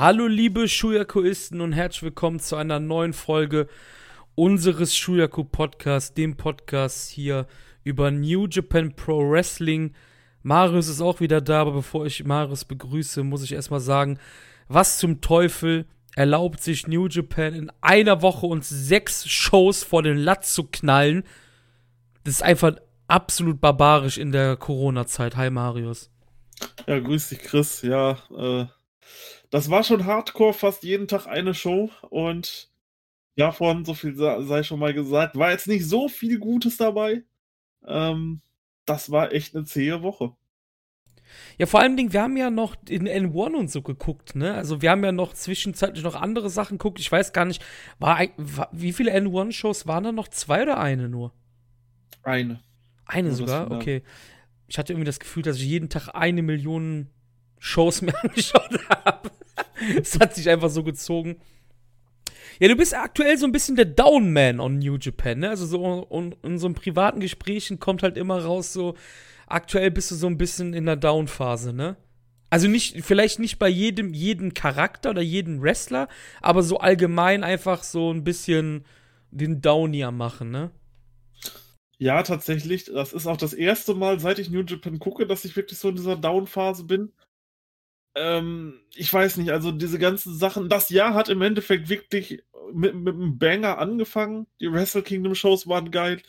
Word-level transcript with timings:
Hallo 0.00 0.26
liebe 0.28 0.66
Shuyakuisten 0.66 1.60
und 1.60 1.74
herzlich 1.74 2.04
willkommen 2.04 2.40
zu 2.40 2.56
einer 2.56 2.80
neuen 2.80 3.12
Folge 3.12 3.68
unseres 4.34 4.96
Shuyaku 4.96 5.44
Podcasts, 5.44 6.14
dem 6.14 6.38
Podcast 6.38 7.10
hier 7.10 7.46
über 7.84 8.10
New 8.10 8.46
Japan 8.46 8.96
Pro 8.96 9.30
Wrestling. 9.30 9.92
Marius 10.42 10.88
ist 10.88 11.02
auch 11.02 11.20
wieder 11.20 11.42
da, 11.42 11.60
aber 11.60 11.72
bevor 11.72 12.06
ich 12.06 12.24
Marius 12.24 12.64
begrüße, 12.64 13.22
muss 13.24 13.42
ich 13.42 13.52
erstmal 13.52 13.80
sagen, 13.80 14.18
was 14.68 14.98
zum 14.98 15.20
Teufel 15.20 15.84
erlaubt 16.16 16.62
sich 16.62 16.86
New 16.86 17.06
Japan 17.06 17.52
in 17.52 17.70
einer 17.82 18.22
Woche 18.22 18.46
uns 18.46 18.70
sechs 18.70 19.28
Shows 19.28 19.82
vor 19.82 20.02
den 20.02 20.16
Latz 20.16 20.54
zu 20.54 20.64
knallen? 20.64 21.24
Das 22.24 22.36
ist 22.36 22.42
einfach 22.42 22.76
absolut 23.06 23.60
barbarisch 23.60 24.16
in 24.16 24.32
der 24.32 24.56
Corona-Zeit. 24.56 25.36
Hi 25.36 25.50
Marius. 25.50 26.10
Ja, 26.86 26.98
grüß 26.98 27.28
dich, 27.28 27.40
Chris. 27.40 27.82
Ja, 27.82 28.16
äh, 28.34 28.64
das 29.50 29.70
war 29.70 29.84
schon 29.84 30.06
hardcore, 30.06 30.54
fast 30.54 30.82
jeden 30.82 31.08
Tag 31.08 31.26
eine 31.26 31.54
Show 31.54 31.90
und 32.08 32.70
ja, 33.34 33.52
vorhin 33.52 33.84
so 33.84 33.94
viel 33.94 34.14
sei 34.16 34.62
schon 34.62 34.80
mal 34.80 34.94
gesagt, 34.94 35.36
war 35.36 35.50
jetzt 35.50 35.66
nicht 35.66 35.86
so 35.86 36.08
viel 36.08 36.38
Gutes 36.38 36.76
dabei. 36.76 37.22
Ähm, 37.86 38.42
das 38.84 39.10
war 39.10 39.32
echt 39.32 39.54
eine 39.54 39.64
zähe 39.64 40.02
Woche. 40.02 40.34
Ja, 41.58 41.66
vor 41.66 41.80
allem 41.80 41.96
Dingen, 41.96 42.12
wir 42.12 42.22
haben 42.22 42.36
ja 42.36 42.50
noch 42.50 42.76
in 42.88 43.08
N1 43.08 43.54
und 43.54 43.70
so 43.70 43.82
geguckt, 43.82 44.34
ne? 44.34 44.54
Also 44.54 44.82
wir 44.82 44.90
haben 44.90 45.04
ja 45.04 45.12
noch 45.12 45.32
zwischenzeitlich 45.32 46.02
noch 46.02 46.16
andere 46.16 46.50
Sachen 46.50 46.78
geguckt. 46.78 46.98
Ich 46.98 47.10
weiß 47.10 47.32
gar 47.32 47.44
nicht, 47.44 47.62
war, 47.98 48.20
war 48.36 48.68
wie 48.72 48.92
viele 48.92 49.14
N1-Shows 49.14 49.86
waren 49.86 50.04
da 50.04 50.12
noch? 50.12 50.28
Zwei 50.28 50.62
oder 50.62 50.78
eine 50.78 51.08
nur? 51.08 51.32
Eine. 52.22 52.62
Eine 53.06 53.28
ja, 53.28 53.34
sogar? 53.34 53.70
Okay. 53.70 54.02
Ich 54.66 54.78
hatte 54.78 54.92
irgendwie 54.92 55.06
das 55.06 55.20
Gefühl, 55.20 55.42
dass 55.42 55.56
ich 55.56 55.64
jeden 55.64 55.88
Tag 55.88 56.08
eine 56.14 56.42
Million 56.42 57.08
Shows 57.58 58.02
mir 58.02 58.14
angeschaut 58.22 58.78
habe. 58.88 59.30
Es 60.02 60.18
hat 60.18 60.34
sich 60.34 60.48
einfach 60.48 60.70
so 60.70 60.82
gezogen. 60.82 61.40
Ja, 62.58 62.68
du 62.68 62.76
bist 62.76 62.94
aktuell 62.94 63.38
so 63.38 63.46
ein 63.46 63.52
bisschen 63.52 63.76
der 63.76 63.86
Downman 63.86 64.60
on 64.60 64.78
New 64.78 64.96
Japan, 65.00 65.38
ne? 65.38 65.50
Also 65.50 65.66
so 65.66 66.06
in, 66.10 66.34
in 66.42 66.58
so 66.58 66.70
privaten 66.72 67.20
Gesprächen 67.20 67.78
kommt 67.78 68.02
halt 68.02 68.16
immer 68.16 68.44
raus, 68.44 68.72
so 68.72 68.96
aktuell 69.46 69.90
bist 69.90 70.10
du 70.10 70.14
so 70.14 70.26
ein 70.26 70.38
bisschen 70.38 70.74
in 70.74 70.86
der 70.86 70.96
Down-Phase, 70.96 71.72
ne? 71.72 71.96
Also 72.50 72.68
nicht, 72.68 73.04
vielleicht 73.04 73.38
nicht 73.38 73.58
bei 73.58 73.68
jedem, 73.68 74.12
jeden 74.12 74.54
Charakter 74.54 75.10
oder 75.10 75.22
jeden 75.22 75.62
Wrestler, 75.62 76.08
aber 76.42 76.62
so 76.62 76.78
allgemein 76.78 77.44
einfach 77.44 77.84
so 77.84 78.12
ein 78.12 78.24
bisschen 78.24 78.84
den 79.30 79.62
Downier 79.62 80.10
machen, 80.10 80.50
ne? 80.50 80.70
Ja, 81.98 82.22
tatsächlich. 82.22 82.86
Das 82.86 83.12
ist 83.12 83.26
auch 83.26 83.36
das 83.36 83.52
erste 83.52 83.94
Mal, 83.94 84.18
seit 84.18 84.38
ich 84.38 84.50
New 84.50 84.62
Japan 84.62 84.98
gucke, 84.98 85.26
dass 85.26 85.44
ich 85.44 85.54
wirklich 85.54 85.78
so 85.78 85.90
in 85.90 85.96
dieser 85.96 86.16
Down-Phase 86.16 86.84
bin. 86.84 87.12
Ähm, 88.14 88.80
ich 88.94 89.12
weiß 89.12 89.36
nicht, 89.36 89.50
also 89.50 89.72
diese 89.72 89.98
ganzen 89.98 90.34
Sachen. 90.34 90.68
Das 90.68 90.90
Jahr 90.90 91.14
hat 91.14 91.28
im 91.28 91.42
Endeffekt 91.42 91.88
wirklich 91.88 92.42
mit, 92.72 92.94
mit 92.94 93.14
einem 93.14 93.38
Banger 93.38 93.78
angefangen. 93.78 94.46
Die 94.60 94.72
Wrestle 94.72 95.02
Kingdom 95.02 95.34
Shows 95.34 95.66
waren 95.66 95.90
geil. 95.90 96.22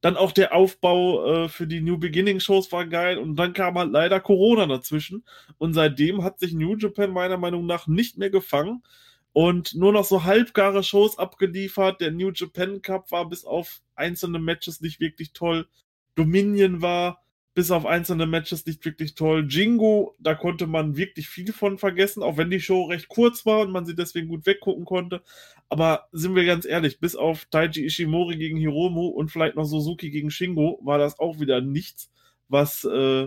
Dann 0.00 0.16
auch 0.16 0.32
der 0.32 0.54
Aufbau 0.54 1.44
äh, 1.44 1.48
für 1.48 1.66
die 1.66 1.80
New 1.80 1.98
Beginning 1.98 2.40
Shows 2.40 2.70
war 2.72 2.86
geil. 2.86 3.18
Und 3.18 3.36
dann 3.36 3.52
kam 3.52 3.78
halt 3.78 3.90
leider 3.90 4.20
Corona 4.20 4.66
dazwischen. 4.66 5.24
Und 5.58 5.74
seitdem 5.74 6.22
hat 6.22 6.38
sich 6.38 6.52
New 6.52 6.76
Japan 6.76 7.10
meiner 7.10 7.36
Meinung 7.36 7.66
nach 7.66 7.86
nicht 7.86 8.18
mehr 8.18 8.30
gefangen. 8.30 8.82
Und 9.32 9.74
nur 9.74 9.92
noch 9.92 10.04
so 10.04 10.24
halbgare 10.24 10.82
Shows 10.82 11.18
abgeliefert. 11.18 12.00
Der 12.00 12.10
New 12.10 12.30
Japan 12.32 12.82
Cup 12.82 13.10
war 13.10 13.28
bis 13.28 13.44
auf 13.44 13.80
einzelne 13.94 14.38
Matches 14.38 14.80
nicht 14.80 15.00
wirklich 15.00 15.32
toll. 15.32 15.68
Dominion 16.14 16.82
war 16.82 17.22
bis 17.58 17.72
auf 17.72 17.86
einzelne 17.86 18.26
Matches 18.26 18.64
nicht 18.66 18.84
wirklich 18.84 19.16
toll. 19.16 19.44
Jingo, 19.48 20.14
da 20.20 20.36
konnte 20.36 20.68
man 20.68 20.96
wirklich 20.96 21.28
viel 21.28 21.52
von 21.52 21.76
vergessen, 21.76 22.22
auch 22.22 22.36
wenn 22.36 22.50
die 22.50 22.60
Show 22.60 22.84
recht 22.84 23.08
kurz 23.08 23.44
war 23.46 23.62
und 23.62 23.72
man 23.72 23.84
sie 23.84 23.96
deswegen 23.96 24.28
gut 24.28 24.46
weggucken 24.46 24.84
konnte. 24.84 25.22
Aber 25.68 26.06
sind 26.12 26.36
wir 26.36 26.44
ganz 26.44 26.64
ehrlich, 26.64 27.00
bis 27.00 27.16
auf 27.16 27.46
Taiji 27.46 27.84
Ishimori 27.84 28.36
gegen 28.36 28.58
Hiromu 28.58 29.08
und 29.08 29.32
vielleicht 29.32 29.56
noch 29.56 29.64
Suzuki 29.64 30.10
gegen 30.10 30.30
Shingo 30.30 30.78
war 30.84 30.98
das 30.98 31.18
auch 31.18 31.40
wieder 31.40 31.60
nichts, 31.60 32.12
was 32.46 32.84
äh, 32.84 33.26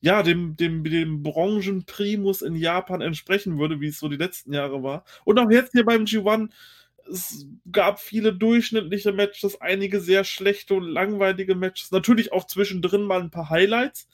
ja 0.00 0.24
dem, 0.24 0.56
dem, 0.56 0.82
dem 0.82 1.22
Branchenprimus 1.22 2.42
in 2.42 2.56
Japan 2.56 3.00
entsprechen 3.00 3.60
würde, 3.60 3.80
wie 3.80 3.86
es 3.86 4.00
so 4.00 4.08
die 4.08 4.16
letzten 4.16 4.52
Jahre 4.52 4.82
war. 4.82 5.04
Und 5.24 5.38
auch 5.38 5.52
jetzt 5.52 5.70
hier 5.70 5.84
beim 5.84 6.02
G1 6.02 6.50
es 7.10 7.46
gab 7.70 8.00
viele 8.00 8.32
durchschnittliche 8.32 9.12
Matches, 9.12 9.60
einige 9.60 10.00
sehr 10.00 10.24
schlechte 10.24 10.74
und 10.74 10.84
langweilige 10.84 11.54
Matches. 11.54 11.90
Natürlich 11.90 12.32
auch 12.32 12.46
zwischendrin 12.46 13.02
mal 13.02 13.20
ein 13.20 13.30
paar 13.30 13.50
Highlights, 13.50 14.08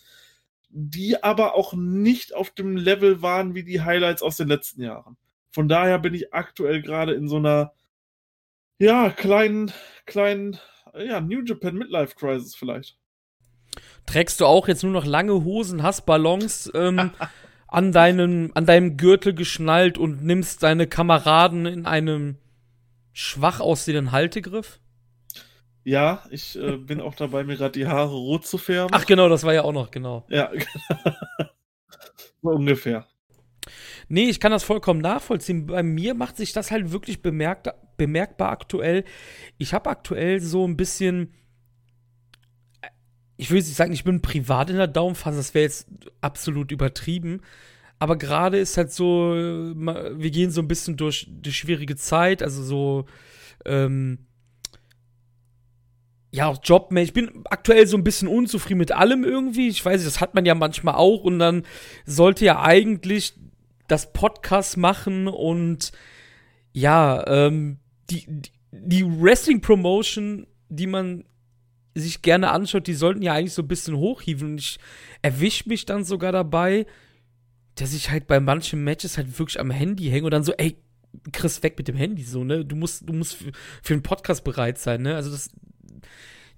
die 0.70 1.22
aber 1.22 1.54
auch 1.54 1.72
nicht 1.74 2.34
auf 2.34 2.50
dem 2.50 2.76
Level 2.76 3.22
waren 3.22 3.54
wie 3.54 3.64
die 3.64 3.82
Highlights 3.82 4.22
aus 4.22 4.36
den 4.36 4.48
letzten 4.48 4.82
Jahren. 4.82 5.16
Von 5.52 5.68
daher 5.68 5.98
bin 5.98 6.14
ich 6.14 6.34
aktuell 6.34 6.82
gerade 6.82 7.14
in 7.14 7.28
so 7.28 7.36
einer, 7.36 7.72
ja, 8.78 9.10
kleinen, 9.10 9.72
kleinen, 10.04 10.58
ja, 10.96 11.20
New 11.20 11.42
Japan 11.44 11.76
Midlife 11.76 12.16
Crisis 12.16 12.56
vielleicht. 12.56 12.98
Trägst 14.06 14.40
du 14.40 14.46
auch 14.46 14.68
jetzt 14.68 14.82
nur 14.82 14.92
noch 14.92 15.06
lange 15.06 15.44
Hosen, 15.44 15.82
hast 15.82 16.06
Ballons 16.06 16.70
ähm, 16.74 17.12
an, 17.68 17.92
deinem, 17.92 18.50
an 18.54 18.66
deinem 18.66 18.96
Gürtel 18.96 19.34
geschnallt 19.34 19.96
und 19.96 20.24
nimmst 20.24 20.62
deine 20.62 20.86
Kameraden 20.86 21.66
in 21.66 21.86
einem 21.86 22.38
schwach 23.14 23.60
aussehenden 23.60 24.12
Haltegriff? 24.12 24.80
Ja, 25.84 26.24
ich 26.30 26.58
äh, 26.58 26.76
bin 26.76 27.00
auch 27.00 27.14
dabei, 27.14 27.44
mir 27.44 27.56
gerade 27.56 27.72
die 27.72 27.86
Haare 27.86 28.12
rot 28.12 28.46
zu 28.46 28.58
färben. 28.58 28.92
Ach 28.92 29.06
genau, 29.06 29.30
das 29.30 29.44
war 29.44 29.54
ja 29.54 29.62
auch 29.62 29.72
noch, 29.72 29.90
genau. 29.90 30.26
Ja, 30.28 30.50
so 32.42 32.50
ungefähr. 32.50 33.06
Nee, 34.08 34.24
ich 34.24 34.40
kann 34.40 34.52
das 34.52 34.64
vollkommen 34.64 35.00
nachvollziehen. 35.00 35.66
Bei 35.66 35.82
mir 35.82 36.14
macht 36.14 36.36
sich 36.36 36.52
das 36.52 36.70
halt 36.70 36.92
wirklich 36.92 37.22
bemerkt, 37.22 37.68
bemerkbar 37.96 38.50
aktuell. 38.50 39.04
Ich 39.56 39.72
habe 39.72 39.88
aktuell 39.88 40.40
so 40.40 40.66
ein 40.66 40.76
bisschen. 40.76 41.32
Ich 43.36 43.50
will 43.50 43.58
nicht 43.58 43.74
sagen, 43.74 43.92
ich 43.92 44.04
bin 44.04 44.20
privat 44.22 44.70
in 44.70 44.76
der 44.76 44.86
Daumenphase, 44.86 45.38
das 45.38 45.54
wäre 45.54 45.64
jetzt 45.64 45.88
absolut 46.20 46.70
übertrieben. 46.70 47.40
Aber 47.98 48.16
gerade 48.16 48.58
ist 48.58 48.76
halt 48.76 48.92
so, 48.92 49.34
wir 49.34 50.30
gehen 50.30 50.50
so 50.50 50.60
ein 50.60 50.68
bisschen 50.68 50.96
durch 50.96 51.26
die 51.28 51.52
schwierige 51.52 51.96
Zeit, 51.96 52.42
also 52.42 52.62
so, 52.62 53.06
ähm, 53.64 54.18
ja, 56.34 56.48
auch 56.48 56.58
Jobmäßig. 56.62 57.10
Ich 57.10 57.14
bin 57.14 57.44
aktuell 57.44 57.86
so 57.86 57.96
ein 57.96 58.02
bisschen 58.02 58.26
unzufrieden 58.26 58.78
mit 58.78 58.90
allem 58.90 59.22
irgendwie. 59.22 59.68
Ich 59.68 59.84
weiß 59.84 60.00
nicht, 60.00 60.06
das 60.12 60.20
hat 60.20 60.34
man 60.34 60.44
ja 60.44 60.56
manchmal 60.56 60.96
auch. 60.96 61.22
Und 61.22 61.38
dann 61.38 61.62
sollte 62.06 62.44
ja 62.44 62.60
eigentlich 62.60 63.34
das 63.86 64.12
Podcast 64.12 64.76
machen 64.76 65.28
und 65.28 65.92
ja, 66.72 67.24
ähm, 67.28 67.78
die, 68.10 68.26
die 68.72 69.04
Wrestling-Promotion, 69.04 70.48
die 70.68 70.88
man 70.88 71.24
sich 71.94 72.22
gerne 72.22 72.50
anschaut, 72.50 72.88
die 72.88 72.94
sollten 72.94 73.22
ja 73.22 73.34
eigentlich 73.34 73.54
so 73.54 73.62
ein 73.62 73.68
bisschen 73.68 73.96
hochhieven. 73.96 74.52
Und 74.52 74.58
ich 74.58 74.78
erwische 75.22 75.68
mich 75.68 75.86
dann 75.86 76.02
sogar 76.02 76.32
dabei, 76.32 76.86
dass 77.76 77.92
ich 77.92 78.10
halt 78.10 78.26
bei 78.26 78.40
manchen 78.40 78.84
Matches 78.84 79.16
halt 79.16 79.38
wirklich 79.38 79.58
am 79.60 79.70
Handy 79.70 80.04
hänge 80.04 80.26
und 80.26 80.30
dann 80.30 80.44
so, 80.44 80.52
ey, 80.52 80.76
Chris, 81.32 81.62
weg 81.62 81.78
mit 81.78 81.88
dem 81.88 81.96
Handy, 81.96 82.22
so, 82.24 82.44
ne? 82.44 82.64
Du 82.64 82.76
musst, 82.76 83.08
du 83.08 83.12
musst 83.12 83.34
für, 83.34 83.52
für 83.82 83.94
einen 83.94 84.02
Podcast 84.02 84.44
bereit 84.44 84.78
sein, 84.78 85.02
ne? 85.02 85.16
Also 85.16 85.30
das, 85.30 85.50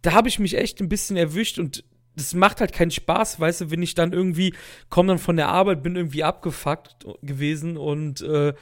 da 0.03 0.13
habe 0.13 0.29
ich 0.29 0.39
mich 0.39 0.57
echt 0.57 0.81
ein 0.81 0.89
bisschen 0.89 1.17
erwischt 1.17 1.59
und 1.59 1.85
das 2.17 2.33
macht 2.33 2.61
halt 2.61 2.73
keinen 2.73 2.91
Spaß, 2.91 3.41
weißt 3.41 3.61
du, 3.61 3.71
wenn 3.71 3.83
ich 3.83 3.95
dann 3.95 4.13
irgendwie 4.13 4.55
komme 4.89 5.09
dann 5.09 5.19
von 5.19 5.37
der 5.37 5.49
Arbeit, 5.49 5.83
bin 5.83 5.97
irgendwie 5.97 6.25
abgefuckt 6.25 7.07
gewesen 7.23 7.77
und 7.77 8.23
äh, 8.23 8.55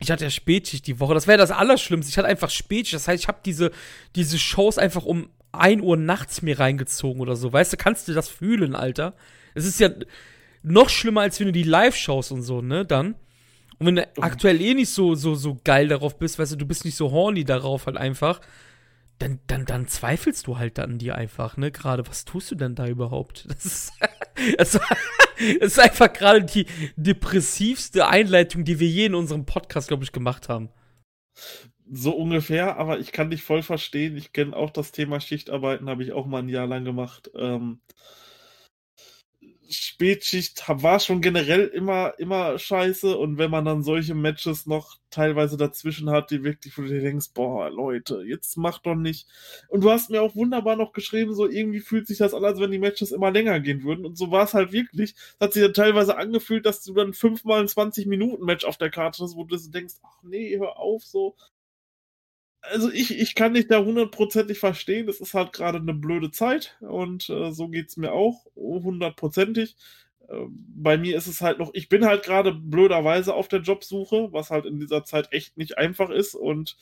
ich 0.00 0.10
hatte 0.10 0.24
ja 0.24 0.30
Spätschicht 0.30 0.86
die 0.86 1.00
Woche. 1.00 1.14
Das 1.14 1.26
wäre 1.26 1.38
das 1.38 1.50
Allerschlimmste. 1.50 2.10
Ich 2.10 2.18
hatte 2.18 2.28
einfach 2.28 2.50
Spätschicht. 2.50 2.94
Das 2.94 3.08
heißt, 3.08 3.22
ich 3.22 3.28
habe 3.28 3.38
diese, 3.44 3.72
diese 4.14 4.38
Shows 4.38 4.78
einfach 4.78 5.04
um 5.04 5.28
1 5.52 5.82
Uhr 5.82 5.96
nachts 5.96 6.42
mir 6.42 6.58
reingezogen 6.58 7.20
oder 7.20 7.34
so. 7.34 7.52
Weißt 7.52 7.72
du, 7.72 7.76
kannst 7.76 8.06
du 8.06 8.14
das 8.14 8.28
fühlen, 8.28 8.76
Alter? 8.76 9.14
Es 9.54 9.64
ist 9.64 9.80
ja, 9.80 9.90
noch 10.62 10.88
schlimmer, 10.88 11.22
als 11.22 11.38
wenn 11.40 11.46
du 11.46 11.52
die 11.52 11.62
Live-Shows 11.62 12.30
und 12.30 12.42
so, 12.42 12.62
ne, 12.62 12.84
dann. 12.84 13.14
Und 13.78 13.86
wenn 13.86 13.96
du 13.96 14.08
oh. 14.16 14.22
aktuell 14.22 14.60
eh 14.60 14.74
nicht 14.74 14.90
so, 14.90 15.14
so, 15.14 15.34
so 15.34 15.60
geil 15.64 15.88
darauf 15.88 16.18
bist, 16.18 16.38
weißt 16.38 16.52
du, 16.52 16.56
du 16.56 16.66
bist 16.66 16.84
nicht 16.84 16.96
so 16.96 17.10
horny 17.10 17.44
darauf 17.44 17.86
halt 17.86 17.96
einfach, 17.96 18.40
dann, 19.18 19.40
dann, 19.46 19.64
dann 19.64 19.88
zweifelst 19.88 20.46
du 20.46 20.58
halt 20.58 20.78
an 20.78 20.98
dir 20.98 21.16
einfach, 21.16 21.56
ne? 21.56 21.70
Gerade, 21.72 22.06
was 22.06 22.24
tust 22.24 22.50
du 22.50 22.54
denn 22.54 22.74
da 22.74 22.86
überhaupt? 22.86 23.46
Das 23.48 23.64
ist, 23.64 23.92
das 24.58 24.78
ist 25.60 25.78
einfach 25.80 26.12
gerade 26.12 26.44
die 26.44 26.66
depressivste 26.96 28.08
Einleitung, 28.08 28.64
die 28.64 28.78
wir 28.78 28.88
je 28.88 29.06
in 29.06 29.14
unserem 29.14 29.44
Podcast, 29.44 29.88
glaube 29.88 30.04
ich, 30.04 30.12
gemacht 30.12 30.48
haben. 30.48 30.70
So 31.90 32.12
ungefähr, 32.12 32.76
aber 32.76 32.98
ich 32.98 33.12
kann 33.12 33.30
dich 33.30 33.42
voll 33.42 33.62
verstehen. 33.62 34.16
Ich 34.16 34.32
kenne 34.32 34.54
auch 34.54 34.70
das 34.70 34.92
Thema 34.92 35.20
Schichtarbeiten, 35.20 35.88
habe 35.88 36.02
ich 36.02 36.12
auch 36.12 36.26
mal 36.26 36.40
ein 36.40 36.48
Jahr 36.48 36.66
lang 36.66 36.84
gemacht. 36.84 37.30
Ähm, 37.34 37.80
Spätschicht 39.70 40.64
war 40.66 40.98
schon 41.00 41.20
generell 41.20 41.66
immer, 41.66 42.14
immer 42.18 42.58
scheiße 42.58 43.16
und 43.16 43.38
wenn 43.38 43.50
man 43.50 43.64
dann 43.64 43.82
solche 43.82 44.14
Matches 44.14 44.66
noch 44.66 44.96
teilweise 45.10 45.56
dazwischen 45.56 46.10
hat, 46.10 46.30
die 46.30 46.42
wirklich, 46.44 46.76
wo 46.76 46.82
du 46.82 46.88
dir 46.88 47.00
denkst, 47.00 47.28
boah, 47.34 47.70
Leute, 47.70 48.22
jetzt 48.26 48.56
mach 48.56 48.78
doch 48.78 48.94
nicht. 48.94 49.26
Und 49.68 49.82
du 49.82 49.90
hast 49.90 50.10
mir 50.10 50.22
auch 50.22 50.34
wunderbar 50.34 50.76
noch 50.76 50.92
geschrieben, 50.92 51.34
so 51.34 51.48
irgendwie 51.48 51.80
fühlt 51.80 52.06
sich 52.06 52.18
das 52.18 52.34
an, 52.34 52.44
als 52.44 52.60
wenn 52.60 52.70
die 52.70 52.78
Matches 52.78 53.12
immer 53.12 53.30
länger 53.30 53.60
gehen 53.60 53.82
würden 53.82 54.06
und 54.06 54.16
so 54.16 54.30
war 54.30 54.44
es 54.44 54.54
halt 54.54 54.72
wirklich. 54.72 55.14
Es 55.14 55.36
hat 55.40 55.52
sich 55.52 55.62
dann 55.62 55.74
teilweise 55.74 56.16
angefühlt, 56.16 56.66
dass 56.66 56.82
du 56.82 56.94
dann 56.94 57.12
fünfmal 57.12 57.60
ein 57.60 57.68
20-Minuten-Match 57.68 58.64
auf 58.64 58.76
der 58.76 58.90
Karte 58.90 59.22
hast, 59.22 59.36
wo 59.36 59.44
du 59.44 59.56
denkst, 59.56 59.94
ach 60.02 60.22
nee, 60.22 60.58
hör 60.58 60.78
auf, 60.78 61.04
so 61.04 61.36
also 62.62 62.90
ich, 62.90 63.18
ich 63.18 63.34
kann 63.34 63.54
dich 63.54 63.68
da 63.68 63.78
hundertprozentig 63.84 64.58
verstehen. 64.58 65.06
Das 65.06 65.20
ist 65.20 65.34
halt 65.34 65.52
gerade 65.52 65.78
eine 65.78 65.94
blöde 65.94 66.30
Zeit 66.30 66.76
und 66.80 67.28
äh, 67.30 67.52
so 67.52 67.70
es 67.72 67.96
mir 67.96 68.12
auch 68.12 68.46
hundertprozentig. 68.56 69.76
Äh, 70.28 70.46
bei 70.48 70.98
mir 70.98 71.16
ist 71.16 71.26
es 71.26 71.40
halt 71.40 71.58
noch, 71.58 71.70
ich 71.74 71.88
bin 71.88 72.04
halt 72.04 72.24
gerade 72.24 72.52
blöderweise 72.52 73.34
auf 73.34 73.48
der 73.48 73.60
Jobsuche, 73.60 74.32
was 74.32 74.50
halt 74.50 74.66
in 74.66 74.80
dieser 74.80 75.04
Zeit 75.04 75.28
echt 75.32 75.56
nicht 75.56 75.78
einfach 75.78 76.10
ist 76.10 76.34
und 76.34 76.76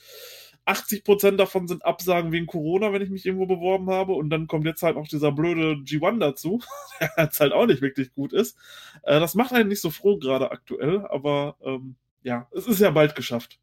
80% 0.65 1.37
davon 1.37 1.67
sind 1.67 1.85
Absagen 1.85 2.33
wegen 2.33 2.45
Corona, 2.45 2.91
wenn 2.91 3.01
ich 3.01 3.09
mich 3.09 3.25
irgendwo 3.25 3.45
beworben 3.45 3.89
habe. 3.89 4.13
Und 4.13 4.29
dann 4.29 4.47
kommt 4.47 4.65
jetzt 4.65 4.83
halt 4.83 4.97
noch 4.97 5.07
dieser 5.07 5.31
blöde 5.31 5.75
G1 5.75 6.19
dazu, 6.19 6.61
der 6.99 7.11
jetzt 7.17 7.39
halt 7.39 7.53
auch 7.53 7.65
nicht 7.65 7.81
wirklich 7.81 8.13
gut 8.13 8.33
ist. 8.33 8.57
Äh, 9.03 9.19
das 9.19 9.35
macht 9.35 9.53
einen 9.53 9.69
nicht 9.69 9.81
so 9.81 9.89
froh 9.89 10.17
gerade 10.17 10.51
aktuell, 10.51 11.05
aber 11.07 11.55
ähm, 11.63 11.95
ja, 12.23 12.47
es 12.51 12.67
ist 12.67 12.81
ja 12.81 12.91
bald 12.91 13.15
geschafft. 13.15 13.59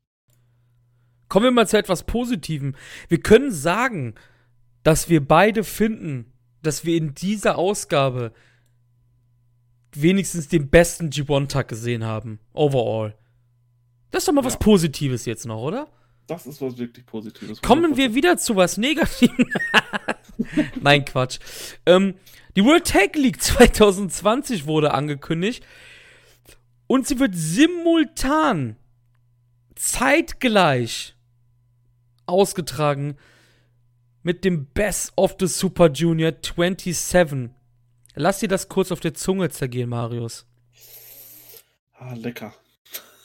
Kommen 1.34 1.46
wir 1.46 1.50
mal 1.50 1.66
zu 1.66 1.76
etwas 1.76 2.04
Positivem. 2.04 2.76
Wir 3.08 3.20
können 3.20 3.50
sagen, 3.50 4.14
dass 4.84 5.08
wir 5.08 5.26
beide 5.26 5.64
finden, 5.64 6.32
dass 6.62 6.84
wir 6.84 6.96
in 6.96 7.12
dieser 7.12 7.58
Ausgabe 7.58 8.32
wenigstens 9.90 10.46
den 10.46 10.70
besten 10.70 11.10
G1-Tag 11.10 11.66
gesehen 11.66 12.04
haben. 12.04 12.38
Overall. 12.52 13.16
Das 14.12 14.22
ist 14.22 14.28
doch 14.28 14.32
mal 14.32 14.42
ja. 14.42 14.46
was 14.46 14.60
Positives 14.60 15.24
jetzt 15.24 15.44
noch, 15.44 15.60
oder? 15.60 15.88
Das 16.28 16.46
ist 16.46 16.62
was 16.62 16.78
wirklich 16.78 17.04
Positives. 17.04 17.60
Kommen 17.62 17.96
wir 17.96 18.14
wieder 18.14 18.36
zu 18.36 18.54
was 18.54 18.76
Negativem. 18.76 19.48
Nein, 20.80 21.04
Quatsch. 21.04 21.40
Ähm, 21.84 22.14
die 22.54 22.64
World 22.64 22.86
Tag 22.86 23.16
League 23.16 23.42
2020 23.42 24.66
wurde 24.66 24.94
angekündigt. 24.94 25.66
Und 26.86 27.08
sie 27.08 27.18
wird 27.18 27.34
simultan, 27.34 28.76
zeitgleich 29.74 31.13
ausgetragen 32.26 33.16
mit 34.22 34.44
dem 34.44 34.66
Best 34.66 35.12
of 35.16 35.36
the 35.38 35.46
Super 35.46 35.90
Junior 35.90 36.32
27. 36.32 37.50
Lass 38.14 38.40
dir 38.40 38.48
das 38.48 38.68
kurz 38.68 38.92
auf 38.92 39.00
der 39.00 39.14
Zunge 39.14 39.50
zergehen, 39.50 39.90
Marius. 39.90 40.46
Ah, 41.94 42.14
lecker. 42.14 42.54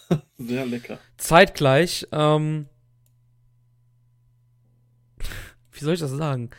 Sehr 0.38 0.66
lecker. 0.66 1.00
Zeitgleich, 1.18 2.08
ähm, 2.12 2.68
wie 5.72 5.84
soll 5.84 5.94
ich 5.94 6.00
das 6.00 6.12
sagen? 6.12 6.50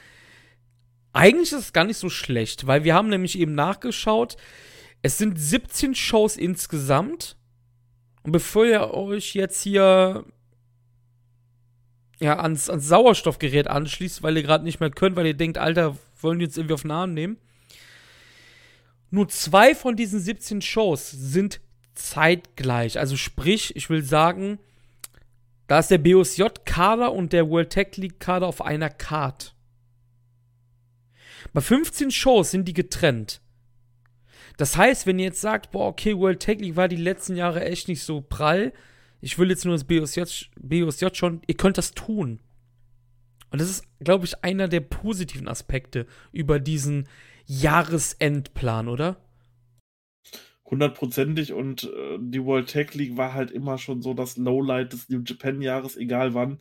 Eigentlich 1.13 1.53
ist 1.53 1.59
es 1.59 1.73
gar 1.73 1.85
nicht 1.85 1.97
so 1.97 2.09
schlecht, 2.09 2.67
weil 2.67 2.85
wir 2.85 2.95
haben 2.95 3.09
nämlich 3.09 3.39
eben 3.39 3.55
nachgeschaut, 3.55 4.37
es 5.03 5.19
sind 5.19 5.39
17 5.39 5.95
Shows 5.95 6.37
insgesamt. 6.37 7.37
Und 8.23 8.33
bevor 8.33 8.67
ihr 8.67 8.93
euch 8.93 9.35
jetzt 9.35 9.63
hier 9.63 10.25
ja, 12.21 12.39
ans, 12.39 12.69
ans 12.69 12.87
Sauerstoffgerät 12.87 13.67
anschließt, 13.67 14.23
weil 14.23 14.37
ihr 14.37 14.43
gerade 14.43 14.65
nicht 14.65 14.79
mehr 14.79 14.91
könnt, 14.91 15.17
weil 15.17 15.27
ihr 15.27 15.35
denkt, 15.35 15.59
Alter, 15.59 15.97
wollen 16.21 16.39
die 16.39 16.45
jetzt 16.45 16.59
irgendwie 16.59 16.75
auf 16.75 16.83
den 16.83 16.91
Arm 16.91 17.15
nehmen. 17.15 17.39
Nur 19.11 19.29
zwei 19.29 19.75
von 19.75 19.97
diesen 19.97 20.21
17 20.21 20.63
Shows 20.63 21.11
sind 21.11 21.61
zeitgleich. 21.95 22.99
Also 22.99 23.17
sprich, 23.17 23.75
ich 23.75 23.91
will 23.91 24.05
sagen, 24.05 24.59
da 25.67 25.79
ist 25.79 25.91
der 25.91 25.99
BOSJ-Kader 25.99 27.13
und 27.13 27.33
der 27.33 27.49
World 27.49 27.71
Tech 27.71 27.97
League-Kader 27.97 28.47
auf 28.47 28.63
einer 28.63 28.91
Card. 28.91 29.55
Bei 31.53 31.61
15 31.61 32.11
Shows 32.11 32.51
sind 32.51 32.67
die 32.69 32.75
getrennt. 32.75 33.41
Das 34.57 34.77
heißt, 34.77 35.07
wenn 35.07 35.19
ihr 35.19 35.27
jetzt 35.27 35.41
sagt, 35.41 35.71
boah, 35.71 35.89
okay, 35.89 36.17
World 36.17 36.41
Tech 36.41 36.59
League 36.61 36.77
war 36.77 36.87
die 36.87 36.97
letzten 36.97 37.35
Jahre 37.35 37.65
echt 37.65 37.89
nicht 37.89 38.03
so 38.03 38.21
prall, 38.21 38.73
ich 39.21 39.39
will 39.39 39.51
jetzt 39.51 39.65
nur 39.65 39.75
das 39.75 39.85
BOSJ, 39.85 40.23
BOSJ 40.61 41.07
schon, 41.13 41.43
ihr 41.47 41.57
könnt 41.57 41.79
das 41.79 41.93
tun. 41.93 42.41
Und 43.51 43.61
das 43.61 43.69
ist, 43.69 43.85
glaube 44.01 44.25
ich, 44.25 44.45
einer 44.45 44.69
der 44.69 44.81
positiven 44.81 45.49
Aspekte 45.49 46.07
über 46.33 46.61
diesen 46.61 47.09
Jahresendplan, 47.47 48.89
oder? 48.89 49.17
Hundertprozentig 50.65 51.53
und 51.53 51.85
äh, 51.85 52.19
die 52.21 52.45
World 52.45 52.69
Tech 52.69 52.95
League 52.95 53.17
war 53.17 53.35
halt 53.35 53.51
immer 53.51 53.77
schon 53.77 54.03
so 54.03 54.15
das 54.15 54.37
Lowlight 54.37 54.93
des 54.93 55.09
New 55.09 55.23
Japan 55.27 55.61
Jahres, 55.61 55.97
egal 55.97 56.33
wann. 56.35 56.61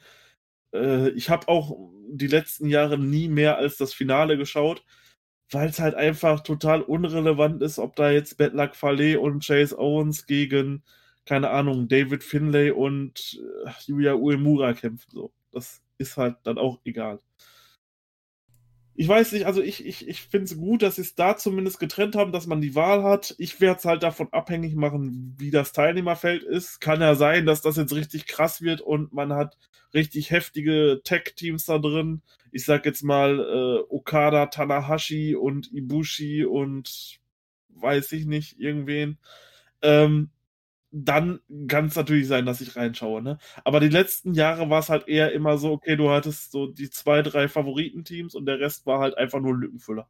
Äh, 0.73 1.09
ich 1.09 1.29
habe 1.29 1.47
auch 1.47 1.91
die 2.09 2.27
letzten 2.27 2.67
Jahre 2.67 2.97
nie 2.97 3.27
mehr 3.27 3.57
als 3.57 3.77
das 3.77 3.93
Finale 3.93 4.35
geschaut, 4.35 4.83
weil 5.51 5.69
es 5.69 5.79
halt 5.79 5.93
einfach 5.93 6.41
total 6.41 6.81
unrelevant 6.81 7.61
ist, 7.61 7.77
ob 7.77 7.95
da 7.95 8.09
jetzt 8.09 8.39
Luck 8.39 8.75
Fale 8.75 9.19
und 9.19 9.45
Chase 9.45 9.77
Owens 9.77 10.25
gegen 10.25 10.83
keine 11.29 11.51
Ahnung, 11.51 11.87
David 11.87 12.23
Finlay 12.23 12.71
und 12.71 13.39
äh, 13.67 13.69
Yuya 13.85 14.15
Uemura 14.15 14.73
kämpfen. 14.73 15.11
So. 15.11 15.31
Das 15.51 15.79
ist 15.99 16.17
halt 16.17 16.37
dann 16.41 16.57
auch 16.57 16.79
egal. 16.85 17.19
Ich 18.95 19.07
weiß 19.07 19.33
nicht, 19.33 19.45
also 19.45 19.61
ich, 19.61 19.85
ich, 19.85 20.07
ich 20.07 20.21
finde 20.23 20.45
es 20.45 20.57
gut, 20.57 20.81
dass 20.81 20.95
sie 20.95 21.03
es 21.03 21.13
da 21.13 21.37
zumindest 21.37 21.79
getrennt 21.79 22.15
haben, 22.15 22.31
dass 22.31 22.47
man 22.47 22.61
die 22.61 22.73
Wahl 22.73 23.03
hat. 23.03 23.35
Ich 23.37 23.61
werde 23.61 23.77
es 23.77 23.85
halt 23.85 24.01
davon 24.01 24.29
abhängig 24.31 24.73
machen, 24.73 25.35
wie 25.37 25.51
das 25.51 25.71
Teilnehmerfeld 25.71 26.41
ist. 26.41 26.81
Kann 26.81 26.99
ja 26.99 27.13
sein, 27.13 27.45
dass 27.45 27.61
das 27.61 27.77
jetzt 27.77 27.93
richtig 27.93 28.25
krass 28.25 28.63
wird 28.63 28.81
und 28.81 29.13
man 29.13 29.31
hat 29.33 29.55
richtig 29.93 30.31
heftige 30.31 31.01
Tech-Teams 31.03 31.63
da 31.65 31.77
drin. 31.77 32.23
Ich 32.51 32.65
sag 32.65 32.87
jetzt 32.87 33.03
mal 33.03 33.39
äh, 33.39 33.93
Okada, 33.93 34.47
Tanahashi 34.47 35.35
und 35.35 35.71
Ibushi 35.71 36.43
und 36.43 37.19
weiß 37.69 38.13
ich 38.13 38.25
nicht, 38.25 38.59
irgendwen. 38.59 39.19
Ähm, 39.83 40.31
dann 40.91 41.39
kann 41.67 41.85
es 41.85 41.95
natürlich 41.95 42.27
sein, 42.27 42.45
dass 42.45 42.61
ich 42.61 42.75
reinschaue. 42.75 43.21
Ne? 43.21 43.37
Aber 43.63 43.79
die 43.79 43.89
letzten 43.89 44.33
Jahre 44.33 44.69
war 44.69 44.79
es 44.79 44.89
halt 44.89 45.07
eher 45.07 45.31
immer 45.33 45.57
so, 45.57 45.71
okay, 45.71 45.95
du 45.95 46.09
hattest 46.09 46.51
so 46.51 46.67
die 46.67 46.89
zwei, 46.89 47.21
drei 47.21 47.47
Favoritenteams 47.47 48.35
und 48.35 48.45
der 48.45 48.59
Rest 48.59 48.85
war 48.85 48.99
halt 48.99 49.17
einfach 49.17 49.39
nur 49.39 49.55
Lückenfüller. 49.55 50.09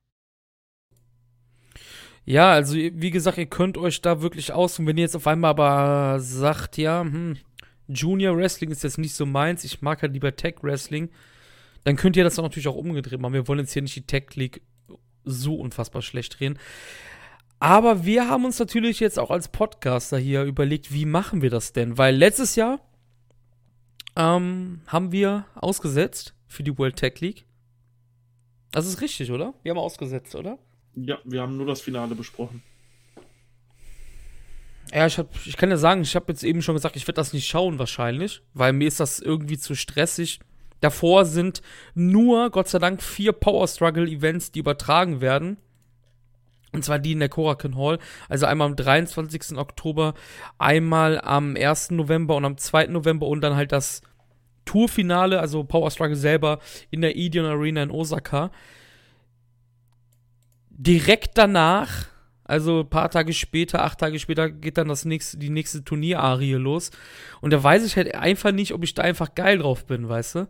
Ja, 2.26 2.52
also 2.52 2.76
wie 2.76 3.12
gesagt, 3.12 3.38
ihr 3.38 3.48
könnt 3.48 3.78
euch 3.78 4.02
da 4.02 4.22
wirklich 4.22 4.54
aus. 4.54 4.78
Und 4.80 4.88
wenn 4.88 4.98
ihr 4.98 5.04
jetzt 5.04 5.16
auf 5.16 5.28
einmal 5.28 5.52
aber 5.52 6.20
sagt, 6.20 6.78
ja, 6.78 7.02
hm, 7.02 7.38
Junior 7.88 8.38
Wrestling 8.38 8.72
ist 8.72 8.84
jetzt 8.84 9.00
nicht 9.00 9.16
so 9.16 9.26
meins, 9.26 9.64
ich 9.64 9.82
mag 9.82 10.02
halt 10.02 10.14
lieber 10.14 10.36
Tech 10.36 10.58
Wrestling, 10.62 11.10
dann 11.84 11.96
könnt 11.96 12.16
ihr 12.16 12.24
das 12.24 12.36
dann 12.36 12.46
natürlich 12.46 12.68
auch 12.68 12.76
umgedreht 12.76 13.20
machen. 13.20 13.34
Wir 13.34 13.48
wollen 13.48 13.60
jetzt 13.60 13.74
hier 13.74 13.82
nicht 13.82 13.96
die 13.96 14.06
Tech 14.06 14.36
League 14.36 14.62
so 15.26 15.56
unfassbar 15.56 16.02
schlecht 16.02 16.40
drehen. 16.40 16.60
Aber 17.60 18.06
wir 18.06 18.30
haben 18.30 18.46
uns 18.46 18.58
natürlich 18.58 19.00
jetzt 19.00 19.20
auch 19.20 19.32
als 19.32 19.50
Podcaster 19.50 20.18
hier 20.18 20.44
überlegt, 20.44 20.94
wie 20.94 21.06
machen 21.06 21.42
wir 21.42 21.50
das 21.50 21.74
denn? 21.74 21.98
Weil 21.98 22.16
letztes 22.16 22.56
Jahr 22.56 22.80
ähm, 24.16 24.82
haben 24.88 25.12
wir 25.12 25.46
ausgesetzt 25.56 26.34
für 26.48 26.64
die 26.64 26.78
World 26.78 26.96
Tech 26.96 27.20
League. 27.20 27.46
Das 28.72 28.86
ist 28.86 29.02
richtig, 29.02 29.32
oder? 29.32 29.54
Wir 29.64 29.72
haben 29.72 29.80
ausgesetzt, 29.80 30.36
oder? 30.36 30.58
Ja, 30.96 31.18
wir 31.26 31.42
haben 31.42 31.58
nur 31.58 31.66
das 31.66 31.82
Finale 31.82 32.16
besprochen. 32.16 32.62
Ja, 34.94 35.06
ich, 35.06 35.18
hab, 35.18 35.30
ich 35.46 35.58
kann 35.58 35.70
ja 35.70 35.78
sagen, 35.78 36.02
ich 36.02 36.16
habe 36.16 36.32
jetzt 36.32 36.44
eben 36.44 36.62
schon 36.62 36.76
gesagt, 36.76 36.96
ich 36.96 37.04
werde 37.08 37.18
das 37.18 37.34
nicht 37.34 37.48
schauen 37.48 37.78
wahrscheinlich, 37.78 38.42
weil 38.54 38.74
mir 38.74 38.88
ist 38.88 39.00
das 39.00 39.20
irgendwie 39.20 39.58
zu 39.58 39.76
stressig. 39.76 40.40
Davor 40.80 41.26
sind 41.26 41.62
nur, 41.94 42.50
Gott 42.50 42.70
sei 42.70 42.80
Dank, 42.80 43.04
vier 43.04 43.34
Power 43.34 43.68
Struggle 43.68 44.08
Events, 44.08 44.52
die 44.52 44.60
übertragen 44.60 45.22
werden. 45.22 45.58
Und 46.72 46.84
zwar 46.84 47.00
die 47.00 47.14
in 47.14 47.20
der 47.20 47.30
Korakin 47.30 47.78
Hall. 47.78 48.00
Also 48.28 48.46
einmal 48.46 48.68
am 48.68 48.76
23. 48.76 49.58
Oktober, 49.58 50.14
einmal 50.58 51.20
am 51.22 51.56
1. 51.56 51.92
November 51.92 52.36
und 52.36 52.46
am 52.46 52.58
2. 52.58 52.88
November 52.88 53.28
und 53.28 53.42
dann 53.42 53.56
halt 53.56 53.72
das 53.72 54.02
Tourfinale, 54.66 55.40
also 55.40 55.64
Power 55.64 55.90
Struggle 55.90 56.16
selber 56.16 56.60
in 56.92 57.02
der 57.02 57.16
Ideon 57.16 57.48
Arena 57.48 57.82
in 57.82 57.90
Osaka. 57.90 58.52
Direkt 60.70 61.40
danach, 61.40 62.06
also 62.44 62.82
ein 62.82 62.90
paar 62.90 63.10
Tage 63.10 63.34
später, 63.34 63.84
acht 63.84 64.00
Tage 64.00 64.20
später, 64.20 64.50
geht 64.50 64.78
dann 64.78 64.88
das 64.88 65.06
nächste, 65.06 65.38
die 65.38 65.50
nächste 65.50 65.84
Turnierarie 65.84 66.54
los. 66.54 66.92
Und 67.42 67.52
da 67.52 67.64
weiß 67.64 67.84
ich 67.84 67.98
halt 67.98 68.14
einfach 68.14 68.52
nicht, 68.52 68.74
ob 68.74 68.84
ich 68.84 68.94
da 68.94 69.02
einfach 69.02 69.34
geil 69.34 69.58
drauf 69.58 69.88
bin, 69.88 70.08
weißt 70.08 70.36
du? 70.36 70.48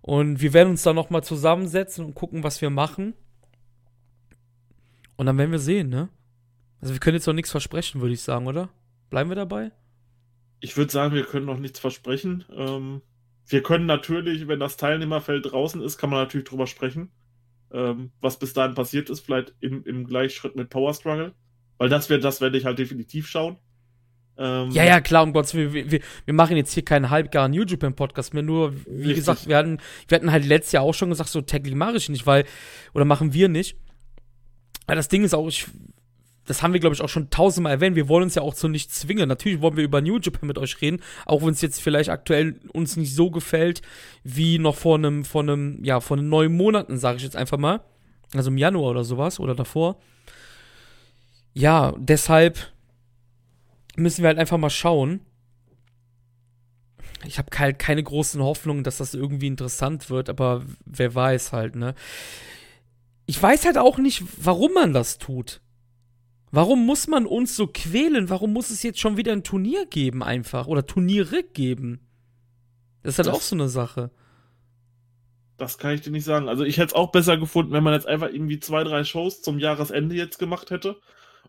Und 0.00 0.40
wir 0.40 0.52
werden 0.54 0.70
uns 0.70 0.82
dann 0.82 0.96
nochmal 0.96 1.22
zusammensetzen 1.22 2.04
und 2.04 2.14
gucken, 2.14 2.44
was 2.44 2.62
wir 2.62 2.70
machen. 2.70 3.14
Und 5.16 5.26
dann 5.26 5.38
werden 5.38 5.52
wir 5.52 5.58
sehen, 5.58 5.88
ne? 5.88 6.08
Also 6.80 6.94
wir 6.94 7.00
können 7.00 7.16
jetzt 7.16 7.26
noch 7.26 7.34
nichts 7.34 7.50
versprechen, 7.50 8.00
würde 8.00 8.14
ich 8.14 8.22
sagen, 8.22 8.46
oder? 8.46 8.68
Bleiben 9.10 9.30
wir 9.30 9.36
dabei? 9.36 9.72
Ich 10.60 10.76
würde 10.76 10.92
sagen, 10.92 11.14
wir 11.14 11.24
können 11.24 11.46
noch 11.46 11.58
nichts 11.58 11.78
versprechen. 11.78 12.44
Ähm, 12.54 13.02
wir 13.46 13.62
können 13.62 13.86
natürlich, 13.86 14.48
wenn 14.48 14.60
das 14.60 14.76
Teilnehmerfeld 14.76 15.50
draußen 15.52 15.80
ist, 15.82 15.98
kann 15.98 16.10
man 16.10 16.20
natürlich 16.20 16.48
drüber 16.48 16.66
sprechen. 16.66 17.10
ähm, 17.74 18.12
was 18.20 18.38
bis 18.38 18.52
dahin 18.54 18.74
passiert 18.74 19.10
ist, 19.10 19.20
vielleicht 19.20 19.54
im, 19.60 19.84
im 19.84 20.06
Gleichschritt 20.06 20.56
mit 20.56 20.70
Power 20.70 20.94
Struggle. 20.94 21.32
Weil 21.76 21.88
das, 21.88 22.08
wär, 22.08 22.18
das 22.18 22.40
werde 22.40 22.56
ich 22.56 22.64
halt 22.64 22.78
definitiv 22.78 23.26
schauen. 23.26 23.58
Ähm, 24.36 24.70
ja, 24.70 24.84
ja, 24.84 25.00
klar, 25.00 25.22
um 25.24 25.32
Gottes 25.32 25.54
Willen, 25.54 25.72
wir, 25.72 25.90
wir, 25.90 26.00
wir 26.24 26.34
machen 26.34 26.56
jetzt 26.56 26.72
hier 26.72 26.84
keinen 26.84 27.10
halbgaren 27.10 27.52
New 27.52 27.64
Japan 27.64 27.94
Podcast 27.94 28.34
mehr, 28.34 28.42
nur, 28.42 28.74
wie 28.86 28.96
richtig. 28.96 29.16
gesagt, 29.16 29.48
wir 29.48 29.56
hatten, 29.56 29.78
wir 30.08 30.16
hatten 30.16 30.32
halt 30.32 30.44
letztes 30.44 30.72
Jahr 30.72 30.82
auch 30.82 30.94
schon 30.94 31.10
gesagt, 31.10 31.28
so 31.30 31.40
täglich 31.40 31.74
mache 31.74 31.96
ich 31.96 32.08
nicht, 32.08 32.26
weil, 32.26 32.44
oder 32.94 33.04
machen 33.04 33.32
wir 33.32 33.48
nicht. 33.48 33.76
Weil 34.86 34.96
das 34.96 35.08
Ding 35.08 35.24
ist 35.24 35.34
auch, 35.34 35.48
ich, 35.48 35.66
das 36.46 36.62
haben 36.62 36.72
wir, 36.72 36.80
glaube 36.80 36.94
ich, 36.94 37.00
auch 37.00 37.08
schon 37.08 37.30
tausendmal 37.30 37.72
erwähnt, 37.72 37.96
wir 37.96 38.08
wollen 38.08 38.24
uns 38.24 38.34
ja 38.34 38.42
auch 38.42 38.54
zu 38.54 38.68
nichts 38.68 39.00
zwingen. 39.00 39.28
Natürlich 39.28 39.60
wollen 39.60 39.76
wir 39.76 39.84
über 39.84 40.00
New 40.00 40.18
Japan 40.18 40.46
mit 40.46 40.58
euch 40.58 40.80
reden, 40.80 41.00
auch 41.26 41.42
wenn 41.42 41.50
es 41.50 41.62
jetzt 41.62 41.80
vielleicht 41.80 42.10
aktuell 42.10 42.60
uns 42.72 42.96
nicht 42.96 43.14
so 43.14 43.30
gefällt, 43.30 43.82
wie 44.22 44.58
noch 44.58 44.76
vor 44.76 44.96
einem, 44.96 45.24
vor 45.24 45.42
einem, 45.42 45.82
ja, 45.82 46.00
vor 46.00 46.16
neun 46.16 46.56
Monaten, 46.56 46.98
sage 46.98 47.16
ich 47.16 47.22
jetzt 47.22 47.36
einfach 47.36 47.58
mal. 47.58 47.80
Also 48.34 48.50
im 48.50 48.58
Januar 48.58 48.90
oder 48.90 49.04
sowas, 49.04 49.40
oder 49.40 49.54
davor. 49.54 49.96
Ja, 51.54 51.94
deshalb 51.98 52.72
müssen 53.96 54.22
wir 54.22 54.28
halt 54.28 54.38
einfach 54.38 54.58
mal 54.58 54.70
schauen. 54.70 55.20
Ich 57.26 57.38
habe 57.38 57.48
halt 57.56 57.78
keine 57.78 58.02
großen 58.02 58.42
Hoffnungen, 58.42 58.84
dass 58.84 58.98
das 58.98 59.14
irgendwie 59.14 59.46
interessant 59.46 60.10
wird, 60.10 60.28
aber 60.28 60.62
wer 60.84 61.14
weiß 61.14 61.52
halt, 61.52 61.76
ne? 61.76 61.94
Ich 63.26 63.42
weiß 63.42 63.64
halt 63.64 63.78
auch 63.78 63.98
nicht, 63.98 64.22
warum 64.44 64.72
man 64.72 64.92
das 64.92 65.18
tut. 65.18 65.60
Warum 66.50 66.86
muss 66.86 67.08
man 67.08 67.26
uns 67.26 67.56
so 67.56 67.66
quälen? 67.66 68.30
Warum 68.30 68.52
muss 68.52 68.70
es 68.70 68.82
jetzt 68.82 69.00
schon 69.00 69.16
wieder 69.16 69.32
ein 69.32 69.42
Turnier 69.42 69.86
geben 69.86 70.22
einfach? 70.22 70.66
Oder 70.68 70.86
Turniere 70.86 71.42
geben? 71.42 72.06
Das 73.02 73.14
ist 73.14 73.18
halt 73.18 73.28
das, 73.28 73.34
auch 73.34 73.40
so 73.40 73.56
eine 73.56 73.68
Sache. 73.68 74.10
Das 75.56 75.78
kann 75.78 75.94
ich 75.94 76.02
dir 76.02 76.10
nicht 76.10 76.24
sagen. 76.24 76.48
Also 76.48 76.64
ich 76.64 76.76
hätte 76.76 76.88
es 76.88 76.94
auch 76.94 77.10
besser 77.10 77.36
gefunden, 77.36 77.72
wenn 77.72 77.82
man 77.82 77.94
jetzt 77.94 78.06
einfach 78.06 78.28
irgendwie 78.28 78.60
zwei, 78.60 78.84
drei 78.84 79.04
Shows 79.04 79.42
zum 79.42 79.58
Jahresende 79.58 80.14
jetzt 80.14 80.38
gemacht 80.38 80.70
hätte 80.70 81.00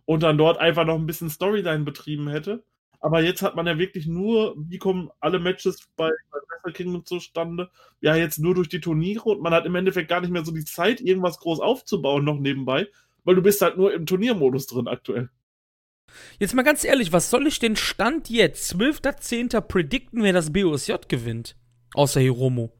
und 0.05 0.23
dann 0.23 0.37
dort 0.37 0.59
einfach 0.59 0.85
noch 0.85 0.95
ein 0.95 1.05
bisschen 1.05 1.29
Storyline 1.29 1.83
betrieben 1.83 2.27
hätte. 2.27 2.63
Aber 3.05 3.21
jetzt 3.21 3.43
hat 3.43 3.55
man 3.55 3.67
ja 3.67 3.77
wirklich 3.77 4.07
nur, 4.07 4.55
wie 4.57 4.79
kommen 4.79 5.11
alle 5.19 5.37
Matches 5.37 5.87
bei, 5.95 6.09
bei 6.31 6.39
Wrestle 6.39 6.73
Kingdom 6.73 7.05
zustande? 7.05 7.69
Ja, 8.01 8.15
jetzt 8.15 8.39
nur 8.39 8.55
durch 8.55 8.67
die 8.67 8.79
Turniere 8.79 9.29
und 9.29 9.43
man 9.43 9.53
hat 9.53 9.67
im 9.67 9.75
Endeffekt 9.75 10.09
gar 10.09 10.21
nicht 10.21 10.31
mehr 10.31 10.43
so 10.43 10.51
die 10.51 10.65
Zeit, 10.65 11.01
irgendwas 11.01 11.37
groß 11.37 11.59
aufzubauen 11.59 12.25
noch 12.25 12.39
nebenbei, 12.39 12.87
weil 13.23 13.35
du 13.35 13.43
bist 13.43 13.61
halt 13.61 13.77
nur 13.77 13.93
im 13.93 14.07
Turniermodus 14.07 14.65
drin 14.65 14.87
aktuell. 14.87 15.29
Jetzt 16.39 16.55
mal 16.55 16.63
ganz 16.63 16.83
ehrlich, 16.83 17.13
was 17.13 17.29
soll 17.29 17.45
ich 17.45 17.59
denn 17.59 17.75
Stand 17.75 18.31
jetzt, 18.31 18.73
12.10. 18.73 19.61
predikten, 19.61 20.23
wer 20.23 20.33
das 20.33 20.51
BOSJ 20.51 20.93
gewinnt? 21.07 21.55
Außer 21.93 22.21
Hiromo. 22.21 22.73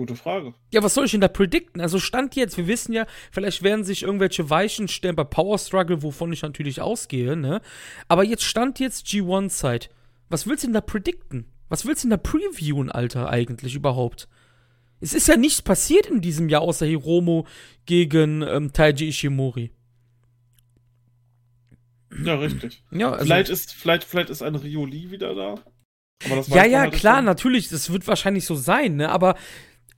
Gute 0.00 0.16
Frage. 0.16 0.54
Ja, 0.72 0.82
was 0.82 0.94
soll 0.94 1.04
ich 1.04 1.10
denn 1.10 1.20
da 1.20 1.28
predikten? 1.28 1.82
Also 1.82 1.98
Stand 1.98 2.34
jetzt, 2.34 2.56
wir 2.56 2.66
wissen 2.66 2.94
ja, 2.94 3.06
vielleicht 3.30 3.62
werden 3.62 3.84
sich 3.84 4.02
irgendwelche 4.02 4.48
Weichen 4.48 4.88
stellen 4.88 5.14
bei 5.14 5.24
Power 5.24 5.58
Struggle, 5.58 6.02
wovon 6.02 6.32
ich 6.32 6.40
natürlich 6.40 6.80
ausgehe, 6.80 7.36
ne? 7.36 7.60
Aber 8.08 8.24
jetzt 8.24 8.44
Stand 8.44 8.80
jetzt 8.80 9.04
G1-Zeit. 9.08 9.90
Was 10.30 10.46
willst 10.46 10.62
du 10.62 10.68
denn 10.68 10.72
da 10.72 10.80
predikten? 10.80 11.52
Was 11.68 11.84
willst 11.84 12.02
du 12.02 12.08
denn 12.08 12.12
da 12.12 12.16
previewen, 12.16 12.90
Alter, 12.90 13.28
eigentlich 13.28 13.74
überhaupt? 13.74 14.26
Es 15.00 15.12
ist 15.12 15.28
ja 15.28 15.36
nichts 15.36 15.60
passiert 15.60 16.06
in 16.06 16.22
diesem 16.22 16.48
Jahr 16.48 16.62
außer 16.62 16.86
Hiromo 16.86 17.46
gegen 17.84 18.40
ähm, 18.40 18.72
Taiji 18.72 19.08
Ishimori. 19.08 19.70
Ja, 22.24 22.36
richtig. 22.36 22.82
Ja, 22.90 23.12
also 23.12 23.24
vielleicht, 23.26 23.50
ist, 23.50 23.74
vielleicht, 23.74 24.04
vielleicht 24.04 24.30
ist 24.30 24.40
ein 24.40 24.54
Rioli 24.54 25.10
wieder 25.10 25.34
da. 25.34 25.56
ja, 26.46 26.64
ja, 26.64 26.80
halt 26.80 26.94
klar, 26.94 27.20
natürlich, 27.20 27.68
das 27.68 27.92
wird 27.92 28.06
wahrscheinlich 28.06 28.46
so 28.46 28.54
sein, 28.54 28.96
ne? 28.96 29.10
Aber 29.10 29.36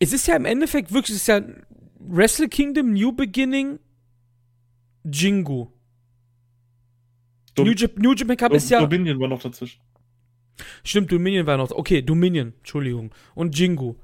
es 0.02 0.12
ist 0.12 0.26
ja 0.26 0.34
im 0.34 0.44
Endeffekt 0.44 0.92
wirklich, 0.92 1.14
es 1.14 1.22
ist 1.22 1.28
ja 1.28 1.40
Wrestle 2.00 2.48
Kingdom, 2.48 2.92
New 2.92 3.12
Beginning, 3.12 3.78
Jingu. 5.04 5.68
Dom 7.54 7.66
New, 7.66 7.74
Jap 7.74 7.96
New 7.98 8.12
Japan 8.12 8.36
Cup 8.36 8.48
Dom 8.48 8.56
ist 8.56 8.68
ja. 8.70 8.80
Dominion 8.80 9.20
war 9.20 9.28
noch 9.28 9.40
dazwischen. 9.40 9.80
Stimmt, 10.82 11.12
Dominion 11.12 11.46
war 11.46 11.56
noch. 11.56 11.70
Okay, 11.70 12.02
Dominion, 12.02 12.52
Entschuldigung. 12.58 13.14
Und 13.34 13.56
Jingu. 13.56 13.94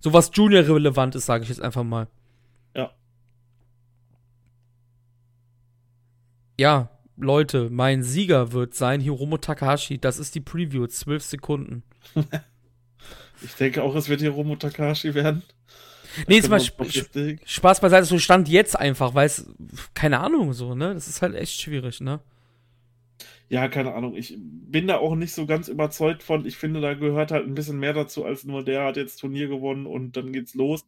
So 0.00 0.12
was 0.12 0.30
Junior 0.34 0.62
relevant 0.62 1.14
ist, 1.14 1.26
sage 1.26 1.44
ich 1.44 1.48
jetzt 1.48 1.62
einfach 1.62 1.82
mal. 1.82 2.08
Ja. 2.74 2.92
Ja, 6.58 6.90
Leute, 7.16 7.70
mein 7.70 8.02
Sieger 8.02 8.52
wird 8.52 8.74
sein 8.74 9.00
Hiromo 9.00 9.38
Takahashi. 9.38 9.98
Das 9.98 10.18
ist 10.18 10.34
die 10.34 10.40
Preview, 10.40 10.86
12 10.86 11.22
Sekunden. 11.22 11.82
Ich 13.42 13.54
denke 13.54 13.82
auch, 13.82 13.94
es 13.94 14.08
wird 14.08 14.20
hier 14.20 14.30
Romo 14.30 14.56
Takashi 14.56 15.14
werden. 15.14 15.42
Nee, 16.26 16.36
jetzt 16.36 16.48
mal 16.48 16.56
Sp 16.58 16.82
Spaß 17.44 17.80
beiseite, 17.80 18.06
so 18.06 18.18
stand 18.18 18.48
jetzt 18.48 18.78
einfach, 18.78 19.14
weil 19.14 19.26
es, 19.26 19.46
keine 19.94 20.20
Ahnung, 20.20 20.52
so, 20.52 20.74
ne? 20.74 20.94
Das 20.94 21.06
ist 21.06 21.22
halt 21.22 21.34
echt 21.34 21.60
schwierig, 21.60 22.00
ne? 22.00 22.20
Ja, 23.48 23.68
keine 23.68 23.94
Ahnung. 23.94 24.14
Ich 24.14 24.36
bin 24.38 24.88
da 24.88 24.98
auch 24.98 25.14
nicht 25.14 25.32
so 25.32 25.46
ganz 25.46 25.68
überzeugt 25.68 26.22
von. 26.22 26.44
Ich 26.44 26.56
finde, 26.56 26.80
da 26.80 26.94
gehört 26.94 27.30
halt 27.30 27.46
ein 27.46 27.54
bisschen 27.54 27.78
mehr 27.78 27.94
dazu, 27.94 28.24
als 28.24 28.44
nur 28.44 28.64
der 28.64 28.84
hat 28.84 28.96
jetzt 28.96 29.20
Turnier 29.20 29.48
gewonnen 29.48 29.86
und 29.86 30.16
dann 30.16 30.32
geht's 30.32 30.54
los. 30.54 30.84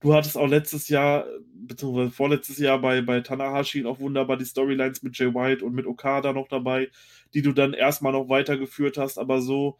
Du 0.00 0.14
hattest 0.14 0.36
auch 0.36 0.48
letztes 0.48 0.88
Jahr, 0.88 1.26
beziehungsweise 1.54 2.10
vorletztes 2.10 2.58
Jahr 2.58 2.80
bei, 2.80 3.00
bei 3.02 3.20
Tanahashi 3.20 3.84
auch 3.86 4.00
wunderbar 4.00 4.36
die 4.36 4.44
Storylines 4.44 5.02
mit 5.02 5.16
Jay 5.16 5.32
White 5.32 5.64
und 5.64 5.74
mit 5.74 5.86
Okada 5.86 6.32
noch 6.32 6.48
dabei, 6.48 6.90
die 7.34 7.42
du 7.42 7.52
dann 7.52 7.72
erstmal 7.72 8.12
noch 8.12 8.28
weitergeführt 8.28 8.98
hast, 8.98 9.16
aber 9.16 9.40
so 9.40 9.78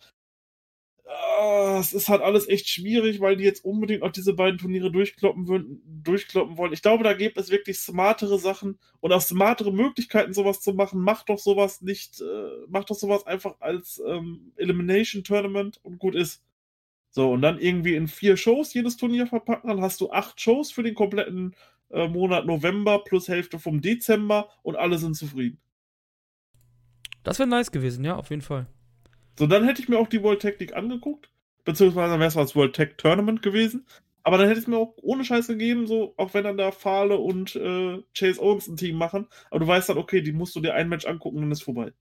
Ah, 1.04 1.78
es 1.80 1.92
ist 1.92 2.08
halt 2.08 2.22
alles 2.22 2.48
echt 2.48 2.68
schwierig, 2.68 3.20
weil 3.20 3.36
die 3.36 3.44
jetzt 3.44 3.64
unbedingt 3.64 4.02
auch 4.02 4.12
diese 4.12 4.34
beiden 4.34 4.58
Turniere 4.58 4.92
durchkloppen, 4.92 5.48
würden, 5.48 5.82
durchkloppen 5.84 6.56
wollen. 6.56 6.72
Ich 6.72 6.82
glaube, 6.82 7.02
da 7.02 7.12
gibt 7.12 7.36
es 7.36 7.50
wirklich 7.50 7.80
smartere 7.80 8.38
Sachen 8.38 8.78
und 9.00 9.12
auch 9.12 9.20
smartere 9.20 9.72
Möglichkeiten, 9.72 10.32
sowas 10.32 10.60
zu 10.60 10.74
machen. 10.74 11.00
Macht 11.00 11.28
doch 11.28 11.38
sowas 11.38 11.82
nicht, 11.82 12.20
äh, 12.20 12.66
macht 12.68 12.90
doch 12.90 12.94
sowas 12.94 13.26
einfach 13.26 13.56
als 13.60 14.00
ähm, 14.06 14.52
Elimination 14.56 15.24
Tournament 15.24 15.80
und 15.82 15.98
gut 15.98 16.14
ist. 16.14 16.42
So, 17.10 17.32
und 17.32 17.42
dann 17.42 17.58
irgendwie 17.58 17.94
in 17.94 18.08
vier 18.08 18.36
Shows 18.36 18.72
jedes 18.72 18.96
Turnier 18.96 19.26
verpacken, 19.26 19.68
dann 19.68 19.82
hast 19.82 20.00
du 20.00 20.10
acht 20.10 20.40
Shows 20.40 20.72
für 20.72 20.82
den 20.82 20.94
kompletten 20.94 21.54
äh, 21.90 22.08
Monat 22.08 22.46
November 22.46 23.02
plus 23.04 23.28
Hälfte 23.28 23.58
vom 23.58 23.82
Dezember 23.82 24.48
und 24.62 24.76
alle 24.76 24.98
sind 24.98 25.14
zufrieden. 25.14 25.60
Das 27.22 27.38
wäre 27.38 27.48
nice 27.48 27.70
gewesen, 27.70 28.04
ja, 28.04 28.16
auf 28.16 28.30
jeden 28.30 28.42
Fall. 28.42 28.66
So, 29.38 29.46
dann 29.46 29.64
hätte 29.64 29.82
ich 29.82 29.88
mir 29.88 29.98
auch 29.98 30.08
die 30.08 30.22
World 30.22 30.40
Tech 30.40 30.58
League 30.58 30.74
angeguckt. 30.74 31.30
Beziehungsweise 31.64 32.10
dann 32.10 32.20
wäre 32.20 32.28
es 32.28 32.34
das 32.34 32.56
World 32.56 32.74
Tech 32.74 32.96
Tournament 32.96 33.42
gewesen. 33.42 33.86
Aber 34.24 34.38
dann 34.38 34.46
hätte 34.46 34.60
ich 34.60 34.64
es 34.64 34.68
mir 34.68 34.76
auch 34.76 34.94
ohne 35.02 35.24
Scheiß 35.24 35.48
gegeben, 35.48 35.86
so, 35.86 36.14
auch 36.16 36.32
wenn 36.34 36.44
dann 36.44 36.56
da 36.56 36.70
Fahle 36.70 37.18
und 37.18 37.56
äh, 37.56 38.02
Chase 38.16 38.40
Owens 38.40 38.68
ein 38.68 38.76
Team 38.76 38.96
machen. 38.96 39.26
Aber 39.50 39.60
du 39.60 39.66
weißt 39.66 39.88
dann, 39.88 39.98
okay, 39.98 40.22
die 40.22 40.32
musst 40.32 40.54
du 40.54 40.60
dir 40.60 40.74
ein 40.74 40.88
Match 40.88 41.06
angucken 41.06 41.36
und 41.36 41.42
dann 41.42 41.52
ist 41.52 41.62
vorbei. 41.62 41.92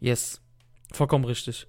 Yes. 0.00 0.40
Vollkommen 0.92 1.24
richtig. 1.24 1.66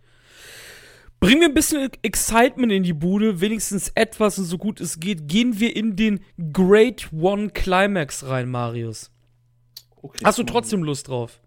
Bringen 1.19 1.41
wir 1.41 1.47
ein 1.47 1.53
bisschen 1.53 1.89
Excitement 2.01 2.71
in 2.71 2.83
die 2.83 2.93
Bude, 2.93 3.39
wenigstens 3.39 3.89
etwas 3.95 4.37
und 4.39 4.45
so 4.45 4.57
gut 4.57 4.81
es 4.81 4.99
geht, 4.99 5.27
gehen 5.27 5.59
wir 5.59 5.73
in 5.73 5.95
den 5.95 6.19
Great 6.51 7.09
One 7.13 7.49
Climax 7.49 8.25
rein, 8.25 8.49
Marius. 8.49 9.09
Okay, 10.01 10.25
Hast 10.25 10.37
du 10.37 10.43
trotzdem 10.43 10.83
Lust 10.83 11.07
drauf? 11.07 11.41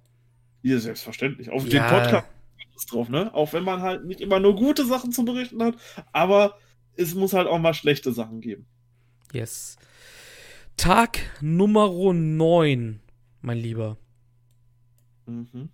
Hier, 0.66 0.80
selbstverständlich. 0.80 1.50
Auf 1.50 1.64
ja. 1.68 1.88
den 1.88 2.00
Podcast 2.00 2.26
drauf, 2.90 3.08
ne? 3.08 3.32
Auch 3.32 3.52
wenn 3.52 3.62
man 3.62 3.82
halt 3.82 4.04
nicht 4.04 4.20
immer 4.20 4.40
nur 4.40 4.56
gute 4.56 4.84
Sachen 4.84 5.12
zu 5.12 5.24
berichten 5.24 5.62
hat, 5.62 5.76
aber 6.10 6.58
es 6.96 7.14
muss 7.14 7.34
halt 7.34 7.46
auch 7.46 7.60
mal 7.60 7.72
schlechte 7.72 8.10
Sachen 8.10 8.40
geben. 8.40 8.66
Yes. 9.32 9.76
Tag 10.76 11.20
Nummer 11.40 12.12
9, 12.12 13.00
mein 13.42 13.58
Lieber. 13.58 13.96
Mhm. 15.26 15.68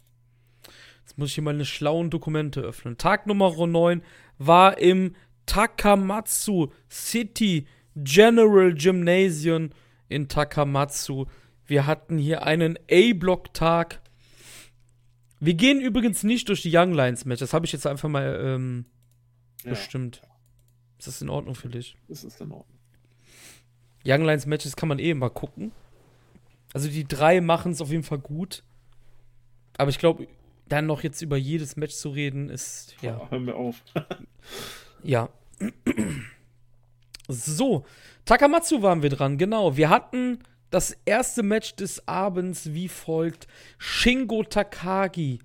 Jetzt 1.00 1.16
muss 1.16 1.30
ich 1.30 1.36
hier 1.36 1.44
mal 1.44 1.54
eine 1.54 1.64
schlauen 1.64 2.10
Dokumente 2.10 2.60
öffnen. 2.60 2.98
Tag 2.98 3.26
Nummer 3.26 3.66
9 3.66 4.02
war 4.36 4.76
im 4.76 5.16
Takamatsu 5.46 6.70
City 6.90 7.66
General 7.96 8.74
Gymnasium 8.74 9.70
in 10.10 10.28
Takamatsu. 10.28 11.24
Wir 11.64 11.86
hatten 11.86 12.18
hier 12.18 12.42
einen 12.42 12.78
A-Block-Tag 12.90 14.01
wir 15.44 15.54
gehen 15.54 15.80
übrigens 15.80 16.22
nicht 16.22 16.48
durch 16.48 16.62
die 16.62 16.70
Young 16.72 16.92
Lions 16.92 17.24
Match. 17.24 17.40
Das 17.40 17.52
habe 17.52 17.66
ich 17.66 17.72
jetzt 17.72 17.84
einfach 17.84 18.08
mal 18.08 18.40
ähm, 18.44 18.84
ja. 19.64 19.70
bestimmt. 19.70 20.22
Ist 20.98 21.08
das 21.08 21.20
in 21.20 21.28
Ordnung 21.28 21.56
für 21.56 21.68
dich? 21.68 21.96
Das 22.06 22.22
ist 22.22 22.40
in 22.40 22.52
Ordnung. 22.52 22.78
Young 24.06 24.24
Lions 24.24 24.46
Matches 24.46 24.76
kann 24.76 24.88
man 24.88 25.00
eh 25.00 25.12
mal 25.14 25.30
gucken. 25.30 25.72
Also 26.72 26.88
die 26.88 27.08
drei 27.08 27.40
machen 27.40 27.72
es 27.72 27.80
auf 27.80 27.90
jeden 27.90 28.04
Fall 28.04 28.20
gut. 28.20 28.62
Aber 29.76 29.90
ich 29.90 29.98
glaube, 29.98 30.28
dann 30.68 30.86
noch 30.86 31.02
jetzt 31.02 31.20
über 31.22 31.36
jedes 31.36 31.74
Match 31.74 31.96
zu 31.96 32.10
reden, 32.10 32.48
ist. 32.48 32.94
Ja. 33.02 33.20
Oh, 33.20 33.30
hören 33.32 33.46
wir 33.46 33.56
auf. 33.56 33.82
ja. 35.02 35.28
so, 37.26 37.84
Takamatsu 38.26 38.80
waren 38.82 39.02
wir 39.02 39.10
dran, 39.10 39.38
genau. 39.38 39.76
Wir 39.76 39.90
hatten 39.90 40.38
das 40.72 40.96
erste 41.04 41.42
Match 41.42 41.76
des 41.76 42.08
Abends 42.08 42.72
wie 42.72 42.88
folgt: 42.88 43.46
Shingo 43.78 44.42
Takagi 44.42 45.38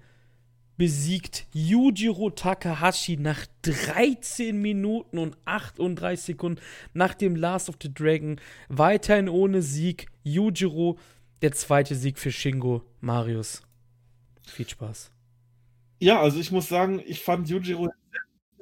besiegt 0.78 1.48
Yujiro 1.54 2.30
Takahashi 2.30 3.18
nach 3.18 3.46
13 3.64 4.60
Minuten 4.60 5.18
und 5.18 5.38
38 5.46 6.26
Sekunden 6.26 6.62
nach 6.94 7.14
dem 7.14 7.36
Last 7.36 7.68
of 7.68 7.76
the 7.82 7.94
Dragon. 7.94 8.40
Weiterhin 8.70 9.28
ohne 9.28 9.62
Sieg. 9.62 10.08
Yujiro, 10.24 10.98
der 11.42 11.52
zweite 11.52 11.96
Sieg 11.96 12.20
für 12.20 12.32
Shingo 12.32 12.84
Marius. 13.02 13.64
Viel 14.48 14.70
Spaß. 14.70 15.12
Ja, 16.00 16.22
also 16.22 16.40
ich 16.40 16.52
muss 16.52 16.70
sagen, 16.70 17.02
ich 17.06 17.22
fand 17.22 17.50
Yujiro 17.50 17.90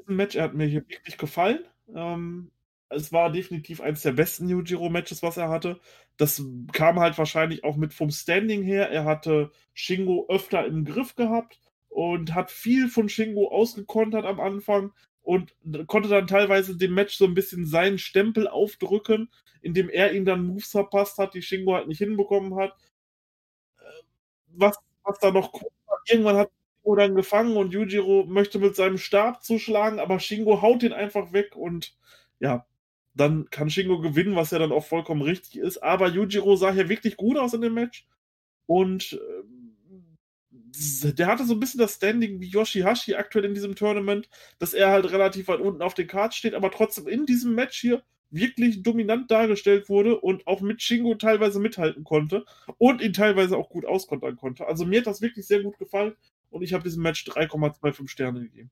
im 0.08 0.16
Match, 0.16 0.36
er 0.36 0.46
hat 0.46 0.54
mir 0.54 0.66
hier 0.66 0.88
wirklich 0.88 1.18
gefallen. 1.18 1.60
Ähm, 1.94 2.50
es 2.90 3.12
war 3.12 3.32
definitiv 3.32 3.82
eines 3.82 4.02
der 4.04 4.12
besten 4.14 4.48
Yujiro-Matches, 4.48 5.24
was 5.24 5.38
er 5.38 5.50
hatte. 5.50 5.80
Das 6.18 6.42
kam 6.72 7.00
halt 7.00 7.18
wahrscheinlich 7.18 7.64
auch 7.64 7.76
mit 7.76 7.94
vom 7.94 8.10
Standing 8.12 8.64
her. 8.64 8.90
Er 8.90 9.06
hatte 9.06 9.52
Shingo 9.74 10.28
öfter 10.30 10.66
im 10.66 10.86
Griff 10.86 11.16
gehabt 11.16 11.60
und 11.90 12.34
hat 12.36 12.52
viel 12.52 12.88
von 12.90 13.10
Shingo 13.10 13.50
ausgekontert 13.50 14.26
am 14.26 14.40
Anfang 14.40 14.92
und 15.22 15.56
konnte 15.88 16.10
dann 16.10 16.28
teilweise 16.28 16.78
dem 16.78 16.94
Match 16.94 17.16
so 17.18 17.26
ein 17.26 17.34
bisschen 17.34 17.66
seinen 17.66 17.98
Stempel 17.98 18.48
aufdrücken, 18.48 19.30
indem 19.62 19.90
er 19.90 20.14
ihm 20.14 20.26
dann 20.26 20.46
Moves 20.46 20.70
verpasst 20.72 21.18
hat, 21.18 21.34
die 21.34 21.42
Shingo 21.42 21.74
halt 21.74 21.88
nicht 21.88 21.98
hinbekommen 21.98 22.56
hat. 22.56 22.76
Äh, 23.80 23.84
was, 24.48 24.78
was 25.04 25.20
da 25.20 25.32
noch 25.32 25.52
irgendwann 26.08 26.38
hat 26.38 26.52
Shingo 26.84 26.96
dann 26.96 27.16
gefangen 27.16 27.58
und 27.58 27.74
Yujiro 27.74 28.26
möchte 28.28 28.60
mit 28.60 28.76
seinem 28.76 29.00
Stab 29.00 29.44
zuschlagen, 29.44 30.00
aber 30.00 30.20
Shingo 30.20 30.62
haut 30.62 30.84
ihn 30.84 30.94
einfach 30.94 31.34
weg 31.34 31.56
und 31.56 31.96
ja, 32.40 32.66
dann 33.16 33.50
kann 33.50 33.70
Shingo 33.70 34.00
gewinnen, 34.00 34.36
was 34.36 34.52
ja 34.52 34.60
dann 34.60 34.72
auch 34.72 34.86
vollkommen 34.86 35.22
richtig 35.22 35.58
ist. 35.58 35.78
Aber 35.78 36.10
Yujiro 36.10 36.56
sah 36.56 36.72
hier 36.72 36.90
wirklich 36.90 37.18
gut 37.18 37.38
aus 37.38 37.54
in 37.54 37.62
dem 37.62 37.74
Match 37.74 38.06
und 38.68 39.14
äh, 39.14 41.14
der 41.14 41.28
hatte 41.28 41.46
so 41.46 41.54
ein 41.54 41.60
bisschen 41.60 41.80
das 41.80 41.96
Standing 41.96 42.42
wie 42.42 42.50
Yoshihashi 42.50 43.16
aktuell 43.16 43.46
in 43.46 43.54
diesem 43.54 43.76
Tournament, 43.76 44.30
dass 44.60 44.74
er 44.74 44.90
halt 44.90 45.10
relativ 45.12 45.48
weit 45.48 45.62
unten 45.62 45.82
auf 45.82 45.94
den 45.94 46.08
Cards 46.08 46.36
steht, 46.36 46.54
aber 46.54 46.70
trotzdem 46.70 47.08
in 47.08 47.26
diesem 47.26 47.56
Match 47.56 47.80
hier 47.80 48.04
wirklich 48.30 48.84
dominant 48.84 49.32
dargestellt 49.32 49.88
wurde 49.88 50.20
und 50.20 50.46
auch 50.48 50.60
mit 50.60 50.82
Shingo 50.82 51.16
teilweise 51.16 51.60
mithalten 51.60 52.04
konnte 52.04 52.44
und 52.78 53.02
ihn 53.02 53.14
teilweise 53.14 53.58
auch 53.58 53.70
gut 53.70 53.86
auskontern 53.86 54.36
konnte. 54.36 54.68
Also 54.68 54.86
mir 54.86 55.00
hat 55.00 55.08
das 55.08 55.22
wirklich 55.22 55.48
sehr 55.48 55.64
gut 55.64 55.78
gefallen 55.78 56.16
und 56.50 56.62
ich 56.62 56.74
habe 56.74 56.84
diesem 56.84 57.04
Match 57.04 57.26
3,25 57.26 58.10
Sterne 58.10 58.42
gegeben. 58.42 58.70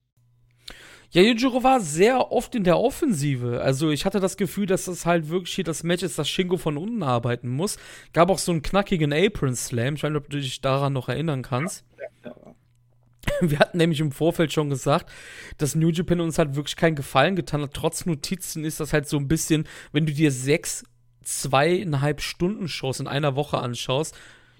Ja, 1.13 1.21
Yujiro 1.21 1.63
war 1.63 1.79
sehr 1.79 2.31
oft 2.31 2.55
in 2.55 2.63
der 2.63 2.79
Offensive. 2.79 3.61
Also 3.61 3.91
ich 3.91 4.03
hatte 4.03 4.19
das 4.19 4.35
Gefühl, 4.35 4.65
dass 4.65 4.85
das 4.85 5.05
halt 5.05 5.29
wirklich 5.29 5.53
hier 5.53 5.63
das 5.63 5.83
Match 5.83 6.01
ist, 6.01 6.17
dass 6.17 6.27
Shingo 6.27 6.57
von 6.57 6.75
unten 6.75 7.03
arbeiten 7.03 7.49
muss. 7.49 7.77
Gab 8.13 8.31
auch 8.31 8.39
so 8.39 8.51
einen 8.51 8.63
knackigen 8.63 9.13
Apron 9.13 9.55
Slam. 9.55 9.93
Ich 9.93 10.01
weiß 10.01 10.09
nicht, 10.09 10.17
ob 10.17 10.29
du 10.29 10.39
dich 10.39 10.59
daran 10.61 10.93
noch 10.93 11.09
erinnern 11.09 11.43
kannst. 11.43 11.85
Wir 13.41 13.59
hatten 13.59 13.77
nämlich 13.77 13.99
im 13.99 14.11
Vorfeld 14.11 14.51
schon 14.51 14.71
gesagt, 14.71 15.11
dass 15.59 15.75
New 15.75 15.89
Japan 15.89 16.19
uns 16.19 16.39
halt 16.39 16.55
wirklich 16.55 16.77
keinen 16.77 16.95
Gefallen 16.95 17.35
getan 17.35 17.61
hat. 17.61 17.75
Trotz 17.75 18.07
Notizen 18.07 18.65
ist 18.65 18.79
das 18.79 18.91
halt 18.91 19.07
so 19.07 19.17
ein 19.17 19.27
bisschen, 19.27 19.67
wenn 19.91 20.07
du 20.07 20.13
dir 20.13 20.31
sechs, 20.31 20.83
zweieinhalb 21.21 22.21
Stunden 22.21 22.67
Shows 22.67 22.99
in 22.99 23.07
einer 23.07 23.35
Woche 23.35 23.59
anschaust. 23.59 24.15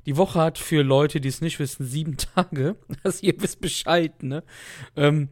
Die 0.05 0.17
Woche 0.17 0.39
hat 0.39 0.59
für 0.59 0.83
Leute, 0.83 1.19
die 1.19 1.29
es 1.29 1.41
nicht 1.41 1.57
wissen, 1.57 1.83
sieben 1.83 2.15
Tage. 2.35 2.75
dass 3.01 3.23
ihr 3.23 3.33
wisst 3.39 3.59
Bescheid, 3.59 4.21
ne? 4.21 4.43
Ähm, 4.95 5.29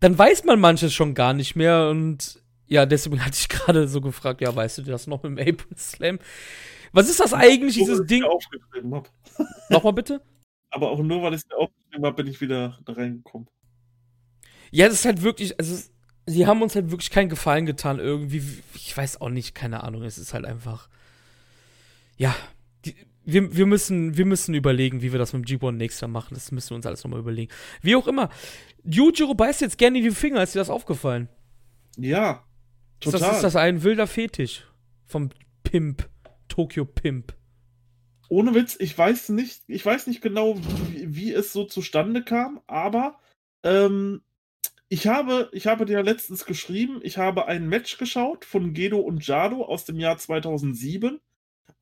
dann 0.00 0.18
weiß 0.18 0.44
man 0.44 0.60
manches 0.60 0.92
schon 0.94 1.14
gar 1.14 1.32
nicht 1.32 1.56
mehr 1.56 1.88
und 1.88 2.40
ja, 2.66 2.86
deswegen 2.86 3.20
hatte 3.24 3.36
ich 3.38 3.48
gerade 3.48 3.88
so 3.88 4.00
gefragt, 4.00 4.40
ja, 4.40 4.54
weißt 4.54 4.78
du 4.78 4.82
das 4.82 5.06
noch 5.06 5.22
mit 5.22 5.38
dem 5.38 5.48
Apron 5.48 5.76
Slam? 5.76 6.18
Was 6.92 7.08
ist 7.08 7.20
das 7.20 7.34
eigentlich, 7.34 7.74
dieses 7.74 8.06
Ding? 8.06 8.22
Nochmal 9.68 9.92
bitte? 9.92 10.22
Aber 10.70 10.90
auch 10.90 10.98
nur, 10.98 11.22
weil 11.22 11.34
ich 11.34 11.42
es 11.42 11.48
mir 11.48 11.56
aufgeschrieben 11.56 12.04
habe, 12.04 12.16
bin 12.16 12.26
ich 12.26 12.40
wieder 12.40 12.78
da 12.84 12.92
reingekommen. 12.92 13.48
Ja, 14.70 14.86
das 14.86 15.00
ist 15.00 15.04
halt 15.04 15.22
wirklich, 15.22 15.58
also 15.58 15.76
sie 16.26 16.46
haben 16.46 16.62
uns 16.62 16.74
halt 16.74 16.90
wirklich 16.90 17.10
keinen 17.10 17.28
Gefallen 17.28 17.66
getan 17.66 17.98
irgendwie. 17.98 18.42
Ich 18.74 18.96
weiß 18.96 19.20
auch 19.20 19.28
nicht, 19.28 19.54
keine 19.54 19.84
Ahnung, 19.84 20.02
es 20.02 20.18
ist 20.18 20.34
halt 20.34 20.44
einfach, 20.44 20.88
ja, 22.16 22.34
wir, 23.26 23.56
wir, 23.56 23.66
müssen, 23.66 24.16
wir 24.16 24.24
müssen 24.24 24.54
überlegen, 24.54 25.02
wie 25.02 25.12
wir 25.12 25.18
das 25.18 25.32
mit 25.32 25.48
dem 25.48 25.58
G1 25.58 25.72
nächstes 25.72 26.08
machen. 26.08 26.34
Das 26.34 26.52
müssen 26.52 26.70
wir 26.70 26.76
uns 26.76 26.86
alles 26.86 27.02
nochmal 27.04 27.20
überlegen. 27.20 27.52
Wie 27.82 27.96
auch 27.96 28.06
immer. 28.06 28.30
Yujiro 28.84 29.34
beißt 29.34 29.60
jetzt 29.60 29.78
gerne 29.78 29.98
in 29.98 30.04
die 30.04 30.10
Finger. 30.12 30.42
Ist 30.42 30.54
dir 30.54 30.60
das 30.60 30.70
aufgefallen? 30.70 31.28
Ja, 31.98 32.44
total. 33.00 33.20
Ist 33.20 33.26
das, 33.26 33.36
ist 33.36 33.42
das 33.42 33.56
ein 33.56 33.82
wilder 33.82 34.06
Fetisch 34.06 34.66
vom 35.04 35.30
Pimp, 35.64 36.08
Tokyo 36.48 36.84
Pimp? 36.84 37.34
Ohne 38.28 38.54
Witz, 38.54 38.76
ich 38.78 38.96
weiß 38.96 39.30
nicht, 39.30 39.62
ich 39.66 39.84
weiß 39.84 40.06
nicht 40.06 40.20
genau, 40.20 40.56
wie, 40.90 41.14
wie 41.14 41.32
es 41.32 41.52
so 41.52 41.64
zustande 41.64 42.24
kam, 42.24 42.60
aber 42.66 43.18
ähm, 43.62 44.20
ich 44.88 45.06
habe, 45.06 45.48
ich 45.52 45.66
habe 45.66 45.84
dir 45.84 46.02
letztens 46.02 46.44
geschrieben, 46.44 47.00
ich 47.02 47.18
habe 47.18 47.46
ein 47.46 47.68
Match 47.68 47.98
geschaut 47.98 48.44
von 48.44 48.72
Gedo 48.72 48.98
und 48.98 49.26
Jado 49.26 49.64
aus 49.64 49.84
dem 49.84 49.98
Jahr 49.98 50.18
2007 50.18 51.20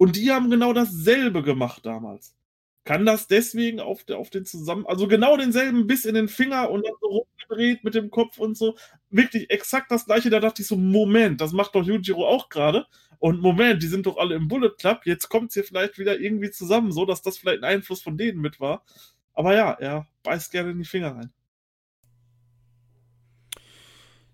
und 0.05 0.17
die 0.17 0.31
haben 0.31 0.51
genau 0.51 0.75
dasselbe 0.75 1.43
gemacht 1.43 1.87
damals. 1.87 2.37
Kann 2.85 3.07
das 3.07 3.27
deswegen 3.27 3.81
auf, 3.81 4.05
der, 4.05 4.19
auf 4.19 4.29
den 4.29 4.45
zusammen, 4.45 4.85
also 4.87 5.09
genau 5.09 5.39
denselben 5.39 5.87
Biss 5.87 6.05
in 6.05 6.15
den 6.15 6.29
Finger 6.29 6.69
und 6.71 6.85
dann 6.85 6.93
so 7.01 7.07
rumgedreht 7.07 7.85
mit 7.85 7.95
dem 7.95 8.11
Kopf 8.11 8.37
und 8.37 8.55
so. 8.55 8.77
Wirklich 9.09 9.49
exakt 9.49 9.91
das 9.91 10.05
gleiche. 10.05 10.29
Da 10.29 10.41
dachte 10.41 10.61
ich 10.61 10.69
so, 10.69 10.77
Moment, 10.77 11.41
das 11.41 11.55
macht 11.55 11.75
doch 11.75 11.83
Yujiro 11.83 12.29
auch 12.29 12.51
gerade. 12.51 12.85
Und 13.19 13.41
Moment, 13.41 13.83
die 13.83 13.87
sind 13.87 14.05
doch 14.05 14.19
alle 14.19 14.35
im 14.35 14.47
Bullet 14.47 14.73
Club. 14.79 15.07
Jetzt 15.07 15.31
kommt 15.31 15.49
es 15.49 15.55
hier 15.55 15.65
vielleicht 15.65 15.99
wieder 15.99 16.21
irgendwie 16.21 16.51
zusammen, 16.51 16.93
so 16.93 17.07
dass 17.07 17.23
das 17.23 17.39
vielleicht 17.39 17.63
ein 17.63 17.77
Einfluss 17.77 18.03
von 18.03 18.19
denen 18.19 18.43
mit 18.43 18.61
war. 18.61 18.85
Aber 19.33 19.55
ja, 19.55 19.73
er 19.73 20.07
beißt 20.23 20.53
gerne 20.53 20.73
in 20.73 20.79
die 20.81 20.85
Finger 20.85 21.17
rein. 21.17 21.33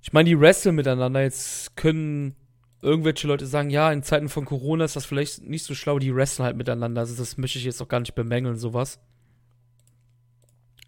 Ich 0.02 0.12
meine, 0.12 0.28
die 0.28 0.40
wresteln 0.40 0.74
miteinander. 0.74 1.22
Jetzt 1.22 1.76
können 1.76 2.34
irgendwelche 2.82 3.26
Leute 3.26 3.46
sagen, 3.46 3.70
ja, 3.70 3.92
in 3.92 4.02
Zeiten 4.02 4.28
von 4.28 4.44
Corona 4.44 4.84
ist 4.84 4.96
das 4.96 5.04
vielleicht 5.04 5.42
nicht 5.42 5.64
so 5.64 5.74
schlau, 5.74 5.98
die 5.98 6.14
wresteln 6.14 6.46
halt 6.46 6.56
miteinander. 6.56 7.00
Also 7.02 7.16
das 7.16 7.36
möchte 7.36 7.58
ich 7.58 7.64
jetzt 7.64 7.80
auch 7.82 7.88
gar 7.88 8.00
nicht 8.00 8.14
bemängeln, 8.14 8.56
sowas. 8.56 9.00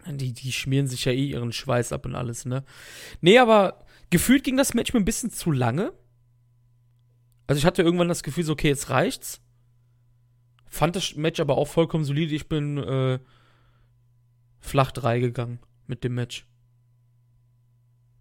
Die, 0.07 0.33
die 0.33 0.53
schmieren 0.53 0.89
sich 0.89 1.05
ja 1.05 1.13
eh 1.13 1.27
ihren 1.27 1.53
Schweiß 1.53 1.93
ab 1.93 2.07
und 2.07 2.15
alles, 2.15 2.45
ne? 2.45 2.65
Nee, 3.21 3.39
aber 3.39 3.85
gefühlt 4.11 4.43
ging 4.43 4.57
das 4.57 4.75
Match 4.75 4.93
mir 4.93 5.01
ein 5.01 5.05
bisschen 5.05 5.31
zu 5.31 5.53
lange. 5.53 5.93
Also 7.47 7.59
ich 7.59 7.67
hatte 7.67 7.83
irgendwann 7.83 8.09
das 8.09 8.23
Gefühl, 8.23 8.45
so, 8.45 8.53
okay, 8.53 8.69
jetzt 8.69 8.91
reicht's. 8.91 9.41
Fand 10.69 10.97
das 10.97 11.15
Match 11.17 11.39
aber 11.39 11.57
auch 11.57 11.69
vollkommen 11.69 12.05
solide. 12.05 12.35
Ich 12.35 12.49
bin 12.49 12.79
äh, 12.79 13.19
flach 14.59 14.91
3 14.91 15.21
gegangen 15.21 15.61
mit 15.87 16.03
dem 16.03 16.15
Match. 16.15 16.47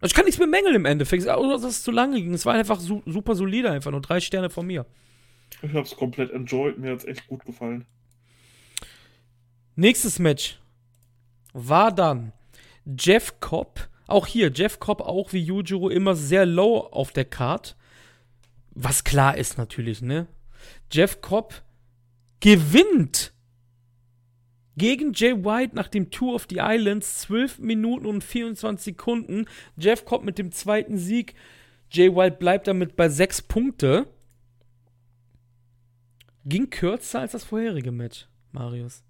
Ich 0.04 0.14
kann 0.14 0.24
nichts 0.24 0.40
bemängeln 0.40 0.74
im 0.74 0.84
Endeffekt, 0.84 1.28
außer 1.28 1.52
dass 1.52 1.76
es 1.76 1.82
zu 1.82 1.92
lange 1.92 2.20
ging. 2.20 2.34
Es 2.34 2.44
war 2.44 2.54
einfach 2.54 2.80
su 2.80 3.02
super 3.06 3.34
solide, 3.34 3.70
einfach 3.70 3.90
nur 3.92 4.00
drei 4.00 4.20
Sterne 4.20 4.50
von 4.50 4.66
mir. 4.66 4.84
Ich 5.62 5.72
hab's 5.74 5.94
komplett 5.94 6.30
enjoyed, 6.32 6.78
mir 6.78 6.90
hat's 6.90 7.04
echt 7.04 7.26
gut 7.28 7.44
gefallen. 7.44 7.86
Nächstes 9.76 10.18
Match 10.18 10.58
war 11.52 11.94
dann 11.94 12.32
Jeff 12.84 13.38
Cobb. 13.40 13.88
Auch 14.08 14.26
hier, 14.26 14.50
Jeff 14.52 14.80
Cobb, 14.80 15.00
auch 15.00 15.32
wie 15.32 15.38
Yujiro, 15.40 15.88
immer 15.88 16.14
sehr 16.14 16.44
low 16.44 16.78
auf 16.78 17.12
der 17.12 17.24
Card. 17.24 17.76
Was 18.72 19.04
klar 19.04 19.36
ist 19.36 19.56
natürlich, 19.56 20.02
ne? 20.02 20.26
Jeff 20.90 21.20
Cobb 21.20 21.62
gewinnt 22.40 23.32
gegen 24.76 25.12
Jay 25.12 25.32
White 25.44 25.74
nach 25.74 25.88
dem 25.88 26.10
Tour 26.10 26.34
of 26.34 26.46
the 26.48 26.58
Islands 26.60 27.20
12 27.22 27.58
Minuten 27.58 28.06
und 28.06 28.24
24 28.24 28.84
Sekunden. 28.84 29.46
Jeff 29.76 30.04
kommt 30.04 30.24
mit 30.24 30.38
dem 30.38 30.52
zweiten 30.52 30.98
Sieg. 30.98 31.34
Jay 31.90 32.14
White 32.14 32.36
bleibt 32.38 32.66
damit 32.66 32.96
bei 32.96 33.08
6 33.08 33.42
Punkte. 33.42 34.06
Ging 36.44 36.70
kürzer 36.70 37.20
als 37.20 37.32
das 37.32 37.44
vorherige 37.44 37.92
Match, 37.92 38.26
Marius. 38.50 39.04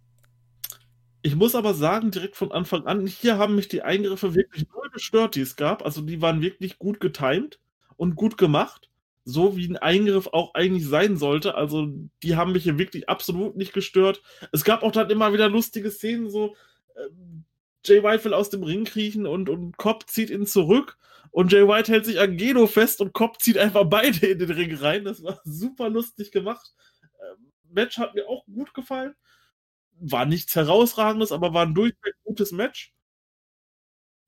Ich 1.22 1.36
muss 1.36 1.54
aber 1.54 1.72
sagen, 1.72 2.10
direkt 2.10 2.36
von 2.36 2.50
Anfang 2.50 2.84
an, 2.86 3.06
hier 3.06 3.38
haben 3.38 3.54
mich 3.54 3.68
die 3.68 3.82
Eingriffe 3.82 4.34
wirklich 4.34 4.66
null 4.74 4.90
gestört, 4.92 5.36
die 5.36 5.40
es 5.40 5.54
gab. 5.54 5.84
Also 5.84 6.02
die 6.02 6.20
waren 6.20 6.42
wirklich 6.42 6.78
gut 6.78 6.98
getimed 6.98 7.60
und 7.96 8.16
gut 8.16 8.36
gemacht 8.36 8.91
so 9.24 9.56
wie 9.56 9.68
ein 9.68 9.76
Eingriff 9.76 10.28
auch 10.28 10.54
eigentlich 10.54 10.86
sein 10.86 11.16
sollte. 11.16 11.54
Also 11.54 11.88
die 12.22 12.36
haben 12.36 12.52
mich 12.52 12.64
hier 12.64 12.78
wirklich 12.78 13.08
absolut 13.08 13.56
nicht 13.56 13.72
gestört. 13.72 14.22
Es 14.52 14.64
gab 14.64 14.82
auch 14.82 14.92
dann 14.92 15.10
immer 15.10 15.32
wieder 15.32 15.48
lustige 15.48 15.90
Szenen, 15.90 16.30
so 16.30 16.56
äh, 16.94 17.08
Jay 17.84 18.02
White 18.02 18.24
will 18.24 18.34
aus 18.34 18.50
dem 18.50 18.62
Ring 18.62 18.84
kriechen 18.84 19.26
und, 19.26 19.48
und 19.48 19.76
Cobb 19.76 20.08
zieht 20.08 20.30
ihn 20.30 20.46
zurück 20.46 20.98
und 21.30 21.52
Jay 21.52 21.66
White 21.66 21.90
hält 21.90 22.04
sich 22.06 22.20
an 22.20 22.36
Gedo 22.36 22.66
fest 22.66 23.00
und 23.00 23.12
Cobb 23.12 23.40
zieht 23.40 23.58
einfach 23.58 23.84
beide 23.84 24.26
in 24.26 24.38
den 24.38 24.50
Ring 24.50 24.74
rein. 24.76 25.04
Das 25.04 25.22
war 25.22 25.40
super 25.44 25.88
lustig 25.88 26.30
gemacht. 26.30 26.74
Ähm, 27.02 27.52
Match 27.70 27.98
hat 27.98 28.14
mir 28.14 28.28
auch 28.28 28.44
gut 28.46 28.74
gefallen. 28.74 29.14
War 29.98 30.26
nichts 30.26 30.54
herausragendes, 30.56 31.32
aber 31.32 31.54
war 31.54 31.66
ein 31.66 31.74
durchweg 31.74 32.14
gutes 32.24 32.52
Match. 32.52 32.92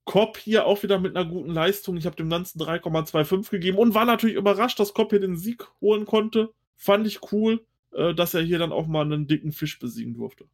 Kopp 0.05 0.37
hier 0.37 0.67
auch 0.67 0.83
wieder 0.83 0.99
mit 0.99 1.17
einer 1.17 1.29
guten 1.29 1.51
Leistung. 1.51 1.97
Ich 1.97 2.07
habe 2.07 2.17
dem 2.17 2.29
Ganzen 2.29 2.61
3,25 2.61 3.51
gegeben 3.51 3.79
und 3.79 3.95
war 3.95 4.05
natürlich 4.05 4.37
überrascht, 4.37 4.79
dass 4.79 4.95
Kopp 4.95 5.11
hier 5.11 5.21
den 5.21 5.37
Sieg 5.37 5.67
holen 5.81 6.05
konnte. 6.05 6.53
Fand 6.77 7.07
ich 7.07 7.33
cool, 7.33 7.65
äh, 7.93 8.15
dass 8.15 8.35
er 8.35 8.43
hier 8.43 8.59
dann 8.59 8.73
auch 8.73 8.87
mal 8.87 9.05
einen 9.05 9.27
dicken 9.27 9.53
Fisch 9.53 9.79
besiegen 9.79 10.15
durfte. 10.15 10.47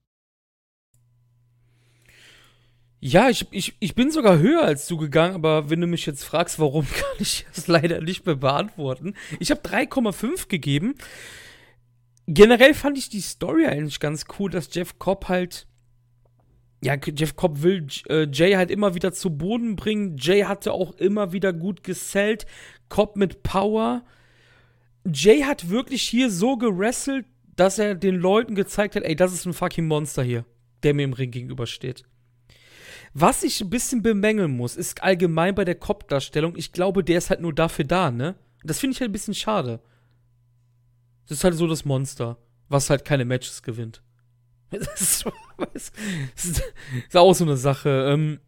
Ja, 3.02 3.30
ich, 3.30 3.46
ich, 3.50 3.74
ich 3.80 3.94
bin 3.94 4.10
sogar 4.10 4.38
höher 4.38 4.62
als 4.62 4.86
du 4.86 4.98
gegangen, 4.98 5.34
aber 5.34 5.70
wenn 5.70 5.80
du 5.80 5.86
mich 5.86 6.04
jetzt 6.04 6.22
fragst, 6.22 6.58
warum, 6.58 6.86
kann 6.94 7.16
ich 7.18 7.46
das 7.54 7.66
leider 7.66 8.00
nicht 8.02 8.26
mehr 8.26 8.36
beantworten. 8.36 9.14
Ich 9.40 9.50
habe 9.50 9.62
3,5 9.62 10.48
gegeben. 10.48 10.94
Generell 12.26 12.74
fand 12.74 12.98
ich 12.98 13.08
die 13.08 13.22
Story 13.22 13.66
eigentlich 13.66 13.98
ganz 13.98 14.26
cool, 14.38 14.50
dass 14.50 14.72
Jeff 14.72 14.98
Cobb 14.98 15.28
halt. 15.28 15.66
Ja, 16.82 16.96
Jeff 16.96 17.36
Cobb 17.36 17.62
will 17.62 17.86
äh, 18.08 18.26
Jay 18.32 18.54
halt 18.54 18.70
immer 18.70 18.94
wieder 18.94 19.12
zu 19.12 19.36
Boden 19.36 19.76
bringen. 19.76 20.16
Jay 20.16 20.42
hatte 20.42 20.72
auch 20.72 20.92
immer 20.96 21.32
wieder 21.32 21.52
gut 21.52 21.84
gesellt. 21.84 22.46
Cobb 22.88 23.16
mit 23.16 23.42
Power. 23.42 24.02
Jay 25.04 25.42
hat 25.42 25.68
wirklich 25.68 26.02
hier 26.02 26.30
so 26.30 26.56
gerasselt, 26.56 27.26
dass 27.56 27.78
er 27.78 27.94
den 27.94 28.16
Leuten 28.16 28.54
gezeigt 28.54 28.96
hat, 28.96 29.02
ey, 29.02 29.14
das 29.14 29.34
ist 29.34 29.46
ein 29.46 29.52
fucking 29.52 29.86
Monster 29.86 30.22
hier, 30.22 30.46
der 30.82 30.94
mir 30.94 31.04
im 31.04 31.12
Ring 31.12 31.30
gegenübersteht. 31.30 32.04
Was 33.12 33.42
ich 33.42 33.60
ein 33.60 33.70
bisschen 33.70 34.02
bemängeln 34.02 34.56
muss, 34.56 34.76
ist 34.76 35.02
allgemein 35.02 35.54
bei 35.54 35.64
der 35.64 35.74
Kopfdarstellung, 35.74 36.54
ich 36.56 36.72
glaube, 36.72 37.02
der 37.04 37.18
ist 37.18 37.28
halt 37.28 37.40
nur 37.40 37.52
dafür 37.52 37.84
da, 37.84 38.10
ne? 38.10 38.36
Das 38.62 38.78
finde 38.78 38.94
ich 38.94 39.00
halt 39.00 39.10
ein 39.10 39.12
bisschen 39.12 39.34
schade. 39.34 39.80
Das 41.26 41.38
ist 41.38 41.44
halt 41.44 41.54
so 41.54 41.66
das 41.66 41.84
Monster, 41.84 42.38
was 42.68 42.88
halt 42.88 43.04
keine 43.04 43.24
Matches 43.24 43.62
gewinnt. 43.62 44.02
Das 44.78 45.00
ist, 45.00 45.26
das 46.34 46.62
ist 47.08 47.16
auch 47.16 47.34
so 47.34 47.44
eine 47.44 47.56
Sache. 47.56 48.06
Ähm. 48.08 48.40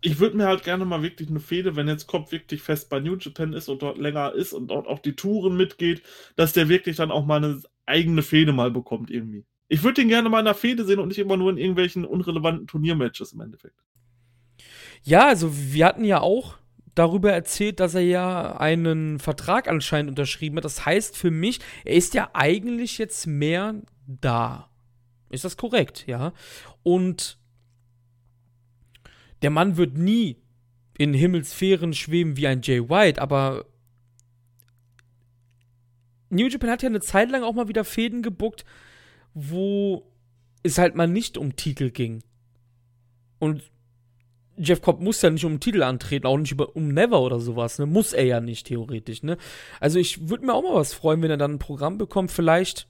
Ich 0.00 0.20
würde 0.20 0.36
mir 0.36 0.46
halt 0.46 0.64
gerne 0.64 0.84
mal 0.84 1.02
wirklich 1.02 1.28
eine 1.28 1.40
Fehde, 1.40 1.76
wenn 1.76 1.88
jetzt 1.88 2.06
Kopf 2.06 2.32
wirklich 2.32 2.62
fest 2.62 2.88
bei 2.88 3.00
New 3.00 3.16
Japan 3.16 3.52
ist 3.52 3.68
und 3.68 3.82
dort 3.82 3.98
länger 3.98 4.32
ist 4.32 4.52
und 4.52 4.68
dort 4.68 4.86
auch 4.86 5.00
die 5.00 5.16
Touren 5.16 5.56
mitgeht, 5.56 6.02
dass 6.36 6.52
der 6.52 6.68
wirklich 6.68 6.96
dann 6.96 7.10
auch 7.10 7.26
mal 7.26 7.42
eine 7.42 7.60
eigene 7.86 8.22
Fehde 8.22 8.52
mal 8.52 8.70
bekommt 8.70 9.10
irgendwie. 9.10 9.44
Ich 9.68 9.82
würde 9.82 10.00
den 10.00 10.08
gerne 10.08 10.28
mal 10.28 10.40
in 10.40 10.44
der 10.44 10.54
Fehde 10.54 10.84
sehen 10.84 11.00
und 11.00 11.08
nicht 11.08 11.18
immer 11.18 11.36
nur 11.36 11.50
in 11.50 11.58
irgendwelchen 11.58 12.04
unrelevanten 12.04 12.66
Turniermatches 12.66 13.32
im 13.32 13.40
Endeffekt. 13.40 13.82
Ja, 15.02 15.26
also 15.28 15.50
wir 15.52 15.86
hatten 15.86 16.04
ja 16.04 16.20
auch 16.20 16.56
darüber 16.94 17.32
erzählt, 17.32 17.80
dass 17.80 17.94
er 17.94 18.02
ja 18.02 18.56
einen 18.56 19.18
Vertrag 19.18 19.68
anscheinend 19.68 20.10
unterschrieben 20.10 20.56
hat. 20.56 20.64
Das 20.64 20.86
heißt 20.86 21.16
für 21.16 21.30
mich, 21.30 21.60
er 21.84 21.94
ist 21.94 22.14
ja 22.14 22.30
eigentlich 22.32 22.98
jetzt 22.98 23.26
mehr 23.26 23.74
da. 24.06 24.70
Ist 25.30 25.44
das 25.44 25.56
korrekt, 25.56 26.06
ja? 26.06 26.32
Und 26.82 27.38
der 29.42 29.50
Mann 29.50 29.76
wird 29.76 29.96
nie 29.96 30.36
in 30.98 31.12
Himmelssphären 31.12 31.92
schweben 31.92 32.36
wie 32.36 32.46
ein 32.46 32.62
Jay 32.62 32.88
White, 32.88 33.20
aber 33.20 33.66
New 36.30 36.48
Japan 36.48 36.70
hat 36.70 36.82
ja 36.82 36.88
eine 36.88 37.00
Zeit 37.00 37.30
lang 37.30 37.42
auch 37.42 37.52
mal 37.52 37.68
wieder 37.68 37.84
Fäden 37.84 38.22
gebuckt, 38.22 38.64
wo 39.34 40.10
es 40.62 40.78
halt 40.78 40.94
mal 40.94 41.06
nicht 41.06 41.38
um 41.38 41.56
Titel 41.56 41.90
ging. 41.90 42.22
Und 43.38 43.62
Jeff 44.58 44.80
Cobb 44.80 45.00
muss 45.00 45.20
ja 45.20 45.30
nicht 45.30 45.44
um 45.44 45.60
Titel 45.60 45.82
antreten, 45.82 46.26
auch 46.26 46.38
nicht 46.38 46.52
über, 46.52 46.74
um 46.74 46.88
Never 46.88 47.20
oder 47.20 47.38
sowas, 47.40 47.78
ne? 47.78 47.86
Muss 47.86 48.14
er 48.14 48.24
ja 48.24 48.40
nicht, 48.40 48.66
theoretisch, 48.66 49.22
ne? 49.22 49.36
Also 49.80 49.98
ich 49.98 50.28
würde 50.28 50.46
mir 50.46 50.54
auch 50.54 50.62
mal 50.62 50.74
was 50.74 50.94
freuen, 50.94 51.20
wenn 51.22 51.30
er 51.30 51.36
dann 51.36 51.54
ein 51.54 51.58
Programm 51.58 51.98
bekommt, 51.98 52.30
vielleicht, 52.30 52.88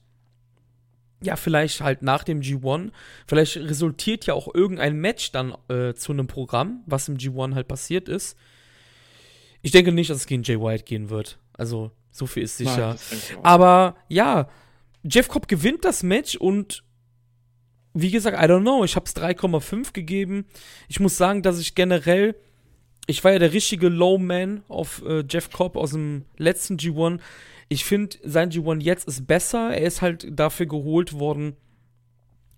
ja, 1.21 1.35
vielleicht 1.35 1.81
halt 1.81 2.01
nach 2.01 2.23
dem 2.23 2.41
G1. 2.41 2.91
Vielleicht 3.25 3.57
resultiert 3.57 4.25
ja 4.25 4.33
auch 4.33 4.53
irgendein 4.53 4.97
Match 4.97 5.31
dann 5.31 5.55
äh, 5.69 5.93
zu 5.93 6.11
einem 6.11 6.27
Programm, 6.27 6.83
was 6.85 7.07
im 7.09 7.17
G1 7.17 7.55
halt 7.55 7.67
passiert 7.67 8.07
ist. 8.07 8.37
Ich 9.61 9.71
denke 9.71 9.91
nicht, 9.91 10.09
dass 10.09 10.17
es 10.17 10.27
gegen 10.27 10.43
Jay 10.43 10.59
White 10.59 10.83
gehen 10.83 11.09
wird. 11.09 11.39
Also, 11.53 11.91
so 12.11 12.27
viel 12.27 12.43
ist 12.43 12.57
sicher. 12.57 12.95
Nein, 13.09 13.39
Aber 13.43 13.95
ja, 14.07 14.47
Jeff 15.03 15.27
Cobb 15.27 15.47
gewinnt 15.47 15.85
das 15.85 16.03
Match 16.03 16.35
und 16.35 16.83
wie 17.93 18.11
gesagt, 18.11 18.37
I 18.37 18.45
don't 18.45 18.61
know, 18.61 18.83
ich 18.83 18.95
habe 18.95 19.05
es 19.05 19.15
3,5 19.15 19.91
gegeben. 19.93 20.45
Ich 20.87 20.99
muss 20.99 21.17
sagen, 21.17 21.41
dass 21.41 21.59
ich 21.59 21.73
generell, 21.73 22.35
ich 23.07 23.23
war 23.23 23.31
ja 23.31 23.39
der 23.39 23.53
richtige 23.53 23.89
Low 23.89 24.19
Man 24.19 24.63
auf 24.67 25.01
äh, 25.07 25.23
Jeff 25.27 25.51
Cobb 25.51 25.75
aus 25.75 25.91
dem 25.91 26.25
letzten 26.37 26.77
G1. 26.77 27.19
Ich 27.69 27.85
finde, 27.85 28.17
sein 28.23 28.51
G1 28.51 28.81
jetzt 28.81 29.07
ist 29.07 29.27
besser. 29.27 29.75
Er 29.75 29.85
ist 29.85 30.01
halt 30.01 30.27
dafür 30.31 30.65
geholt 30.65 31.13
worden, 31.13 31.55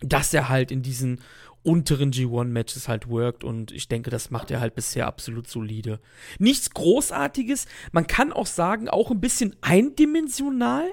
dass 0.01 0.33
er 0.33 0.49
halt 0.49 0.71
in 0.71 0.81
diesen 0.81 1.19
unteren 1.63 2.11
G1-Matches 2.11 2.87
halt 2.87 3.09
worked 3.09 3.43
und 3.43 3.71
ich 3.71 3.87
denke, 3.87 4.09
das 4.09 4.31
macht 4.31 4.49
er 4.49 4.61
halt 4.61 4.75
bisher 4.75 5.07
absolut 5.07 5.47
solide. 5.47 5.99
Nichts 6.37 6.69
Großartiges, 6.71 7.65
man 7.91 8.07
kann 8.07 8.31
auch 8.31 8.45
sagen, 8.45 8.87
auch 8.87 9.11
ein 9.11 9.19
bisschen 9.19 9.55
eindimensional, 9.61 10.87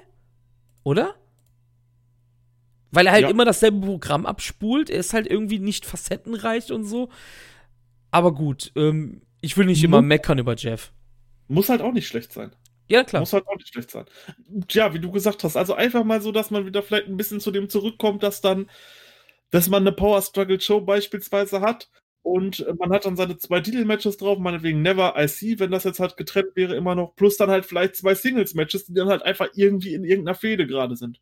oder? 0.83 1.14
Weil 2.90 3.07
er 3.07 3.12
halt 3.12 3.22
ja. 3.22 3.31
immer 3.31 3.44
dasselbe 3.44 3.85
Programm 3.85 4.26
abspult. 4.26 4.90
Er 4.90 4.98
ist 4.98 5.12
halt 5.12 5.26
irgendwie 5.26 5.59
nicht 5.59 5.85
facettenreich 5.85 6.72
und 6.72 6.85
so. 6.85 7.11
Aber 8.11 8.33
gut, 8.33 8.72
ähm, 8.74 9.22
ich 9.40 9.57
will 9.57 9.66
nicht 9.66 9.85
immer 9.85 10.02
meckern 10.02 10.38
über 10.38 10.55
Jeff. 10.57 10.92
Muss 11.48 11.68
halt 11.68 11.83
auch 11.83 11.92
nicht 11.92 12.07
schlecht 12.07 12.33
sein. 12.33 12.52
Ja, 12.88 13.05
klar. 13.05 13.20
Muss 13.20 13.33
halt 13.33 13.46
auch 13.46 13.57
nicht 13.57 13.68
schlecht 13.72 13.90
sein. 13.90 14.07
Ja, 14.70 14.94
wie 14.94 15.01
du 15.01 15.11
gesagt 15.11 15.44
hast, 15.44 15.57
also 15.57 15.75
einfach 15.75 16.05
mal 16.05 16.20
so, 16.20 16.33
dass 16.33 16.51
man 16.51 16.66
wieder 16.66 16.83
vielleicht 16.83 17.09
ein 17.09 17.16
bisschen 17.16 17.40
zu 17.40 17.51
dem 17.51 17.68
zurückkommt, 17.68 18.22
dass 18.22 18.40
dann, 18.40 18.70
dass 19.51 19.68
man 19.68 19.83
eine 19.83 19.92
Power 19.92 20.22
Struggle 20.22 20.61
Show 20.61 20.81
beispielsweise 20.81 21.61
hat 21.61 21.90
und 22.22 22.66
man 22.79 22.90
hat 22.90 23.07
dann 23.07 23.16
seine 23.16 23.38
zwei 23.38 23.61
Titelmatches 23.61 24.16
drauf, 24.16 24.38
meinetwegen 24.38 24.83
Never 24.83 25.14
IC, 25.16 25.61
wenn 25.61 25.70
das 25.70 25.85
jetzt 25.85 26.01
halt 26.01 26.16
getrennt 26.16 26.57
wäre, 26.57 26.75
immer 26.75 26.94
noch, 26.94 27.14
plus 27.16 27.37
dann 27.37 27.51
halt 27.51 27.66
vielleicht 27.66 27.96
zwei 27.96 28.14
Singles-Matches, 28.14 28.87
die 28.87 28.94
dann 28.94 29.09
halt 29.09 29.22
einfach 29.22 29.49
irgendwie 29.55 29.94
in 29.94 30.05
irgendeiner 30.05 30.35
Fehde 30.35 30.66
gerade 30.66 30.96
sind. 30.96 31.20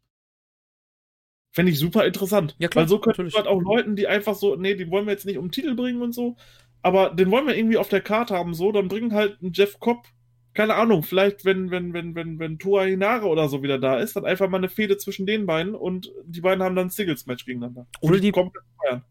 Fände 1.53 1.71
ich 1.71 1.79
super 1.79 2.05
interessant. 2.05 2.57
Ja, 2.59 2.69
klar, 2.69 2.83
Weil 2.83 2.89
so 2.89 2.99
könnte 2.99 3.29
halt 3.33 3.47
auch 3.47 3.61
Leuten, 3.61 3.97
die 3.97 4.09
einfach 4.09 4.35
so, 4.35 4.57
nee, 4.57 4.75
die 4.75 4.91
wollen 4.91 5.07
wir 5.07 5.13
jetzt 5.13 5.25
nicht 5.27 5.39
um 5.39 5.47
den 5.47 5.53
Titel 5.53 5.75
bringen 5.75 6.03
und 6.03 6.13
so, 6.13 6.37
aber 6.83 7.11
den 7.11 7.31
wollen 7.31 7.47
wir 7.47 7.57
irgendwie 7.57 7.77
auf 7.77 7.89
der 7.89 8.01
Karte 8.01 8.35
haben, 8.35 8.55
so, 8.55 8.73
dann 8.73 8.89
bringen 8.89 9.15
halt 9.15 9.41
einen 9.41 9.53
Jeff 9.53 9.79
Cobb, 9.79 10.07
keine 10.55 10.75
Ahnung, 10.77 11.03
vielleicht, 11.03 11.45
wenn, 11.45 11.71
wenn, 11.71 11.93
wenn, 11.93 12.15
wenn, 12.15 12.39
wenn 12.39 12.59
Tua 12.59 12.85
Hinare 12.85 13.27
oder 13.27 13.49
so 13.49 13.63
wieder 13.63 13.79
da 13.79 13.99
ist, 13.99 14.15
dann 14.17 14.25
einfach 14.25 14.49
mal 14.49 14.59
eine 14.59 14.69
Fehde 14.69 14.97
zwischen 14.97 15.27
den 15.27 15.47
beiden 15.47 15.75
und 15.75 16.13
die 16.25 16.41
beiden 16.41 16.63
haben 16.63 16.77
dann 16.77 16.87
ein 16.87 16.91
Singles-Match 16.91 17.45
gegeneinander. 17.45 17.87
Oder 18.01 18.21
die, 18.21 18.33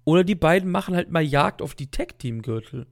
oder 0.06 0.23
die 0.23 0.36
beiden 0.36 0.71
machen 0.71 0.95
halt 0.95 1.12
mal 1.12 1.23
Jagd 1.23 1.62
auf 1.62 1.75
die 1.75 1.91
Tag-Team-Gürtel. 1.91 2.88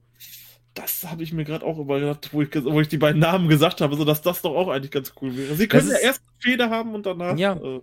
Das 0.74 1.04
habe 1.10 1.22
ich 1.22 1.32
mir 1.32 1.44
gerade 1.44 1.64
auch 1.66 1.78
überlegt, 1.78 2.32
wo 2.32 2.42
ich, 2.42 2.48
wo 2.64 2.80
ich 2.80 2.88
die 2.88 2.98
beiden 2.98 3.20
Namen 3.20 3.48
gesagt 3.48 3.80
habe, 3.80 3.96
so 3.96 4.04
dass 4.04 4.22
das 4.22 4.42
doch 4.42 4.54
auch 4.54 4.68
eigentlich 4.68 4.90
ganz 4.90 5.12
cool 5.20 5.36
wäre. 5.36 5.54
Sie 5.54 5.66
können 5.66 5.88
ja 5.88 5.98
erst 5.98 6.22
eine 6.22 6.40
Fehde 6.40 6.70
haben 6.70 6.94
und 6.94 7.06
danach. 7.06 7.36
Ja. 7.36 7.54
Äh, 7.54 7.80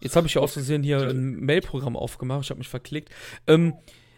Jetzt 0.00 0.16
habe 0.16 0.26
ich 0.26 0.34
ja 0.34 0.42
aus 0.42 0.52
Versehen 0.52 0.82
hier 0.82 1.00
ein 1.08 1.44
Mailprogramm 1.44 1.96
aufgemacht, 1.96 2.44
ich 2.44 2.50
habe 2.50 2.58
mich 2.58 2.68
verklickt. 2.68 3.10
Ähm, 3.46 3.74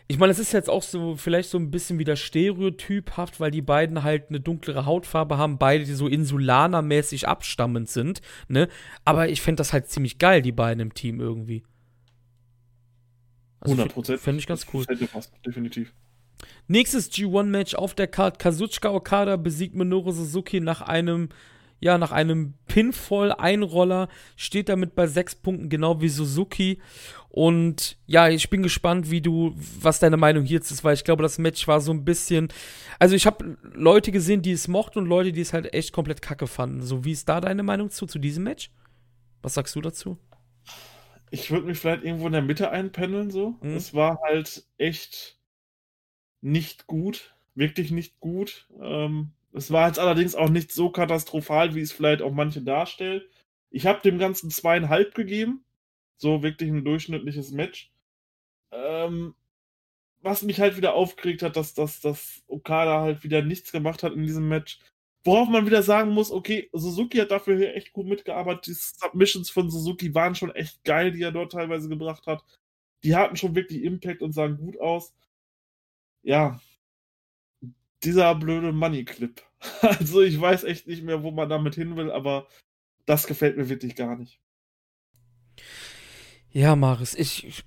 ich 0.08 0.18
meine, 0.18 0.30
es 0.30 0.38
ist 0.38 0.52
jetzt 0.52 0.70
auch 0.70 0.82
so, 0.82 1.16
vielleicht 1.16 1.50
so 1.50 1.58
ein 1.58 1.70
bisschen 1.70 1.98
wieder 1.98 2.14
stereotyphaft, 2.14 3.40
weil 3.40 3.50
die 3.50 3.62
beiden 3.62 4.04
halt 4.04 4.28
eine 4.28 4.38
dunklere 4.38 4.86
Hautfarbe 4.86 5.36
haben, 5.36 5.58
beide, 5.58 5.84
die 5.84 5.94
so 5.94 6.06
Insulaner-mäßig 6.06 7.26
abstammend 7.26 7.88
sind, 7.88 8.20
ne? 8.48 8.68
Aber 9.04 9.28
ich 9.28 9.42
fände 9.42 9.60
das 9.60 9.72
halt 9.72 9.88
ziemlich 9.88 10.18
geil, 10.18 10.42
die 10.42 10.52
beiden 10.52 10.80
im 10.80 10.94
Team 10.94 11.20
irgendwie. 11.20 11.64
Also 13.60 13.72
100 13.72 13.92
Prozent. 13.92 14.20
Fände 14.20 14.38
ich 14.38 14.46
ganz 14.46 14.66
cool. 14.72 14.84
Das 14.86 14.96
hätte 14.96 15.08
fast, 15.08 15.32
definitiv. 15.44 15.92
Nächstes 16.68 17.10
G1-Match 17.10 17.74
auf 17.74 17.94
der 17.94 18.06
Card: 18.06 18.38
Kazuchika 18.38 18.90
Okada 18.90 19.36
besiegt 19.36 19.74
Minoru 19.74 20.12
Suzuki 20.12 20.60
nach 20.60 20.82
einem 20.82 21.30
ja, 21.80 21.98
nach 21.98 22.12
einem 22.12 22.54
Pinfall-Einroller 22.68 24.08
steht 24.36 24.68
damit 24.68 24.94
bei 24.94 25.06
sechs 25.06 25.34
Punkten, 25.34 25.68
genau 25.68 26.00
wie 26.00 26.08
Suzuki. 26.08 26.80
Und 27.28 27.98
ja, 28.06 28.28
ich 28.28 28.48
bin 28.48 28.62
gespannt, 28.62 29.10
wie 29.10 29.20
du, 29.20 29.54
was 29.80 29.98
deine 29.98 30.16
Meinung 30.16 30.44
hierzu 30.44 30.72
ist, 30.72 30.84
weil 30.84 30.94
ich 30.94 31.04
glaube, 31.04 31.22
das 31.22 31.38
Match 31.38 31.68
war 31.68 31.80
so 31.80 31.92
ein 31.92 32.04
bisschen. 32.04 32.48
Also, 32.98 33.14
ich 33.14 33.26
habe 33.26 33.58
Leute 33.74 34.10
gesehen, 34.12 34.42
die 34.42 34.52
es 34.52 34.68
mochten 34.68 35.00
und 35.00 35.06
Leute, 35.06 35.32
die 35.32 35.42
es 35.42 35.52
halt 35.52 35.74
echt 35.74 35.92
komplett 35.92 36.22
kacke 36.22 36.46
fanden. 36.46 36.82
So, 36.82 37.04
wie 37.04 37.12
ist 37.12 37.28
da 37.28 37.40
deine 37.40 37.62
Meinung 37.62 37.90
zu, 37.90 38.06
zu 38.06 38.18
diesem 38.18 38.44
Match? 38.44 38.70
Was 39.42 39.54
sagst 39.54 39.76
du 39.76 39.80
dazu? 39.80 40.18
Ich 41.30 41.50
würde 41.50 41.66
mich 41.66 41.78
vielleicht 41.78 42.04
irgendwo 42.04 42.26
in 42.26 42.32
der 42.32 42.42
Mitte 42.42 42.70
einpendeln, 42.70 43.30
so. 43.30 43.56
Mhm. 43.60 43.76
Es 43.76 43.92
war 43.92 44.20
halt 44.26 44.64
echt 44.78 45.38
nicht 46.40 46.86
gut. 46.86 47.34
Wirklich 47.54 47.90
nicht 47.90 48.20
gut. 48.20 48.68
Ähm, 48.80 49.32
es 49.52 49.70
war 49.70 49.88
jetzt 49.88 49.98
allerdings 49.98 50.34
auch 50.34 50.50
nicht 50.50 50.70
so 50.70 50.90
katastrophal, 50.90 51.74
wie 51.74 51.80
es 51.80 51.92
vielleicht 51.92 52.22
auch 52.22 52.32
manche 52.32 52.62
darstellen. 52.62 53.22
Ich 53.70 53.86
habe 53.86 54.00
dem 54.02 54.18
Ganzen 54.18 54.50
zweieinhalb 54.50 55.14
gegeben. 55.14 55.64
So 56.18 56.42
wirklich 56.42 56.70
ein 56.70 56.84
durchschnittliches 56.84 57.52
Match. 57.52 57.90
Ähm, 58.72 59.34
was 60.22 60.42
mich 60.42 60.60
halt 60.60 60.76
wieder 60.76 60.94
aufgeregt 60.94 61.42
hat, 61.42 61.56
dass, 61.56 61.74
dass, 61.74 62.00
dass 62.00 62.42
Okada 62.48 63.00
halt 63.02 63.24
wieder 63.24 63.42
nichts 63.42 63.72
gemacht 63.72 64.02
hat 64.02 64.12
in 64.14 64.24
diesem 64.24 64.48
Match. 64.48 64.80
Worauf 65.24 65.48
man 65.48 65.66
wieder 65.66 65.82
sagen 65.82 66.12
muss, 66.12 66.30
okay, 66.30 66.68
Suzuki 66.72 67.18
hat 67.18 67.30
dafür 67.30 67.56
hier 67.56 67.74
echt 67.74 67.92
gut 67.92 68.06
mitgearbeitet. 68.06 68.66
Die 68.68 68.72
Submissions 68.74 69.50
von 69.50 69.70
Suzuki 69.70 70.14
waren 70.14 70.34
schon 70.34 70.54
echt 70.54 70.84
geil, 70.84 71.12
die 71.12 71.22
er 71.22 71.32
dort 71.32 71.52
teilweise 71.52 71.88
gebracht 71.88 72.26
hat. 72.26 72.44
Die 73.04 73.16
hatten 73.16 73.36
schon 73.36 73.54
wirklich 73.54 73.82
Impact 73.82 74.22
und 74.22 74.32
sahen 74.32 74.58
gut 74.58 74.78
aus. 74.80 75.14
Ja, 76.22 76.60
dieser 78.04 78.34
blöde 78.34 78.72
Money-Clip. 78.72 79.42
Also 79.82 80.22
ich 80.22 80.40
weiß 80.40 80.64
echt 80.64 80.86
nicht 80.86 81.02
mehr, 81.02 81.22
wo 81.22 81.30
man 81.30 81.48
damit 81.48 81.74
hin 81.74 81.96
will, 81.96 82.10
aber 82.10 82.46
das 83.06 83.26
gefällt 83.26 83.56
mir 83.56 83.68
wirklich 83.68 83.96
gar 83.96 84.16
nicht. 84.16 84.40
Ja, 86.52 86.74
Maris, 86.76 87.14
ich, 87.14 87.64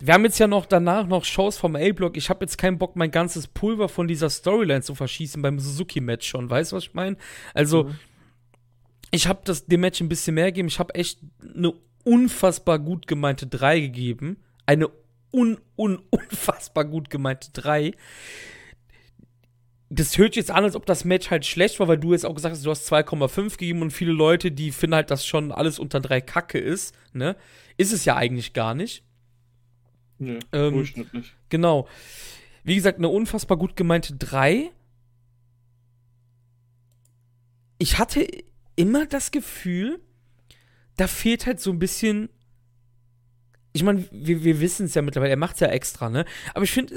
wir 0.00 0.14
haben 0.14 0.24
jetzt 0.24 0.38
ja 0.38 0.46
noch 0.46 0.66
danach 0.66 1.06
noch 1.06 1.24
Shows 1.24 1.56
vom 1.56 1.76
A-Block. 1.76 2.16
Ich 2.16 2.30
habe 2.30 2.44
jetzt 2.44 2.58
keinen 2.58 2.78
Bock, 2.78 2.96
mein 2.96 3.10
ganzes 3.10 3.46
Pulver 3.46 3.88
von 3.88 4.08
dieser 4.08 4.30
Storyline 4.30 4.82
zu 4.82 4.94
verschießen 4.94 5.40
beim 5.42 5.58
Suzuki-Match 5.58 6.28
schon. 6.28 6.48
Weißt 6.50 6.72
du, 6.72 6.76
was 6.76 6.84
ich 6.84 6.94
meine? 6.94 7.16
Also, 7.52 7.84
mhm. 7.84 7.98
ich 9.10 9.26
habe 9.26 9.40
dem 9.66 9.80
Match 9.80 10.00
ein 10.00 10.08
bisschen 10.08 10.34
mehr 10.34 10.46
gegeben. 10.46 10.68
Ich 10.68 10.78
habe 10.78 10.94
echt 10.94 11.20
eine 11.54 11.72
unfassbar 12.04 12.78
gut 12.78 13.06
gemeinte 13.06 13.46
3 13.46 13.80
gegeben. 13.80 14.38
Eine 14.66 14.90
un, 15.32 15.58
un, 15.76 16.00
unfassbar 16.10 16.84
gut 16.84 17.10
gemeinte 17.10 17.50
3 17.52 17.92
das 19.90 20.18
hört 20.18 20.34
jetzt 20.34 20.50
an, 20.50 20.64
als 20.64 20.76
ob 20.76 20.86
das 20.86 21.04
Match 21.04 21.30
halt 21.30 21.46
schlecht 21.46 21.78
war, 21.78 21.88
weil 21.88 21.98
du 21.98 22.12
jetzt 22.12 22.26
auch 22.26 22.34
gesagt 22.34 22.54
hast, 22.54 22.64
du 22.64 22.70
hast 22.70 22.90
2,5 22.90 23.50
gegeben 23.52 23.82
und 23.82 23.92
viele 23.92 24.12
Leute, 24.12 24.50
die 24.50 24.72
finden 24.72 24.96
halt, 24.96 25.10
dass 25.10 25.26
schon 25.26 25.52
alles 25.52 25.78
unter 25.78 26.00
3 26.00 26.20
Kacke 26.20 26.58
ist, 26.58 26.96
ne? 27.12 27.36
Ist 27.76 27.92
es 27.92 28.04
ja 28.04 28.16
eigentlich 28.16 28.52
gar 28.52 28.74
nicht. 28.74 29.04
Nee, 30.18 30.38
ähm, 30.52 30.74
durchschnittlich. 30.74 31.34
Genau. 31.48 31.88
Wie 32.62 32.74
gesagt, 32.74 32.98
eine 32.98 33.08
unfassbar 33.08 33.58
gut 33.58 33.76
gemeinte 33.76 34.14
3. 34.16 34.70
Ich 37.78 37.98
hatte 37.98 38.26
immer 38.76 39.06
das 39.06 39.30
Gefühl, 39.30 40.00
da 40.96 41.06
fehlt 41.06 41.46
halt 41.46 41.60
so 41.60 41.70
ein 41.70 41.78
bisschen. 41.78 42.28
Ich 43.72 43.82
meine, 43.82 44.06
wir, 44.12 44.44
wir 44.44 44.60
wissen 44.60 44.86
es 44.86 44.94
ja 44.94 45.02
mittlerweile, 45.02 45.30
er 45.30 45.36
macht 45.36 45.54
es 45.54 45.60
ja 45.60 45.66
extra, 45.66 46.08
ne? 46.08 46.24
Aber 46.54 46.64
ich 46.64 46.70
finde, 46.70 46.94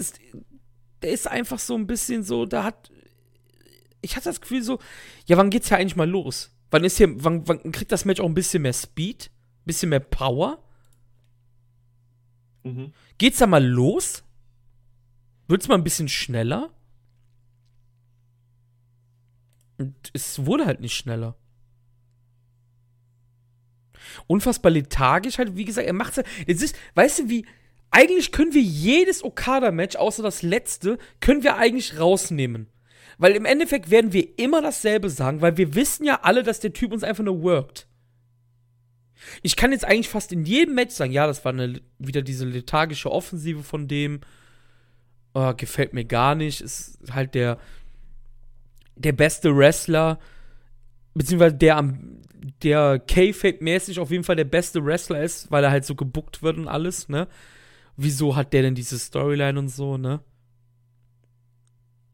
der 1.01 1.11
ist 1.11 1.27
einfach 1.27 1.59
so 1.59 1.75
ein 1.75 1.87
bisschen 1.87 2.23
so, 2.23 2.45
da 2.45 2.63
hat. 2.63 2.91
Ich 4.01 4.15
hatte 4.15 4.25
das 4.25 4.41
Gefühl 4.41 4.61
so, 4.61 4.79
ja, 5.25 5.37
wann 5.37 5.49
geht's 5.49 5.69
ja 5.69 5.77
eigentlich 5.77 5.95
mal 5.95 6.09
los? 6.09 6.55
Wann 6.69 6.83
ist 6.83 6.97
hier, 6.97 7.23
wann, 7.23 7.47
wann 7.47 7.71
kriegt 7.71 7.91
das 7.91 8.05
Match 8.05 8.21
auch 8.21 8.27
ein 8.27 8.35
bisschen 8.35 8.61
mehr 8.61 8.73
Speed? 8.73 9.31
Ein 9.31 9.65
bisschen 9.65 9.89
mehr 9.89 9.99
Power? 9.99 10.63
Mhm. 12.67 12.93
Geht's 13.17 13.39
da 13.39 13.47
mal 13.47 13.65
los? 13.65 14.23
Wird's 15.47 15.67
mal 15.67 15.75
ein 15.75 15.84
bisschen 15.84 16.10
schneller? 16.10 16.71
Und 19.77 19.95
es 20.13 20.45
wurde 20.45 20.65
halt 20.65 20.82
nicht 20.82 20.95
schneller. 20.95 21.36
Unfassbar 24.25 24.71
lethargisch 24.71 25.38
halt, 25.38 25.56
wie 25.56 25.65
gesagt, 25.65 25.88
er 25.88 25.93
macht's. 25.93 26.21
Es 26.47 26.62
ist, 26.62 26.75
weißt 26.95 27.19
du, 27.19 27.30
wie, 27.30 27.45
eigentlich 27.91 28.32
können 28.32 28.53
wir 28.53 28.62
jedes 28.62 29.23
Okada-Match, 29.23 29.95
außer 29.95 30.23
das 30.23 30.41
letzte, 30.41 30.97
können 31.19 31.43
wir 31.43 31.58
eigentlich 31.58 31.99
rausnehmen. 31.99 32.67
Weil 33.17 33.34
im 33.34 33.45
Endeffekt 33.45 33.89
werden 33.89 34.13
wir 34.13 34.38
immer 34.38 34.62
dasselbe 34.62 35.10
sagen, 35.10 35.41
weil 35.41 35.58
wir 35.58 35.75
wissen 35.75 36.06
ja 36.06 36.19
alle, 36.23 36.43
dass 36.43 36.60
der 36.60 36.73
Typ 36.73 36.91
uns 36.91 37.03
einfach 37.03 37.23
nur 37.23 37.41
workt. 37.41 37.88
Ich 39.41 39.56
kann 39.56 39.71
jetzt 39.71 39.86
eigentlich 39.86 40.10
fast 40.10 40.32
in 40.32 40.45
jedem 40.45 40.75
Match 40.75 40.93
sagen, 40.93 41.12
ja, 41.12 41.27
das 41.27 41.43
war 41.45 41.53
eine, 41.53 41.82
wieder 41.99 42.21
diese 42.21 42.45
lethargische 42.45 43.12
Offensive 43.12 43.63
von 43.63 43.88
dem. 43.88 44.21
Oh, 45.34 45.53
gefällt 45.56 45.93
mir 45.93 46.06
gar 46.06 46.36
nicht. 46.36 46.62
Ist 46.62 46.99
halt 47.12 47.36
der, 47.36 47.60
der 48.95 49.13
beste 49.13 49.56
Wrestler, 49.56 50.19
beziehungsweise 51.13 51.56
der 51.56 51.77
am, 51.77 52.21
der 52.63 52.99
K-Fake-mäßig 52.99 53.99
auf 53.99 54.12
jeden 54.12 54.23
Fall 54.23 54.36
der 54.36 54.45
beste 54.45 54.84
Wrestler 54.86 55.21
ist, 55.21 55.51
weil 55.51 55.63
er 55.63 55.71
halt 55.71 55.86
so 55.86 55.95
gebuckt 55.95 56.41
wird 56.43 56.58
und 56.58 56.67
alles, 56.67 57.10
ne? 57.10 57.27
wieso 57.97 58.36
hat 58.36 58.53
der 58.53 58.62
denn 58.62 58.75
diese 58.75 58.97
Storyline 58.97 59.60
und 59.60 59.69
so, 59.69 59.97
ne? 59.97 60.21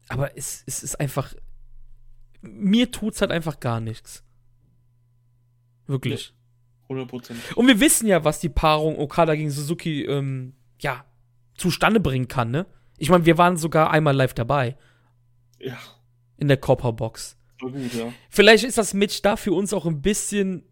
Aber 0.08 0.36
es, 0.36 0.64
es 0.66 0.82
ist 0.82 0.98
einfach. 0.98 1.34
Mir 2.40 2.90
tut's 2.90 3.20
halt 3.20 3.30
einfach 3.30 3.60
gar 3.60 3.80
nichts. 3.80 4.24
Wirklich. 5.86 6.34
100%. 6.88 7.54
Und 7.54 7.66
wir 7.66 7.80
wissen 7.80 8.06
ja, 8.06 8.24
was 8.24 8.40
die 8.40 8.48
Paarung 8.48 8.98
Okada 8.98 9.34
gegen 9.34 9.50
Suzuki, 9.50 10.04
ähm, 10.04 10.54
ja, 10.80 11.04
zustande 11.56 12.00
bringen 12.00 12.28
kann, 12.28 12.50
ne? 12.50 12.66
Ich 12.98 13.10
meine, 13.10 13.26
wir 13.26 13.38
waren 13.38 13.56
sogar 13.56 13.90
einmal 13.90 14.14
live 14.14 14.34
dabei. 14.34 14.76
Ja. 15.58 15.78
In 16.36 16.48
der 16.48 16.56
Copper 16.56 16.92
Box. 16.92 17.36
War 17.60 17.70
gut, 17.70 17.92
ja. 17.94 18.12
Vielleicht 18.28 18.64
ist 18.64 18.78
das 18.78 18.94
Match 18.94 19.22
da 19.22 19.36
für 19.36 19.52
uns 19.52 19.72
auch 19.72 19.86
ein 19.86 20.02
bisschen 20.02 20.64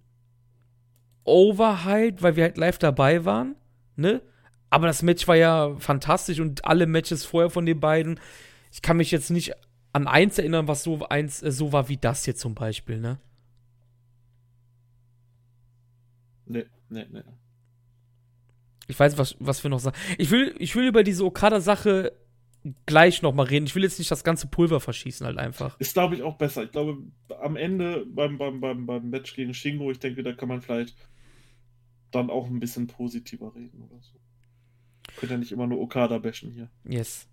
Overhyped, 1.25 2.23
weil 2.23 2.37
wir 2.37 2.45
halt 2.45 2.57
live 2.57 2.79
dabei 2.79 3.25
waren, 3.25 3.57
ne? 3.97 4.23
Aber 4.71 4.87
das 4.87 5.03
Match 5.03 5.29
war 5.29 5.37
ja 5.37 5.77
fantastisch 5.79 6.41
und 6.41 6.65
alle 6.65 6.87
Matches 6.87 7.25
vorher 7.25 7.51
von 7.51 7.67
den 7.67 7.79
beiden. 7.79 8.19
Ich 8.73 8.81
kann 8.81 8.97
mich 8.97 9.11
jetzt 9.11 9.31
nicht 9.31 9.53
an 9.93 10.07
eins 10.07 10.39
erinnern, 10.39 10.67
was 10.67 10.83
so 10.83 11.07
eins 11.09 11.43
äh, 11.43 11.53
so 11.53 11.73
war 11.73 11.89
wie 11.89 11.99
das 11.99 12.25
hier 12.25 12.35
zum 12.35 12.55
Beispiel, 12.55 12.99
ne? 12.99 13.21
Nee, 16.47 16.67
nee, 16.89 17.07
nee. 17.11 17.23
Ich 18.89 18.99
weiß, 18.99 19.17
was, 19.19 19.37
was 19.39 19.63
wir 19.63 19.71
noch 19.71 19.79
sagen. 19.79 19.97
Ich 20.19 20.31
will, 20.31 20.55
ich 20.59 20.75
will 20.75 20.87
über 20.87 21.03
diese 21.03 21.25
Okada-Sache 21.25 22.13
gleich 22.87 23.23
noch 23.23 23.35
mal 23.35 23.47
reden. 23.47 23.67
Ich 23.67 23.75
will 23.75 23.83
jetzt 23.83 23.99
nicht 23.99 24.11
das 24.11 24.25
ganze 24.25 24.47
Pulver 24.47 24.81
verschießen, 24.81 25.27
halt 25.27 25.39
einfach. 25.39 25.79
Ist, 25.81 25.95
glaube 25.95 26.15
ich, 26.15 26.23
auch 26.23 26.37
besser. 26.37 26.65
Ich 26.65 26.71
glaube, 26.71 26.99
am 27.41 27.57
Ende 27.57 28.07
beim, 28.07 28.39
beim, 28.39 28.61
beim, 28.61 28.87
beim 28.87 29.11
Match 29.11 29.35
gegen 29.35 29.55
Shingo, 29.55 29.91
ich 29.91 29.99
denke, 29.99 30.23
da 30.23 30.33
kann 30.33 30.49
man 30.49 30.63
vielleicht 30.63 30.97
dann 32.11 32.31
auch 32.31 32.47
ein 32.47 32.61
bisschen 32.61 32.87
positiver 32.87 33.55
reden 33.55 33.83
oder 33.83 34.01
so. 34.01 34.19
Könnt 35.17 35.33
ja 35.33 35.39
nicht 35.39 35.53
immer 35.53 35.67
nur 35.67 35.81
Okada 35.81 36.19
bashen 36.19 36.53
hier. 36.53 36.71
Yes. 36.85 37.27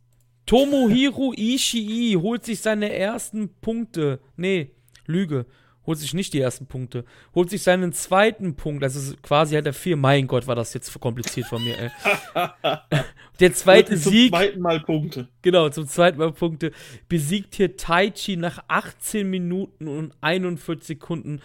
Tomohiro 0.46 1.34
Ishii 1.36 2.14
holt 2.14 2.44
sich 2.44 2.62
seine 2.62 2.92
ersten 2.92 3.50
Punkte. 3.62 4.20
Nee, 4.36 4.72
Lüge. 5.06 5.46
Holt 5.90 5.98
sich 5.98 6.14
nicht 6.14 6.34
die 6.34 6.40
ersten 6.40 6.68
Punkte. 6.68 7.04
Holt 7.34 7.50
sich 7.50 7.64
seinen 7.64 7.94
zweiten 7.94 8.54
Punkt. 8.54 8.84
Also 8.84 9.16
quasi 9.24 9.56
hat 9.56 9.66
er 9.66 9.74
vier. 9.74 9.98
Mein 9.98 10.28
Gott, 10.28 10.46
war 10.46 10.54
das 10.54 10.72
jetzt 10.76 11.00
kompliziert 11.00 11.48
von 11.48 11.64
mir, 11.64 11.80
ey. 11.80 11.90
Der 13.40 13.56
zweite 13.56 14.00
zum 14.00 14.12
Sieg. 14.12 14.32
Zum 14.32 14.40
zweiten 14.40 14.62
Mal 14.62 14.80
Punkte. 14.82 15.28
Genau, 15.42 15.68
zum 15.70 15.88
zweiten 15.88 16.20
Mal 16.20 16.32
Punkte. 16.32 16.74
Besiegt 17.08 17.56
hier 17.56 17.76
Taichi 17.76 18.38
nach 18.38 18.64
18 18.68 19.28
Minuten 19.28 19.88
und 19.88 20.14
41 20.22 20.86
Sekunden. 20.86 21.42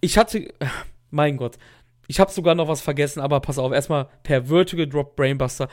Ich 0.00 0.18
hatte. 0.18 0.52
Mein 1.12 1.36
Gott. 1.36 1.56
Ich 2.08 2.18
habe 2.18 2.32
sogar 2.32 2.56
noch 2.56 2.66
was 2.66 2.80
vergessen, 2.80 3.20
aber 3.20 3.38
pass 3.38 3.56
auf, 3.56 3.70
erstmal 3.70 4.08
per 4.24 4.46
Vertical 4.46 4.88
Drop 4.88 5.14
Brainbuster. 5.14 5.68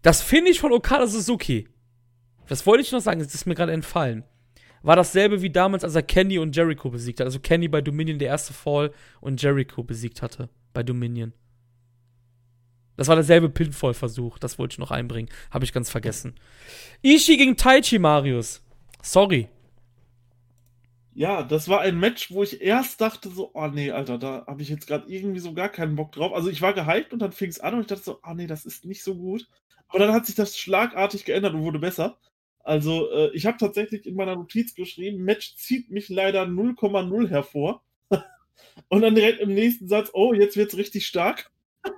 Das 0.00 0.22
Finish 0.22 0.60
von 0.60 0.72
Okada 0.72 1.06
Suzuki. 1.06 1.68
Das 2.48 2.64
wollte 2.64 2.84
ich 2.84 2.92
noch 2.92 3.00
sagen, 3.00 3.20
das 3.20 3.34
ist 3.34 3.44
mir 3.44 3.54
gerade 3.54 3.72
entfallen. 3.72 4.24
War 4.84 4.96
dasselbe 4.96 5.42
wie 5.42 5.50
damals, 5.50 5.82
als 5.82 5.94
er 5.94 6.02
Kenny 6.02 6.38
und 6.38 6.54
Jericho 6.54 6.90
besiegt 6.90 7.20
hat. 7.20 7.26
Also 7.26 7.40
Kenny 7.40 7.68
bei 7.68 7.80
Dominion 7.80 8.18
der 8.18 8.28
erste 8.28 8.52
Fall 8.52 8.92
und 9.20 9.42
Jericho 9.42 9.82
besiegt 9.82 10.22
hatte 10.22 10.48
bei 10.72 10.82
Dominion. 10.82 11.32
Das 12.96 13.08
war 13.08 13.16
derselbe 13.16 13.48
Pinfall-Versuch. 13.48 14.38
Das 14.38 14.58
wollte 14.58 14.74
ich 14.74 14.78
noch 14.78 14.92
einbringen. 14.92 15.28
Habe 15.50 15.64
ich 15.64 15.72
ganz 15.72 15.90
vergessen. 15.90 16.34
Ishii 17.02 17.36
gegen 17.36 17.56
Taichi, 17.56 17.98
Marius. 17.98 18.62
Sorry 19.02 19.48
ja, 21.14 21.42
das 21.44 21.68
war 21.68 21.80
ein 21.80 21.98
Match, 21.98 22.32
wo 22.32 22.42
ich 22.42 22.60
erst 22.60 23.00
dachte 23.00 23.30
so, 23.30 23.50
oh 23.54 23.68
nee, 23.68 23.92
Alter, 23.92 24.18
da 24.18 24.44
habe 24.46 24.62
ich 24.62 24.68
jetzt 24.68 24.88
gerade 24.88 25.08
irgendwie 25.08 25.38
so 25.38 25.54
gar 25.54 25.68
keinen 25.68 25.94
Bock 25.94 26.12
drauf. 26.12 26.32
Also 26.32 26.50
ich 26.50 26.60
war 26.60 26.72
gehypt 26.74 27.12
und 27.12 27.20
dann 27.20 27.32
fing 27.32 27.50
es 27.50 27.60
an 27.60 27.74
und 27.74 27.82
ich 27.82 27.86
dachte 27.86 28.02
so, 28.02 28.18
oh 28.26 28.34
nee, 28.34 28.48
das 28.48 28.64
ist 28.64 28.84
nicht 28.84 29.04
so 29.04 29.14
gut. 29.14 29.48
Aber 29.88 30.00
dann 30.00 30.12
hat 30.12 30.26
sich 30.26 30.34
das 30.34 30.58
schlagartig 30.58 31.24
geändert 31.24 31.54
und 31.54 31.62
wurde 31.62 31.78
besser. 31.78 32.18
Also 32.64 33.10
äh, 33.12 33.30
ich 33.34 33.44
habe 33.46 33.58
tatsächlich 33.58 34.06
in 34.06 34.16
meiner 34.16 34.36
Notiz 34.36 34.74
geschrieben, 34.74 35.22
Match 35.22 35.54
zieht 35.56 35.90
mich 35.90 36.08
leider 36.08 36.44
0,0 36.44 37.28
hervor. 37.28 37.84
und 38.88 39.02
dann 39.02 39.14
direkt 39.14 39.40
im 39.40 39.52
nächsten 39.54 39.86
Satz, 39.86 40.10
oh, 40.14 40.32
jetzt 40.32 40.56
wird's 40.56 40.76
richtig 40.76 41.06
stark. 41.06 41.52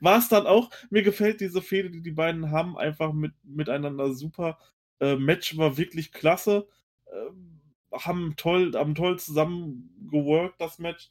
war 0.00 0.18
es 0.18 0.30
dann 0.30 0.46
auch. 0.46 0.70
Mir 0.88 1.02
gefällt 1.02 1.42
diese 1.42 1.60
Fehde, 1.60 1.90
die 1.90 2.00
die 2.00 2.10
beiden 2.10 2.50
haben, 2.50 2.78
einfach 2.78 3.12
mit, 3.12 3.32
miteinander 3.42 4.14
super. 4.14 4.58
Äh, 4.98 5.16
Match 5.16 5.58
war 5.58 5.76
wirklich 5.76 6.10
klasse. 6.10 6.66
Ähm, 7.12 7.60
haben 7.92 8.34
toll, 8.36 8.72
haben 8.74 8.94
toll 8.94 9.18
zusammen 9.18 10.08
geworkt, 10.10 10.58
das 10.58 10.78
Match. 10.78 11.10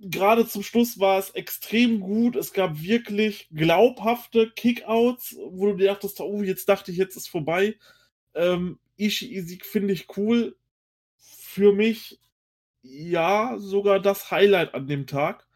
Gerade 0.00 0.46
zum 0.46 0.62
Schluss 0.62 0.98
war 0.98 1.18
es 1.18 1.30
extrem 1.30 2.00
gut. 2.00 2.34
Es 2.34 2.52
gab 2.52 2.80
wirklich 2.80 3.48
glaubhafte 3.52 4.50
Kickouts, 4.50 5.36
wo 5.50 5.66
du 5.66 5.76
dir 5.76 5.88
dachtest, 5.88 6.20
oh, 6.20 6.42
jetzt 6.42 6.68
dachte 6.68 6.90
ich, 6.90 6.96
jetzt 6.96 7.16
ist 7.16 7.28
vorbei. 7.28 7.76
Ähm, 8.34 8.78
Ishii-Sieg 8.96 9.66
finde 9.66 9.92
ich 9.92 10.16
cool. 10.16 10.56
Für 11.18 11.72
mich, 11.72 12.18
ja, 12.82 13.58
sogar 13.58 14.00
das 14.00 14.30
Highlight 14.30 14.74
an 14.74 14.86
dem 14.86 15.06
Tag. 15.06 15.46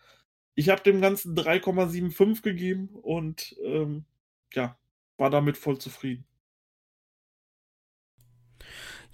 Ich 0.54 0.68
habe 0.68 0.82
dem 0.82 1.00
Ganzen 1.00 1.34
3,75 1.34 2.42
gegeben 2.42 2.88
und 2.90 3.56
ähm, 3.64 4.04
ja, 4.52 4.76
war 5.16 5.30
damit 5.30 5.56
voll 5.56 5.78
zufrieden. 5.78 6.26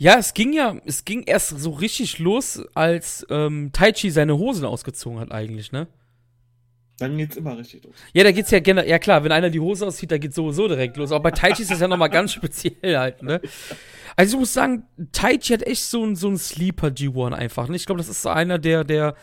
Ja, 0.01 0.17
es 0.17 0.33
ging 0.33 0.55
ja, 0.55 0.81
es 0.87 1.05
ging 1.05 1.25
erst 1.25 1.51
so 1.61 1.73
richtig 1.73 2.19
los, 2.21 2.63
als 2.73 3.27
ähm, 3.29 3.69
Taichi 3.71 4.11
seine 4.11 4.39
Hosen 4.39 4.65
ausgezogen 4.65 5.21
hat, 5.21 5.31
eigentlich, 5.31 5.73
ne? 5.73 5.89
Dann 6.97 7.19
geht's 7.19 7.37
immer 7.37 7.59
richtig 7.59 7.85
los. 7.85 7.95
Ja, 8.15 8.25
da 8.25 8.33
geht's 8.33 8.51
ja 8.51 8.61
generell, 8.61 8.89
ja 8.89 8.99
klar, 8.99 9.25
wenn 9.25 9.33
einer 9.33 9.51
die 9.51 9.61
Hose 9.61 9.87
auszieht, 9.87 10.11
da 10.11 10.17
geht's 10.17 10.37
sowieso 10.37 10.69
direkt 10.69 10.97
los. 10.97 11.13
Aber 11.13 11.25
bei 11.25 11.31
Taichi 11.33 11.61
ist 11.61 11.71
das 11.71 11.81
ja 11.81 11.87
nochmal 11.87 12.09
ganz 12.09 12.33
speziell 12.35 12.97
halt, 12.97 13.23
ne? 13.23 13.43
Also 14.17 14.37
ich 14.37 14.41
muss 14.41 14.55
sagen, 14.55 14.85
Taichi 15.13 15.53
hat 15.53 15.65
echt 15.65 15.83
so 15.83 16.03
ein, 16.03 16.17
so 16.17 16.29
ein 16.29 16.39
Sleeper 16.39 16.89
G1 16.89 17.35
einfach. 17.35 17.69
Ne? 17.69 17.77
Ich 17.77 17.85
glaube, 17.85 17.99
das 17.99 18.09
ist 18.09 18.23
so 18.23 18.31
einer 18.31 18.59
der, 18.59 18.85
der, 18.85 19.17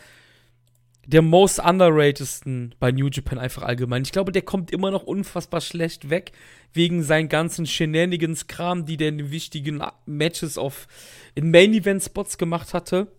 der 1.08 1.22
most 1.22 1.58
underratedsten 1.58 2.74
bei 2.78 2.92
New 2.92 3.08
Japan 3.08 3.38
einfach 3.38 3.62
allgemein. 3.62 4.02
Ich 4.02 4.12
glaube, 4.12 4.30
der 4.30 4.42
kommt 4.42 4.70
immer 4.70 4.90
noch 4.90 5.04
unfassbar 5.04 5.62
schlecht 5.62 6.10
weg, 6.10 6.32
wegen 6.74 7.02
seinen 7.02 7.30
ganzen 7.30 7.64
Shenanigans-Kram, 7.64 8.84
die 8.84 8.98
der 8.98 9.08
in 9.08 9.16
den 9.16 9.30
wichtigen 9.30 9.82
Matches 10.04 10.58
auf 10.58 10.86
in 11.34 11.50
Main-Event-Spots 11.50 12.36
gemacht 12.36 12.74
hatte. 12.74 13.10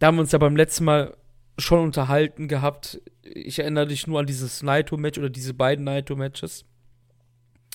Da 0.00 0.08
haben 0.08 0.16
wir 0.16 0.22
uns 0.22 0.32
ja 0.32 0.38
beim 0.38 0.56
letzten 0.56 0.86
Mal 0.86 1.16
schon 1.56 1.78
unterhalten 1.78 2.48
gehabt. 2.48 3.00
Ich 3.22 3.60
erinnere 3.60 3.86
dich 3.86 4.08
nur 4.08 4.18
an 4.18 4.26
dieses 4.26 4.60
Naito-Match 4.60 5.20
oder 5.20 5.30
diese 5.30 5.54
beiden 5.54 5.84
Naito-Matches. 5.84 6.64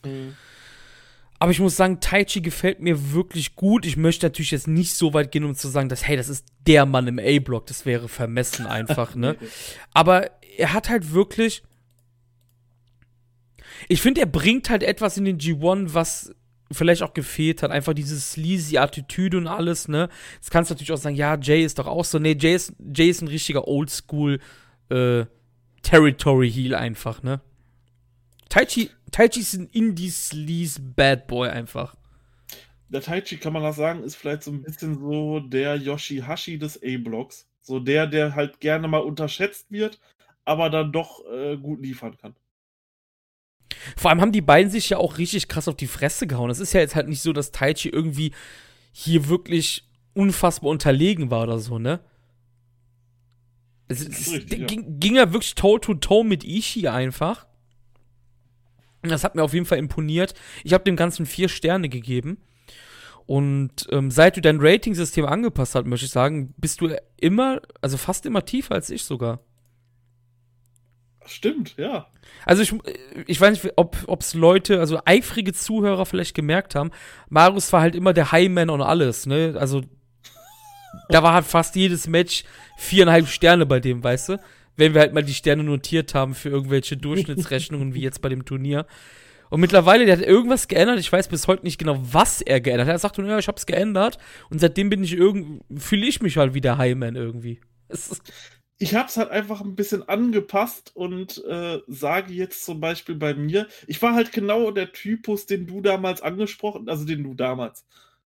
Mhm. 0.03 0.35
Aber 1.39 1.51
ich 1.51 1.59
muss 1.59 1.75
sagen, 1.75 1.99
Taichi 1.99 2.41
gefällt 2.41 2.79
mir 2.79 3.13
wirklich 3.13 3.55
gut. 3.55 3.85
Ich 3.85 3.95
möchte 3.95 4.25
natürlich 4.25 4.51
jetzt 4.51 4.67
nicht 4.67 4.95
so 4.95 5.13
weit 5.13 5.31
gehen, 5.31 5.43
um 5.43 5.53
zu 5.53 5.67
sagen, 5.67 5.87
dass, 5.87 6.07
hey, 6.07 6.17
das 6.17 6.29
ist 6.29 6.47
der 6.65 6.85
Mann 6.85 7.07
im 7.07 7.19
A-Block. 7.19 7.67
Das 7.67 7.85
wäre 7.85 8.09
vermessen 8.09 8.65
einfach, 8.65 9.13
ne? 9.13 9.35
Aber 9.93 10.31
er 10.57 10.73
hat 10.73 10.89
halt 10.89 11.11
wirklich. 11.11 11.63
Ich 13.87 14.01
finde, 14.01 14.21
er 14.21 14.27
bringt 14.27 14.71
halt 14.71 14.81
etwas 14.81 15.17
in 15.17 15.25
den 15.25 15.37
G1, 15.37 15.93
was 15.93 16.33
vielleicht 16.71 17.03
auch 17.03 17.13
gefehlt 17.13 17.61
hat. 17.61 17.69
Einfach 17.69 17.93
diese 17.93 18.19
sleazy 18.19 18.79
Attitüde 18.79 19.37
und 19.37 19.47
alles, 19.47 19.87
ne? 19.87 20.09
Jetzt 20.35 20.49
kannst 20.49 20.71
du 20.71 20.73
natürlich 20.73 20.91
auch 20.91 20.97
sagen, 20.97 21.15
ja, 21.15 21.37
Jay 21.39 21.63
ist 21.63 21.77
doch 21.77 21.87
auch 21.87 22.05
so. 22.05 22.17
Nee, 22.17 22.35
Jay 22.39 22.55
ist, 22.55 22.73
Jay 22.79 23.09
ist 23.09 23.21
ein 23.21 23.27
richtiger 23.27 23.67
Oldschool 23.67 24.39
äh, 24.89 25.25
Territory 25.83 26.51
Heel 26.51 26.73
einfach, 26.73 27.21
ne? 27.21 27.41
Taichi, 28.49 28.89
Taichi 29.11 29.39
ist 29.39 29.53
ein 29.53 29.67
Indie-Sleaze-Bad 29.67 31.27
Boy 31.27 31.49
einfach. 31.49 31.95
Der 32.89 33.01
Taichi, 33.01 33.37
kann 33.37 33.53
man 33.53 33.63
das 33.63 33.75
sagen, 33.75 34.03
ist 34.03 34.15
vielleicht 34.15 34.43
so 34.43 34.51
ein 34.51 34.63
bisschen 34.63 34.99
so 34.99 35.39
der 35.39 35.75
Yoshihashi 35.75 36.57
des 36.57 36.81
A-Blocks. 36.81 37.47
So 37.61 37.79
der, 37.79 38.07
der 38.07 38.35
halt 38.35 38.59
gerne 38.61 38.87
mal 38.87 38.99
unterschätzt 38.99 39.71
wird, 39.71 39.99
aber 40.45 40.69
dann 40.69 40.93
doch 40.93 41.25
äh, 41.29 41.57
gut 41.57 41.81
liefern 41.81 42.17
kann. 42.17 42.33
Vor 43.97 44.09
allem 44.09 44.21
haben 44.21 44.31
die 44.31 44.41
beiden 44.41 44.71
sich 44.71 44.89
ja 44.89 44.97
auch 44.97 45.17
richtig 45.17 45.49
krass 45.49 45.67
auf 45.67 45.75
die 45.75 45.87
Fresse 45.87 46.27
gehauen. 46.27 46.49
Es 46.49 46.59
ist 46.59 46.73
ja 46.73 46.79
jetzt 46.79 46.95
halt 46.95 47.09
nicht 47.09 47.21
so, 47.21 47.33
dass 47.33 47.51
Taichi 47.51 47.89
irgendwie 47.89 48.33
hier 48.93 49.27
wirklich 49.27 49.83
unfassbar 50.13 50.71
unterlegen 50.71 51.29
war 51.29 51.43
oder 51.43 51.59
so, 51.59 51.77
ne? 51.77 51.99
Es, 53.89 54.01
es 54.01 54.31
richtig, 54.31 54.67
ging, 54.67 54.81
ja. 54.83 54.87
ging 54.89 55.15
er 55.15 55.33
wirklich 55.33 55.55
toe-to-toe 55.55 56.21
-toe 56.21 56.27
mit 56.27 56.43
Ishii 56.43 56.87
einfach. 56.87 57.46
Das 59.01 59.23
hat 59.23 59.35
mir 59.35 59.43
auf 59.43 59.53
jeden 59.53 59.65
Fall 59.65 59.77
imponiert. 59.77 60.33
Ich 60.63 60.73
habe 60.73 60.83
dem 60.83 60.95
Ganzen 60.95 61.25
vier 61.25 61.49
Sterne 61.49 61.89
gegeben. 61.89 62.37
Und 63.25 63.87
ähm, 63.91 64.09
seit 64.09 64.37
du 64.37 64.41
dein 64.41 64.59
Rating-System 64.59 65.25
angepasst 65.25 65.75
hast, 65.75 65.85
möchte 65.85 66.05
ich 66.05 66.11
sagen, 66.11 66.53
bist 66.57 66.81
du 66.81 66.95
immer, 67.17 67.61
also 67.81 67.97
fast 67.97 68.25
immer 68.25 68.45
tiefer 68.45 68.75
als 68.75 68.89
ich 68.89 69.03
sogar. 69.03 69.41
Stimmt, 71.25 71.75
ja. 71.77 72.07
Also 72.45 72.61
ich, 72.61 72.73
ich 73.27 73.39
weiß 73.39 73.61
nicht, 73.61 73.73
ob 73.75 74.21
es 74.21 74.33
Leute, 74.33 74.79
also 74.79 74.99
eifrige 75.03 75.51
Zuhörer 75.51 76.05
vielleicht 76.05 76.35
gemerkt 76.35 76.73
haben, 76.73 76.91
Marius 77.29 77.73
war 77.73 77.81
halt 77.81 77.95
immer 77.95 78.13
der 78.13 78.31
Highman 78.31 78.69
und 78.69 78.81
alles, 78.81 79.25
ne? 79.25 79.55
Also 79.59 79.81
da 81.09 81.21
war 81.23 81.33
halt 81.33 81.45
fast 81.45 81.75
jedes 81.75 82.07
Match 82.07 82.45
viereinhalb 82.77 83.27
Sterne 83.27 83.65
bei 83.65 83.81
dem, 83.81 84.03
weißt 84.03 84.29
du? 84.29 84.39
Wenn 84.77 84.93
wir 84.93 85.01
halt 85.01 85.13
mal 85.13 85.23
die 85.23 85.33
Sterne 85.33 85.63
notiert 85.63 86.13
haben 86.13 86.33
für 86.33 86.49
irgendwelche 86.49 86.95
Durchschnittsrechnungen, 86.97 87.93
wie 87.93 88.01
jetzt 88.01 88.21
bei 88.21 88.29
dem 88.29 88.45
Turnier. 88.45 88.85
Und 89.49 89.61
mittlerweile, 89.61 90.05
der 90.05 90.17
hat 90.17 90.25
irgendwas 90.25 90.67
geändert. 90.67 90.99
Ich 90.99 91.11
weiß 91.11 91.27
bis 91.29 91.47
heute 91.47 91.63
nicht 91.63 91.77
genau, 91.77 91.99
was 92.01 92.41
er 92.41 92.61
geändert 92.61 92.87
hat. 92.87 92.95
Er 92.95 92.99
sagt 92.99 93.17
nur, 93.17 93.27
ja, 93.27 93.39
ich 93.39 93.47
hab's 93.47 93.65
geändert. 93.65 94.17
Und 94.49 94.59
seitdem 94.59 94.89
bin 94.89 95.03
ich 95.03 95.13
irgendwie, 95.13 95.61
fühle 95.79 96.05
ich 96.05 96.21
mich 96.21 96.37
halt 96.37 96.53
wie 96.53 96.61
der 96.61 96.77
Highman 96.77 97.15
irgendwie. 97.15 97.61
ich 98.79 98.93
hab's 98.93 99.17
halt 99.17 99.31
einfach 99.31 99.61
ein 99.61 99.75
bisschen 99.75 100.07
angepasst 100.07 100.91
und 100.95 101.43
äh, 101.45 101.79
sage 101.87 102.33
jetzt 102.33 102.63
zum 102.65 102.79
Beispiel 102.79 103.15
bei 103.15 103.33
mir, 103.33 103.67
ich 103.87 104.01
war 104.01 104.13
halt 104.13 104.31
genau 104.31 104.69
der 104.71 104.91
Typus, 104.91 105.45
den 105.45 105.65
du 105.65 105.81
damals 105.81 106.21
angesprochen, 106.21 106.87
also 106.87 107.05
den 107.05 107.23
du 107.23 107.33
damals 107.33 107.85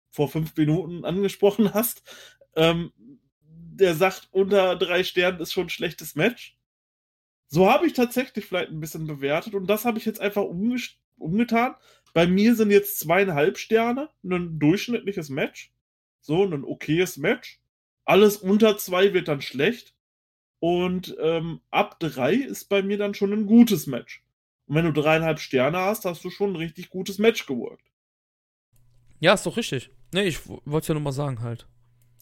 vor 0.09 0.27
fünf 0.27 0.55
Minuten 0.55 1.05
angesprochen 1.05 1.73
hast. 1.73 2.01
Ähm, 2.55 2.91
der 3.79 3.95
sagt, 3.95 4.29
unter 4.31 4.75
drei 4.75 5.03
Sternen 5.03 5.39
ist 5.39 5.53
schon 5.53 5.67
ein 5.67 5.69
schlechtes 5.69 6.15
Match. 6.15 6.55
So 7.47 7.69
habe 7.69 7.87
ich 7.87 7.93
tatsächlich 7.93 8.45
vielleicht 8.45 8.69
ein 8.69 8.79
bisschen 8.79 9.07
bewertet 9.07 9.55
und 9.55 9.67
das 9.67 9.85
habe 9.85 9.97
ich 9.97 10.05
jetzt 10.05 10.21
einfach 10.21 10.43
umgetan. 10.43 11.75
Bei 12.13 12.27
mir 12.27 12.55
sind 12.55 12.71
jetzt 12.71 12.99
zweieinhalb 12.99 13.57
Sterne, 13.57 14.09
ein 14.23 14.59
durchschnittliches 14.59 15.29
Match. 15.29 15.71
So, 16.21 16.43
ein 16.43 16.63
okayes 16.63 17.17
Match. 17.17 17.59
Alles 18.05 18.37
unter 18.37 18.77
zwei 18.77 19.13
wird 19.13 19.27
dann 19.27 19.41
schlecht. 19.41 19.95
Und 20.59 21.15
ähm, 21.21 21.61
ab 21.71 21.99
drei 21.99 22.33
ist 22.33 22.65
bei 22.65 22.81
mir 22.81 22.97
dann 22.97 23.13
schon 23.13 23.31
ein 23.31 23.45
gutes 23.45 23.87
Match. 23.87 24.23
Und 24.67 24.75
wenn 24.75 24.85
du 24.85 24.91
dreieinhalb 24.91 25.39
Sterne 25.39 25.79
hast, 25.79 26.05
hast 26.05 26.23
du 26.23 26.29
schon 26.29 26.51
ein 26.51 26.57
richtig 26.57 26.89
gutes 26.89 27.17
Match 27.17 27.45
geworkt. 27.45 27.85
Ja, 29.19 29.33
ist 29.33 29.45
doch 29.45 29.57
richtig. 29.57 29.89
Ne, 30.13 30.25
ich 30.25 30.47
wollte 30.47 30.77
es 30.77 30.87
ja 30.87 30.93
nur 30.93 31.03
mal 31.03 31.11
sagen 31.11 31.41
halt. 31.41 31.67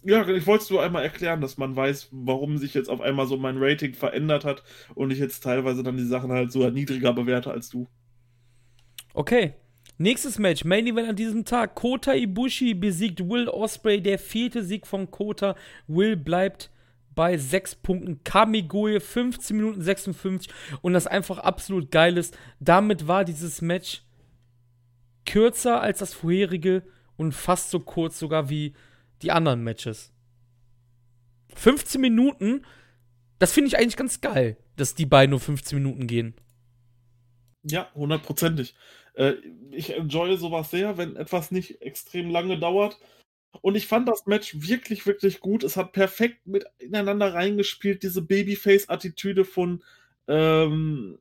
Ja, 0.07 0.25
ich 0.25 0.47
wollte 0.47 0.63
es 0.63 0.69
nur 0.69 0.81
einmal 0.81 1.03
erklären, 1.03 1.41
dass 1.41 1.57
man 1.57 1.75
weiß, 1.75 2.07
warum 2.11 2.57
sich 2.57 2.73
jetzt 2.73 2.89
auf 2.89 3.01
einmal 3.01 3.27
so 3.27 3.35
mein 3.35 3.57
Rating 3.57 3.93
verändert 3.93 4.45
hat 4.45 4.63
und 4.95 5.11
ich 5.11 5.19
jetzt 5.19 5.41
teilweise 5.41 5.83
dann 5.83 5.97
die 5.97 6.05
Sachen 6.05 6.31
halt 6.31 6.49
so 6.49 6.69
niedriger 6.69 7.11
bewerte 7.11 7.51
als 7.51 7.69
du. 7.69 7.89
Okay. 9.13 9.55
Nächstes 9.97 10.39
Match, 10.39 10.63
Main 10.63 10.87
Event 10.87 11.09
an 11.09 11.15
diesem 11.17 11.43
Tag. 11.43 11.75
Kota 11.75 12.13
Ibushi 12.13 12.73
besiegt 12.73 13.19
Will 13.19 13.49
Osprey, 13.49 14.01
der 14.01 14.17
vierte 14.17 14.63
Sieg 14.63 14.87
von 14.87 15.11
Kota. 15.11 15.55
Will 15.87 16.15
bleibt 16.15 16.71
bei 17.13 17.35
6 17.35 17.75
Punkten. 17.75 18.23
Kamigoye 18.23 19.01
15 19.01 19.57
Minuten 19.57 19.81
56 19.81 20.53
und 20.81 20.93
das 20.93 21.07
einfach 21.07 21.39
absolut 21.39 21.91
geil 21.91 22.15
ist. 22.15 22.37
Damit 22.61 23.09
war 23.09 23.25
dieses 23.25 23.61
Match 23.61 24.03
kürzer 25.25 25.81
als 25.81 25.99
das 25.99 26.13
vorherige 26.13 26.83
und 27.17 27.33
fast 27.33 27.71
so 27.71 27.81
kurz 27.81 28.17
sogar 28.17 28.49
wie 28.49 28.73
die 29.21 29.31
anderen 29.31 29.63
Matches. 29.63 30.11
15 31.55 31.99
Minuten, 31.99 32.65
das 33.39 33.53
finde 33.53 33.69
ich 33.69 33.77
eigentlich 33.77 33.97
ganz 33.97 34.21
geil, 34.21 34.57
dass 34.75 34.95
die 34.95 35.05
beiden 35.05 35.31
nur 35.31 35.39
15 35.39 35.77
Minuten 35.77 36.07
gehen. 36.07 36.35
Ja, 37.63 37.91
hundertprozentig. 37.95 38.75
Äh, 39.15 39.33
ich 39.71 39.95
enjoye 39.95 40.37
sowas 40.37 40.71
sehr, 40.71 40.97
wenn 40.97 41.15
etwas 41.15 41.51
nicht 41.51 41.81
extrem 41.81 42.29
lange 42.29 42.59
dauert. 42.59 42.97
Und 43.61 43.75
ich 43.75 43.87
fand 43.87 44.07
das 44.07 44.25
Match 44.27 44.55
wirklich, 44.61 45.05
wirklich 45.05 45.39
gut. 45.39 45.63
Es 45.63 45.77
hat 45.77 45.91
perfekt 45.91 46.45
mit 46.45 46.65
ineinander 46.77 47.33
reingespielt, 47.33 48.03
diese 48.03 48.21
Babyface-Attitüde 48.21 49.45
von 49.45 49.83
ähm, 50.27 51.17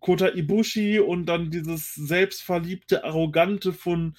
Kota 0.00 0.28
Ibushi 0.28 1.00
und 1.00 1.26
dann 1.26 1.50
dieses 1.50 1.94
selbstverliebte, 1.94 3.04
arrogante 3.04 3.72
von 3.72 4.16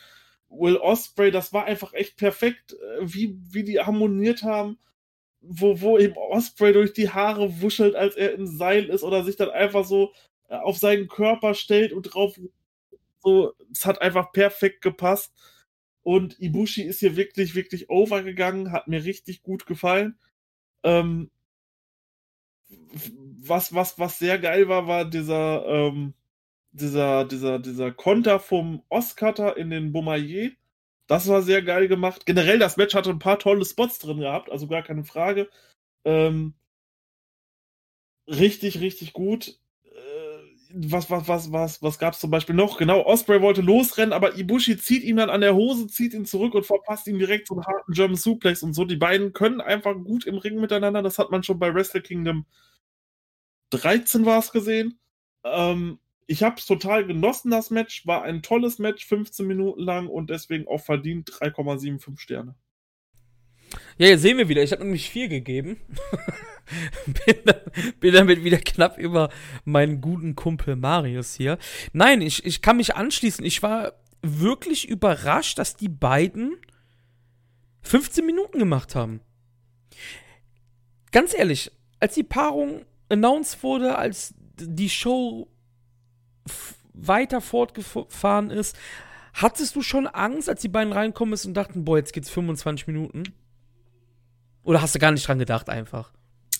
Will 0.57 0.77
Osprey, 0.77 1.31
das 1.31 1.53
war 1.53 1.65
einfach 1.65 1.93
echt 1.93 2.17
perfekt, 2.17 2.73
äh, 2.73 3.01
wie, 3.01 3.37
wie 3.49 3.63
die 3.63 3.79
harmoniert 3.79 4.43
haben, 4.43 4.77
wo, 5.41 5.81
wo 5.81 5.97
eben 5.97 6.15
Osprey 6.15 6.73
durch 6.73 6.93
die 6.93 7.09
Haare 7.09 7.61
wuschelt, 7.61 7.95
als 7.95 8.15
er 8.15 8.33
im 8.33 8.47
Seil 8.47 8.85
ist 8.85 9.03
oder 9.03 9.23
sich 9.23 9.35
dann 9.35 9.49
einfach 9.49 9.85
so 9.85 10.13
äh, 10.49 10.55
auf 10.55 10.77
seinen 10.77 11.07
Körper 11.07 11.53
stellt 11.53 11.93
und 11.93 12.03
drauf 12.03 12.39
so, 13.23 13.53
es 13.71 13.85
hat 13.85 14.01
einfach 14.01 14.31
perfekt 14.31 14.81
gepasst. 14.81 15.33
Und 16.03 16.39
Ibushi 16.39 16.83
ist 16.83 16.99
hier 16.99 17.15
wirklich, 17.15 17.55
wirklich 17.55 17.89
overgegangen, 17.89 18.73
hat 18.73 18.87
mir 18.89 19.05
richtig 19.05 19.41
gut 19.41 19.65
gefallen. 19.65 20.17
Ähm, 20.83 21.31
was, 23.41 23.73
was, 23.73 23.97
was 23.99 24.19
sehr 24.19 24.39
geil 24.39 24.67
war, 24.67 24.87
war 24.87 25.05
dieser, 25.05 25.65
ähm, 25.65 26.13
dieser, 26.73 27.25
dieser, 27.25 27.59
dieser 27.59 27.91
Konter 27.91 28.39
vom 28.39 28.83
Oscutter 28.89 29.57
in 29.57 29.69
den 29.69 29.91
Boumaier. 29.91 30.51
Das 31.07 31.27
war 31.27 31.41
sehr 31.41 31.61
geil 31.61 31.87
gemacht. 31.87 32.25
Generell, 32.25 32.59
das 32.59 32.77
Match 32.77 32.95
hatte 32.95 33.09
ein 33.11 33.19
paar 33.19 33.39
tolle 33.39 33.65
Spots 33.65 33.99
drin 33.99 34.19
gehabt, 34.19 34.51
also 34.51 34.67
gar 34.67 34.83
keine 34.83 35.03
Frage. 35.03 35.49
Ähm, 36.05 36.55
richtig, 38.27 38.79
richtig 38.79 39.13
gut. 39.13 39.59
Äh, 39.83 39.91
was, 40.73 41.09
was, 41.11 41.27
was, 41.27 41.51
was, 41.51 41.83
was 41.83 41.99
gab 41.99 42.13
es 42.13 42.19
zum 42.19 42.31
Beispiel 42.31 42.55
noch? 42.55 42.77
Genau, 42.77 43.05
Osprey 43.05 43.41
wollte 43.41 43.61
losrennen, 43.61 44.13
aber 44.13 44.37
Ibushi 44.37 44.77
zieht 44.77 45.03
ihn 45.03 45.17
dann 45.17 45.29
an 45.29 45.41
der 45.41 45.55
Hose, 45.55 45.87
zieht 45.87 46.13
ihn 46.13 46.25
zurück 46.25 46.55
und 46.55 46.65
verpasst 46.65 47.07
ihm 47.07 47.19
direkt 47.19 47.47
so 47.47 47.55
einen 47.55 47.65
harten 47.65 47.93
German 47.93 48.17
Suplex 48.17 48.63
und 48.63 48.73
so. 48.73 48.85
Die 48.85 48.95
beiden 48.95 49.33
können 49.33 49.61
einfach 49.61 49.93
gut 49.93 50.25
im 50.25 50.37
Ring 50.37 50.59
miteinander. 50.59 51.03
Das 51.03 51.19
hat 51.19 51.31
man 51.31 51.43
schon 51.43 51.59
bei 51.59 51.73
Wrestle 51.73 52.01
Kingdom 52.01 52.45
13 53.71 54.25
war 54.25 54.39
es 54.39 54.51
gesehen. 54.51 54.99
Ähm, 55.43 55.99
ich 56.27 56.43
habe 56.43 56.55
es 56.57 56.65
total 56.65 57.05
genossen, 57.05 57.51
das 57.51 57.69
Match. 57.69 58.05
War 58.07 58.23
ein 58.23 58.41
tolles 58.41 58.79
Match, 58.79 59.05
15 59.05 59.45
Minuten 59.45 59.81
lang 59.81 60.07
und 60.07 60.29
deswegen 60.29 60.67
auch 60.67 60.81
verdient 60.81 61.29
3,75 61.29 62.19
Sterne. 62.19 62.55
Ja, 63.97 64.07
jetzt 64.07 64.21
sehen 64.21 64.37
wir 64.37 64.49
wieder. 64.49 64.63
Ich 64.63 64.71
habe 64.71 64.83
nämlich 64.83 65.09
vier 65.09 65.27
gegeben. 65.27 65.79
bin, 67.05 67.53
bin, 67.99 68.13
damit 68.13 68.43
wieder 68.43 68.57
knapp 68.57 68.97
über 68.97 69.29
meinen 69.65 70.01
guten 70.01 70.35
Kumpel 70.35 70.75
Marius 70.75 71.35
hier. 71.35 71.57
Nein, 71.91 72.21
ich, 72.21 72.45
ich 72.45 72.61
kann 72.61 72.77
mich 72.77 72.95
anschließen. 72.95 73.43
Ich 73.43 73.63
war 73.63 73.93
wirklich 74.21 74.87
überrascht, 74.87 75.59
dass 75.59 75.75
die 75.75 75.89
beiden 75.89 76.55
15 77.81 78.25
Minuten 78.25 78.59
gemacht 78.59 78.95
haben. 78.95 79.21
ganz 81.11 81.37
ehrlich, 81.37 81.71
als 81.99 82.15
die 82.15 82.23
Paarung 82.23 82.85
announced 83.09 83.61
wurde, 83.63 83.97
als 83.97 84.33
die 84.57 84.89
Show 84.89 85.47
weiter 86.93 87.41
fortgefahren 87.41 88.49
ist, 88.49 88.77
hattest 89.33 89.75
du 89.75 89.81
schon 89.81 90.07
Angst, 90.07 90.49
als 90.49 90.61
die 90.61 90.69
beiden 90.69 90.93
reinkommen 90.93 91.33
ist 91.33 91.45
und 91.45 91.53
dachten, 91.53 91.85
boah, 91.85 91.97
jetzt 91.97 92.13
geht's 92.13 92.29
25 92.29 92.87
Minuten? 92.87 93.23
Oder 94.63 94.81
hast 94.81 94.95
du 94.95 94.99
gar 94.99 95.11
nicht 95.11 95.27
dran 95.27 95.39
gedacht 95.39 95.69
einfach? 95.69 96.11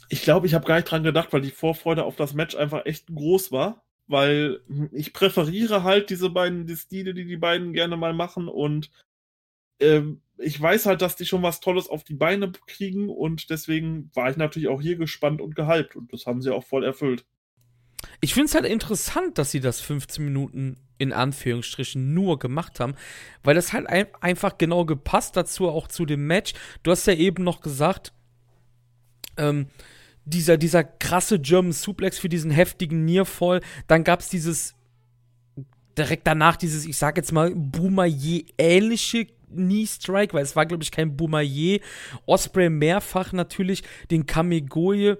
Ich 0.09 0.23
glaube, 0.23 0.47
ich 0.47 0.53
habe 0.53 0.65
gar 0.65 0.75
nicht 0.75 0.89
dran 0.89 1.03
gedacht, 1.03 1.31
weil 1.31 1.41
die 1.41 1.51
Vorfreude 1.51 2.03
auf 2.03 2.15
das 2.15 2.33
Match 2.33 2.55
einfach 2.55 2.85
echt 2.85 3.07
groß 3.07 3.51
war. 3.51 3.83
Weil 4.07 4.59
ich 4.91 5.13
präferiere 5.13 5.83
halt 5.83 6.09
diese 6.09 6.29
beiden 6.29 6.67
die 6.67 6.75
Stile, 6.75 7.13
die 7.13 7.23
die 7.25 7.37
beiden 7.37 7.71
gerne 7.71 7.95
mal 7.95 8.13
machen 8.13 8.49
und 8.49 8.91
ähm, 9.79 10.21
ich 10.37 10.59
weiß 10.59 10.87
halt, 10.87 11.01
dass 11.01 11.15
die 11.15 11.25
schon 11.25 11.43
was 11.43 11.59
Tolles 11.59 11.87
auf 11.87 12.03
die 12.03 12.15
Beine 12.15 12.51
kriegen 12.67 13.09
und 13.09 13.49
deswegen 13.49 14.09
war 14.13 14.29
ich 14.29 14.37
natürlich 14.37 14.67
auch 14.67 14.81
hier 14.81 14.97
gespannt 14.97 15.41
und 15.41 15.55
gehypt 15.55 15.95
und 15.95 16.11
das 16.11 16.25
haben 16.25 16.41
sie 16.41 16.53
auch 16.53 16.63
voll 16.63 16.83
erfüllt. 16.83 17.25
Ich 18.21 18.33
finde 18.33 18.47
es 18.47 18.55
halt 18.55 18.65
interessant, 18.65 19.37
dass 19.37 19.51
sie 19.51 19.59
das 19.59 19.81
15 19.81 20.23
Minuten 20.23 20.77
in 20.97 21.11
Anführungsstrichen 21.11 22.13
nur 22.13 22.39
gemacht 22.39 22.79
haben, 22.79 22.95
weil 23.43 23.55
das 23.55 23.73
halt 23.73 23.87
ein 23.87 24.07
einfach 24.21 24.57
genau 24.57 24.85
gepasst 24.85 25.35
dazu, 25.35 25.67
auch 25.69 25.87
zu 25.87 26.05
dem 26.05 26.27
Match. 26.27 26.53
Du 26.83 26.91
hast 26.91 27.07
ja 27.07 27.13
eben 27.13 27.43
noch 27.43 27.61
gesagt, 27.61 28.13
ähm, 29.37 29.67
dieser, 30.25 30.57
dieser 30.57 30.83
krasse 30.83 31.39
German 31.39 31.73
Suplex 31.73 32.19
für 32.19 32.29
diesen 32.29 32.51
heftigen 32.51 33.03
Nearfall, 33.05 33.61
dann 33.87 34.03
gab 34.03 34.21
es 34.21 34.29
dieses 34.29 34.75
direkt 35.97 36.25
danach 36.25 36.55
dieses, 36.55 36.85
ich 36.85 36.97
sag 36.97 37.17
jetzt 37.17 37.31
mal, 37.31 37.51
Boomer-ähnliche 37.55 39.27
Knee 39.53 39.85
Strike, 39.85 40.33
weil 40.33 40.43
es 40.43 40.55
war, 40.55 40.65
glaube 40.65 40.83
ich, 40.83 40.91
kein 40.91 41.15
Boumaier. 41.15 41.79
Osprey 42.25 42.69
mehrfach 42.69 43.33
natürlich 43.33 43.83
den 44.09 44.25
Kamegoye 44.25 45.17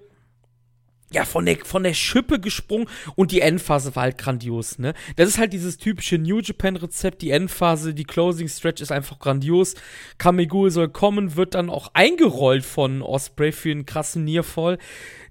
ja, 1.14 1.26
von 1.26 1.46
der, 1.46 1.58
von 1.64 1.84
der 1.84 1.94
Schippe 1.94 2.40
gesprungen 2.40 2.88
und 3.16 3.32
die 3.32 3.42
Endphase 3.42 3.96
war 3.96 4.04
halt 4.04 4.18
grandios, 4.18 4.80
ne? 4.80 4.94
Das 5.16 5.30
ist 5.30 5.38
halt 5.38 5.54
dieses 5.54 5.78
typische 5.78 6.18
New 6.18 6.40
Japan-Rezept, 6.40 7.22
die 7.22 7.32
Endphase, 7.32 7.94
die 7.94 8.04
Closing 8.04 8.48
Stretch 8.48 8.82
ist 8.82 8.92
einfach 8.92 9.20
grandios. 9.20 9.76
Kamegure 10.18 10.72
soll 10.72 10.90
kommen, 10.90 11.36
wird 11.36 11.56
dann 11.56 11.70
auch 11.70 11.92
eingerollt 11.94 12.66
von 12.66 13.02
Osprey 13.02 13.52
für 13.52 13.72
einen 13.72 13.86
krassen 13.86 14.24
Nearfall. 14.24 14.78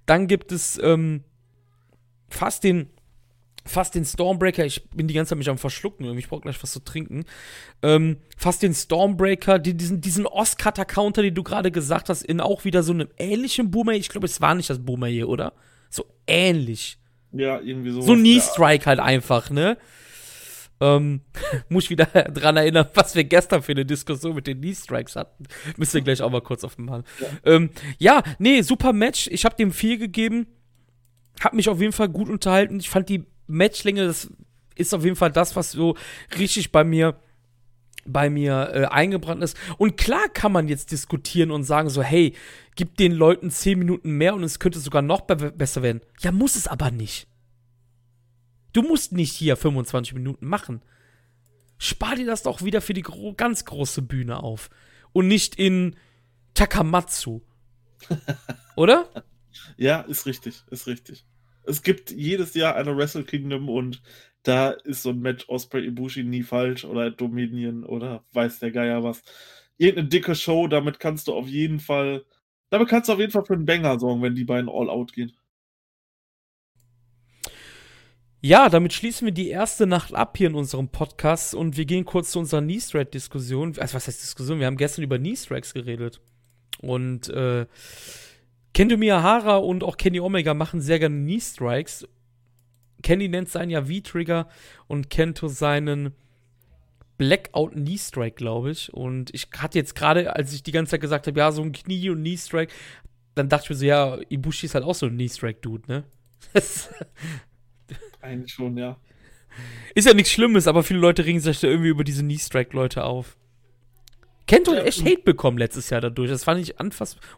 Dann 0.06 0.28
gibt 0.28 0.52
es 0.52 0.78
ähm, 0.82 1.24
fast 2.28 2.64
den 2.64 2.90
fast 3.64 3.94
den 3.94 4.04
Stormbreaker, 4.04 4.64
ich 4.64 4.90
bin 4.90 5.06
die 5.06 5.14
ganze 5.14 5.30
Zeit 5.30 5.38
mich 5.38 5.48
am 5.48 5.58
Verschlucken, 5.58 6.18
ich 6.18 6.28
brauche 6.28 6.40
gleich 6.40 6.60
was 6.62 6.72
zu 6.72 6.80
trinken. 6.80 7.24
Ähm, 7.82 8.16
fast 8.36 8.62
den 8.62 8.74
Stormbreaker, 8.74 9.58
die, 9.58 9.76
diesen, 9.76 10.00
diesen 10.00 10.26
Oscar-Counter, 10.26 11.22
den 11.22 11.34
du 11.34 11.42
gerade 11.42 11.70
gesagt 11.70 12.08
hast, 12.08 12.22
in 12.22 12.40
auch 12.40 12.64
wieder 12.64 12.82
so 12.82 12.92
einem 12.92 13.08
ähnlichen 13.18 13.70
Boomer. 13.70 13.92
Ich 13.92 14.08
glaube, 14.08 14.26
es 14.26 14.40
war 14.40 14.54
nicht 14.54 14.68
das 14.68 14.84
Boomer 14.84 15.06
hier, 15.06 15.28
oder? 15.28 15.52
So 15.92 16.06
ähnlich. 16.26 16.98
Ja, 17.32 17.60
irgendwie 17.60 17.90
so. 17.90 18.00
So 18.00 18.14
Knee-Strike 18.14 18.86
halt 18.86 18.98
einfach, 18.98 19.50
ne? 19.50 19.76
Ähm, 20.80 21.20
muss 21.68 21.84
ich 21.84 21.90
wieder 21.90 22.06
dran 22.34 22.56
erinnern, 22.56 22.88
was 22.94 23.14
wir 23.14 23.24
gestern 23.24 23.62
für 23.62 23.72
eine 23.72 23.84
Diskussion 23.84 24.34
mit 24.34 24.46
den 24.46 24.60
Knee-Strikes 24.60 25.16
hatten. 25.16 25.44
Müssen 25.76 25.94
wir 25.94 26.00
gleich 26.00 26.22
auch 26.22 26.30
mal 26.30 26.40
kurz 26.40 26.64
aufmachen. 26.64 27.04
Ja, 27.20 27.26
ähm, 27.44 27.70
ja 27.98 28.22
nee, 28.38 28.62
super 28.62 28.92
Match. 28.92 29.28
Ich 29.28 29.44
habe 29.44 29.54
dem 29.54 29.70
viel 29.70 29.98
gegeben. 29.98 30.46
Hab 31.40 31.52
mich 31.52 31.68
auf 31.68 31.80
jeden 31.80 31.92
Fall 31.92 32.08
gut 32.08 32.28
unterhalten. 32.28 32.80
Ich 32.80 32.90
fand 32.90 33.08
die 33.08 33.24
Matchlänge, 33.46 34.06
das 34.06 34.30
ist 34.74 34.94
auf 34.94 35.04
jeden 35.04 35.16
Fall 35.16 35.30
das, 35.30 35.54
was 35.56 35.72
so 35.72 35.96
richtig 36.38 36.72
bei 36.72 36.84
mir 36.84 37.16
bei 38.06 38.30
mir 38.30 38.70
äh, 38.72 38.84
eingebrannt 38.86 39.42
ist. 39.42 39.56
Und 39.78 39.96
klar 39.96 40.28
kann 40.28 40.52
man 40.52 40.68
jetzt 40.68 40.90
diskutieren 40.90 41.50
und 41.50 41.64
sagen 41.64 41.90
so, 41.90 42.02
hey, 42.02 42.34
gib 42.74 42.96
den 42.96 43.12
Leuten 43.12 43.50
10 43.50 43.78
Minuten 43.78 44.12
mehr 44.12 44.34
und 44.34 44.42
es 44.44 44.58
könnte 44.58 44.80
sogar 44.80 45.02
noch 45.02 45.22
be 45.22 45.52
besser 45.52 45.82
werden. 45.82 46.00
Ja, 46.20 46.32
muss 46.32 46.56
es 46.56 46.66
aber 46.66 46.90
nicht. 46.90 47.26
Du 48.72 48.82
musst 48.82 49.12
nicht 49.12 49.32
hier 49.32 49.56
25 49.56 50.14
Minuten 50.14 50.46
machen. 50.46 50.82
Spar 51.78 52.16
dir 52.16 52.26
das 52.26 52.42
doch 52.42 52.62
wieder 52.62 52.80
für 52.80 52.94
die 52.94 53.02
gro 53.02 53.34
ganz 53.34 53.64
große 53.64 54.02
Bühne 54.02 54.42
auf. 54.42 54.70
Und 55.12 55.28
nicht 55.28 55.56
in 55.56 55.96
Takamatsu. 56.54 57.42
Oder? 58.76 59.08
Ja, 59.76 60.00
ist 60.00 60.26
richtig, 60.26 60.62
ist 60.70 60.86
richtig 60.86 61.26
es 61.64 61.82
gibt 61.82 62.10
jedes 62.10 62.54
Jahr 62.54 62.76
eine 62.76 62.96
Wrestle 62.96 63.24
Kingdom 63.24 63.68
und 63.68 64.02
da 64.42 64.70
ist 64.70 65.02
so 65.02 65.10
ein 65.10 65.20
Match 65.20 65.48
Osprey 65.48 65.86
Ibushi 65.86 66.24
nie 66.24 66.42
falsch 66.42 66.84
oder 66.84 67.10
Dominion 67.10 67.84
oder 67.84 68.24
weiß 68.32 68.58
der 68.58 68.72
Geier 68.72 69.02
was. 69.04 69.22
Irgendeine 69.78 70.08
dicke 70.08 70.34
Show, 70.34 70.68
damit 70.68 71.00
kannst 71.00 71.28
du 71.28 71.34
auf 71.34 71.48
jeden 71.48 71.80
Fall, 71.80 72.24
damit 72.70 72.88
kannst 72.88 73.08
du 73.08 73.14
auf 73.14 73.18
jeden 73.18 73.32
Fall 73.32 73.44
für 73.44 73.54
einen 73.54 73.66
Banger 73.66 73.98
sorgen, 73.98 74.22
wenn 74.22 74.34
die 74.34 74.44
beiden 74.44 74.68
all 74.68 74.90
out 74.90 75.12
gehen. 75.12 75.32
Ja, 78.44 78.68
damit 78.68 78.92
schließen 78.92 79.26
wir 79.26 79.32
die 79.32 79.50
erste 79.50 79.86
Nacht 79.86 80.14
ab 80.14 80.36
hier 80.36 80.48
in 80.48 80.56
unserem 80.56 80.88
Podcast 80.88 81.54
und 81.54 81.76
wir 81.76 81.84
gehen 81.84 82.04
kurz 82.04 82.32
zu 82.32 82.40
unserer 82.40 82.60
Knee-Strike-Diskussion. 82.60 83.78
Also, 83.78 83.94
was 83.94 84.08
heißt 84.08 84.20
Diskussion? 84.20 84.58
Wir 84.58 84.66
haben 84.66 84.76
gestern 84.76 85.04
über 85.04 85.16
Knee-Strikes 85.16 85.74
geredet. 85.74 86.20
Und 86.80 87.28
äh, 87.28 87.66
Kendo 88.74 88.96
Miyahara 88.96 89.58
und 89.58 89.84
auch 89.84 89.96
Kenny 89.96 90.18
Omega 90.18 90.54
machen 90.54 90.80
sehr 90.80 90.98
gerne 90.98 91.22
Knee-Strikes. 91.22 92.08
Kenny 93.02 93.28
nennt 93.28 93.48
seinen 93.48 93.70
ja 93.70 93.84
V-Trigger 93.84 94.48
und 94.86 95.10
Kento 95.10 95.48
seinen 95.48 96.14
Blackout 97.18 97.72
Knee 97.72 97.98
Strike, 97.98 98.36
glaube 98.36 98.70
ich. 98.70 98.92
Und 98.92 99.32
ich 99.34 99.48
hatte 99.56 99.78
jetzt 99.78 99.94
gerade, 99.94 100.34
als 100.34 100.52
ich 100.52 100.62
die 100.62 100.72
ganze 100.72 100.92
Zeit 100.92 101.00
gesagt 101.00 101.26
habe, 101.26 101.38
ja, 101.38 101.52
so 101.52 101.62
ein 101.62 101.72
Knie 101.72 102.10
und 102.10 102.20
Knee 102.20 102.36
Strike, 102.36 102.72
dann 103.34 103.48
dachte 103.48 103.64
ich 103.64 103.70
mir 103.70 103.76
so, 103.76 103.84
ja, 103.84 104.18
Ibushi 104.28 104.66
ist 104.66 104.74
halt 104.74 104.84
auch 104.84 104.94
so 104.94 105.06
ein 105.06 105.14
Knee 105.14 105.28
Strike 105.28 105.60
Dude, 105.60 105.84
ne? 105.88 106.04
Eigentlich 108.20 108.52
schon, 108.52 108.76
ja. 108.76 108.96
Ist 109.94 110.06
ja 110.06 110.14
nichts 110.14 110.32
Schlimmes, 110.32 110.66
aber 110.66 110.82
viele 110.82 111.00
Leute 111.00 111.24
regen 111.24 111.40
sich 111.40 111.60
da 111.60 111.68
irgendwie 111.68 111.90
über 111.90 112.04
diese 112.04 112.22
Knee 112.22 112.38
Strike 112.38 112.74
Leute 112.74 113.04
auf. 113.04 113.36
Kento 114.46 114.72
hat 114.72 114.84
echt 114.86 115.04
Hate 115.04 115.22
bekommen 115.22 115.58
letztes 115.58 115.90
Jahr 115.90 116.00
dadurch. 116.00 116.30
Das 116.30 116.44
fand 116.44 116.60
ich 116.60 116.74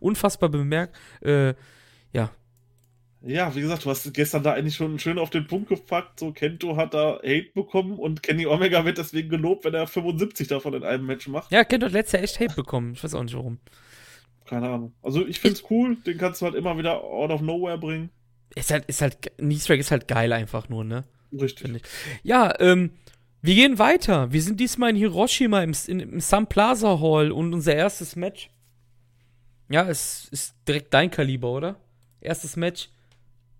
unfassbar 0.00 0.48
bemerkt. 0.48 0.96
Äh, 1.20 1.54
ja. 2.12 2.30
Ja, 3.26 3.54
wie 3.54 3.62
gesagt, 3.62 3.86
du 3.86 3.90
hast 3.90 4.12
gestern 4.12 4.42
da 4.42 4.52
eigentlich 4.52 4.76
schon 4.76 4.98
schön 4.98 5.18
auf 5.18 5.30
den 5.30 5.46
Punkt 5.46 5.70
gepackt. 5.70 6.20
So, 6.20 6.32
Kento 6.32 6.76
hat 6.76 6.92
da 6.92 7.16
Hate 7.22 7.50
bekommen 7.54 7.98
und 7.98 8.22
Kenny 8.22 8.46
Omega 8.46 8.84
wird 8.84 8.98
deswegen 8.98 9.30
gelobt, 9.30 9.64
wenn 9.64 9.72
er 9.72 9.86
75 9.86 10.48
davon 10.48 10.74
in 10.74 10.84
einem 10.84 11.06
Match 11.06 11.26
macht. 11.28 11.50
Ja, 11.50 11.64
Kento 11.64 11.86
hat 11.86 11.92
letztes 11.92 12.12
Jahr 12.12 12.22
echt 12.22 12.40
Hate 12.40 12.54
bekommen. 12.54 12.92
Ich 12.92 13.02
weiß 13.02 13.14
auch 13.14 13.22
nicht 13.22 13.34
warum. 13.34 13.58
Keine 14.44 14.68
Ahnung. 14.68 14.92
Also, 15.02 15.26
ich 15.26 15.40
find's 15.40 15.64
cool. 15.70 15.96
Den 16.06 16.18
kannst 16.18 16.42
du 16.42 16.46
halt 16.46 16.54
immer 16.54 16.76
wieder 16.76 17.02
out 17.02 17.30
of 17.30 17.40
nowhere 17.40 17.78
bringen. 17.78 18.10
Ist 18.54 18.70
halt, 18.70 18.84
ist 18.86 19.00
halt, 19.00 19.16
Knee-Strike 19.38 19.80
ist 19.80 19.90
halt 19.90 20.06
geil 20.06 20.30
einfach 20.32 20.68
nur, 20.68 20.84
ne? 20.84 21.04
Richtig. 21.32 21.82
Ja, 22.22 22.52
ähm, 22.60 22.90
wir 23.40 23.54
gehen 23.54 23.78
weiter. 23.78 24.32
Wir 24.32 24.42
sind 24.42 24.60
diesmal 24.60 24.90
in 24.90 24.96
Hiroshima 24.96 25.62
im, 25.62 25.72
in, 25.86 26.00
im 26.00 26.20
Sun 26.20 26.46
Plaza 26.46 27.00
Hall 27.00 27.32
und 27.32 27.54
unser 27.54 27.74
erstes 27.74 28.16
Match. 28.16 28.50
Ja, 29.70 29.88
es 29.88 30.28
ist 30.30 30.54
direkt 30.68 30.92
dein 30.92 31.10
Kaliber, 31.10 31.50
oder? 31.50 31.76
Erstes 32.20 32.56
Match. 32.56 32.90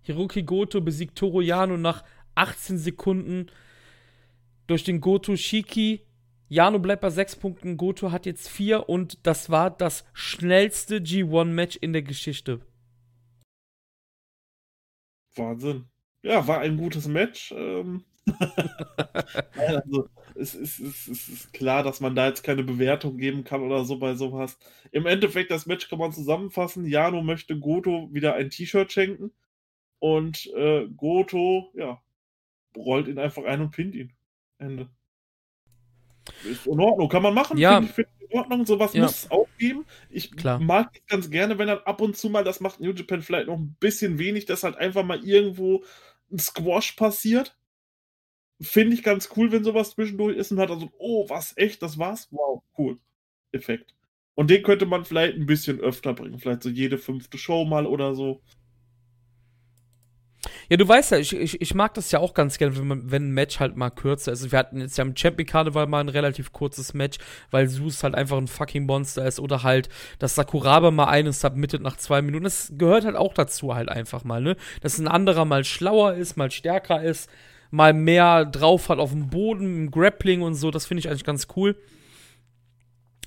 Hiroki 0.05 0.43
Goto 0.43 0.81
besiegt 0.81 1.17
Toru 1.17 1.41
Yano 1.41 1.77
nach 1.77 2.03
18 2.35 2.77
Sekunden 2.77 3.47
durch 4.67 4.83
den 4.83 5.01
Goto 5.01 5.35
Shiki. 5.35 6.01
Yano 6.47 6.77
bleibt 6.77 7.01
bei 7.01 7.09
6 7.09 7.37
Punkten, 7.37 7.75
Goto 7.75 8.11
hat 8.11 8.27
jetzt 8.27 8.47
4 8.47 8.87
und 8.87 9.25
das 9.25 9.49
war 9.49 9.71
das 9.71 10.05
schnellste 10.13 10.97
G1-Match 10.97 11.77
in 11.77 11.91
der 11.91 12.03
Geschichte. 12.03 12.61
Wahnsinn. 15.35 15.85
Ja, 16.21 16.47
war 16.47 16.59
ein 16.59 16.77
gutes 16.77 17.07
Match. 17.07 17.51
Ähm, 17.51 18.05
also, 19.57 20.09
es 20.35 20.53
ist, 20.53 20.79
es, 20.79 21.07
ist, 21.07 21.07
es 21.07 21.27
ist 21.29 21.53
klar, 21.53 21.81
dass 21.81 21.99
man 21.99 22.15
da 22.15 22.27
jetzt 22.27 22.43
keine 22.43 22.63
Bewertung 22.63 23.17
geben 23.17 23.43
kann 23.43 23.61
oder 23.61 23.85
so 23.85 23.97
bei 23.97 24.13
sowas. 24.13 24.57
Im 24.91 25.07
Endeffekt, 25.07 25.49
das 25.49 25.65
Match 25.65 25.89
kann 25.89 25.99
man 25.99 26.11
zusammenfassen. 26.11 26.85
Jano 26.85 27.23
möchte 27.23 27.59
Goto 27.59 28.09
wieder 28.11 28.35
ein 28.35 28.51
T-Shirt 28.51 28.91
schenken. 28.91 29.31
Und 30.05 30.47
äh, 30.55 30.87
Goto, 30.95 31.71
ja, 31.73 32.01
rollt 32.77 33.07
ihn 33.07 33.19
einfach 33.19 33.43
ein 33.45 33.61
und 33.61 33.71
pinnt 33.71 33.95
ihn. 33.95 34.13
Ende. 34.59 34.89
Ist 36.43 36.67
in 36.67 36.79
Ordnung, 36.79 37.09
kann 37.09 37.23
man 37.23 37.33
machen. 37.33 37.57
Ja. 37.57 37.75
Finde 37.81 37.89
ich 37.89 37.95
find 37.95 38.07
in 38.19 38.37
Ordnung, 38.37 38.65
sowas 38.65 38.93
ja. 38.93 39.03
muss 39.03 39.23
es 39.23 39.31
auch 39.31 39.47
geben. 39.57 39.85
Ich 40.09 40.31
Klar. 40.31 40.59
mag 40.59 40.91
es 40.93 41.05
ganz 41.07 41.29
gerne, 41.29 41.57
wenn 41.57 41.67
dann 41.67 41.79
ab 41.79 42.01
und 42.01 42.15
zu 42.17 42.29
mal, 42.29 42.43
das 42.43 42.59
macht 42.59 42.79
New 42.79 42.91
Japan 42.93 43.21
vielleicht 43.21 43.47
noch 43.47 43.57
ein 43.57 43.75
bisschen 43.79 44.19
wenig, 44.19 44.45
dass 44.45 44.63
halt 44.63 44.77
einfach 44.77 45.03
mal 45.03 45.23
irgendwo 45.25 45.83
ein 46.31 46.39
Squash 46.39 46.93
passiert 46.93 47.57
finde 48.61 48.95
ich 48.95 49.03
ganz 49.03 49.29
cool, 49.35 49.51
wenn 49.51 49.63
sowas 49.63 49.91
zwischendurch 49.91 50.37
ist 50.37 50.51
und 50.51 50.59
hat 50.59 50.71
also, 50.71 50.89
oh, 50.97 51.29
was, 51.29 51.57
echt, 51.57 51.81
das 51.81 51.97
war's? 51.97 52.27
Wow, 52.31 52.63
cool. 52.77 52.99
Effekt. 53.51 53.93
Und 54.33 54.49
den 54.49 54.63
könnte 54.63 54.85
man 54.85 55.05
vielleicht 55.05 55.35
ein 55.35 55.45
bisschen 55.45 55.79
öfter 55.79 56.13
bringen. 56.13 56.39
Vielleicht 56.39 56.63
so 56.63 56.69
jede 56.69 56.97
fünfte 56.97 57.37
Show 57.37 57.65
mal 57.65 57.85
oder 57.85 58.15
so. 58.15 58.41
Ja, 60.69 60.77
du 60.77 60.87
weißt 60.87 61.11
ja, 61.11 61.17
ich, 61.17 61.33
ich, 61.33 61.61
ich 61.61 61.75
mag 61.75 61.93
das 61.93 62.11
ja 62.11 62.19
auch 62.19 62.33
ganz 62.33 62.57
gerne, 62.57 62.77
wenn, 62.77 62.87
man, 62.87 63.11
wenn 63.11 63.29
ein 63.29 63.33
Match 63.33 63.59
halt 63.59 63.75
mal 63.75 63.89
kürzer 63.89 64.31
ist. 64.31 64.51
Wir 64.51 64.59
hatten 64.59 64.81
jetzt 64.81 64.97
ja 64.97 65.03
im 65.03 65.15
Champion 65.15 65.47
Carnival 65.47 65.87
mal 65.87 65.99
ein 65.99 66.09
relativ 66.09 66.51
kurzes 66.51 66.93
Match, 66.93 67.17
weil 67.51 67.69
Zeus 67.69 68.03
halt 68.03 68.15
einfach 68.15 68.37
ein 68.37 68.47
fucking 68.47 68.85
Monster 68.85 69.25
ist 69.25 69.39
oder 69.39 69.63
halt, 69.63 69.89
dass 70.19 70.35
Sakuraba 70.35 70.91
mal 70.91 71.05
einen 71.05 71.33
submittet 71.33 71.81
nach 71.81 71.97
zwei 71.97 72.21
Minuten. 72.21 72.45
Das 72.45 72.73
gehört 72.77 73.05
halt 73.05 73.15
auch 73.15 73.33
dazu 73.33 73.75
halt 73.75 73.89
einfach 73.89 74.23
mal, 74.23 74.41
ne? 74.41 74.55
Dass 74.81 74.97
ein 74.97 75.07
anderer 75.07 75.45
mal 75.45 75.63
schlauer 75.63 76.13
ist, 76.13 76.37
mal 76.37 76.51
stärker 76.51 77.03
ist, 77.03 77.29
mal 77.71 77.93
mehr 77.93 78.45
drauf 78.45 78.89
hat 78.89 78.99
auf 78.99 79.11
dem 79.11 79.29
Boden, 79.29 79.83
im 79.83 79.91
Grappling 79.91 80.41
und 80.41 80.55
so. 80.55 80.71
Das 80.71 80.85
finde 80.85 80.99
ich 80.99 81.09
eigentlich 81.09 81.23
ganz 81.23 81.47
cool. 81.55 81.75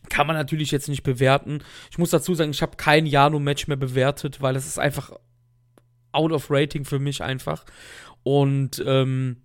Kann 0.08 0.26
man 0.26 0.36
natürlich 0.36 0.70
jetzt 0.70 0.88
nicht 0.88 1.02
bewerten. 1.02 1.62
Ich 1.90 1.98
muss 1.98 2.10
dazu 2.10 2.34
sagen, 2.34 2.50
ich 2.50 2.62
habe 2.62 2.76
kein 2.76 3.04
Jano-Match 3.04 3.68
mehr 3.68 3.76
bewertet, 3.76 4.40
weil 4.40 4.56
es 4.56 4.66
ist 4.66 4.78
einfach 4.78 5.12
out 6.18 6.32
of 6.32 6.50
rating 6.50 6.84
für 6.84 6.98
mich 6.98 7.22
einfach. 7.22 7.64
Und 8.24 8.82
ähm, 8.84 9.38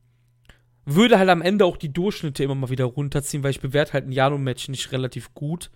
würde 0.86 1.18
halt 1.18 1.30
am 1.30 1.42
Ende 1.42 1.66
auch 1.66 1.78
die 1.78 1.94
Durchschnitte 1.94 2.44
immer 2.44 2.56
mal 2.56 2.70
wieder 2.70 2.86
runterziehen, 2.86 3.44
weil 3.44 3.52
ich 3.52 3.62
bewerte 3.62 3.94
halt 3.94 4.08
ein 4.08 4.12
Jano-Match 4.12 4.68
nicht 4.68 4.92
relativ 4.92 5.34
gut. 5.34 5.72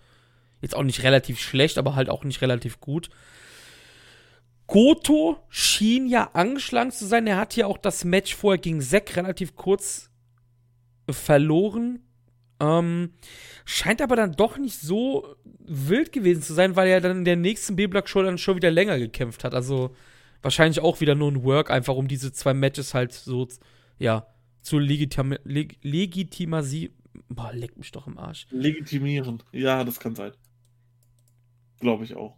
Jetzt 0.60 0.76
auch 0.76 0.82
nicht 0.82 1.02
relativ 1.02 1.38
schlecht, 1.40 1.78
aber 1.78 1.94
halt 1.94 2.10
auch 2.10 2.24
nicht 2.24 2.42
relativ 2.42 2.80
gut. 2.80 3.08
Goto 4.66 5.38
schien 5.48 6.06
ja 6.06 6.30
angeschlagen 6.34 6.90
zu 6.90 7.06
sein. 7.06 7.26
Er 7.26 7.38
hat 7.38 7.56
ja 7.56 7.66
auch 7.66 7.78
das 7.78 8.04
Match 8.04 8.34
vorher 8.34 8.58
gegen 8.58 8.82
Zack 8.82 9.16
relativ 9.16 9.56
kurz 9.56 10.10
verloren. 11.08 12.00
Ähm, 12.60 13.14
scheint 13.64 14.02
aber 14.02 14.16
dann 14.16 14.32
doch 14.32 14.58
nicht 14.58 14.78
so 14.78 15.36
wild 15.60 16.12
gewesen 16.12 16.42
zu 16.42 16.52
sein, 16.52 16.76
weil 16.76 16.88
er 16.88 17.00
dann 17.00 17.18
in 17.18 17.24
der 17.24 17.36
nächsten 17.36 17.76
B-Block-Show 17.76 18.22
dann 18.22 18.36
schon 18.36 18.56
wieder 18.56 18.70
länger 18.70 18.98
gekämpft 18.98 19.44
hat. 19.44 19.54
Also 19.54 19.94
wahrscheinlich 20.42 20.80
auch 20.80 21.00
wieder 21.00 21.14
nur 21.14 21.30
ein 21.30 21.44
Work, 21.44 21.70
einfach 21.70 21.94
um 21.94 22.08
diese 22.08 22.32
zwei 22.32 22.54
Matches 22.54 22.94
halt 22.94 23.12
so, 23.12 23.46
ja, 23.98 24.26
zu 24.62 24.78
legitim 24.78 25.36
leg 25.44 25.78
legitimasi. 25.82 26.92
Boah, 27.28 27.52
leck 27.52 27.76
mich 27.76 27.90
doch 27.90 28.06
im 28.06 28.16
Arsch. 28.18 28.46
Legitimieren. 28.50 29.42
Ja, 29.52 29.84
das 29.84 30.00
kann 30.00 30.14
sein. 30.14 30.32
Glaube 31.80 32.04
ich 32.04 32.14
auch. 32.14 32.36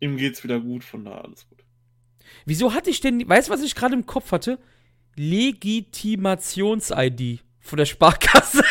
Ihm 0.00 0.16
geht's 0.16 0.42
wieder 0.44 0.60
gut, 0.60 0.84
von 0.84 1.04
da 1.04 1.20
alles 1.20 1.48
gut. 1.48 1.64
Wieso 2.44 2.74
hatte 2.74 2.90
ich 2.90 3.00
denn, 3.00 3.26
weißt 3.28 3.48
du, 3.48 3.52
was 3.52 3.62
ich 3.62 3.74
gerade 3.74 3.94
im 3.94 4.06
Kopf 4.06 4.30
hatte? 4.32 4.58
Legitimations-ID 5.16 7.40
von 7.58 7.76
der 7.76 7.86
Sparkasse. 7.86 8.62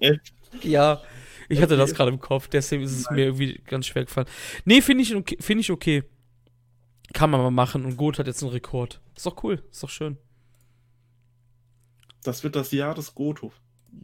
ja, 0.62 1.02
ich 1.48 1.62
hatte 1.62 1.76
das 1.76 1.94
gerade 1.94 2.10
im 2.10 2.18
Kopf, 2.20 2.48
deswegen 2.48 2.82
ist 2.82 2.92
es 2.92 3.04
Nein. 3.06 3.14
mir 3.14 3.24
irgendwie 3.24 3.60
ganz 3.66 3.86
schwer 3.86 4.04
gefallen. 4.04 4.28
Nee, 4.64 4.82
finde 4.82 5.02
ich, 5.02 5.14
okay, 5.14 5.38
find 5.40 5.60
ich 5.60 5.70
okay. 5.70 6.02
Kann 7.12 7.30
man 7.30 7.40
mal 7.40 7.50
machen 7.50 7.84
und 7.84 7.96
Goat 7.96 8.18
hat 8.18 8.26
jetzt 8.26 8.42
einen 8.42 8.52
Rekord. 8.52 9.00
Ist 9.16 9.26
doch 9.26 9.42
cool, 9.42 9.62
ist 9.70 9.82
doch 9.82 9.88
schön. 9.88 10.18
Das 12.22 12.44
wird 12.44 12.56
das 12.56 12.70
Jahr 12.72 12.94
des 12.94 13.14
Goto. 13.14 13.52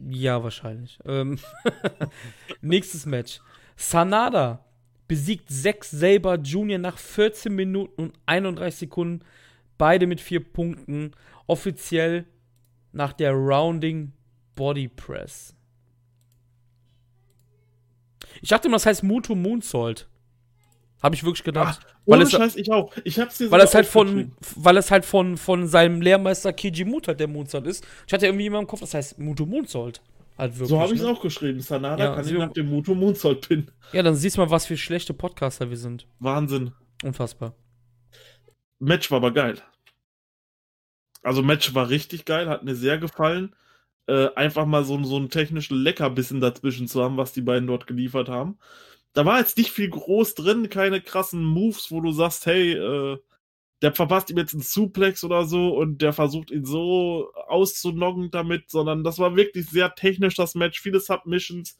Ja, 0.09 0.43
wahrscheinlich. 0.43 0.99
Ähm 1.05 1.37
Nächstes 2.61 3.05
Match. 3.05 3.39
Sanada 3.75 4.65
besiegt 5.07 5.51
Zack 5.51 5.83
Saber 5.83 6.35
Jr. 6.35 6.79
nach 6.79 6.97
14 6.97 7.53
Minuten 7.53 8.01
und 8.01 8.19
31 8.25 8.79
Sekunden. 8.79 9.23
Beide 9.77 10.07
mit 10.07 10.21
vier 10.21 10.43
Punkten. 10.43 11.11
Offiziell 11.47 12.25
nach 12.91 13.13
der 13.13 13.33
Rounding 13.33 14.13
Body 14.55 14.87
Press. 14.87 15.53
Ich 18.41 18.49
dachte 18.49 18.67
immer, 18.67 18.75
das 18.75 18.85
heißt 18.85 19.03
Muto 19.03 19.35
Moonsault. 19.35 20.07
Habe 21.05 21.13
ich 21.13 21.23
wirklich 21.23 21.43
gedacht. 21.43 21.81
Ach, 21.83 21.95
weil 22.07 22.21
es, 22.23 22.31
Scheiß, 22.31 22.55
ich 22.55 22.71
auch. 22.71 22.91
Ich 23.03 23.19
hab's 23.19 23.37
dir 23.37 23.51
weil 23.51 23.61
es 23.61 23.75
halt 23.75 23.85
von, 23.85 24.31
weil 24.55 24.75
es 24.75 24.89
halt 24.89 25.05
von, 25.05 25.37
von 25.37 25.67
seinem 25.67 26.01
Lehrmeister 26.01 26.51
Kiji 26.51 26.83
Muta 26.83 27.13
der 27.13 27.27
Moonsault 27.27 27.67
ist. 27.67 27.85
Ich 28.07 28.13
hatte 28.13 28.25
irgendwie 28.25 28.47
immer 28.47 28.57
im 28.57 28.65
Kopf, 28.65 28.79
das 28.79 28.95
heißt 28.95 29.19
Muto 29.19 29.45
Moonsault. 29.45 30.01
Halt 30.35 30.53
wirklich, 30.53 30.69
so 30.69 30.81
habe 30.81 30.95
ich 30.95 30.99
es 30.99 31.05
ne? 31.05 31.11
auch 31.11 31.21
geschrieben. 31.21 31.59
Sanada 31.59 32.03
ja, 32.03 32.15
kann 32.15 32.25
ich 32.25 32.33
nach 32.33 32.53
dem 32.53 32.71
Muto 32.71 32.95
Moonsault 32.95 33.47
pinnen. 33.47 33.69
Ja, 33.93 34.01
dann 34.01 34.15
siehst 34.15 34.37
du 34.37 34.41
mal, 34.41 34.49
was 34.49 34.65
für 34.65 34.77
schlechte 34.77 35.13
Podcaster 35.13 35.69
wir 35.69 35.77
sind. 35.77 36.07
Wahnsinn. 36.17 36.71
Unfassbar. 37.03 37.53
Match 38.79 39.11
war 39.11 39.17
aber 39.17 39.31
geil. 39.31 39.61
Also 41.21 41.43
Match 41.43 41.75
war 41.75 41.87
richtig 41.89 42.25
geil, 42.25 42.49
hat 42.49 42.63
mir 42.63 42.73
sehr 42.73 42.97
gefallen. 42.97 43.55
Äh, 44.07 44.29
einfach 44.35 44.65
mal 44.65 44.83
so, 44.83 45.03
so 45.03 45.17
ein 45.17 45.29
technischen 45.29 45.77
Leckerbissen 45.77 46.41
dazwischen 46.41 46.87
zu 46.87 47.03
haben, 47.03 47.17
was 47.17 47.31
die 47.31 47.41
beiden 47.41 47.67
dort 47.67 47.85
geliefert 47.85 48.27
haben 48.27 48.57
da 49.15 49.25
war 49.25 49.39
jetzt 49.39 49.57
nicht 49.57 49.71
viel 49.71 49.89
groß 49.89 50.35
drin, 50.35 50.69
keine 50.69 51.01
krassen 51.01 51.43
Moves, 51.43 51.89
wo 51.89 52.01
du 52.01 52.11
sagst, 52.11 52.45
hey, 52.45 52.73
äh, 52.73 53.17
der 53.81 53.93
verpasst 53.93 54.29
ihm 54.29 54.37
jetzt 54.37 54.53
einen 54.53 54.61
Suplex 54.61 55.23
oder 55.23 55.45
so 55.45 55.75
und 55.75 56.01
der 56.01 56.11
versucht 56.13 56.51
ihn 56.51 56.65
so 56.65 57.31
auszunoggen 57.47 58.29
damit, 58.31 58.69
sondern 58.69 59.03
das 59.03 59.17
war 59.17 59.35
wirklich 59.37 59.69
sehr 59.69 59.95
technisch, 59.95 60.35
das 60.35 60.55
Match, 60.55 60.81
viele 60.81 60.99
Submissions. 60.99 61.79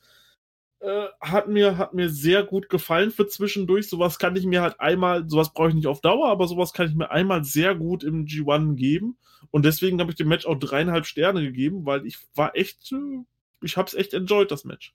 Äh, 0.79 1.07
hat 1.19 1.49
mir, 1.49 1.77
hat 1.77 1.93
mir 1.93 2.09
sehr 2.09 2.43
gut 2.43 2.69
gefallen 2.69 3.11
für 3.11 3.27
zwischendurch. 3.27 3.89
Sowas 3.89 4.17
kann 4.19 4.35
ich 4.37 4.45
mir 4.45 4.61
halt 4.61 4.79
einmal, 4.79 5.27
sowas 5.29 5.53
brauche 5.53 5.69
ich 5.69 5.75
nicht 5.75 5.87
auf 5.87 6.01
Dauer, 6.01 6.29
aber 6.29 6.47
sowas 6.47 6.73
kann 6.73 6.87
ich 6.87 6.95
mir 6.95 7.11
einmal 7.11 7.43
sehr 7.43 7.75
gut 7.75 8.03
im 8.03 8.25
G1 8.25 8.75
geben. 8.75 9.17
Und 9.51 9.65
deswegen 9.65 9.99
habe 9.99 10.11
ich 10.11 10.17
dem 10.17 10.29
Match 10.29 10.45
auch 10.45 10.59
dreieinhalb 10.59 11.05
Sterne 11.05 11.41
gegeben, 11.41 11.85
weil 11.85 12.05
ich 12.05 12.17
war 12.35 12.55
echt, 12.55 12.93
äh, 12.93 13.23
ich 13.61 13.75
habe 13.77 13.87
es 13.87 13.93
echt 13.93 14.13
enjoyed, 14.13 14.51
das 14.51 14.63
Match. 14.63 14.93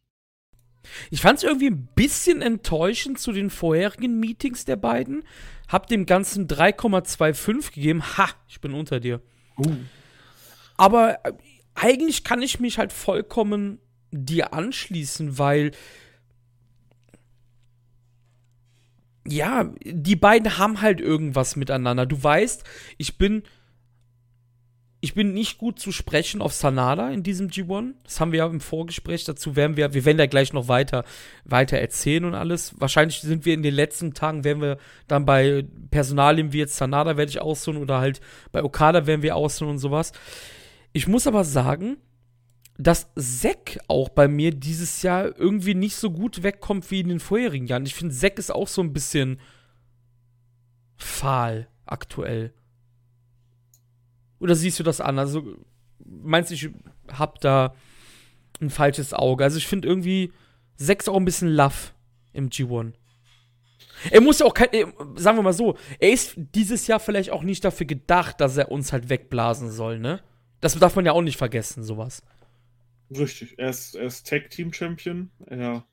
Ich 1.10 1.20
fand 1.20 1.38
es 1.38 1.44
irgendwie 1.44 1.70
ein 1.70 1.88
bisschen 1.94 2.42
enttäuschend 2.42 3.18
zu 3.18 3.32
den 3.32 3.50
vorherigen 3.50 4.18
Meetings 4.18 4.64
der 4.64 4.76
beiden. 4.76 5.24
Hab 5.68 5.86
dem 5.86 6.06
Ganzen 6.06 6.48
3,25 6.48 7.74
gegeben. 7.74 8.02
Ha, 8.16 8.28
ich 8.48 8.60
bin 8.60 8.74
unter 8.74 9.00
dir. 9.00 9.20
Uh. 9.58 9.76
Aber 10.76 11.24
äh, 11.24 11.32
eigentlich 11.74 12.24
kann 12.24 12.42
ich 12.42 12.60
mich 12.60 12.78
halt 12.78 12.92
vollkommen 12.92 13.78
dir 14.10 14.52
anschließen, 14.52 15.38
weil 15.38 15.72
ja, 19.26 19.72
die 19.84 20.16
beiden 20.16 20.58
haben 20.58 20.80
halt 20.80 21.00
irgendwas 21.00 21.54
miteinander. 21.54 22.06
Du 22.06 22.20
weißt, 22.22 22.64
ich 22.98 23.18
bin 23.18 23.42
ich 25.03 25.14
bin 25.14 25.32
nicht 25.32 25.57
gut 25.57 25.78
zu 25.78 25.92
sprechen 25.92 26.42
auf 26.42 26.53
Sanada 26.53 27.09
in 27.11 27.22
diesem 27.22 27.48
G1. 27.48 27.94
Das 28.05 28.20
haben 28.20 28.32
wir 28.32 28.40
ja 28.40 28.46
im 28.46 28.61
Vorgespräch. 28.61 29.24
Dazu 29.24 29.57
werden 29.57 29.76
wir, 29.76 29.94
wir 29.94 30.05
werden 30.05 30.18
da 30.18 30.26
gleich 30.26 30.53
noch 30.53 30.68
weiter, 30.68 31.05
weiter 31.44 31.78
erzählen 31.78 32.26
und 32.26 32.34
alles. 32.34 32.78
Wahrscheinlich 32.78 33.20
sind 33.20 33.46
wir 33.46 33.55
in 33.55 33.62
den 33.62 33.74
letzten 33.74 34.12
Tagen, 34.12 34.44
werden 34.44 34.61
wir 34.61 34.76
dann 35.09 35.24
bei 35.24 35.64
Personalien 35.90 36.53
wie 36.53 36.59
jetzt 36.59 36.76
Sanada 36.76 37.16
werde 37.16 37.30
ich 37.30 37.40
aussuchen 37.40 37.78
oder 37.78 37.98
halt 37.98 38.20
bei 38.53 38.62
Okada 38.62 39.07
werden 39.07 39.22
wir 39.22 39.36
aussuchen 39.36 39.70
und 39.70 39.78
sowas. 39.78 40.12
Ich 40.92 41.09
muss 41.09 41.26
aber 41.26 41.44
sagen, 41.44 41.96
dass 42.76 43.09
Zack 43.14 43.78
auch 43.88 44.11
bei 44.11 44.28
mir 44.28 44.53
dieses 44.53 45.01
Jahr 45.03 45.38
irgendwie 45.38 45.74
nicht 45.74 45.96
so 45.96 46.11
gut 46.11 46.42
wegkommt 46.42 46.90
wie 46.90 47.01
in 47.01 47.09
den 47.09 47.20
vorherigen 47.20 47.66
Jahren. 47.66 47.86
Ich 47.86 47.94
finde, 47.94 48.14
Zack 48.14 48.38
ist 48.38 48.53
auch 48.53 48.68
so 48.68 48.82
ein 48.82 48.92
bisschen 48.92 49.40
fahl 50.96 51.68
aktuell. 51.86 52.53
Oder 54.41 54.55
siehst 54.55 54.78
du 54.78 54.82
das 54.82 55.01
an? 55.01 55.18
Also, 55.18 55.57
meinst 56.05 56.51
du, 56.51 56.55
ich 56.55 56.70
hab 57.09 57.41
da 57.41 57.74
ein 58.61 58.70
falsches 58.70 59.14
Auge? 59.14 59.45
Also, 59.45 59.59
ich 59.59 59.66
finde 59.66 59.86
irgendwie 59.86 60.32
6 60.76 61.09
auch 61.09 61.16
ein 61.16 61.24
bisschen 61.24 61.49
Love 61.49 61.93
im 62.32 62.49
G1. 62.49 62.95
Er 64.11 64.20
muss 64.20 64.38
ja 64.38 64.47
auch 64.47 64.55
kein, 64.55 64.68
sagen 65.16 65.36
wir 65.36 65.43
mal 65.43 65.53
so, 65.53 65.76
er 65.99 66.11
ist 66.11 66.34
dieses 66.36 66.86
Jahr 66.86 67.01
vielleicht 67.01 67.30
auch 67.30 67.43
nicht 67.43 67.64
dafür 67.64 67.86
gedacht, 67.86 68.41
dass 68.41 68.57
er 68.57 68.70
uns 68.70 68.93
halt 68.93 69.11
wegblasen 69.11 69.70
soll, 69.70 69.99
ne? 69.99 70.22
Das 70.61 70.78
darf 70.78 70.97
man 70.97 71.05
ja 71.07 71.12
auch 71.12 71.22
nicht 71.22 71.36
vergessen, 71.36 71.82
sowas. 71.82 72.22
Richtig, 73.11 73.59
er 73.59 73.70
ist, 73.70 73.95
er 73.95 74.07
ist 74.07 74.26
Tag 74.26 74.51
Team 74.51 74.72
Champion. 74.72 75.30
Er, 75.47 75.84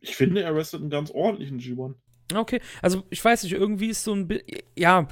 ich 0.00 0.16
finde, 0.16 0.42
er 0.42 0.54
wrestelt 0.54 0.82
einen 0.82 0.90
ganz 0.90 1.10
ordentlichen 1.10 1.60
G1. 1.60 1.94
Okay, 2.34 2.60
also 2.80 3.04
ich 3.10 3.24
weiß 3.24 3.42
nicht, 3.42 3.52
irgendwie 3.52 3.88
ist 3.88 4.04
so 4.04 4.14
ein 4.14 4.26
bisschen, 4.26 4.46
ja, 4.76 5.06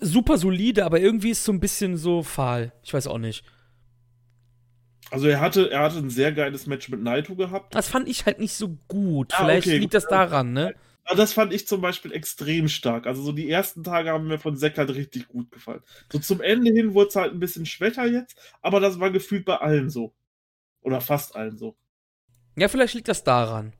super 0.00 0.38
solide, 0.38 0.84
aber 0.84 1.00
irgendwie 1.00 1.30
ist 1.30 1.44
so 1.44 1.52
ein 1.52 1.60
bisschen 1.60 1.96
so 1.96 2.22
fahl. 2.22 2.72
Ich 2.82 2.92
weiß 2.94 3.06
auch 3.06 3.18
nicht. 3.18 3.44
Also 5.10 5.28
er 5.28 5.40
hatte, 5.40 5.70
er 5.70 5.80
hatte 5.80 5.98
ein 5.98 6.10
sehr 6.10 6.32
geiles 6.32 6.66
Match 6.66 6.88
mit 6.88 7.00
Naito 7.00 7.36
gehabt. 7.36 7.74
Das 7.74 7.88
fand 7.88 8.08
ich 8.08 8.26
halt 8.26 8.40
nicht 8.40 8.54
so 8.54 8.76
gut. 8.88 9.32
Ah, 9.34 9.44
Vielleicht 9.44 9.68
okay, 9.68 9.78
liegt 9.78 9.94
das 9.94 10.08
daran, 10.08 10.52
ne? 10.52 10.74
Ja, 11.08 11.14
das 11.14 11.32
fand 11.32 11.52
ich 11.52 11.68
zum 11.68 11.80
Beispiel 11.80 12.12
extrem 12.12 12.68
stark. 12.68 13.06
Also 13.06 13.22
so 13.22 13.30
die 13.30 13.48
ersten 13.48 13.84
Tage 13.84 14.10
haben 14.10 14.26
mir 14.26 14.38
von 14.38 14.56
Zack 14.56 14.76
halt 14.78 14.90
richtig 14.90 15.28
gut 15.28 15.52
gefallen. 15.52 15.82
So 16.10 16.18
zum 16.18 16.40
Ende 16.40 16.72
hin 16.72 16.94
wurde 16.94 17.08
es 17.10 17.16
halt 17.16 17.32
ein 17.32 17.38
bisschen 17.38 17.66
schwächer 17.66 18.06
jetzt, 18.06 18.36
aber 18.62 18.80
das 18.80 18.98
war 18.98 19.10
gefühlt 19.10 19.44
bei 19.44 19.56
allen 19.56 19.90
so. 19.90 20.12
Oder 20.80 21.00
fast 21.00 21.36
allen 21.36 21.56
so. 21.56 21.76
Ja, 22.56 22.68
vielleicht 22.68 22.94
liegt 22.94 23.08
das 23.08 23.22
daran. 23.22 23.74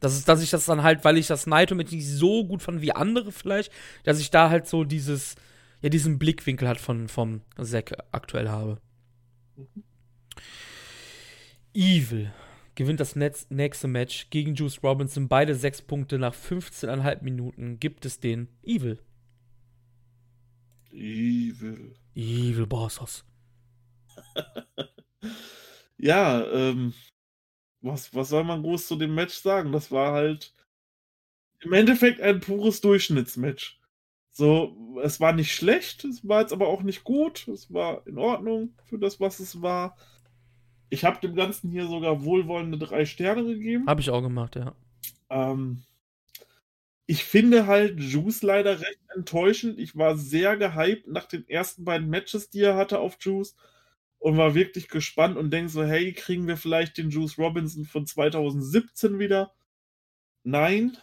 Das 0.00 0.14
ist, 0.14 0.28
dass 0.28 0.42
ich 0.42 0.50
das 0.50 0.66
dann 0.66 0.82
halt, 0.82 1.04
weil 1.04 1.16
ich 1.16 1.26
das 1.26 1.46
Naito 1.46 1.74
mit 1.74 1.90
nicht 1.90 2.06
so 2.06 2.46
gut 2.46 2.62
fand 2.62 2.82
wie 2.82 2.92
andere 2.92 3.32
vielleicht, 3.32 3.72
dass 4.04 4.20
ich 4.20 4.30
da 4.30 4.50
halt 4.50 4.66
so 4.66 4.84
dieses, 4.84 5.36
ja, 5.80 5.88
diesen 5.88 6.18
Blickwinkel 6.18 6.68
halt 6.68 6.80
von, 6.80 7.08
vom 7.08 7.40
Zack 7.62 7.96
aktuell 8.12 8.48
habe. 8.48 8.80
Mhm. 9.56 9.84
Evil 11.72 12.32
gewinnt 12.76 13.00
das 13.00 13.16
nächste 13.16 13.88
Match 13.88 14.30
gegen 14.30 14.54
Juice 14.54 14.82
Robinson. 14.82 15.28
Beide 15.28 15.54
sechs 15.54 15.82
Punkte 15.82 16.18
nach 16.18 16.34
15,5 16.34 17.22
Minuten 17.22 17.80
gibt 17.80 18.06
es 18.06 18.20
den 18.20 18.48
Evil. 18.62 19.00
Evil. 20.92 21.94
Evil 22.14 22.66
Bosses. 22.66 23.24
ja, 25.98 26.46
ähm, 26.52 26.94
was, 27.80 28.14
was 28.14 28.28
soll 28.28 28.44
man 28.44 28.62
groß 28.62 28.88
zu 28.88 28.96
dem 28.96 29.14
Match 29.14 29.34
sagen? 29.34 29.72
Das 29.72 29.90
war 29.90 30.12
halt 30.12 30.54
im 31.60 31.72
Endeffekt 31.72 32.20
ein 32.20 32.40
pures 32.40 32.80
Durchschnittsmatch. 32.80 33.80
So, 34.30 35.00
es 35.02 35.18
war 35.18 35.32
nicht 35.32 35.54
schlecht, 35.54 36.04
es 36.04 36.26
war 36.28 36.42
jetzt 36.42 36.52
aber 36.52 36.68
auch 36.68 36.82
nicht 36.82 37.04
gut, 37.04 37.48
es 37.48 37.72
war 37.72 38.06
in 38.06 38.18
Ordnung 38.18 38.74
für 38.84 38.98
das, 38.98 39.18
was 39.18 39.40
es 39.40 39.62
war. 39.62 39.96
Ich 40.90 41.04
habe 41.04 41.20
dem 41.20 41.34
Ganzen 41.34 41.70
hier 41.70 41.86
sogar 41.86 42.22
wohlwollende 42.22 42.78
drei 42.78 43.06
Sterne 43.06 43.44
gegeben. 43.44 43.86
Habe 43.86 44.02
ich 44.02 44.10
auch 44.10 44.20
gemacht, 44.20 44.56
ja. 44.56 44.74
Ähm, 45.30 45.84
ich 47.06 47.24
finde 47.24 47.66
halt 47.66 47.98
Juice 47.98 48.42
leider 48.42 48.80
recht 48.80 49.00
enttäuschend. 49.14 49.78
Ich 49.78 49.96
war 49.96 50.16
sehr 50.16 50.56
gehypt 50.56 51.08
nach 51.08 51.26
den 51.26 51.48
ersten 51.48 51.84
beiden 51.84 52.10
Matches, 52.10 52.50
die 52.50 52.60
er 52.60 52.76
hatte 52.76 52.98
auf 52.98 53.16
Juice 53.20 53.56
und 54.18 54.36
war 54.36 54.54
wirklich 54.54 54.88
gespannt 54.88 55.36
und 55.36 55.50
denke 55.50 55.70
so, 55.70 55.84
hey, 55.84 56.12
kriegen 56.12 56.48
wir 56.48 56.56
vielleicht 56.56 56.98
den 56.98 57.10
Juice 57.10 57.38
Robinson 57.38 57.84
von 57.84 58.06
2017 58.06 59.18
wieder? 59.18 59.52
Nein, 60.42 60.96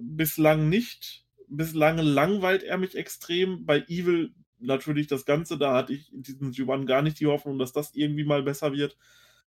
bislang 0.00 0.68
nicht. 0.68 1.26
Bislang 1.48 1.98
langweilt 1.98 2.62
er 2.62 2.78
mich 2.78 2.96
extrem. 2.96 3.66
Bei 3.66 3.80
Evil 3.88 4.34
natürlich 4.58 5.06
das 5.06 5.24
Ganze, 5.24 5.58
da 5.58 5.74
hatte 5.74 5.92
ich 5.92 6.12
in 6.12 6.22
diesem 6.22 6.50
G1 6.50 6.86
gar 6.86 7.02
nicht 7.02 7.20
die 7.20 7.26
Hoffnung, 7.26 7.58
dass 7.58 7.72
das 7.72 7.94
irgendwie 7.94 8.24
mal 8.24 8.42
besser 8.42 8.72
wird. 8.72 8.96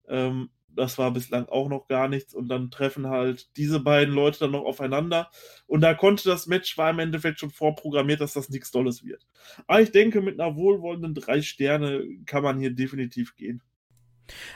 Ähm, 0.09 0.51
das 0.77 0.99
war 0.99 1.11
bislang 1.13 1.47
auch 1.47 1.69
noch 1.69 1.87
gar 1.87 2.09
nichts. 2.09 2.35
Und 2.35 2.49
dann 2.49 2.71
treffen 2.71 3.09
halt 3.09 3.57
diese 3.57 3.81
beiden 3.81 4.15
Leute 4.15 4.41
dann 4.41 4.53
noch 4.53 4.65
aufeinander. 4.65 5.31
Und 5.67 5.81
da 5.81 5.95
konnte 5.95 6.29
das 6.29 6.47
Match, 6.47 6.77
war 6.79 6.91
im 6.91 6.99
Endeffekt 6.99 7.41
schon 7.41 7.51
vorprogrammiert, 7.51 8.21
dass 8.21 8.35
das 8.35 8.49
nichts 8.49 8.71
Tolles 8.71 9.05
wird. 9.05 9.27
Aber 9.67 9.81
ich 9.81 9.93
denke, 9.93 10.21
mit 10.21 10.41
einer 10.41 10.57
wohlwollenden 10.57 11.15
drei 11.15 11.43
Sterne 11.43 12.05
kann 12.27 12.43
man 12.43 12.59
hier 12.59 12.71
definitiv 12.71 13.37
gehen. 13.37 13.63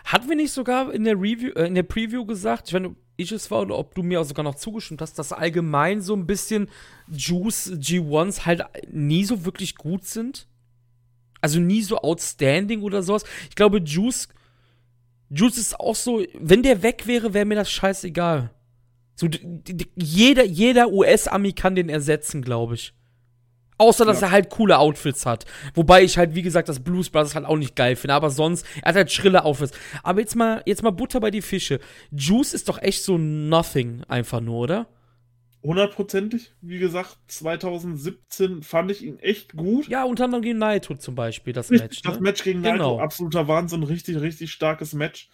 Hatten 0.05 0.29
wir 0.29 0.37
nicht 0.37 0.53
sogar 0.53 0.93
in 0.93 1.05
der 1.05 1.17
Review, 1.17 1.51
äh, 1.51 1.67
in 1.67 1.75
der 1.75 1.83
Preview 1.83 2.25
gesagt, 2.25 2.73
wenn 2.73 2.97
ich 3.17 3.33
es 3.33 3.51
war 3.51 3.63
oder 3.63 3.77
ob 3.77 3.95
du 3.95 4.03
mir 4.03 4.21
auch 4.21 4.25
sogar 4.25 4.45
noch 4.45 4.55
zugestimmt 4.55 5.03
hast, 5.03 5.19
dass 5.19 5.33
allgemein 5.33 6.01
so 6.01 6.15
ein 6.15 6.27
bisschen 6.27 6.69
Juice 7.11 7.73
G1s 7.73 8.47
halt 8.47 8.65
nie 8.91 9.25
so 9.25 9.45
wirklich 9.45 9.75
gut 9.75 10.05
sind? 10.05 10.49
Also 11.41 11.61
nie 11.61 11.83
so 11.83 11.99
outstanding 11.99 12.83
oder 12.83 13.03
sowas. 13.03 13.25
Ich 13.49 13.57
glaube, 13.57 13.79
Juice 13.79 14.29
Juice 15.31 15.59
ist 15.59 15.79
auch 15.79 15.95
so, 15.95 16.23
wenn 16.39 16.63
der 16.63 16.83
weg 16.83 17.07
wäre, 17.07 17.35
wäre 17.35 17.45
mir 17.45 17.55
das 17.55 17.71
scheißegal. 17.71 18.51
So, 19.15 19.29
jeder, 19.97 20.45
jeder 20.45 20.91
US-Ami 20.91 21.53
kann 21.53 21.75
den 21.75 21.89
ersetzen, 21.89 22.43
glaube 22.43 22.75
ich. 22.75 22.95
Außer, 23.79 24.05
dass 24.05 24.21
ja. 24.21 24.29
er 24.29 24.31
halt 24.33 24.51
coole 24.51 24.79
Outfits 24.79 25.25
hat. 25.25 25.45
Wobei 25.75 26.03
ich 26.03 26.19
halt, 26.19 26.35
wie 26.35 26.43
gesagt, 26.43 26.69
das 26.69 26.81
Blues 26.81 27.11
Brothers 27.11 27.37
halt 27.37 27.47
auch 27.47 27.57
nicht 27.57 27.77
geil 27.77 27.95
finde. 27.95 28.15
Aber 28.15 28.31
sonst, 28.31 28.67
er 28.83 28.89
hat 28.89 28.97
halt 28.97 29.13
schrille 29.13 29.45
Outfits. 29.45 29.73
Aber 30.03 30.21
jetzt 30.21 30.35
mal, 30.35 30.63
jetzt 30.67 30.83
mal 30.83 30.91
Butter 30.91 31.21
bei 31.21 31.31
die 31.31 31.43
Fische. 31.43 31.79
Juice 32.11 32.55
ist 32.55 32.69
doch 32.69 32.83
echt 32.83 33.05
so 33.05 33.19
nothing 33.19 34.03
einfach 34.09 34.41
nur, 34.41 34.59
oder? 34.59 34.87
Hundertprozentig. 35.69 36.55
Wie 36.63 36.79
gesagt, 36.79 37.19
2017 37.27 38.63
fand 38.63 38.91
ich 38.91 39.05
ihn 39.05 39.19
echt 39.19 39.55
gut. 39.55 39.87
Ja, 39.87 40.05
unter 40.05 40.25
anderem 40.25 40.43
gegen 40.43 40.59
Naito 40.59 40.95
zum 40.95 41.15
Beispiel, 41.15 41.53
das 41.53 41.69
Match. 41.69 42.01
Das 42.03 42.17
ne? 42.17 42.23
Match 42.23 42.43
gegen 42.43 42.63
genau. 42.63 42.97
Naito, 42.97 43.01
absoluter 43.01 43.49
Wahnsinn, 43.49 43.83
richtig, 43.83 44.21
richtig 44.21 44.51
starkes 44.51 44.95
Match. 44.95 45.29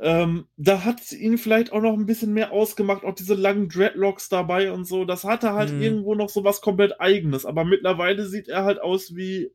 Ähm, 0.00 0.48
da 0.56 0.84
hat 0.84 1.12
ihn 1.12 1.36
vielleicht 1.36 1.72
auch 1.72 1.82
noch 1.82 1.92
ein 1.92 2.06
bisschen 2.06 2.32
mehr 2.32 2.52
ausgemacht, 2.52 3.04
auch 3.04 3.14
diese 3.14 3.34
langen 3.34 3.68
Dreadlocks 3.68 4.30
dabei 4.30 4.72
und 4.72 4.86
so. 4.86 5.04
Das 5.04 5.24
hatte 5.24 5.52
halt 5.52 5.72
mhm. 5.72 5.82
irgendwo 5.82 6.14
noch 6.14 6.30
so 6.30 6.42
was 6.42 6.62
komplett 6.62 6.98
Eigenes. 7.00 7.44
Aber 7.44 7.64
mittlerweile 7.64 8.26
sieht 8.26 8.48
er 8.48 8.64
halt 8.64 8.80
aus 8.80 9.14
wie, 9.14 9.52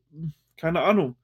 keine 0.56 0.82
Ahnung, 0.82 1.16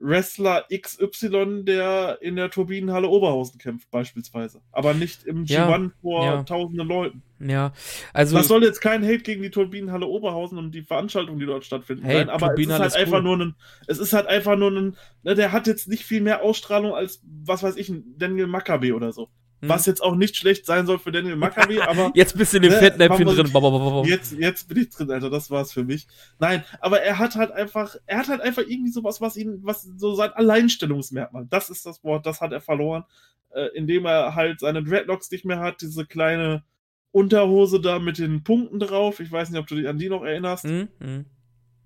Wrestler 0.00 0.64
XY, 0.72 1.64
der 1.64 2.18
in 2.22 2.36
der 2.36 2.50
Turbinenhalle 2.50 3.08
Oberhausen 3.08 3.58
kämpft, 3.58 3.90
beispielsweise. 3.90 4.62
Aber 4.72 4.94
nicht 4.94 5.24
im 5.24 5.44
G1 5.44 5.48
ja, 5.48 5.90
vor 6.00 6.24
ja. 6.24 6.42
tausenden 6.42 6.88
Leuten. 6.88 7.22
Ja, 7.38 7.72
also. 8.12 8.36
Das 8.36 8.48
soll 8.48 8.64
jetzt 8.64 8.80
kein 8.80 9.04
Hate 9.04 9.18
gegen 9.18 9.42
die 9.42 9.50
Turbinenhalle 9.50 10.06
Oberhausen 10.06 10.58
und 10.58 10.74
die 10.74 10.82
Veranstaltungen, 10.82 11.38
die 11.38 11.46
dort 11.46 11.64
stattfinden, 11.64 12.04
hey, 12.04 12.18
sein, 12.18 12.30
aber 12.30 12.54
es 12.54 12.66
ist 12.66 12.78
halt 12.78 12.96
einfach 12.96 13.18
cool. 13.18 13.22
nur 13.22 13.36
ein, 13.38 13.54
es 13.86 13.98
ist 13.98 14.12
halt 14.12 14.26
einfach 14.26 14.56
nur 14.56 14.70
ein, 14.70 14.96
ne, 15.22 15.34
der 15.34 15.52
hat 15.52 15.66
jetzt 15.66 15.88
nicht 15.88 16.04
viel 16.04 16.20
mehr 16.20 16.42
Ausstrahlung 16.42 16.94
als, 16.94 17.22
was 17.44 17.62
weiß 17.62 17.76
ich, 17.76 17.88
ein 17.88 18.14
Daniel 18.16 18.46
Maccabi 18.46 18.92
oder 18.92 19.12
so. 19.12 19.28
Hm. 19.60 19.68
Was 19.68 19.84
jetzt 19.84 20.02
auch 20.02 20.14
nicht 20.14 20.36
schlecht 20.36 20.64
sein 20.64 20.86
soll 20.86 20.98
für 20.98 21.12
Daniel 21.12 21.36
Maccabi, 21.36 21.80
aber. 21.86 22.12
jetzt 22.14 22.36
bist 22.36 22.52
du 22.52 22.56
in 22.56 22.62
dem 22.62 22.72
ne, 22.72 22.78
Fettnäpfchen 22.78 23.26
drin. 23.26 24.04
Jetzt, 24.06 24.32
jetzt 24.32 24.68
bin 24.68 24.78
ich 24.78 24.88
drin, 24.88 25.10
Alter. 25.10 25.28
Das 25.28 25.50
war's 25.50 25.72
für 25.72 25.84
mich. 25.84 26.06
Nein, 26.38 26.64
aber 26.80 27.02
er 27.02 27.18
hat 27.18 27.36
halt 27.36 27.50
einfach, 27.50 27.96
er 28.06 28.18
hat 28.18 28.28
halt 28.28 28.40
einfach 28.40 28.62
irgendwie 28.66 28.90
sowas, 28.90 29.20
was 29.20 29.36
ihn, 29.36 29.60
was 29.62 29.82
so 29.82 30.14
sein 30.14 30.32
Alleinstellungsmerkmal. 30.32 31.46
Das 31.50 31.68
ist 31.68 31.84
das 31.84 32.02
Wort, 32.02 32.24
das 32.24 32.40
hat 32.40 32.52
er 32.52 32.62
verloren, 32.62 33.04
äh, 33.50 33.66
indem 33.74 34.06
er 34.06 34.34
halt 34.34 34.60
seine 34.60 34.82
Dreadlocks 34.82 35.30
nicht 35.30 35.44
mehr 35.44 35.60
hat, 35.60 35.82
diese 35.82 36.06
kleine 36.06 36.64
Unterhose 37.12 37.80
da 37.80 37.98
mit 37.98 38.16
den 38.16 38.42
Punkten 38.42 38.78
drauf. 38.78 39.20
Ich 39.20 39.30
weiß 39.30 39.50
nicht, 39.50 39.60
ob 39.60 39.66
du 39.66 39.74
dich 39.74 39.88
an 39.88 39.98
die 39.98 40.08
noch 40.08 40.24
erinnerst. 40.24 40.64
Mhm. 40.64 41.26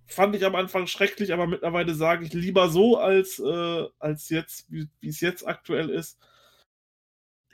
Fand 0.06 0.36
ich 0.36 0.44
am 0.44 0.54
Anfang 0.54 0.86
schrecklich, 0.86 1.32
aber 1.32 1.48
mittlerweile 1.48 1.94
sage 1.94 2.24
ich 2.24 2.32
lieber 2.34 2.68
so 2.68 2.98
als, 2.98 3.40
äh, 3.40 3.84
als 3.98 4.28
jetzt, 4.28 4.70
wie 4.70 4.86
es 5.02 5.20
jetzt 5.20 5.48
aktuell 5.48 5.88
ist 5.88 6.18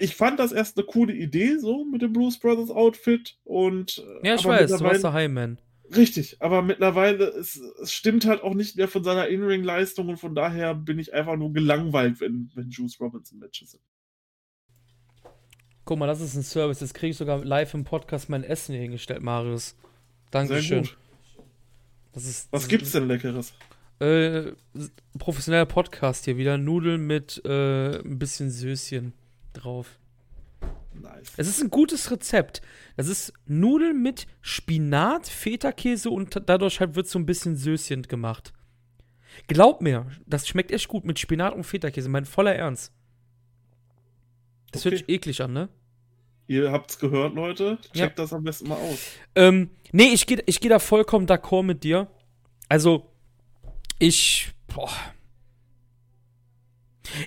ich 0.00 0.16
fand 0.16 0.40
das 0.40 0.52
erst 0.52 0.78
eine 0.78 0.86
coole 0.86 1.12
Idee, 1.12 1.58
so 1.58 1.84
mit 1.84 2.00
dem 2.00 2.12
Blues 2.12 2.38
Brothers 2.38 2.70
Outfit. 2.70 3.36
Und, 3.44 3.98
äh, 4.22 4.28
ja, 4.28 4.34
ich 4.36 4.44
weiß, 4.44 4.70
du 4.70 4.80
warst 4.80 5.04
der 5.04 5.12
Highman. 5.12 5.58
Richtig, 5.94 6.36
aber 6.40 6.62
mittlerweile, 6.62 7.26
es, 7.26 7.56
es 7.56 7.92
stimmt 7.92 8.24
halt 8.24 8.42
auch 8.42 8.54
nicht 8.54 8.76
mehr 8.76 8.88
von 8.88 9.04
seiner 9.04 9.28
In-Ring-Leistung 9.28 10.08
und 10.08 10.16
von 10.16 10.34
daher 10.34 10.74
bin 10.74 10.98
ich 10.98 11.12
einfach 11.12 11.36
nur 11.36 11.52
gelangweilt, 11.52 12.20
wenn, 12.20 12.50
wenn 12.54 12.70
Juice 12.70 12.98
Robinson 13.00 13.38
Matches 13.40 13.72
sind. 13.72 13.82
Guck 15.84 15.98
mal, 15.98 16.06
das 16.06 16.20
ist 16.20 16.34
ein 16.34 16.44
Service. 16.44 16.80
Jetzt 16.80 16.94
kriege 16.94 17.10
ich 17.10 17.16
sogar 17.16 17.44
live 17.44 17.74
im 17.74 17.84
Podcast 17.84 18.28
mein 18.28 18.44
Essen 18.44 18.72
hier 18.72 18.82
hingestellt, 18.82 19.22
Marius. 19.22 19.76
Dankeschön. 20.30 20.88
Das 22.12 22.24
ist, 22.24 22.48
Was 22.52 22.62
das 22.62 22.68
gibt's 22.68 22.92
denn 22.92 23.08
Leckeres? 23.08 23.52
Äh, 23.98 24.52
professioneller 25.18 25.66
Podcast 25.66 26.24
hier 26.24 26.36
wieder. 26.36 26.56
Nudeln 26.56 27.06
mit 27.06 27.42
äh, 27.44 27.98
ein 27.98 28.18
bisschen 28.18 28.50
Söschen 28.50 29.12
drauf. 29.52 29.98
Nice. 30.92 31.32
Es 31.36 31.48
ist 31.48 31.62
ein 31.62 31.70
gutes 31.70 32.10
Rezept. 32.10 32.60
Das 32.96 33.08
ist 33.08 33.32
Nudeln 33.46 34.02
mit 34.02 34.26
Spinat, 34.40 35.26
Feta-Käse 35.26 36.10
und 36.10 36.40
dadurch 36.46 36.80
halt 36.80 36.94
wird 36.94 37.08
so 37.08 37.18
ein 37.18 37.26
bisschen 37.26 37.56
Söschen 37.56 38.02
gemacht. 38.02 38.52
Glaub 39.46 39.80
mir, 39.80 40.06
das 40.26 40.48
schmeckt 40.48 40.72
echt 40.72 40.88
gut 40.88 41.04
mit 41.04 41.18
Spinat 41.18 41.54
und 41.54 41.64
Feta-Käse. 41.64 42.08
Mein 42.08 42.24
voller 42.24 42.54
Ernst. 42.54 42.92
Das 44.72 44.82
okay. 44.82 44.90
hört 44.90 44.98
sich 44.98 45.08
eklig 45.08 45.40
an, 45.40 45.52
ne? 45.52 45.68
Ihr 46.48 46.72
habt's 46.72 46.98
gehört, 46.98 47.34
Leute. 47.34 47.78
Checkt 47.92 47.96
ja. 47.96 48.08
das 48.08 48.32
am 48.32 48.42
besten 48.42 48.68
mal 48.68 48.78
aus. 48.78 48.98
Ähm, 49.36 49.70
nee, 49.92 50.08
ich 50.12 50.26
gehe 50.26 50.42
ich 50.46 50.60
geh 50.60 50.68
da 50.68 50.80
vollkommen 50.80 51.26
d'accord 51.26 51.62
mit 51.62 51.84
dir. 51.84 52.08
Also, 52.68 53.12
ich. 54.00 54.52
Boah 54.66 54.90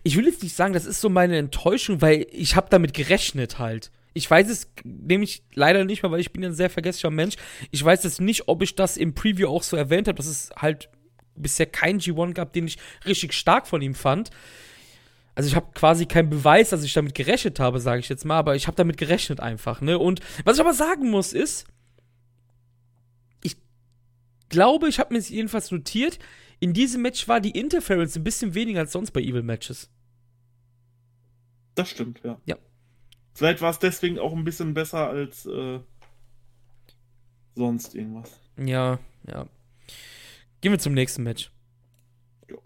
ich 0.03 0.17
will 0.17 0.25
jetzt 0.25 0.43
nicht 0.43 0.55
sagen, 0.55 0.73
das 0.73 0.85
ist 0.85 1.01
so 1.01 1.09
meine 1.09 1.37
Enttäuschung, 1.37 2.01
weil 2.01 2.27
ich 2.31 2.55
habe 2.55 2.67
damit 2.69 2.93
gerechnet 2.93 3.59
halt. 3.59 3.91
Ich 4.13 4.29
weiß 4.29 4.49
es 4.49 4.71
nämlich 4.83 5.43
leider 5.55 5.85
nicht 5.85 6.03
mehr, 6.03 6.11
weil 6.11 6.19
ich 6.19 6.31
bin 6.31 6.45
ein 6.45 6.53
sehr 6.53 6.69
vergesslicher 6.69 7.09
Mensch. 7.09 7.35
Ich 7.71 7.83
weiß 7.83 8.03
jetzt 8.03 8.21
nicht, 8.21 8.47
ob 8.47 8.61
ich 8.61 8.75
das 8.75 8.97
im 8.97 9.15
Preview 9.15 9.47
auch 9.47 9.63
so 9.63 9.75
erwähnt 9.75 10.07
habe, 10.07 10.17
dass 10.17 10.27
es 10.27 10.51
halt 10.55 10.89
bisher 11.35 11.65
keinen 11.65 11.99
G1 11.99 12.33
gab, 12.33 12.53
den 12.53 12.67
ich 12.67 12.77
richtig 13.05 13.33
stark 13.33 13.67
von 13.67 13.81
ihm 13.81 13.95
fand. 13.95 14.29
Also 15.35 15.49
ich 15.49 15.55
habe 15.55 15.71
quasi 15.73 16.05
keinen 16.05 16.29
Beweis, 16.29 16.69
dass 16.69 16.83
ich 16.83 16.93
damit 16.93 17.15
gerechnet 17.15 17.59
habe, 17.59 17.79
sage 17.79 18.01
ich 18.01 18.09
jetzt 18.09 18.23
mal, 18.23 18.37
aber 18.37 18.55
ich 18.55 18.67
habe 18.67 18.77
damit 18.77 18.97
gerechnet 18.97 19.39
einfach, 19.39 19.81
ne? 19.81 19.97
Und 19.97 20.19
was 20.43 20.57
ich 20.57 20.61
aber 20.61 20.75
sagen 20.75 21.09
muss 21.09 21.33
ist, 21.33 21.65
ich 23.41 23.57
glaube, 24.49 24.89
ich 24.89 24.99
habe 24.99 25.11
mir 25.11 25.19
es 25.19 25.29
jedenfalls 25.29 25.71
notiert, 25.71 26.19
in 26.63 26.71
diesem 26.71 27.01
Match 27.01 27.27
war 27.27 27.41
die 27.41 27.51
Interference 27.51 28.15
ein 28.15 28.23
bisschen 28.23 28.53
weniger 28.53 28.79
als 28.79 28.93
sonst 28.93 29.11
bei 29.11 29.19
Evil 29.19 29.43
Matches. 29.43 29.89
Das 31.75 31.89
stimmt, 31.89 32.21
ja. 32.23 32.39
Ja. 32.45 32.55
Vielleicht 33.33 33.61
war 33.61 33.69
es 33.69 33.79
deswegen 33.79 34.17
auch 34.17 34.31
ein 34.31 34.45
bisschen 34.45 34.73
besser 34.73 35.09
als 35.09 35.45
äh, 35.45 35.81
sonst 37.55 37.95
irgendwas. 37.95 38.39
Ja, 38.57 38.99
ja. 39.27 39.45
Gehen 40.61 40.71
wir 40.71 40.79
zum 40.79 40.93
nächsten 40.93 41.23
Match. 41.23 41.51
Jo. 42.49 42.61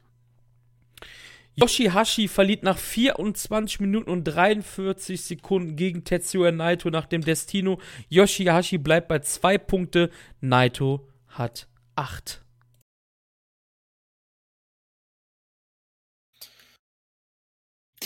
Yoshihashi 1.55 2.27
verliert 2.27 2.61
nach 2.61 2.77
24 2.77 3.79
Minuten 3.79 4.11
und 4.11 4.25
43 4.25 5.23
Sekunden 5.23 5.75
gegen 5.75 6.03
Tetsuya 6.03 6.51
Naito 6.51 6.91
nach 6.91 7.07
dem 7.07 7.23
Destino. 7.23 7.79
Yoshihashi 8.09 8.77
bleibt 8.77 9.07
bei 9.07 9.17
zwei 9.19 9.57
Punkte. 9.57 10.11
Naito 10.39 11.09
hat 11.29 11.67
acht. 11.95 12.43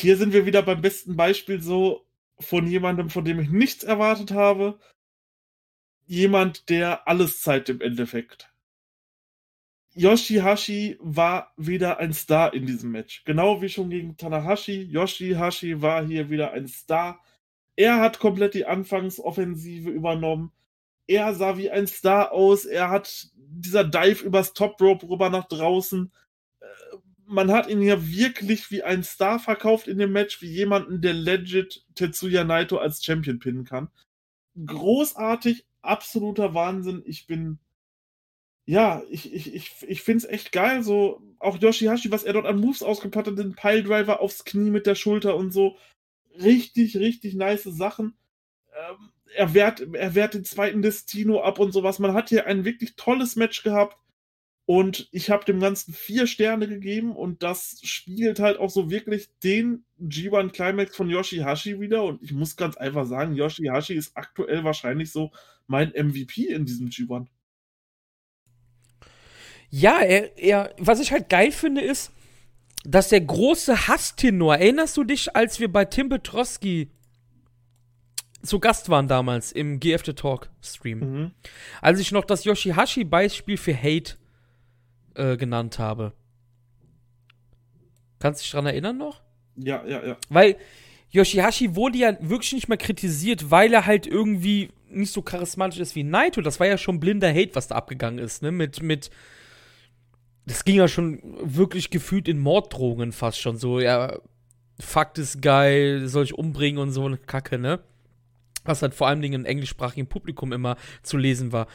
Hier 0.02 0.18
sind 0.18 0.34
wir 0.34 0.46
wieder 0.46 0.62
beim 0.64 0.82
besten 0.82 1.16
Beispiel 1.16 1.62
so 1.62 2.06
von 2.40 2.68
jemandem, 2.68 3.10
von 3.10 3.24
dem 3.24 3.40
ich 3.40 3.50
nichts 3.50 3.84
erwartet 3.84 4.32
habe. 4.32 4.80
Jemand, 6.06 6.70
der 6.70 7.08
alles 7.08 7.42
zeigt 7.42 7.70
im 7.70 7.82
Endeffekt. 7.82 8.52
Yoshihashi 9.94 10.98
war 11.02 11.54
wieder 11.58 12.00
ein 12.00 12.14
Star 12.14 12.54
in 12.54 12.66
diesem 12.66 12.92
Match. 12.92 13.24
Genau 13.26 13.62
wie 13.62 13.70
schon 13.70 13.90
gegen 13.90 14.18
Tanahashi. 14.18 14.84
Yoshihashi 14.84 15.82
war 15.82 16.06
hier 16.06 16.30
wieder 16.30 16.52
ein 16.52 16.68
Star. 16.68 17.22
Er 17.76 18.00
hat 18.00 18.20
komplett 18.20 18.54
die 18.54 18.66
Anfangsoffensive 18.66 19.90
übernommen. 19.90 20.52
Er 21.08 21.34
sah 21.34 21.58
wie 21.58 21.70
ein 21.70 21.88
Star 21.88 22.32
aus. 22.32 22.66
Er 22.66 22.90
hat 22.90 23.30
dieser 23.36 23.84
Dive 23.84 24.24
übers 24.24 24.54
Top 24.54 24.80
Rope 24.80 25.10
rüber 25.10 25.30
nach 25.30 25.48
draußen. 25.48 26.12
Man 27.32 27.52
hat 27.52 27.68
ihn 27.68 27.82
ja 27.82 28.06
wirklich 28.06 28.70
wie 28.72 28.84
ein 28.84 29.04
Star 29.04 29.40
verkauft 29.40 29.88
in 29.88 29.98
dem 29.98 30.12
Match, 30.12 30.42
wie 30.42 30.52
jemanden, 30.52 31.02
der 31.02 31.14
legit 31.14 31.86
Tetsuya 31.96 32.44
Naito 32.44 32.78
als 32.78 33.04
Champion 33.04 33.40
pinnen 33.40 33.66
kann. 33.66 33.90
Großartig, 34.66 35.66
absoluter 35.82 36.54
Wahnsinn. 36.54 37.04
Ich 37.06 37.28
bin 37.28 37.60
ja, 38.66 39.04
ich, 39.10 39.34
ich, 39.34 39.54
ich, 39.54 39.72
ich 39.88 40.02
finde 40.02 40.26
es 40.26 40.32
echt 40.32 40.52
geil. 40.52 40.84
So, 40.84 41.22
auch 41.40 41.58
Yoshihashi, 41.58 42.12
was 42.12 42.24
er 42.24 42.34
dort 42.34 42.46
an 42.46 42.60
Moves 42.60 42.84
ausgepackt 42.84 43.28
hat, 43.28 43.38
den 43.38 43.56
Piledriver 43.56 44.22
aufs 44.22 44.46
Knie 44.46 44.70
mit 44.70 44.86
der 44.86 44.96
Schulter 44.96 45.36
und 45.36 45.52
so. 45.52 45.78
Richtig, 46.42 46.96
richtig 46.98 47.34
nice 47.34 47.64
Sachen. 47.64 48.16
Ähm, 48.74 49.12
er, 49.36 49.54
wehrt, 49.54 49.82
er 49.94 50.16
wehrt 50.16 50.36
den 50.36 50.46
zweiten 50.46 50.82
Destino 50.82 51.42
ab 51.42 51.60
und 51.60 51.72
sowas. 51.74 52.00
Man 52.00 52.14
hat 52.14 52.30
hier 52.30 52.46
ein 52.46 52.64
wirklich 52.64 52.96
tolles 52.96 53.36
Match 53.36 53.64
gehabt. 53.64 53.98
Und 54.66 55.10
ich 55.12 55.30
habe 55.30 55.44
dem 55.44 55.60
Ganzen 55.60 55.94
vier 55.94 56.28
Sterne 56.28 56.68
gegeben 56.68 57.16
und 57.16 57.44
das 57.44 57.80
spiegelt 57.84 58.40
halt 58.40 58.58
auch 58.58 58.70
so 58.70 58.90
wirklich 58.90 59.30
den 59.44 59.84
G1 60.00 60.52
Climax 60.52 60.96
von 60.96 61.10
Yoshihashi 61.10 61.80
wieder. 61.80 62.04
Und 62.04 62.22
ich 62.22 62.32
muss 62.32 62.56
ganz 62.56 62.78
einfach 62.78 63.06
sagen, 63.06 63.36
Yoshihashi 63.36 63.96
ist 63.96 64.16
aktuell 64.16 64.64
wahrscheinlich 64.64 65.12
so 65.12 65.32
mein 65.68 65.90
MVP 65.90 66.46
in 66.46 66.66
diesem 66.66 66.90
G1. 66.90 67.28
Ja, 69.70 70.00
er, 70.02 70.38
er, 70.38 70.76
was 70.78 71.00
ich 71.00 71.12
halt 71.12 71.30
geil 71.30 71.52
finde, 71.52 71.82
ist, 71.82 72.12
dass 72.84 73.10
der 73.10 73.22
große 73.22 73.88
Hasstenor, 73.88 74.58
erinnerst 74.58 74.98
du 74.98 75.04
dich, 75.04 75.36
als 75.36 75.60
wir 75.60 75.72
bei 75.72 75.86
Tim 75.86 76.10
Petrosky 76.10 76.92
zu 78.44 78.60
Gast 78.60 78.90
waren 78.90 79.08
damals 79.08 79.52
im 79.52 79.80
GFT 79.80 80.16
Talk 80.16 80.50
Stream, 80.62 81.00
mhm. 81.00 81.32
als 81.82 82.00
ich 82.00 82.12
noch 82.12 82.26
das 82.26 82.44
Yoshihashi-Beispiel 82.44 83.58
für 83.58 83.76
Hate 83.76 84.16
äh, 85.16 85.38
genannt 85.38 85.80
habe. 85.80 86.14
Kannst 88.20 88.42
du 88.42 88.44
dich 88.44 88.52
dran 88.52 88.66
erinnern 88.66 88.98
noch? 88.98 89.22
Ja, 89.56 89.86
ja, 89.86 90.06
ja. 90.06 90.18
Weil 90.30 90.58
Yoshihashi 91.10 91.76
wurde 91.76 91.98
ja 91.98 92.18
wirklich 92.22 92.54
nicht 92.54 92.70
mehr 92.70 92.78
kritisiert, 92.78 93.52
weil 93.52 93.74
er 93.74 93.86
halt 93.86 94.08
irgendwie 94.08 94.70
nicht 94.90 95.12
so 95.12 95.22
charismatisch 95.22 95.80
ist 95.80 95.96
wie 95.96 96.04
Naito. 96.04 96.42
Das 96.42 96.60
war 96.60 96.68
ja 96.68 96.78
schon 96.78 97.00
blinder 97.00 97.30
Hate, 97.34 97.56
was 97.56 97.68
da 97.68 97.76
abgegangen 97.76 98.20
ist, 98.20 98.42
ne? 98.42 98.52
Mit, 98.52 98.82
mit 98.82 99.10
das 100.46 100.64
ging 100.64 100.76
ja 100.76 100.88
schon 100.88 101.22
wirklich 101.42 101.90
gefühlt 101.90 102.28
in 102.28 102.40
Morddrohungen 102.40 103.12
fast 103.12 103.40
schon 103.40 103.58
so, 103.58 103.80
ja, 103.80 104.18
Fakt 104.80 105.20
ist 105.20 105.42
geil, 105.42 106.08
soll 106.08 106.24
ich 106.24 106.34
umbringen 106.34 106.82
und 106.82 106.92
so 106.92 107.06
eine 107.06 107.18
Kacke, 107.18 107.60
ne? 107.60 107.80
Was 108.64 108.82
halt 108.82 108.94
vor 108.94 109.08
allen 109.08 109.22
Dingen 109.22 109.42
im 109.42 109.46
englischsprachigen 109.46 110.08
Publikum 110.08 110.52
immer 110.54 110.76
zu 111.04 111.18
lesen 111.18 111.52
war. 111.52 111.68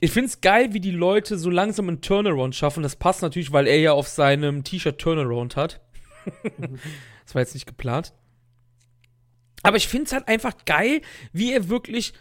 Ich 0.00 0.10
find's 0.10 0.40
geil, 0.40 0.72
wie 0.72 0.80
die 0.80 0.90
Leute 0.90 1.38
so 1.38 1.50
langsam 1.50 1.88
einen 1.88 2.00
Turnaround 2.00 2.54
schaffen. 2.54 2.82
Das 2.82 2.96
passt 2.96 3.22
natürlich, 3.22 3.52
weil 3.52 3.66
er 3.66 3.78
ja 3.78 3.92
auf 3.92 4.08
seinem 4.08 4.64
T-Shirt 4.64 4.98
Turnaround 4.98 5.56
hat. 5.56 5.80
das 7.24 7.34
war 7.34 7.42
jetzt 7.42 7.54
nicht 7.54 7.66
geplant. 7.66 8.12
Aber 9.62 9.76
ich 9.76 9.88
find's 9.88 10.12
halt 10.12 10.28
einfach 10.28 10.64
geil, 10.66 11.00
wie 11.32 11.52
er 11.52 11.68
wirklich 11.68 12.12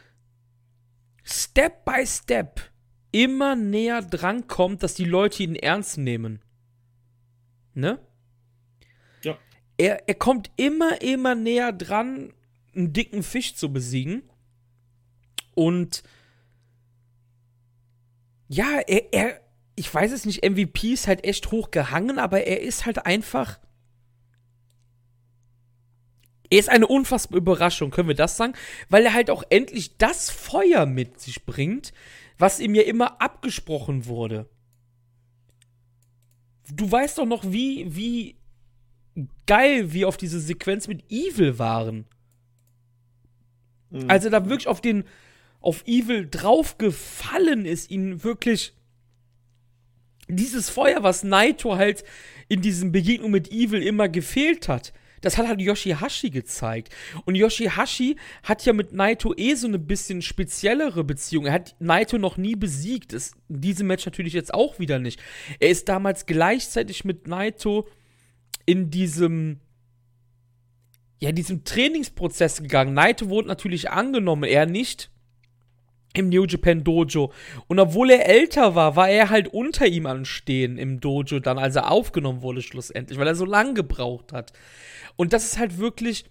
Step 1.23 1.83
by 1.85 2.05
Step 2.05 2.61
immer 3.11 3.55
näher 3.55 4.01
drankommt, 4.01 4.83
dass 4.83 4.93
die 4.93 5.05
Leute 5.05 5.43
ihn 5.43 5.55
ernst 5.55 5.97
nehmen. 5.97 6.41
Ne? 7.73 7.99
Ja. 9.23 9.37
Er, 9.77 10.07
er 10.07 10.15
kommt 10.15 10.51
immer, 10.57 11.01
immer 11.01 11.35
näher 11.35 11.71
dran, 11.71 12.33
einen 12.75 12.93
dicken 12.93 13.23
Fisch 13.23 13.55
zu 13.55 13.71
besiegen. 13.71 14.23
Und 15.53 16.03
ja, 18.53 18.79
er, 18.87 19.13
er, 19.13 19.41
ich 19.75 19.91
weiß 19.91 20.11
es 20.11 20.25
nicht, 20.25 20.45
MVP 20.47 20.93
ist 20.93 21.07
halt 21.07 21.23
echt 21.25 21.51
hoch 21.51 21.71
gehangen, 21.71 22.19
aber 22.19 22.45
er 22.45 22.61
ist 22.61 22.85
halt 22.85 23.05
einfach. 23.05 23.59
Er 26.49 26.59
ist 26.59 26.69
eine 26.69 26.85
unfassbare 26.85 27.39
Überraschung, 27.39 27.89
können 27.89 28.09
wir 28.09 28.15
das 28.15 28.37
sagen? 28.37 28.53
Weil 28.89 29.05
er 29.05 29.13
halt 29.13 29.31
auch 29.31 29.43
endlich 29.49 29.97
das 29.97 30.29
Feuer 30.29 30.85
mit 30.85 31.19
sich 31.19 31.45
bringt, 31.45 31.93
was 32.37 32.59
ihm 32.59 32.75
ja 32.75 32.83
immer 32.83 33.19
abgesprochen 33.21 34.05
wurde. 34.05 34.47
Du 36.71 36.91
weißt 36.91 37.17
doch 37.17 37.25
noch, 37.25 37.43
wie, 37.43 37.95
wie 37.95 38.37
geil 39.47 39.93
wir 39.93 40.07
auf 40.07 40.17
diese 40.17 40.39
Sequenz 40.39 40.87
mit 40.87 41.03
Evil 41.09 41.57
waren. 41.57 42.05
Mhm. 43.89 44.09
Als 44.09 44.25
er 44.25 44.31
da 44.31 44.47
wirklich 44.47 44.67
auf 44.67 44.79
den, 44.79 45.05
auf 45.63 45.87
Evil 45.87 46.27
draufgefallen 46.29 47.65
ist, 47.65 47.89
ihn 47.89 48.23
wirklich 48.23 48.73
dieses 50.27 50.69
Feuer, 50.69 51.03
was 51.03 51.23
Naito 51.23 51.77
halt 51.77 52.03
in 52.49 52.61
diesen 52.61 52.91
Begegnungen 52.91 53.31
mit 53.31 53.51
Evil 53.51 53.81
immer 53.81 54.09
gefehlt 54.09 54.67
hat, 54.67 54.93
das 55.21 55.37
hat 55.37 55.47
halt 55.47 55.61
Yoshihashi 55.61 56.31
gezeigt. 56.31 56.93
Und 57.23 57.35
Yoshihashi 57.35 58.17
hat 58.43 58.65
ja 58.65 58.73
mit 58.73 58.91
Naito 58.91 59.33
eh 59.37 59.55
so 59.55 59.67
eine 59.67 59.79
bisschen 59.79 60.21
speziellere 60.21 61.05
Beziehung. 61.05 61.45
Er 61.45 61.53
hat 61.53 61.75
Naito 61.79 62.17
noch 62.17 62.35
nie 62.35 62.57
besiegt. 62.57 63.13
Das, 63.13 63.31
in 63.47 63.61
diesem 63.61 63.87
Match 63.87 64.05
natürlich 64.05 64.33
jetzt 64.33 64.53
auch 64.53 64.79
wieder 64.79 64.99
nicht. 64.99 65.21
Er 65.61 65.69
ist 65.69 65.87
damals 65.87 66.25
gleichzeitig 66.25 67.05
mit 67.05 67.27
Naito 67.27 67.87
in 68.65 68.91
diesem 68.91 69.61
ja, 71.21 71.31
diesem 71.31 71.63
Trainingsprozess 71.63 72.61
gegangen. 72.61 72.93
Naito 72.93 73.29
wurde 73.29 73.47
natürlich 73.47 73.91
angenommen, 73.91 74.43
er 74.43 74.65
nicht 74.65 75.09
im 76.13 76.29
New 76.29 76.45
Japan 76.45 76.83
Dojo. 76.83 77.31
Und 77.67 77.79
obwohl 77.79 78.11
er 78.11 78.27
älter 78.27 78.75
war, 78.75 78.95
war 78.95 79.09
er 79.09 79.29
halt 79.29 79.47
unter 79.47 79.85
ihm 79.87 80.05
anstehen 80.05 80.77
im 80.77 80.99
Dojo 80.99 81.39
dann, 81.39 81.57
als 81.57 81.75
er 81.75 81.91
aufgenommen 81.91 82.41
wurde 82.41 82.61
schlussendlich, 82.61 83.19
weil 83.19 83.27
er 83.27 83.35
so 83.35 83.45
lange 83.45 83.73
gebraucht 83.73 84.31
hat. 84.31 84.53
Und 85.15 85.33
das 85.33 85.45
ist 85.45 85.57
halt 85.57 85.77
wirklich. 85.77 86.25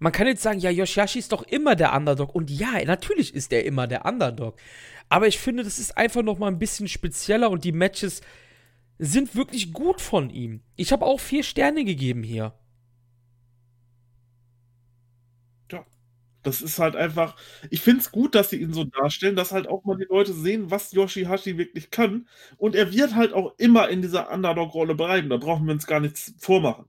Man 0.00 0.12
kann 0.12 0.26
jetzt 0.26 0.42
sagen, 0.42 0.58
ja, 0.58 0.70
Yoshihashi 0.70 1.20
ist 1.20 1.32
doch 1.32 1.44
immer 1.44 1.76
der 1.76 1.94
Underdog. 1.94 2.34
Und 2.34 2.50
ja, 2.50 2.84
natürlich 2.84 3.32
ist 3.34 3.52
er 3.52 3.64
immer 3.64 3.86
der 3.86 4.04
Underdog. 4.04 4.56
Aber 5.08 5.28
ich 5.28 5.38
finde, 5.38 5.62
das 5.62 5.78
ist 5.78 5.96
einfach 5.96 6.22
noch 6.22 6.38
mal 6.38 6.48
ein 6.48 6.58
bisschen 6.58 6.88
spezieller 6.88 7.50
und 7.50 7.64
die 7.64 7.72
Matches 7.72 8.20
sind 8.98 9.34
wirklich 9.34 9.72
gut 9.72 10.00
von 10.00 10.30
ihm. 10.30 10.62
Ich 10.76 10.92
habe 10.92 11.04
auch 11.04 11.20
vier 11.20 11.42
Sterne 11.42 11.84
gegeben 11.84 12.22
hier. 12.22 12.52
Ja, 15.70 15.84
das 16.44 16.62
ist 16.62 16.78
halt 16.78 16.96
einfach. 16.96 17.36
Ich 17.70 17.80
finde 17.80 18.00
es 18.00 18.12
gut, 18.12 18.34
dass 18.34 18.50
sie 18.50 18.60
ihn 18.60 18.72
so 18.72 18.84
darstellen, 18.84 19.36
dass 19.36 19.52
halt 19.52 19.66
auch 19.68 19.84
mal 19.84 19.96
die 19.96 20.06
Leute 20.08 20.32
sehen, 20.32 20.70
was 20.70 20.92
Yoshihashi 20.92 21.58
wirklich 21.58 21.90
kann. 21.90 22.28
Und 22.56 22.74
er 22.74 22.92
wird 22.92 23.14
halt 23.14 23.32
auch 23.32 23.54
immer 23.58 23.88
in 23.88 24.02
dieser 24.02 24.30
Underdog-Rolle 24.30 24.94
bleiben. 24.94 25.28
Da 25.30 25.38
brauchen 25.38 25.66
wir 25.66 25.72
uns 25.72 25.86
gar 25.86 26.00
nichts 26.00 26.34
vormachen 26.38 26.86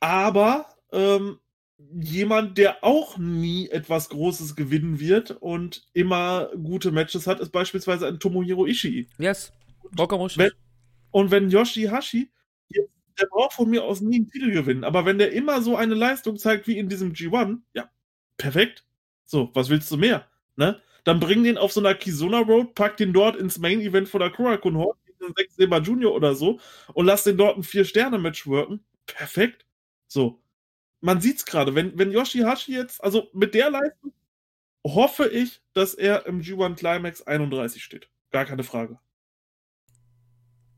aber 0.00 0.66
ähm, 0.92 1.38
jemand, 2.00 2.58
der 2.58 2.82
auch 2.82 3.16
nie 3.18 3.68
etwas 3.68 4.08
Großes 4.08 4.56
gewinnen 4.56 4.98
wird 4.98 5.30
und 5.30 5.86
immer 5.92 6.50
gute 6.62 6.90
Matches 6.90 7.26
hat, 7.26 7.40
ist 7.40 7.52
beispielsweise 7.52 8.08
ein 8.08 8.18
Tomohiro 8.18 8.66
Ishii. 8.66 9.08
Yes, 9.18 9.52
vollkommen 9.96 10.24
richtig. 10.24 10.52
Und 11.10 11.30
wenn 11.30 11.50
Yoshihashi, 11.50 12.30
der 13.20 13.26
braucht 13.26 13.52
von 13.54 13.68
mir 13.68 13.84
aus 13.84 14.00
nie 14.00 14.16
einen 14.16 14.30
Titel 14.30 14.50
gewinnen, 14.50 14.84
aber 14.84 15.04
wenn 15.04 15.18
der 15.18 15.32
immer 15.32 15.62
so 15.62 15.76
eine 15.76 15.94
Leistung 15.94 16.38
zeigt 16.38 16.66
wie 16.66 16.78
in 16.78 16.88
diesem 16.88 17.12
G1, 17.12 17.58
ja, 17.74 17.90
perfekt. 18.36 18.84
So, 19.26 19.50
was 19.54 19.70
willst 19.70 19.90
du 19.90 19.96
mehr? 19.96 20.26
Ne? 20.56 20.80
Dann 21.04 21.20
bring 21.20 21.44
den 21.44 21.58
auf 21.58 21.72
so 21.72 21.80
einer 21.80 21.94
Kizuna 21.94 22.40
Road, 22.40 22.74
pack 22.74 22.96
den 22.96 23.12
dort 23.12 23.36
ins 23.36 23.58
Main 23.58 23.80
Event 23.80 24.08
von 24.08 24.20
der 24.20 24.30
Kurakun 24.30 24.78
Hall, 24.78 24.92
den 25.20 25.34
6 25.36 25.56
Seba 25.56 25.78
Junior 25.78 26.14
oder 26.14 26.34
so, 26.34 26.60
und 26.94 27.06
lass 27.06 27.24
den 27.24 27.36
dort 27.36 27.56
ein 27.56 27.62
4-Sterne-Match 27.62 28.46
worken. 28.46 28.84
Perfekt. 29.06 29.66
So. 30.06 30.42
Man 31.00 31.20
sieht's 31.20 31.46
gerade, 31.46 31.74
wenn, 31.74 31.98
wenn 31.98 32.12
Yoshihashi 32.12 32.72
jetzt, 32.74 33.02
also 33.02 33.30
mit 33.32 33.54
der 33.54 33.70
Leistung, 33.70 34.12
hoffe 34.86 35.28
ich, 35.28 35.62
dass 35.72 35.94
er 35.94 36.26
im 36.26 36.42
G1 36.42 36.76
Climax 36.76 37.22
31 37.22 37.82
steht. 37.82 38.08
Gar 38.30 38.44
keine 38.44 38.64
Frage. 38.64 38.98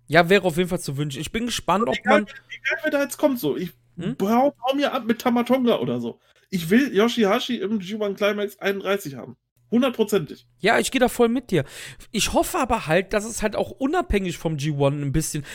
Ja, 0.07 0.29
wäre 0.29 0.45
auf 0.45 0.57
jeden 0.57 0.69
Fall 0.69 0.81
zu 0.81 0.97
wünschen. 0.97 1.21
Ich 1.21 1.33
bin 1.33 1.47
gespannt, 1.47 1.89
ob 1.89 1.97
egal, 1.97 2.21
man. 2.21 2.23
Egal, 2.25 2.79
wer 2.83 2.91
da 2.91 3.03
jetzt 3.03 3.19
kommt, 3.19 3.39
so. 3.39 3.57
Ich 3.57 3.73
hm? 3.97 4.17
hau, 4.21 4.55
hau 4.63 4.75
mir 4.75 4.93
ab 4.93 5.05
mit 5.07 5.21
Tamatonga 5.21 5.79
oder 5.79 6.01
so. 6.01 6.19
Ich 6.51 6.69
will 6.69 6.95
Yoshihashi 6.95 7.57
im 7.57 7.79
G1 7.79 8.15
Climax 8.15 8.59
31 8.59 9.15
haben. 9.15 9.37
Hundertprozentig. 9.71 10.47
Ja, 10.61 10.79
ich 10.79 10.91
gehe 10.91 11.01
da 11.01 11.09
voll 11.09 11.29
mit 11.29 11.51
dir. 11.51 11.65
Ich 12.11 12.35
hoffe 12.35 12.59
aber 12.59 12.87
halt, 12.87 13.15
dass 13.15 13.25
es 13.25 13.43
halt 13.43 13.57
auch 13.57 13.71
unabhängig 13.71 14.37
vom 14.37 14.57
G1 14.57 15.01
ein 15.01 15.13
bisschen. 15.13 15.47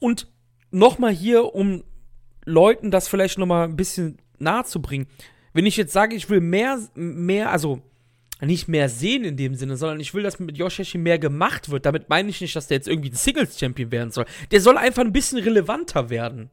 Und 0.00 0.26
nochmal 0.72 1.12
hier, 1.12 1.54
um 1.54 1.84
Leuten 2.44 2.90
das 2.90 3.06
vielleicht 3.06 3.38
noch 3.38 3.46
mal 3.46 3.64
ein 3.64 3.76
bisschen 3.76 4.18
nahe 4.38 4.64
zu 4.64 4.82
bringen. 4.82 5.06
Wenn 5.52 5.66
ich 5.66 5.76
jetzt 5.76 5.92
sage, 5.92 6.16
ich 6.16 6.28
will 6.30 6.40
mehr, 6.40 6.80
mehr, 6.94 7.50
also 7.50 7.80
nicht 8.46 8.68
mehr 8.68 8.88
sehen 8.88 9.24
in 9.24 9.36
dem 9.36 9.54
Sinne, 9.54 9.76
sondern 9.76 10.00
ich 10.00 10.14
will, 10.14 10.22
dass 10.22 10.38
mit 10.38 10.56
Yoshihashi 10.56 10.98
mehr 10.98 11.18
gemacht 11.18 11.70
wird. 11.70 11.86
Damit 11.86 12.08
meine 12.08 12.30
ich 12.30 12.40
nicht, 12.40 12.56
dass 12.56 12.68
der 12.68 12.78
jetzt 12.78 12.88
irgendwie 12.88 13.10
ein 13.10 13.16
Singles-Champion 13.16 13.92
werden 13.92 14.10
soll. 14.10 14.24
Der 14.50 14.60
soll 14.60 14.78
einfach 14.78 15.02
ein 15.02 15.12
bisschen 15.12 15.38
relevanter 15.38 16.10
werden. 16.10 16.50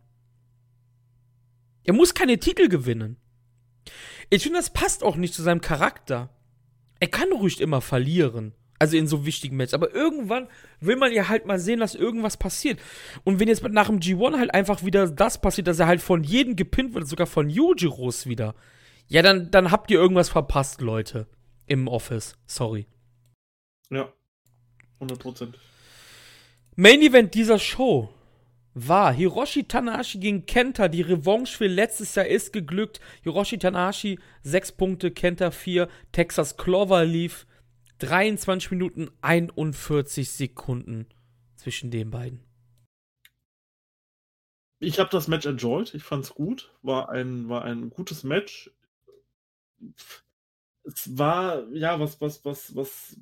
Er 1.85 1.93
muss 1.93 2.13
keine 2.13 2.37
Titel 2.37 2.67
gewinnen. 2.67 3.17
Ich 4.29 4.43
finde, 4.43 4.59
das 4.59 4.73
passt 4.73 5.03
auch 5.03 5.15
nicht 5.15 5.33
zu 5.33 5.41
seinem 5.41 5.61
Charakter. 5.61 6.29
Er 6.99 7.07
kann 7.07 7.31
ruhig 7.31 7.61
immer 7.61 7.81
verlieren. 7.81 8.53
Also 8.79 8.95
in 8.97 9.07
so 9.07 9.25
wichtigen 9.25 9.55
Matches. 9.55 9.73
Aber 9.73 9.93
irgendwann 9.93 10.47
will 10.79 10.97
man 10.97 11.11
ja 11.11 11.29
halt 11.29 11.45
mal 11.45 11.59
sehen, 11.59 11.79
dass 11.79 11.95
irgendwas 11.95 12.37
passiert. 12.37 12.79
Und 13.23 13.39
wenn 13.39 13.47
jetzt 13.47 13.63
nach 13.63 13.87
dem 13.87 13.99
G1 13.99 14.37
halt 14.37 14.53
einfach 14.53 14.83
wieder 14.83 15.09
das 15.09 15.41
passiert, 15.41 15.67
dass 15.67 15.79
er 15.79 15.87
halt 15.87 16.01
von 16.01 16.23
jedem 16.23 16.55
gepinnt 16.55 16.93
wird, 16.93 17.07
sogar 17.07 17.25
von 17.25 17.49
Yujiros 17.49 18.27
wieder, 18.27 18.53
ja, 19.07 19.21
dann, 19.21 19.49
dann 19.49 19.71
habt 19.71 19.89
ihr 19.89 19.97
irgendwas 19.97 20.29
verpasst, 20.29 20.81
Leute. 20.81 21.27
Im 21.67 21.87
Office. 21.87 22.35
Sorry. 22.45 22.87
Ja. 23.89 24.11
100 24.95 25.19
Prozent. 25.19 25.59
Main 26.75 27.01
Event 27.01 27.33
dieser 27.33 27.59
Show 27.59 28.13
war 28.73 29.11
Hiroshi 29.11 29.63
Tanahashi 29.63 30.19
gegen 30.19 30.45
Kenta. 30.45 30.87
Die 30.87 31.01
Revanche 31.01 31.57
für 31.57 31.67
letztes 31.67 32.15
Jahr 32.15 32.27
ist 32.27 32.53
geglückt. 32.53 32.99
Hiroshi 33.23 33.57
Tanahashi 33.57 34.19
6 34.43 34.73
Punkte, 34.73 35.11
Kenta 35.11 35.51
4. 35.51 35.89
Texas 36.11 36.57
Clover 36.57 37.03
lief 37.03 37.47
23 37.99 38.71
Minuten 38.71 39.09
41 39.21 40.31
Sekunden 40.31 41.07
zwischen 41.55 41.89
den 41.89 42.11
beiden. 42.11 42.43
Ich 44.79 44.99
habe 44.99 45.09
das 45.09 45.27
Match 45.27 45.47
enjoyed. 45.47 45.93
Ich 45.95 46.03
fand's 46.03 46.35
gut. 46.35 46.71
War 46.83 47.09
ein, 47.09 47.49
war 47.49 47.63
ein 47.63 47.89
gutes 47.89 48.23
Match 48.23 48.71
es 50.87 51.17
war, 51.17 51.67
ja, 51.73 51.99
was, 51.99 52.19
was, 52.21 52.43
was, 52.45 52.75
was. 52.75 53.17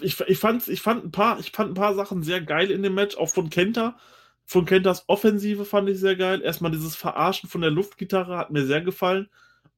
Ich, 0.00 0.20
ich, 0.20 0.38
fand, 0.38 0.68
ich, 0.68 0.82
fand 0.82 1.04
ein 1.04 1.10
paar, 1.10 1.40
ich 1.40 1.52
fand 1.52 1.70
ein 1.70 1.74
paar 1.74 1.94
Sachen 1.94 2.22
sehr 2.22 2.40
geil 2.40 2.70
in 2.70 2.82
dem 2.82 2.94
Match, 2.94 3.16
auch 3.16 3.30
von 3.30 3.50
Kenta. 3.50 3.98
Von 4.44 4.66
Kentas 4.66 5.04
Offensive 5.08 5.64
fand 5.64 5.88
ich 5.88 5.98
sehr 5.98 6.16
geil. 6.16 6.42
Erstmal 6.42 6.72
dieses 6.72 6.96
Verarschen 6.96 7.48
von 7.48 7.60
der 7.60 7.70
Luftgitarre 7.70 8.36
hat 8.36 8.50
mir 8.50 8.66
sehr 8.66 8.80
gefallen. 8.80 9.28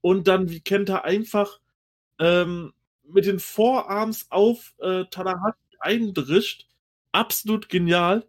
Und 0.00 0.28
dann, 0.28 0.50
wie 0.50 0.60
Kenta 0.60 0.98
einfach 1.02 1.60
ähm, 2.18 2.72
mit 3.04 3.26
den 3.26 3.38
Vorarms 3.38 4.26
auf 4.30 4.74
äh, 4.78 5.04
Tanahashi 5.10 5.56
eindrischt. 5.80 6.68
Absolut 7.12 7.68
genial. 7.68 8.26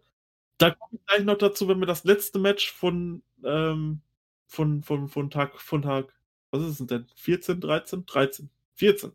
Da 0.58 0.70
komme 0.70 0.92
ich 0.92 1.06
gleich 1.06 1.24
noch 1.24 1.38
dazu, 1.38 1.68
wenn 1.68 1.80
wir 1.80 1.86
das 1.86 2.04
letzte 2.04 2.38
Match 2.38 2.72
von, 2.72 3.22
ähm, 3.42 4.02
von, 4.46 4.82
von, 4.82 5.08
von 5.08 5.30
Tag, 5.30 5.60
von 5.60 5.82
Tag 5.82 6.12
was 6.54 6.62
ist 6.62 6.80
es 6.80 6.86
denn? 6.86 7.06
14, 7.16 7.60
13, 7.60 8.06
13, 8.06 8.50
14. 8.74 9.12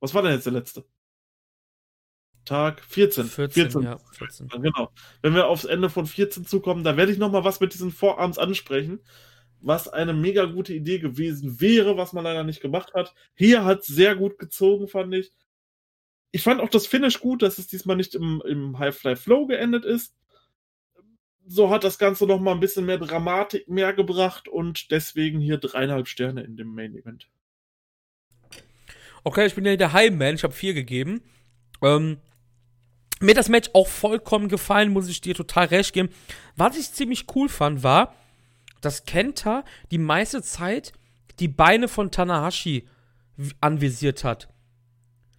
Was 0.00 0.14
war 0.14 0.22
denn 0.22 0.32
jetzt 0.32 0.46
der 0.46 0.52
letzte? 0.52 0.84
Tag 2.44 2.80
14. 2.84 3.24
14, 3.26 3.62
14. 3.62 3.82
ja. 3.82 3.98
14. 4.12 4.48
Genau. 4.48 4.92
Wenn 5.20 5.34
wir 5.34 5.48
aufs 5.48 5.64
Ende 5.64 5.90
von 5.90 6.06
14 6.06 6.46
zukommen, 6.46 6.84
da 6.84 6.96
werde 6.96 7.10
ich 7.10 7.18
nochmal 7.18 7.42
was 7.42 7.58
mit 7.58 7.74
diesen 7.74 7.90
Vorarms 7.90 8.38
ansprechen, 8.38 9.00
was 9.60 9.88
eine 9.88 10.14
mega 10.14 10.44
gute 10.44 10.74
Idee 10.74 11.00
gewesen 11.00 11.60
wäre, 11.60 11.96
was 11.96 12.12
man 12.12 12.22
leider 12.22 12.44
nicht 12.44 12.60
gemacht 12.60 12.94
hat. 12.94 13.14
Hier 13.34 13.64
hat 13.64 13.80
es 13.80 13.86
sehr 13.86 14.14
gut 14.14 14.38
gezogen, 14.38 14.86
fand 14.86 15.12
ich. 15.12 15.32
Ich 16.30 16.42
fand 16.42 16.60
auch 16.60 16.68
das 16.68 16.86
Finish 16.86 17.18
gut, 17.18 17.42
dass 17.42 17.58
es 17.58 17.66
diesmal 17.66 17.96
nicht 17.96 18.14
im, 18.14 18.42
im 18.46 18.78
High-Fly 18.78 19.16
Flow 19.16 19.46
geendet 19.46 19.84
ist 19.84 20.14
so 21.46 21.70
hat 21.70 21.84
das 21.84 21.98
Ganze 21.98 22.26
noch 22.26 22.40
mal 22.40 22.52
ein 22.52 22.60
bisschen 22.60 22.86
mehr 22.86 22.98
Dramatik 22.98 23.68
mehr 23.68 23.92
gebracht 23.92 24.48
und 24.48 24.90
deswegen 24.90 25.40
hier 25.40 25.58
dreieinhalb 25.58 26.08
Sterne 26.08 26.42
in 26.42 26.56
dem 26.56 26.74
Main 26.74 26.94
Event. 26.94 27.28
Okay, 29.24 29.46
ich 29.46 29.54
bin 29.54 29.64
ja 29.64 29.76
der 29.76 29.92
Heimman, 29.92 30.34
ich 30.34 30.44
habe 30.44 30.54
vier 30.54 30.74
gegeben. 30.74 31.22
Ähm, 31.82 32.18
mir 33.20 33.30
hat 33.30 33.38
das 33.38 33.48
Match 33.48 33.70
auch 33.72 33.88
vollkommen 33.88 34.48
gefallen, 34.48 34.92
muss 34.92 35.08
ich 35.08 35.20
dir 35.20 35.34
total 35.34 35.66
recht 35.66 35.92
geben. 35.92 36.10
Was 36.56 36.76
ich 36.76 36.92
ziemlich 36.92 37.26
cool 37.34 37.48
fand, 37.48 37.82
war, 37.82 38.14
dass 38.80 39.04
Kenta 39.04 39.64
die 39.90 39.98
meiste 39.98 40.42
Zeit 40.42 40.92
die 41.38 41.48
Beine 41.48 41.88
von 41.88 42.10
Tanahashi 42.10 42.88
anvisiert 43.60 44.24
hat. 44.24 44.48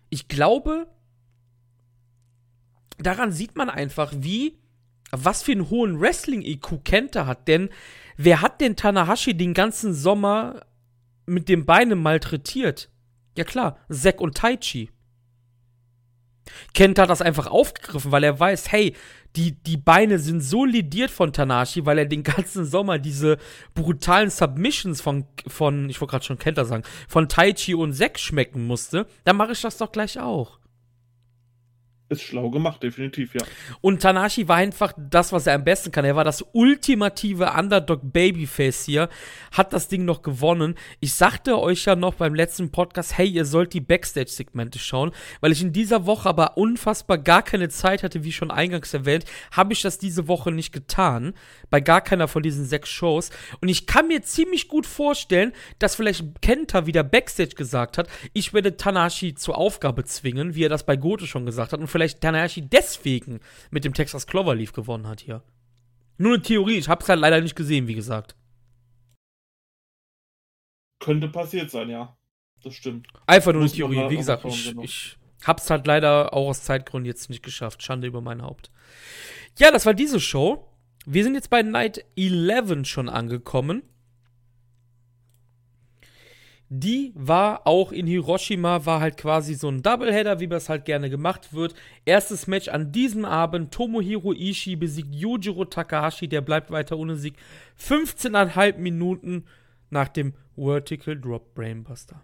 Ich 0.09 0.27
glaube, 0.27 0.87
daran 2.97 3.31
sieht 3.31 3.55
man 3.55 3.69
einfach, 3.69 4.13
wie 4.15 4.57
was 5.11 5.43
für 5.43 5.51
einen 5.51 5.69
hohen 5.69 5.99
Wrestling-IQ 5.99 6.83
Kenta 6.83 7.25
hat. 7.25 7.47
Denn 7.47 7.69
wer 8.17 8.41
hat 8.41 8.61
denn 8.61 8.75
Tanahashi 8.75 9.35
den 9.35 9.53
ganzen 9.53 9.93
Sommer 9.93 10.61
mit 11.25 11.49
den 11.49 11.65
Beinen 11.65 12.01
malträtiert? 12.01 12.89
Ja 13.37 13.43
klar, 13.43 13.77
Zack 13.89 14.21
und 14.21 14.35
Taichi. 14.35 14.89
Kenta 16.73 17.03
hat 17.03 17.09
das 17.09 17.21
einfach 17.21 17.47
aufgegriffen, 17.47 18.11
weil 18.11 18.23
er 18.23 18.39
weiß, 18.39 18.71
hey, 18.71 18.95
die, 19.35 19.51
die 19.51 19.77
Beine 19.77 20.17
sind 20.17 20.41
so 20.41 20.65
lidiert 20.65 21.11
von 21.11 21.33
Tanahashi, 21.33 21.85
weil 21.85 21.99
er 21.99 22.05
den 22.05 22.23
ganzen 22.23 22.65
Sommer 22.65 22.97
diese 22.97 23.37
brutalen 23.75 24.29
Submissions 24.29 25.01
von, 25.01 25.25
von 25.45 25.89
ich 25.89 26.01
wollte 26.01 26.11
gerade 26.11 26.25
schon 26.25 26.39
Kenta 26.39 26.65
sagen, 26.65 26.83
von 27.07 27.29
Taichi 27.29 27.75
und 27.75 27.93
Zack 27.93 28.19
schmecken 28.19 28.65
musste. 28.65 29.05
Dann 29.25 29.37
mache 29.37 29.51
ich 29.51 29.61
das 29.61 29.77
doch 29.77 29.91
gleich 29.91 30.19
auch. 30.19 30.59
Ist 32.09 32.21
schlau 32.21 32.49
gemacht, 32.49 32.81
definitiv, 32.81 33.35
ja. 33.35 33.41
Und 33.81 34.01
Tanashi 34.01 34.47
war 34.47 34.55
einfach 34.55 34.93
das, 34.97 35.33
was 35.33 35.45
er 35.45 35.55
am 35.55 35.65
besten 35.65 35.91
kann. 35.91 36.05
Er 36.05 36.15
war 36.15 36.23
das 36.23 36.45
ultimative 36.53 37.51
Underdog-Babyface 37.51 38.85
hier, 38.85 39.09
hat 39.51 39.73
das 39.73 39.89
Ding 39.89 40.05
noch 40.05 40.21
gewonnen. 40.21 40.75
Ich 41.01 41.15
sagte 41.15 41.59
euch 41.59 41.83
ja 41.83 41.97
noch 41.97 42.13
beim 42.13 42.33
letzten 42.33 42.71
Podcast, 42.71 43.17
hey, 43.17 43.27
ihr 43.27 43.43
sollt 43.43 43.73
die 43.73 43.81
Backstage-Segmente 43.81 44.79
schauen, 44.79 45.11
weil 45.41 45.51
ich 45.51 45.61
in 45.61 45.73
dieser 45.73 46.05
Woche 46.05 46.29
aber 46.29 46.55
unfassbar 46.55 47.17
gar 47.17 47.43
keine 47.43 47.67
Zeit 47.67 48.03
hatte, 48.03 48.23
wie 48.23 48.31
schon 48.31 48.51
eingangs 48.51 48.93
erwähnt, 48.93 49.25
habe 49.51 49.73
ich 49.73 49.81
das 49.81 49.97
diese 49.97 50.29
Woche 50.29 50.53
nicht 50.53 50.71
getan. 50.71 51.33
Bei 51.69 51.81
gar 51.81 51.99
keiner 51.99 52.29
von 52.29 52.41
diesen 52.41 52.63
sechs 52.63 52.87
Shows. 52.87 53.31
Und 53.59 53.67
ich 53.67 53.85
kann 53.85 54.07
mir 54.07 54.21
ziemlich 54.21 54.69
gut 54.69 54.85
vorstellen, 54.85 55.51
dass 55.79 55.95
vielleicht 55.95 56.41
Kenta 56.41 56.85
wieder 56.85 57.03
Backstage 57.03 57.55
gesagt 57.55 57.97
hat, 57.97 58.07
ich 58.31 58.53
werde 58.53 58.77
Tanashi 58.77 59.35
zur 59.35 59.57
Aufgabe 59.57 60.05
zwingen, 60.05 60.55
wie 60.55 60.63
er 60.63 60.69
das 60.69 60.85
bei 60.85 60.95
Goto 60.95 61.25
schon 61.25 61.45
gesagt 61.45 61.73
hat. 61.73 61.81
Und 61.81 61.87
vielleicht 61.97 62.21
Tanahashi 62.21 62.61
deswegen 62.61 63.39
mit 63.71 63.83
dem 63.83 63.95
Texas 63.95 64.27
Cloverleaf 64.27 64.71
gewonnen 64.71 65.07
hat 65.07 65.19
hier. 65.19 65.41
Nur 66.19 66.35
eine 66.35 66.43
Theorie, 66.43 66.77
ich 66.77 66.89
hab's 66.89 67.09
halt 67.09 67.19
leider 67.19 67.41
nicht 67.41 67.55
gesehen, 67.55 67.87
wie 67.87 67.95
gesagt. 67.95 68.35
Könnte 70.99 71.27
passiert 71.27 71.71
sein, 71.71 71.89
ja. 71.89 72.15
Das 72.63 72.75
stimmt. 72.75 73.07
Einfach 73.25 73.51
nur 73.51 73.63
Muss 73.63 73.71
eine 73.71 73.77
Theorie, 73.77 74.11
wie 74.11 74.17
gesagt, 74.17 74.45
ich, 74.45 74.69
genau. 74.69 74.83
ich 74.83 75.17
hab's 75.43 75.71
halt 75.71 75.87
leider 75.87 76.33
auch 76.33 76.49
aus 76.49 76.63
Zeitgründen 76.63 77.07
jetzt 77.07 77.31
nicht 77.31 77.41
geschafft. 77.41 77.81
Schande 77.81 78.07
über 78.07 78.21
mein 78.21 78.43
Haupt. 78.43 78.69
Ja, 79.57 79.71
das 79.71 79.87
war 79.87 79.95
diese 79.95 80.19
Show. 80.19 80.67
Wir 81.07 81.23
sind 81.23 81.33
jetzt 81.33 81.49
bei 81.49 81.63
Night 81.63 82.05
11 82.15 82.85
schon 82.85 83.09
angekommen. 83.09 83.81
Die 86.69 87.13
war 87.15 87.65
auch 87.65 87.93
in 87.93 88.07
Hiroshima, 88.07 88.85
war 88.85 88.99
halt 88.99 89.15
quasi 89.15 89.53
so 89.53 89.69
ein 89.69 89.81
Doubleheader, 89.81 90.41
wie 90.41 90.47
das 90.47 90.67
halt 90.67 90.83
gerne 90.83 91.09
gemacht 91.09 91.53
wird. 91.53 91.73
Erstes 92.03 92.45
Match 92.45 92.67
an 92.67 92.91
diesem 92.91 93.23
Abend: 93.23 93.73
Tomohiro 93.73 94.33
Ishii 94.33 94.75
besiegt 94.75 95.15
Yujiro 95.15 95.63
Takahashi, 95.63 96.27
der 96.27 96.41
bleibt 96.41 96.69
weiter 96.69 96.97
ohne 96.97 97.15
Sieg. 97.15 97.35
15,5 97.79 98.77
Minuten 98.79 99.45
nach 99.89 100.09
dem 100.09 100.33
Vertical 100.57 101.17
Drop 101.19 101.53
Brainbuster. 101.53 102.21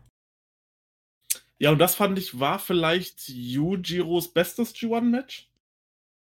Ja, 1.58 1.72
und 1.72 1.80
das 1.80 1.96
fand 1.96 2.20
ich 2.20 2.38
war 2.38 2.60
vielleicht 2.60 3.30
Yujiros 3.30 4.34
bestes 4.34 4.76
G1-Match. 4.76 5.50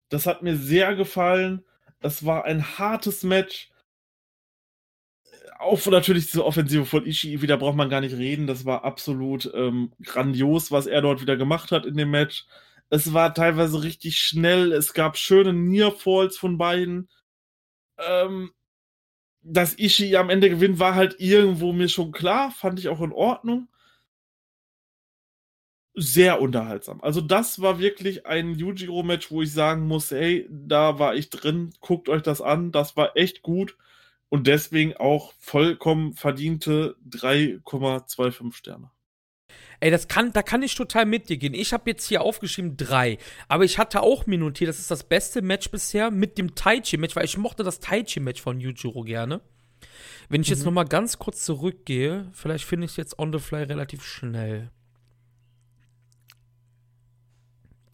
Das 0.08 0.24
hat 0.24 0.42
mir 0.42 0.56
sehr 0.56 0.94
gefallen. 0.94 1.64
Das 2.00 2.24
war 2.24 2.46
ein 2.46 2.78
hartes 2.78 3.22
Match 3.22 3.70
auch 5.58 5.84
natürlich 5.86 6.26
diese 6.26 6.44
Offensive 6.44 6.86
von 6.86 7.06
Ishii, 7.06 7.42
wieder 7.42 7.56
braucht 7.56 7.76
man 7.76 7.88
gar 7.90 8.00
nicht 8.00 8.16
reden. 8.16 8.46
Das 8.46 8.64
war 8.64 8.84
absolut 8.84 9.50
ähm, 9.54 9.92
grandios, 10.02 10.70
was 10.70 10.86
er 10.86 11.02
dort 11.02 11.20
wieder 11.20 11.36
gemacht 11.36 11.72
hat 11.72 11.86
in 11.86 11.96
dem 11.96 12.10
Match. 12.10 12.46
Es 12.90 13.12
war 13.12 13.34
teilweise 13.34 13.82
richtig 13.82 14.18
schnell. 14.18 14.72
Es 14.72 14.94
gab 14.94 15.16
schöne 15.16 15.52
Nearfalls 15.52 16.36
von 16.36 16.58
beiden. 16.58 17.08
Ähm, 17.98 18.52
dass 19.42 19.78
Ishii 19.78 20.16
am 20.16 20.30
Ende 20.30 20.50
gewinnt, 20.50 20.78
war 20.78 20.94
halt 20.94 21.16
irgendwo 21.18 21.72
mir 21.72 21.88
schon 21.88 22.12
klar. 22.12 22.50
Fand 22.50 22.78
ich 22.78 22.88
auch 22.88 23.00
in 23.00 23.12
Ordnung. 23.12 23.68
Sehr 25.94 26.42
unterhaltsam. 26.42 27.00
Also, 27.00 27.20
das 27.22 27.60
war 27.62 27.78
wirklich 27.78 28.26
ein 28.26 28.54
Yujiro-Match, 28.54 29.30
wo 29.30 29.42
ich 29.42 29.52
sagen 29.52 29.86
muss: 29.86 30.10
hey, 30.10 30.46
da 30.50 30.98
war 30.98 31.14
ich 31.14 31.30
drin. 31.30 31.72
Guckt 31.80 32.08
euch 32.08 32.22
das 32.22 32.42
an. 32.42 32.70
Das 32.70 32.96
war 32.96 33.16
echt 33.16 33.42
gut 33.42 33.76
und 34.28 34.46
deswegen 34.46 34.94
auch 34.94 35.32
vollkommen 35.38 36.14
verdiente 36.14 36.96
3,25 37.08 38.52
Sterne. 38.54 38.90
Ey, 39.78 39.90
das 39.90 40.08
kann, 40.08 40.32
da 40.32 40.42
kann 40.42 40.62
ich 40.62 40.74
total 40.74 41.04
mit 41.04 41.28
dir 41.28 41.36
gehen. 41.36 41.54
Ich 41.54 41.72
habe 41.72 41.90
jetzt 41.90 42.06
hier 42.06 42.22
aufgeschrieben 42.22 42.76
drei, 42.76 43.18
aber 43.48 43.64
ich 43.64 43.78
hatte 43.78 44.02
auch 44.02 44.26
mir 44.26 44.38
notiert, 44.38 44.68
das 44.68 44.78
ist 44.78 44.90
das 44.90 45.04
beste 45.04 45.42
Match 45.42 45.70
bisher 45.70 46.10
mit 46.10 46.38
dem 46.38 46.54
Taichi-Match, 46.54 47.14
weil 47.14 47.26
ich 47.26 47.36
mochte 47.36 47.62
das 47.62 47.80
Taichi-Match 47.80 48.40
von 48.40 48.58
Yujiro 48.58 49.02
gerne. 49.02 49.42
Wenn 50.28 50.40
ich 50.40 50.48
mhm. 50.48 50.54
jetzt 50.54 50.64
noch 50.64 50.72
mal 50.72 50.84
ganz 50.84 51.18
kurz 51.18 51.44
zurückgehe, 51.44 52.30
vielleicht 52.32 52.64
finde 52.64 52.86
ich 52.86 52.92
es 52.92 52.96
jetzt 52.96 53.18
on 53.18 53.32
the 53.32 53.38
fly 53.38 53.62
relativ 53.64 54.02
schnell. 54.02 54.70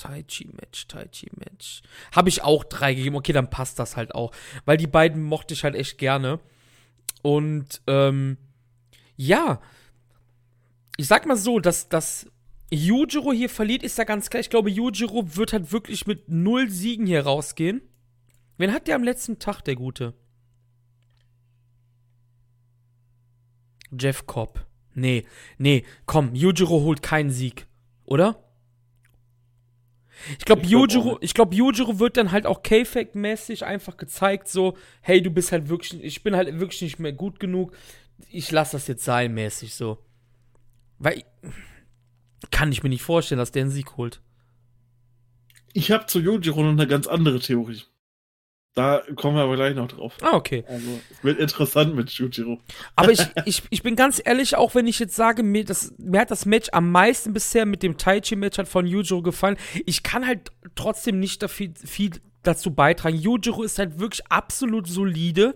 Taichi-Match, 0.03 0.89
Taichi-Match. 0.89 1.83
Habe 2.13 2.29
ich 2.29 2.43
auch 2.43 2.65
drei 2.65 2.95
gegeben. 2.95 3.17
Okay, 3.17 3.33
dann 3.33 3.51
passt 3.51 3.79
das 3.79 3.97
halt 3.97 4.15
auch. 4.15 4.33
Weil 4.65 4.77
die 4.77 4.87
beiden 4.87 5.23
mochte 5.23 5.55
ich 5.55 5.65
halt 5.65 5.75
echt 5.75 5.99
gerne. 5.99 6.41
Und, 7.23 7.83
ähm, 7.87 8.37
ja. 9.17 9.61
Ich 10.97 11.07
sag 11.07 11.27
mal 11.27 11.37
so, 11.37 11.61
dass, 11.61 11.89
dass 11.89 12.27
Yujiro 12.71 13.33
hier 13.33 13.49
verliert, 13.49 13.83
ist 13.83 13.99
ja 13.99 14.05
ganz 14.05 14.29
klar. 14.29 14.41
Ich 14.41 14.51
glaube, 14.51 14.71
Yujiro 14.71 15.37
wird 15.37 15.53
halt 15.53 15.73
wirklich 15.73 16.07
mit 16.07 16.29
null 16.29 16.69
Siegen 16.69 17.07
hier 17.07 17.23
rausgehen. 17.23 17.83
Wen 18.59 18.73
hat 18.73 18.89
der 18.89 18.97
am 18.97 19.05
letzten 19.05 19.39
Tag, 19.39 19.63
der 19.63 19.77
Gute? 19.77 20.15
Jeff 23.99 24.27
Cobb. 24.27 24.67
Nee, 24.95 25.25
nee, 25.59 25.85
komm, 26.07 26.35
Yujiro 26.35 26.83
holt 26.83 27.03
keinen 27.03 27.31
Sieg, 27.31 27.67
oder? 28.05 28.42
Ich 30.39 30.45
glaube, 30.45 30.63
Yujiro, 30.63 31.19
ich 31.21 31.35
glaube, 31.35 31.55
Yujiro 31.55 31.99
wird 31.99 32.17
dann 32.17 32.33
halt 32.33 32.47
auch 32.47 32.63
K-Fake-mäßig 32.63 33.65
einfach 33.65 33.97
gezeigt, 33.97 34.49
so, 34.49 34.77
hey, 35.01 35.23
du 35.23 35.31
bist 35.31 35.53
halt 35.53 35.69
wirklich, 35.69 36.03
ich 36.03 36.23
bin 36.23 36.37
halt 36.37 36.61
wirklich 36.61 36.83
nicht 36.83 36.99
mehr 36.99 37.13
gut 37.13 37.41
genug, 37.41 37.73
ich 38.29 38.51
lass 38.51 38.73
das 38.73 38.87
jetzt 38.87 39.05
sein, 39.05 39.35
mäßig 39.35 39.75
so. 39.75 39.99
Weil, 40.99 41.25
kann 42.51 42.71
ich 42.73 42.83
mir 42.83 42.89
nicht 42.89 43.03
vorstellen, 43.03 43.39
dass 43.39 43.53
der 43.53 43.63
einen 43.63 43.71
Sieg 43.71 43.97
holt. 43.97 44.21
Ich 45.73 45.91
habe 45.91 46.07
zu 46.07 46.21
Yujiro 46.21 46.63
noch 46.63 46.71
eine 46.71 46.87
ganz 46.87 47.07
andere 47.07 47.41
Theorie. 47.41 47.83
Da 48.75 49.03
kommen 49.17 49.37
wir 49.37 49.43
aber 49.43 49.57
gleich 49.57 49.75
noch 49.75 49.89
drauf. 49.89 50.17
Ah, 50.23 50.35
okay. 50.35 50.65
Also, 50.67 51.01
es 51.11 51.23
wird 51.23 51.39
interessant 51.39 51.95
mit 51.95 52.11
Yujiro. 52.11 52.59
Aber 52.97 53.11
ich, 53.11 53.21
ich, 53.45 53.63
ich 53.69 53.83
bin 53.83 53.97
ganz 53.97 54.21
ehrlich, 54.25 54.57
auch 54.57 54.75
wenn 54.75 54.87
ich 54.87 54.99
jetzt 54.99 55.15
sage, 55.15 55.43
mir, 55.43 55.65
das, 55.65 55.93
mir 55.99 56.21
hat 56.21 56.31
das 56.31 56.47
Match 56.47 56.71
am 56.73 56.91
meisten 56.91 57.35
bisher 57.35 57.67
mit 57.67 57.83
dem 57.83 57.99
Taichi-Match 57.99 58.57
hat 58.57 58.69
von 58.69 58.87
Yujiro 58.87 59.21
gefallen. 59.21 59.59
Ich 59.85 60.03
kann 60.03 60.27
halt 60.27 60.53
trotzdem 60.75 61.21
nicht 61.21 61.43
da 61.43 61.49
viel, 61.49 61.75
viel 61.77 62.13
dazu 62.43 62.75
beitragen. 62.75 63.17
Yujiro 63.17 63.63
ist 63.63 63.79
halt 63.79 63.99
wirklich 63.99 64.27
absolut 64.29 64.87
solide. 64.87 65.55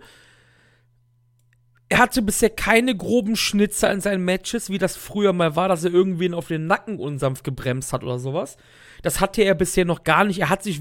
Er 1.88 1.98
hatte 1.98 2.20
bisher 2.20 2.50
keine 2.50 2.94
groben 2.94 3.36
Schnitzer 3.36 3.90
in 3.92 4.02
seinen 4.02 4.24
Matches, 4.24 4.68
wie 4.68 4.78
das 4.78 4.96
früher 4.96 5.32
mal 5.32 5.56
war, 5.56 5.68
dass 5.68 5.84
er 5.84 5.92
irgendwen 5.92 6.34
auf 6.34 6.48
den 6.48 6.66
Nacken 6.66 6.98
unsanft 6.98 7.44
gebremst 7.44 7.94
hat 7.94 8.02
oder 8.02 8.18
sowas. 8.18 8.58
Das 9.02 9.20
hatte 9.20 9.42
er 9.42 9.54
bisher 9.54 9.86
noch 9.86 10.04
gar 10.04 10.24
nicht. 10.24 10.40
Er 10.40 10.50
hat 10.50 10.62
sich 10.62 10.80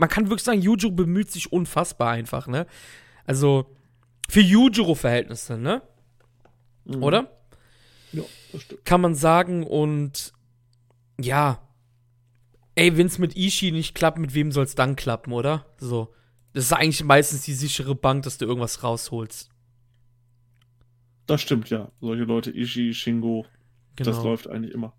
man 0.00 0.08
kann 0.08 0.30
wirklich 0.30 0.44
sagen, 0.44 0.62
Yujiro 0.62 0.92
bemüht 0.92 1.30
sich 1.30 1.52
unfassbar 1.52 2.10
einfach, 2.10 2.46
ne? 2.46 2.66
Also, 3.26 3.66
für 4.28 4.40
Yujiro-Verhältnisse, 4.40 5.58
ne? 5.58 5.82
Mhm. 6.86 7.02
Oder? 7.02 7.30
Ja, 8.12 8.22
das 8.52 8.62
stimmt. 8.62 8.84
Kann 8.86 9.00
man 9.02 9.14
sagen 9.14 9.62
und 9.62 10.32
ja. 11.20 11.60
Ey, 12.76 12.96
wenn 12.96 13.08
es 13.08 13.18
mit 13.18 13.36
Ishii 13.36 13.72
nicht 13.72 13.94
klappt, 13.94 14.18
mit 14.18 14.32
wem 14.32 14.52
soll 14.52 14.64
es 14.64 14.74
dann 14.74 14.96
klappen, 14.96 15.32
oder? 15.32 15.66
So. 15.76 16.14
Das 16.54 16.64
ist 16.64 16.72
eigentlich 16.72 17.04
meistens 17.04 17.42
die 17.42 17.52
sichere 17.52 17.94
Bank, 17.94 18.22
dass 18.22 18.38
du 18.38 18.46
irgendwas 18.46 18.82
rausholst. 18.82 19.50
Das 21.26 21.42
stimmt, 21.42 21.68
ja. 21.68 21.92
Solche 22.00 22.24
Leute, 22.24 22.50
Ishii, 22.50 22.94
Shingo, 22.94 23.44
genau. 23.96 24.10
das 24.10 24.24
läuft 24.24 24.48
eigentlich 24.48 24.72
immer. 24.72 24.94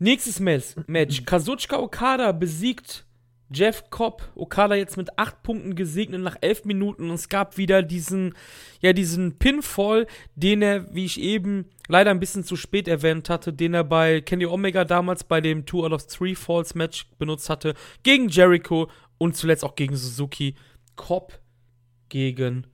Nächstes 0.00 0.40
Match. 0.40 0.74
Kazuchika 1.26 1.78
Okada 1.78 2.32
besiegt 2.32 3.06
Jeff 3.54 3.90
Cobb, 3.90 4.22
Okada 4.34 4.74
jetzt 4.74 4.96
mit 4.96 5.18
acht 5.18 5.42
Punkten 5.42 5.74
gesegnet 5.74 6.20
nach 6.20 6.36
elf 6.40 6.64
Minuten 6.64 7.10
und 7.10 7.14
es 7.14 7.28
gab 7.28 7.56
wieder 7.56 7.82
diesen, 7.82 8.34
ja, 8.80 8.92
diesen 8.92 9.38
Pinfall, 9.38 10.06
den 10.34 10.62
er, 10.62 10.94
wie 10.94 11.04
ich 11.04 11.20
eben 11.20 11.66
leider 11.88 12.10
ein 12.10 12.20
bisschen 12.20 12.44
zu 12.44 12.56
spät 12.56 12.88
erwähnt 12.88 13.28
hatte, 13.28 13.52
den 13.52 13.74
er 13.74 13.84
bei 13.84 14.20
Kenny 14.20 14.46
Omega 14.46 14.84
damals 14.84 15.24
bei 15.24 15.40
dem 15.40 15.66
Two 15.66 15.84
out 15.84 15.92
of 15.92 16.06
Three 16.06 16.34
Falls 16.34 16.74
Match 16.74 17.06
benutzt 17.18 17.50
hatte, 17.50 17.74
gegen 18.02 18.28
Jericho 18.28 18.88
und 19.18 19.36
zuletzt 19.36 19.64
auch 19.64 19.76
gegen 19.76 19.96
Suzuki. 19.96 20.54
Cobb 20.96 21.40
gegen 22.08 22.66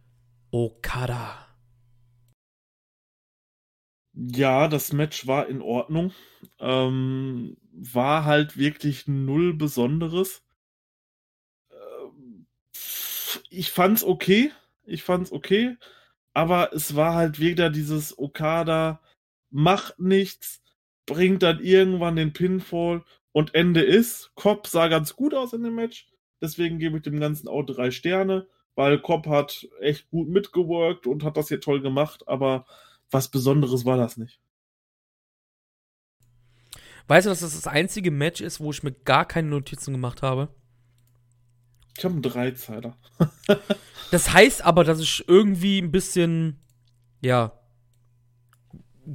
Okada. 0.51 1.47
Ja, 4.15 4.67
das 4.67 4.93
Match 4.93 5.27
war 5.29 5.49
in 5.49 5.63
Ordnung. 5.63 6.13
Ähm, 6.59 7.57
war 7.73 8.25
halt 8.25 8.57
wirklich 8.57 9.07
null 9.07 9.55
Besonderes 9.55 10.43
ich 13.51 13.71
fand's 13.71 14.05
okay. 14.05 14.53
Ich 14.85 15.03
fand's 15.03 15.33
okay. 15.33 15.77
Aber 16.35 16.73
es 16.73 16.95
war 16.97 17.15
halt 17.15 17.41
wieder 17.41 17.71
dieses 17.71 18.19
Okada 18.19 19.01
macht 19.51 19.99
nichts, 19.99 20.63
bringt 21.07 21.43
dann 21.43 21.61
irgendwann 21.61 22.17
den 22.17 22.33
Pinfall 22.33 23.05
und 23.33 23.55
Ende 23.55 23.83
ist. 23.83 24.31
Cobb 24.35 24.67
sah 24.67 24.89
ganz 24.89 25.17
gut 25.17 25.35
aus 25.35 25.53
in 25.53 25.63
dem 25.63 25.75
Match. 25.75 26.09
Deswegen 26.41 26.79
gebe 26.79 26.99
ich 26.99 27.03
dem 27.03 27.19
Ganzen 27.19 27.49
auch 27.49 27.63
drei 27.63 27.91
Sterne, 27.91 28.47
weil 28.75 29.01
Cobb 29.01 29.27
hat 29.27 29.69
echt 29.81 30.09
gut 30.11 30.29
mitgeworkt 30.29 31.07
und 31.07 31.25
hat 31.25 31.37
das 31.37 31.49
hier 31.49 31.61
toll 31.61 31.81
gemacht, 31.81 32.29
aber 32.29 32.67
was 33.11 33.29
Besonderes 33.31 33.85
war 33.85 33.97
das 33.97 34.17
nicht. 34.17 34.41
Weißt 37.09 37.27
du, 37.27 37.31
dass 37.31 37.41
das 37.41 37.55
das 37.55 37.67
einzige 37.67 38.11
Match 38.11 38.43
ist, 38.43 38.61
wo 38.61 38.71
ich 38.71 38.83
mir 38.83 38.93
gar 38.93 39.27
keine 39.27 39.49
Notizen 39.49 39.93
gemacht 39.93 40.23
habe? 40.23 40.55
Ich 41.99 42.05
habe 42.05 42.15
einen 42.15 42.23
Dreizeiler. 42.23 42.97
das 44.13 44.33
heißt 44.33 44.65
aber, 44.65 44.85
dass 44.85 45.01
ich 45.01 45.25
irgendwie 45.27 45.83
ein 45.83 45.91
bisschen, 45.91 46.61
ja, 47.21 47.59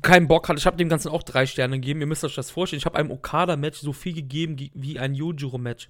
keinen 0.01 0.27
Bock 0.27 0.49
hatte. 0.49 0.59
Ich 0.59 0.65
habe 0.65 0.75
dem 0.75 0.89
Ganzen 0.89 1.07
auch 1.07 1.23
drei 1.23 1.45
Sterne 1.45 1.79
gegeben. 1.79 2.01
Ihr 2.01 2.07
müsst 2.07 2.25
euch 2.25 2.36
das 2.36 2.51
vorstellen. 2.51 2.79
Ich 2.79 2.86
habe 2.86 2.97
einem 2.97 3.09
Okada-Match 3.09 3.79
so 3.79 3.93
viel 3.93 4.13
gegeben 4.13 4.57
wie 4.73 4.99
ein 4.99 5.15
Yujiro-Match. 5.15 5.89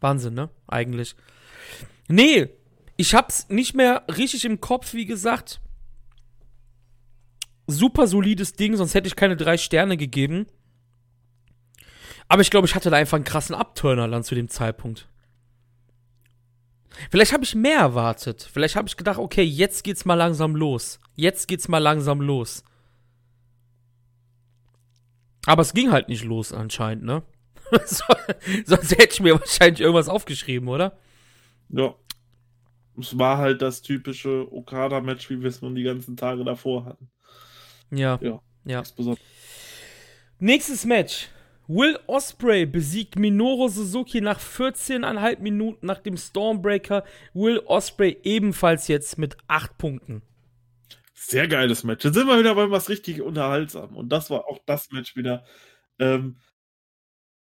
Wahnsinn, 0.00 0.34
ne? 0.34 0.50
Eigentlich. 0.66 1.16
Nee, 2.08 2.50
ich 2.98 3.14
hab's 3.14 3.48
nicht 3.48 3.74
mehr 3.74 4.04
richtig 4.14 4.44
im 4.44 4.60
Kopf, 4.60 4.92
wie 4.92 5.06
gesagt. 5.06 5.62
Super 7.66 8.06
solides 8.06 8.52
Ding, 8.54 8.76
sonst 8.76 8.92
hätte 8.92 9.08
ich 9.08 9.16
keine 9.16 9.36
drei 9.36 9.56
Sterne 9.56 9.96
gegeben. 9.96 10.46
Aber 12.30 12.42
ich 12.42 12.50
glaube, 12.52 12.68
ich 12.68 12.76
hatte 12.76 12.90
da 12.90 12.96
einfach 12.96 13.16
einen 13.16 13.24
krassen 13.24 13.56
Abturner 13.56 14.06
dann 14.06 14.22
zu 14.22 14.36
dem 14.36 14.48
Zeitpunkt. 14.48 15.08
Vielleicht 17.10 17.32
habe 17.32 17.42
ich 17.42 17.56
mehr 17.56 17.80
erwartet. 17.80 18.48
Vielleicht 18.52 18.76
habe 18.76 18.86
ich 18.86 18.96
gedacht, 18.96 19.18
okay, 19.18 19.42
jetzt 19.42 19.82
geht's 19.82 20.04
mal 20.04 20.14
langsam 20.14 20.54
los. 20.54 21.00
Jetzt 21.16 21.48
geht's 21.48 21.66
mal 21.66 21.78
langsam 21.78 22.20
los. 22.20 22.62
Aber 25.44 25.62
es 25.62 25.74
ging 25.74 25.90
halt 25.90 26.08
nicht 26.08 26.22
los 26.22 26.52
anscheinend, 26.52 27.02
ne? 27.02 27.24
Sonst 28.64 28.92
hätte 28.92 29.12
ich 29.12 29.20
mir 29.20 29.40
wahrscheinlich 29.40 29.80
irgendwas 29.80 30.08
aufgeschrieben, 30.08 30.68
oder? 30.68 30.96
Ja. 31.68 31.96
Es 32.96 33.18
war 33.18 33.38
halt 33.38 33.60
das 33.60 33.82
typische 33.82 34.46
Okada-Match, 34.52 35.30
wie 35.30 35.40
wir 35.40 35.48
es 35.48 35.62
nun 35.62 35.74
die 35.74 35.82
ganzen 35.82 36.16
Tage 36.16 36.44
davor 36.44 36.84
hatten. 36.84 37.10
Ja. 37.90 38.20
Ja. 38.22 38.40
ja. 38.64 38.84
Nächstes 40.38 40.84
Match. 40.84 41.28
Will 41.72 42.00
Osprey 42.08 42.66
besiegt 42.66 43.16
Minoru 43.16 43.68
Suzuki 43.68 44.20
nach 44.20 44.40
14,5 44.40 45.38
Minuten 45.38 45.86
nach 45.86 46.00
dem 46.00 46.16
Stormbreaker. 46.16 47.04
Will 47.32 47.60
Osprey 47.64 48.18
ebenfalls 48.24 48.88
jetzt 48.88 49.18
mit 49.18 49.36
8 49.46 49.78
Punkten. 49.78 50.22
Sehr 51.14 51.46
geiles 51.46 51.84
Match. 51.84 52.04
Jetzt 52.04 52.14
sind 52.14 52.26
wir 52.26 52.40
wieder 52.40 52.56
bei 52.56 52.68
was 52.72 52.88
richtig 52.88 53.22
unterhaltsam. 53.22 53.94
Und 53.94 54.08
das 54.08 54.30
war 54.30 54.48
auch 54.48 54.58
das 54.66 54.90
Match 54.90 55.14
wieder. 55.14 55.44
Ähm, 56.00 56.40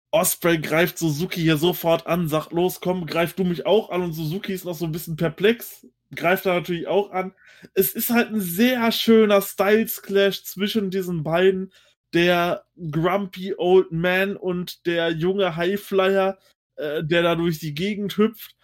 Osprey 0.09 0.57
greift 0.57 0.97
Suzuki 0.97 1.41
hier 1.41 1.57
sofort 1.57 2.07
an, 2.07 2.27
sagt: 2.27 2.51
Los, 2.51 2.81
komm, 2.81 3.05
greif 3.05 3.33
du 3.33 3.43
mich 3.43 3.67
auch 3.67 3.91
an. 3.91 4.01
Und 4.01 4.13
Suzuki 4.13 4.53
ist 4.53 4.65
noch 4.65 4.73
so 4.73 4.85
ein 4.85 4.91
bisschen 4.91 5.17
perplex, 5.17 5.85
greift 6.15 6.47
da 6.47 6.55
natürlich 6.55 6.87
auch 6.87 7.11
an. 7.11 7.35
Es 7.75 7.93
ist 7.93 8.09
halt 8.09 8.29
ein 8.29 8.41
sehr 8.41 8.91
schöner 8.91 9.43
Styles-Clash 9.43 10.45
zwischen 10.45 10.89
diesen 10.89 11.23
beiden 11.23 11.71
der 12.15 12.65
Grumpy 12.91 13.53
Old 13.57 13.91
Man 13.91 14.37
und 14.37 14.85
der 14.87 15.11
junge 15.11 15.55
Highflyer, 15.57 16.39
äh, 16.77 17.03
der 17.03 17.21
da 17.23 17.35
durch 17.35 17.59
die 17.59 17.75
Gegend 17.75 18.17
hüpft. 18.17 18.55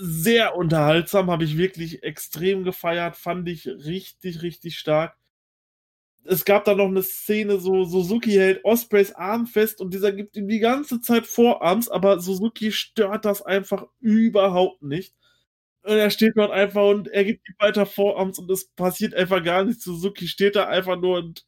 Sehr 0.00 0.56
unterhaltsam, 0.56 1.30
habe 1.30 1.44
ich 1.44 1.58
wirklich 1.58 2.02
extrem 2.04 2.64
gefeiert, 2.64 3.16
fand 3.16 3.48
ich 3.48 3.66
richtig, 3.66 4.42
richtig 4.42 4.78
stark. 4.78 5.16
Es 6.24 6.44
gab 6.44 6.64
da 6.64 6.74
noch 6.74 6.86
eine 6.86 7.02
Szene, 7.02 7.58
so 7.58 7.84
Suzuki 7.84 8.32
hält 8.32 8.64
Ospreys 8.64 9.12
Arm 9.14 9.46
fest 9.46 9.80
und 9.80 9.94
dieser 9.94 10.12
gibt 10.12 10.36
ihm 10.36 10.46
die 10.48 10.58
ganze 10.60 11.00
Zeit 11.00 11.26
Vorarms, 11.26 11.88
aber 11.88 12.20
Suzuki 12.20 12.70
stört 12.70 13.24
das 13.24 13.42
einfach 13.42 13.86
überhaupt 14.00 14.82
nicht. 14.82 15.14
Und 15.82 15.96
er 15.96 16.10
steht 16.10 16.34
dort 16.36 16.52
einfach 16.52 16.84
und 16.88 17.08
er 17.08 17.24
gibt 17.24 17.48
ihm 17.48 17.54
weiter 17.58 17.86
Vorarms 17.86 18.38
und 18.38 18.50
es 18.50 18.68
passiert 18.76 19.14
einfach 19.14 19.42
gar 19.42 19.64
nichts. 19.64 19.84
Suzuki 19.84 20.28
steht 20.28 20.56
da 20.56 20.66
einfach 20.68 21.00
nur 21.00 21.18
und 21.18 21.47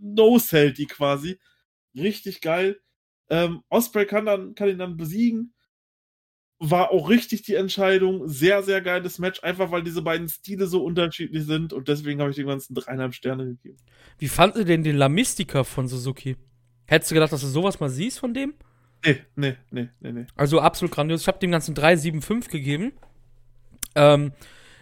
No-Sell 0.00 0.72
die 0.72 0.86
quasi. 0.86 1.38
Richtig 1.94 2.40
geil. 2.40 2.80
Ähm, 3.28 3.62
Osprey 3.68 4.06
kann, 4.06 4.26
dann, 4.26 4.54
kann 4.54 4.68
ihn 4.68 4.78
dann 4.78 4.96
besiegen. 4.96 5.54
War 6.58 6.90
auch 6.90 7.08
richtig 7.08 7.42
die 7.42 7.54
Entscheidung. 7.54 8.28
Sehr, 8.28 8.62
sehr 8.62 8.82
geiles 8.82 9.18
Match. 9.18 9.42
Einfach 9.42 9.70
weil 9.70 9.82
diese 9.82 10.02
beiden 10.02 10.28
Stile 10.28 10.66
so 10.66 10.84
unterschiedlich 10.84 11.46
sind 11.46 11.72
und 11.72 11.88
deswegen 11.88 12.20
habe 12.20 12.30
ich 12.30 12.36
den 12.36 12.46
ganzen 12.46 12.74
dreieinhalb 12.74 13.14
Sterne 13.14 13.46
gegeben. 13.46 13.78
Wie 14.18 14.28
fand 14.28 14.56
ihr 14.56 14.64
denn 14.64 14.84
den 14.84 14.96
La 14.96 15.08
Mystica 15.08 15.64
von 15.64 15.88
Suzuki? 15.88 16.36
Hättest 16.86 17.10
du 17.10 17.14
gedacht, 17.14 17.32
dass 17.32 17.40
du 17.40 17.46
sowas 17.46 17.80
mal 17.80 17.88
siehst 17.88 18.18
von 18.18 18.34
dem? 18.34 18.54
Nee, 19.04 19.20
nee, 19.36 19.56
nee, 19.70 19.88
nee, 20.00 20.12
nee. 20.12 20.26
Also 20.34 20.60
absolut 20.60 20.92
grandios. 20.94 21.22
Ich 21.22 21.28
habe 21.28 21.38
dem 21.38 21.50
ganzen 21.50 21.74
3,75 21.74 22.50
gegeben. 22.50 22.92
Ähm, 23.94 24.32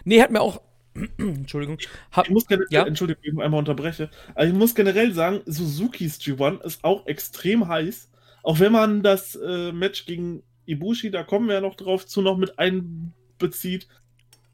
nee, 0.05 0.21
hat 0.21 0.31
mir 0.31 0.41
auch. 0.41 0.61
Entschuldigung. 1.19 1.79
Hab, 2.13 2.27
Ich 2.27 2.31
muss 2.31 2.47
generell, 2.47 2.69
Ja? 2.71 2.87
Entschuldigung, 2.87 3.23
ich 3.25 3.45
einmal 3.45 3.59
unterbreche. 3.59 4.11
Aber 4.35 4.47
ich 4.47 4.53
muss 4.53 4.75
generell 4.75 5.13
sagen, 5.13 5.41
Suzukis 5.47 6.19
G1 6.21 6.63
ist 6.63 6.85
auch 6.85 7.07
extrem 7.07 7.69
heiß. 7.69 8.11
Auch 8.43 8.61
wenn 8.61 8.73
man 8.73 9.03
das 9.03 9.35
äh, 9.37 9.73
Match 9.73 10.07
gegen 10.07 10.43
Ibushi, 10.67 11.11
da 11.11 11.23
kommen 11.23 11.49
wir 11.49 11.57
ja 11.57 11.61
noch 11.61 11.75
drauf 11.75 12.07
zu, 12.07 12.23
noch 12.23 12.37
mit 12.37 12.59
einbezieht. 12.59 13.89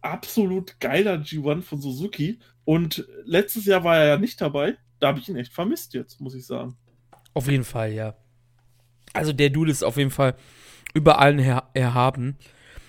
Absolut 0.01 0.79
geiler 0.81 1.17
G1 1.17 1.63
von 1.63 1.81
Suzuki. 1.81 2.39
Und 2.65 3.07
letztes 3.25 3.67
Jahr 3.67 3.85
war 3.85 3.97
er 3.99 4.07
ja 4.07 4.17
nicht 4.19 4.41
dabei. 4.41 4.77
Da 5.01 5.09
habe 5.09 5.19
ich 5.19 5.29
ihn 5.29 5.37
echt 5.37 5.53
vermisst 5.53 5.95
jetzt, 5.95 6.21
muss 6.21 6.35
ich 6.35 6.47
sagen. 6.47 6.77
Auf 7.35 7.51
jeden 7.51 7.65
Fall, 7.65 7.93
ja. 7.93 8.15
Also 9.13 9.33
der 9.33 9.51
Dude 9.51 9.71
ist 9.71 9.83
auf 9.83 9.97
jeden 9.97 10.11
Fall 10.11 10.35
über 10.95 11.19
allen 11.19 11.39
her 11.39 11.69
erhaben. 11.75 12.37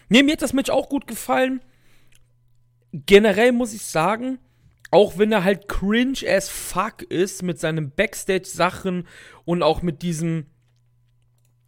Nee, 0.09 0.23
mir 0.23 0.33
hat 0.33 0.41
das 0.41 0.53
Match 0.53 0.69
auch 0.69 0.89
gut 0.89 1.07
gefallen. 1.07 1.61
Generell 3.05 3.51
muss 3.51 3.73
ich 3.73 3.81
sagen, 3.81 4.39
auch 4.91 5.17
wenn 5.17 5.31
er 5.31 5.43
halt 5.43 5.67
cringe 5.67 6.19
as 6.27 6.49
fuck 6.49 7.01
ist 7.01 7.43
mit 7.43 7.59
seinen 7.59 7.91
Backstage-Sachen 7.91 9.05
und 9.43 9.63
auch 9.63 9.81
mit 9.81 10.01
diesem. 10.01 10.45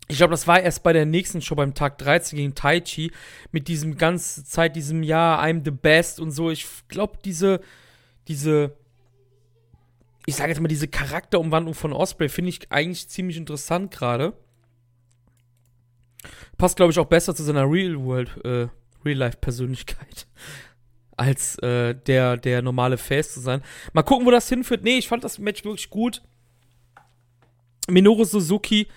Ich 0.07 0.17
glaube, 0.17 0.31
das 0.31 0.47
war 0.47 0.61
erst 0.61 0.83
bei 0.83 0.93
der 0.93 1.05
nächsten 1.05 1.41
Show 1.41 1.55
beim 1.55 1.73
Tag 1.73 1.97
13 1.97 2.37
gegen 2.37 2.55
Taichi. 2.55 3.11
Mit 3.51 3.67
diesem 3.67 3.97
ganze 3.97 4.45
Zeit, 4.45 4.77
diesem 4.77 5.03
Ja, 5.03 5.41
I'm 5.41 5.65
the 5.65 5.71
best 5.71 6.21
und 6.21 6.31
so. 6.31 6.49
Ich 6.49 6.65
glaube, 6.87 7.17
diese, 7.25 7.59
diese, 8.29 8.77
ich 10.25 10.35
sage 10.35 10.51
jetzt 10.51 10.61
mal, 10.61 10.69
diese 10.69 10.87
Charakterumwandlung 10.87 11.73
von 11.73 11.91
Osprey 11.91 12.29
finde 12.29 12.49
ich 12.49 12.71
eigentlich 12.71 13.09
ziemlich 13.09 13.35
interessant 13.35 13.91
gerade. 13.91 14.31
Passt, 16.57 16.77
glaube 16.77 16.93
ich, 16.93 16.99
auch 16.99 17.07
besser 17.07 17.35
zu 17.35 17.43
seiner 17.43 17.69
Real 17.69 18.01
World, 18.01 18.45
äh, 18.45 18.67
Real-Life-Persönlichkeit. 19.03 20.27
Als 21.17 21.57
äh, 21.59 21.95
der, 21.95 22.37
der 22.37 22.61
normale 22.61 22.97
Face 22.97 23.33
zu 23.33 23.39
sein. 23.39 23.63
Mal 23.91 24.03
gucken, 24.03 24.25
wo 24.25 24.31
das 24.31 24.49
hinführt. 24.49 24.83
Nee, 24.83 24.99
ich 24.99 25.07
fand 25.07 25.23
das 25.23 25.39
Match 25.39 25.65
wirklich 25.65 25.89
gut. 25.89 26.21
Minoru 27.89 28.23
Suzuki 28.23 28.87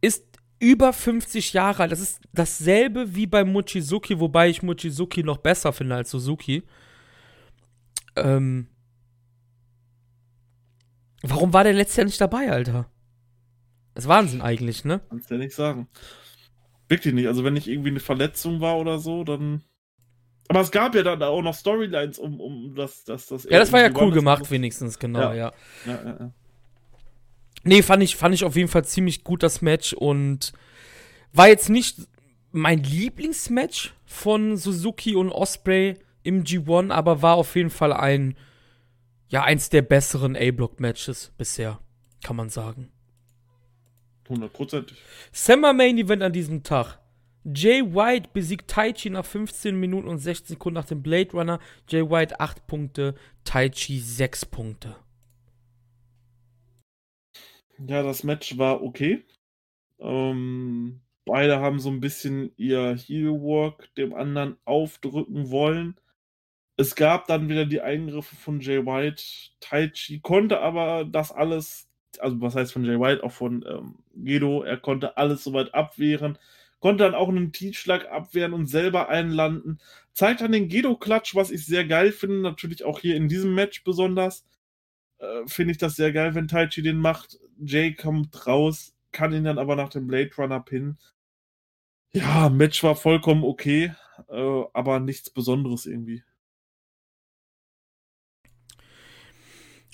ist 0.00 0.24
über 0.58 0.92
50 0.92 1.52
Jahre 1.52 1.82
alt. 1.82 1.92
Das 1.92 2.00
ist 2.00 2.20
dasselbe 2.32 3.14
wie 3.14 3.26
bei 3.26 3.44
Mochizuki, 3.44 4.18
wobei 4.18 4.48
ich 4.48 4.62
Mochizuki 4.62 5.22
noch 5.22 5.38
besser 5.38 5.72
finde 5.72 5.96
als 5.96 6.10
Suzuki. 6.10 6.62
Ähm, 8.16 8.68
warum 11.22 11.52
war 11.52 11.64
der 11.64 11.74
letztes 11.74 11.96
Jahr 11.96 12.06
nicht 12.06 12.20
dabei, 12.20 12.50
Alter? 12.50 12.90
Das 13.94 14.04
ist 14.04 14.08
Wahnsinn 14.08 14.42
eigentlich, 14.42 14.84
ne? 14.84 15.00
Kannst 15.08 15.30
ja 15.30 15.36
nicht 15.36 15.54
sagen. 15.54 15.88
Wirklich 16.88 17.14
nicht. 17.14 17.26
Also, 17.26 17.44
wenn 17.44 17.54
nicht 17.54 17.68
irgendwie 17.68 17.90
eine 17.90 18.00
Verletzung 18.00 18.60
war 18.60 18.78
oder 18.78 18.98
so, 18.98 19.24
dann. 19.24 19.62
Aber 20.48 20.60
es 20.60 20.70
gab 20.70 20.94
ja 20.94 21.02
dann 21.02 21.22
auch 21.22 21.42
noch 21.42 21.54
Storylines 21.54 22.18
um, 22.18 22.40
um 22.40 22.74
das, 22.74 23.04
das, 23.04 23.26
das. 23.26 23.44
Ja, 23.44 23.58
das 23.58 23.70
war 23.72 23.80
ja 23.80 23.90
cool 24.00 24.10
gemacht, 24.12 24.42
das- 24.42 24.50
wenigstens, 24.50 24.98
genau, 24.98 25.20
Ja. 25.20 25.34
ja. 25.34 25.52
Ja, 25.86 25.92
ja, 26.04 26.16
ja. 26.20 26.32
Nee, 27.64 27.82
fand 27.82 28.02
ich, 28.02 28.16
fand 28.16 28.34
ich 28.34 28.44
auf 28.44 28.56
jeden 28.56 28.68
Fall 28.68 28.84
ziemlich 28.84 29.24
gut, 29.24 29.42
das 29.42 29.60
Match. 29.62 29.92
Und 29.92 30.52
war 31.32 31.48
jetzt 31.48 31.68
nicht 31.68 31.98
mein 32.50 32.82
Lieblingsmatch 32.82 33.92
von 34.06 34.56
Suzuki 34.56 35.14
und 35.16 35.30
Osprey 35.30 35.98
im 36.22 36.44
G1, 36.44 36.92
aber 36.92 37.20
war 37.20 37.34
auf 37.34 37.54
jeden 37.56 37.70
Fall 37.70 37.92
ein, 37.92 38.36
ja, 39.28 39.42
eins 39.44 39.68
der 39.68 39.82
besseren 39.82 40.34
A-Block-Matches 40.34 41.32
bisher, 41.36 41.78
kann 42.24 42.36
man 42.36 42.48
sagen. 42.48 42.90
Hundertprozentig. 44.28 44.96
Summer 45.32 45.72
Main 45.72 45.98
Event 45.98 46.22
an 46.22 46.32
diesem 46.32 46.62
Tag. 46.62 46.98
Jay 47.54 47.82
White 47.82 48.30
besiegt 48.32 48.68
Taichi 48.68 49.10
nach 49.10 49.24
15 49.24 49.78
Minuten 49.78 50.08
und 50.08 50.18
16 50.18 50.54
Sekunden 50.54 50.74
nach 50.74 50.84
dem 50.84 51.02
Blade 51.02 51.32
Runner. 51.32 51.58
Jay 51.88 52.02
White 52.02 52.40
8 52.40 52.66
Punkte, 52.66 53.14
Taichi 53.44 54.00
6 54.00 54.46
Punkte. 54.46 54.96
Ja, 57.78 58.02
das 58.02 58.24
Match 58.24 58.58
war 58.58 58.82
okay. 58.82 59.24
Ähm, 60.00 61.00
beide 61.24 61.60
haben 61.60 61.78
so 61.78 61.90
ein 61.90 62.00
bisschen 62.00 62.52
ihr 62.56 62.96
Heelwork 62.96 63.94
dem 63.94 64.14
anderen 64.14 64.56
aufdrücken 64.64 65.50
wollen. 65.50 65.96
Es 66.76 66.94
gab 66.94 67.26
dann 67.28 67.48
wieder 67.48 67.66
die 67.66 67.80
Eingriffe 67.80 68.36
von 68.36 68.60
Jay 68.60 68.84
White. 68.84 69.22
Taichi 69.60 70.20
konnte 70.20 70.60
aber 70.60 71.04
das 71.04 71.32
alles, 71.32 71.88
also 72.18 72.40
was 72.40 72.54
heißt 72.54 72.72
von 72.72 72.84
Jay 72.84 73.00
White, 73.00 73.24
auch 73.24 73.32
von 73.32 73.64
ähm, 73.68 73.96
Gedo, 74.14 74.62
er 74.62 74.76
konnte 74.76 75.16
alles 75.16 75.44
soweit 75.44 75.74
abwehren. 75.74 76.38
Konnte 76.80 77.04
dann 77.04 77.14
auch 77.14 77.28
einen 77.28 77.52
Tiefschlag 77.52 78.08
abwehren 78.10 78.52
und 78.52 78.66
selber 78.66 79.08
einlanden. 79.08 79.80
Zeigt 80.12 80.40
dann 80.40 80.52
den 80.52 80.68
Gedo-Klatsch, 80.68 81.34
was 81.34 81.50
ich 81.50 81.66
sehr 81.66 81.84
geil 81.84 82.12
finde. 82.12 82.40
Natürlich 82.40 82.84
auch 82.84 83.00
hier 83.00 83.16
in 83.16 83.28
diesem 83.28 83.54
Match 83.54 83.82
besonders 83.84 84.44
äh, 85.18 85.46
finde 85.46 85.72
ich 85.72 85.78
das 85.78 85.96
sehr 85.96 86.12
geil, 86.12 86.34
wenn 86.34 86.48
Taichi 86.48 86.82
den 86.82 86.98
macht. 86.98 87.38
Jay 87.60 87.94
kommt 87.94 88.46
raus, 88.46 88.94
kann 89.12 89.32
ihn 89.32 89.44
dann 89.44 89.58
aber 89.58 89.76
nach 89.76 89.88
dem 89.88 90.06
Blade 90.06 90.30
Runner 90.36 90.60
pinnen. 90.60 90.98
Ja, 92.12 92.48
Match 92.48 92.82
war 92.82 92.96
vollkommen 92.96 93.44
okay, 93.44 93.94
äh, 94.28 94.62
aber 94.72 95.00
nichts 95.00 95.30
Besonderes 95.30 95.86
irgendwie. 95.86 96.22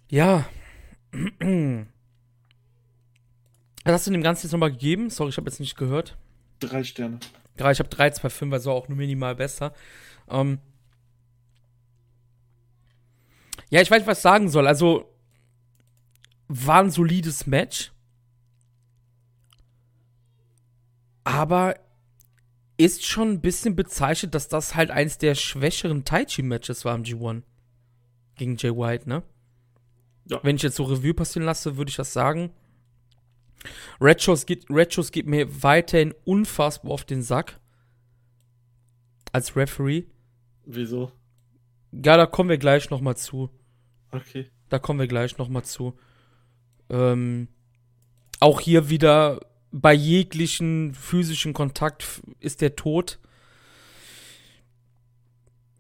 Ja. 0.08 0.46
Was 3.84 3.92
hast 3.92 4.06
du 4.06 4.12
dem 4.12 4.22
Ganzen 4.22 4.46
jetzt 4.46 4.52
nochmal 4.52 4.72
gegeben? 4.72 5.10
Sorry, 5.10 5.30
ich 5.30 5.36
habe 5.36 5.48
jetzt 5.50 5.60
nicht 5.60 5.76
gehört. 5.76 6.16
Drei 6.68 6.84
Sterne. 6.84 7.20
Ja, 7.58 7.70
ich 7.70 7.78
habe 7.78 7.88
3, 7.88 8.10
2, 8.10 8.30
5, 8.30 8.52
also 8.52 8.72
auch 8.72 8.88
nur 8.88 8.98
minimal 8.98 9.36
besser. 9.36 9.72
Ähm 10.28 10.58
ja, 13.70 13.80
ich 13.80 13.90
weiß 13.90 14.00
nicht, 14.00 14.06
was 14.06 14.18
ich 14.18 14.22
sagen 14.22 14.48
soll. 14.48 14.66
Also, 14.66 15.12
war 16.48 16.80
ein 16.80 16.90
solides 16.90 17.46
Match. 17.46 17.92
Aber 21.24 21.76
ist 22.76 23.06
schon 23.06 23.30
ein 23.30 23.40
bisschen 23.40 23.76
bezeichnet, 23.76 24.34
dass 24.34 24.48
das 24.48 24.74
halt 24.74 24.90
eins 24.90 25.18
der 25.18 25.34
schwächeren 25.34 26.04
Taichi-Matches 26.04 26.84
war 26.84 26.94
im 26.94 27.04
G1. 27.04 27.42
Gegen 28.36 28.56
Jay 28.56 28.70
White, 28.70 29.08
ne? 29.08 29.22
Ja. 30.26 30.40
Wenn 30.42 30.56
ich 30.56 30.62
jetzt 30.62 30.76
so 30.76 30.84
Revue 30.84 31.14
passieren 31.14 31.46
lasse, 31.46 31.76
würde 31.76 31.90
ich 31.90 31.96
das 31.96 32.12
sagen. 32.12 32.50
Retros 34.00 34.46
geht, 34.46 34.66
Retros 34.70 35.12
geht 35.12 35.26
mir 35.26 35.62
weiterhin 35.62 36.14
unfassbar 36.24 36.92
auf 36.92 37.04
den 37.04 37.22
Sack. 37.22 37.60
Als 39.32 39.56
Referee. 39.56 40.04
Wieso? 40.64 41.10
Ja, 41.92 42.16
da 42.16 42.26
kommen 42.26 42.50
wir 42.50 42.58
gleich 42.58 42.90
noch 42.90 43.00
mal 43.00 43.16
zu. 43.16 43.50
Okay. 44.10 44.46
Da 44.68 44.78
kommen 44.78 45.00
wir 45.00 45.06
gleich 45.06 45.38
noch 45.38 45.48
mal 45.48 45.62
zu. 45.62 45.96
Ähm, 46.88 47.48
auch 48.40 48.60
hier 48.60 48.90
wieder 48.90 49.40
bei 49.72 49.92
jeglichen 49.92 50.94
physischen 50.94 51.52
Kontakt 51.52 52.22
ist 52.40 52.60
der 52.60 52.76
tot. 52.76 53.18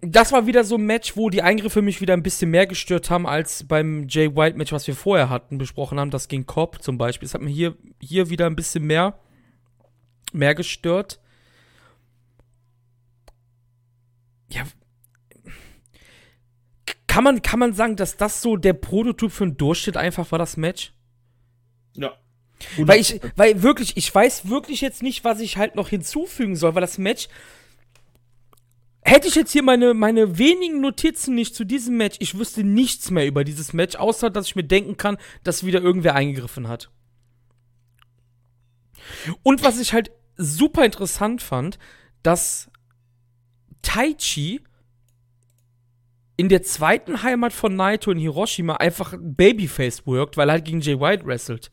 Das 0.06 0.32
war 0.32 0.46
wieder 0.46 0.64
so 0.64 0.76
ein 0.76 0.86
Match, 0.86 1.16
wo 1.16 1.30
die 1.30 1.42
Eingriffe 1.42 1.82
mich 1.82 2.00
wieder 2.00 2.14
ein 2.14 2.22
bisschen 2.22 2.50
mehr 2.50 2.66
gestört 2.66 3.10
haben 3.10 3.26
als 3.26 3.64
beim 3.64 4.06
Jay 4.08 4.34
White 4.34 4.56
Match, 4.56 4.72
was 4.72 4.86
wir 4.86 4.94
vorher 4.94 5.30
hatten, 5.30 5.58
besprochen 5.58 5.98
haben, 6.00 6.10
das 6.10 6.28
gegen 6.28 6.46
Cobb 6.46 6.82
zum 6.82 6.98
Beispiel. 6.98 7.26
Das 7.26 7.34
hat 7.34 7.42
mir 7.42 7.50
hier, 7.50 7.76
hier 8.00 8.28
wieder 8.30 8.46
ein 8.46 8.56
bisschen 8.56 8.84
mehr, 8.84 9.18
mehr 10.32 10.54
gestört. 10.54 11.20
Ja. 14.50 14.64
Kann 17.06 17.24
man, 17.24 17.42
kann 17.42 17.60
man 17.60 17.72
sagen, 17.72 17.96
dass 17.96 18.16
das 18.16 18.42
so 18.42 18.56
der 18.56 18.72
Prototyp 18.72 19.30
für 19.30 19.44
einen 19.44 19.56
Durchschnitt 19.56 19.96
einfach 19.96 20.32
war, 20.32 20.38
das 20.38 20.56
Match? 20.56 20.92
Ja. 21.94 22.12
Weil 22.76 23.00
ich, 23.00 23.20
weil 23.36 23.62
wirklich, 23.62 23.96
ich 23.96 24.12
weiß 24.12 24.48
wirklich 24.48 24.80
jetzt 24.80 25.02
nicht, 25.02 25.24
was 25.24 25.40
ich 25.40 25.56
halt 25.56 25.76
noch 25.76 25.88
hinzufügen 25.88 26.56
soll, 26.56 26.74
weil 26.74 26.80
das 26.80 26.98
Match. 26.98 27.28
Hätte 29.06 29.28
ich 29.28 29.34
jetzt 29.34 29.52
hier 29.52 29.62
meine, 29.62 29.92
meine 29.92 30.38
wenigen 30.38 30.80
Notizen 30.80 31.34
nicht 31.34 31.54
zu 31.54 31.64
diesem 31.64 31.98
Match, 31.98 32.16
ich 32.20 32.38
wüsste 32.38 32.64
nichts 32.64 33.10
mehr 33.10 33.26
über 33.26 33.44
dieses 33.44 33.74
Match, 33.74 33.96
außer 33.96 34.30
dass 34.30 34.46
ich 34.46 34.56
mir 34.56 34.64
denken 34.64 34.96
kann, 34.96 35.18
dass 35.42 35.64
wieder 35.64 35.82
irgendwer 35.82 36.14
eingegriffen 36.14 36.68
hat. 36.68 36.90
Und 39.42 39.62
was 39.62 39.78
ich 39.78 39.92
halt 39.92 40.10
super 40.38 40.86
interessant 40.86 41.42
fand, 41.42 41.78
dass 42.22 42.70
Taichi 43.82 44.62
in 46.38 46.48
der 46.48 46.62
zweiten 46.62 47.22
Heimat 47.22 47.52
von 47.52 47.76
Naito 47.76 48.10
in 48.10 48.18
Hiroshima 48.18 48.76
einfach 48.76 49.14
Babyface 49.20 50.06
worked, 50.06 50.38
weil 50.38 50.48
er 50.48 50.52
halt 50.52 50.64
gegen 50.64 50.80
Jay 50.80 50.98
White 50.98 51.26
wrestelt. 51.26 51.70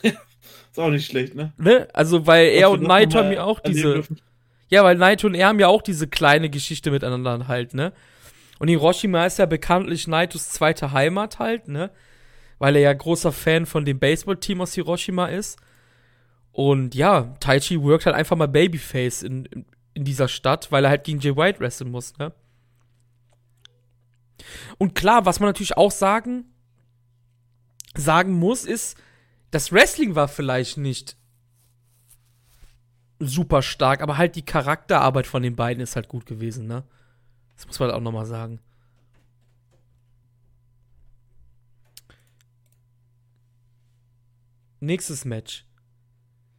Ist 0.02 0.78
auch 0.78 0.90
nicht 0.90 1.06
schlecht, 1.06 1.34
ne? 1.34 1.52
Ne? 1.58 1.88
Also, 1.92 2.26
weil 2.26 2.46
er 2.50 2.70
und 2.70 2.82
Naito 2.82 3.18
haben 3.18 3.32
ja 3.32 3.42
auch 3.42 3.60
diese. 3.60 3.94
dürfen. 3.94 4.20
Ja, 4.68 4.82
weil 4.84 4.96
Naito 4.96 5.26
und 5.26 5.34
er 5.34 5.48
haben 5.48 5.60
ja 5.60 5.68
auch 5.68 5.82
diese 5.82 6.08
kleine 6.08 6.50
Geschichte 6.50 6.90
miteinander 6.90 7.46
halt, 7.48 7.74
ne? 7.74 7.92
Und 8.58 8.68
Hiroshima 8.68 9.26
ist 9.26 9.38
ja 9.38 9.46
bekanntlich 9.46 10.08
Naitos 10.08 10.48
zweite 10.48 10.92
Heimat 10.92 11.38
halt, 11.38 11.68
ne? 11.68 11.90
weil 12.58 12.76
er 12.76 12.82
ja 12.82 12.92
großer 12.92 13.32
Fan 13.32 13.66
von 13.66 13.84
dem 13.84 13.98
Baseballteam 13.98 14.60
aus 14.60 14.74
Hiroshima 14.74 15.26
ist. 15.26 15.58
Und 16.52 16.94
ja, 16.94 17.34
Taichi 17.40 17.82
wirkt 17.82 18.06
halt 18.06 18.16
einfach 18.16 18.36
mal 18.36 18.48
Babyface 18.48 19.22
in, 19.22 19.44
in, 19.46 19.66
in 19.92 20.04
dieser 20.04 20.28
Stadt, 20.28 20.72
weil 20.72 20.84
er 20.84 20.90
halt 20.90 21.04
gegen 21.04 21.20
Jay 21.20 21.36
White 21.36 21.60
wresteln 21.60 21.90
muss, 21.90 22.16
ne? 22.18 22.32
Und 24.78 24.94
klar, 24.94 25.24
was 25.24 25.40
man 25.40 25.48
natürlich 25.48 25.76
auch 25.76 25.90
sagen, 25.90 26.44
sagen 27.96 28.32
muss, 28.32 28.64
ist, 28.64 28.98
das 29.50 29.72
Wrestling 29.72 30.14
war 30.14 30.28
vielleicht 30.28 30.76
nicht 30.76 31.16
super 33.18 33.62
stark, 33.62 34.02
aber 34.02 34.18
halt 34.18 34.36
die 34.36 34.44
Charakterarbeit 34.44 35.26
von 35.26 35.42
den 35.42 35.56
beiden 35.56 35.82
ist 35.82 35.96
halt 35.96 36.08
gut 36.08 36.26
gewesen, 36.26 36.66
ne? 36.66 36.84
Das 37.56 37.66
muss 37.66 37.80
man 37.80 37.88
halt 37.88 37.98
auch 37.98 38.02
nochmal 38.02 38.26
sagen. 38.26 38.60
Nächstes 44.80 45.24
Match. 45.24 45.64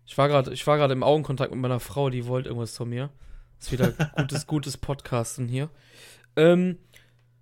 Ich 0.06 0.18
war 0.18 0.28
gerade, 0.28 0.52
ich 0.54 0.66
war 0.66 0.78
gerade 0.78 0.94
im 0.94 1.04
Augenkontakt 1.04 1.52
mit 1.52 1.62
meiner 1.62 1.80
Frau, 1.80 2.10
die 2.10 2.26
wollte 2.26 2.50
irgendwas 2.50 2.76
von 2.76 2.90
mir. 2.90 3.12
Ist 3.60 3.72
wieder 3.72 3.92
gutes, 4.18 4.48
gutes 4.48 4.78
Podcasten 4.78 5.48
hier. 5.48 5.70
Ähm, 6.36 6.80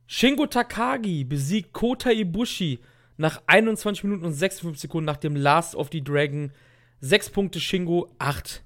Shingo 0.07 0.47
Takagi 0.47 1.23
besiegt 1.23 1.73
Kota 1.73 2.11
Ibushi 2.11 2.79
nach 3.17 3.41
21 3.47 4.03
Minuten 4.03 4.25
und 4.25 4.33
56 4.33 4.81
Sekunden 4.81 5.05
nach 5.05 5.17
dem 5.17 5.35
Last 5.35 5.75
of 5.75 5.89
the 5.91 6.03
Dragon. 6.03 6.51
6 6.99 7.29
Punkte 7.29 7.59
Shingo, 7.59 8.13
8 8.19 8.64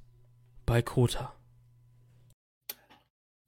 bei 0.69 0.83
Kota. 0.83 1.35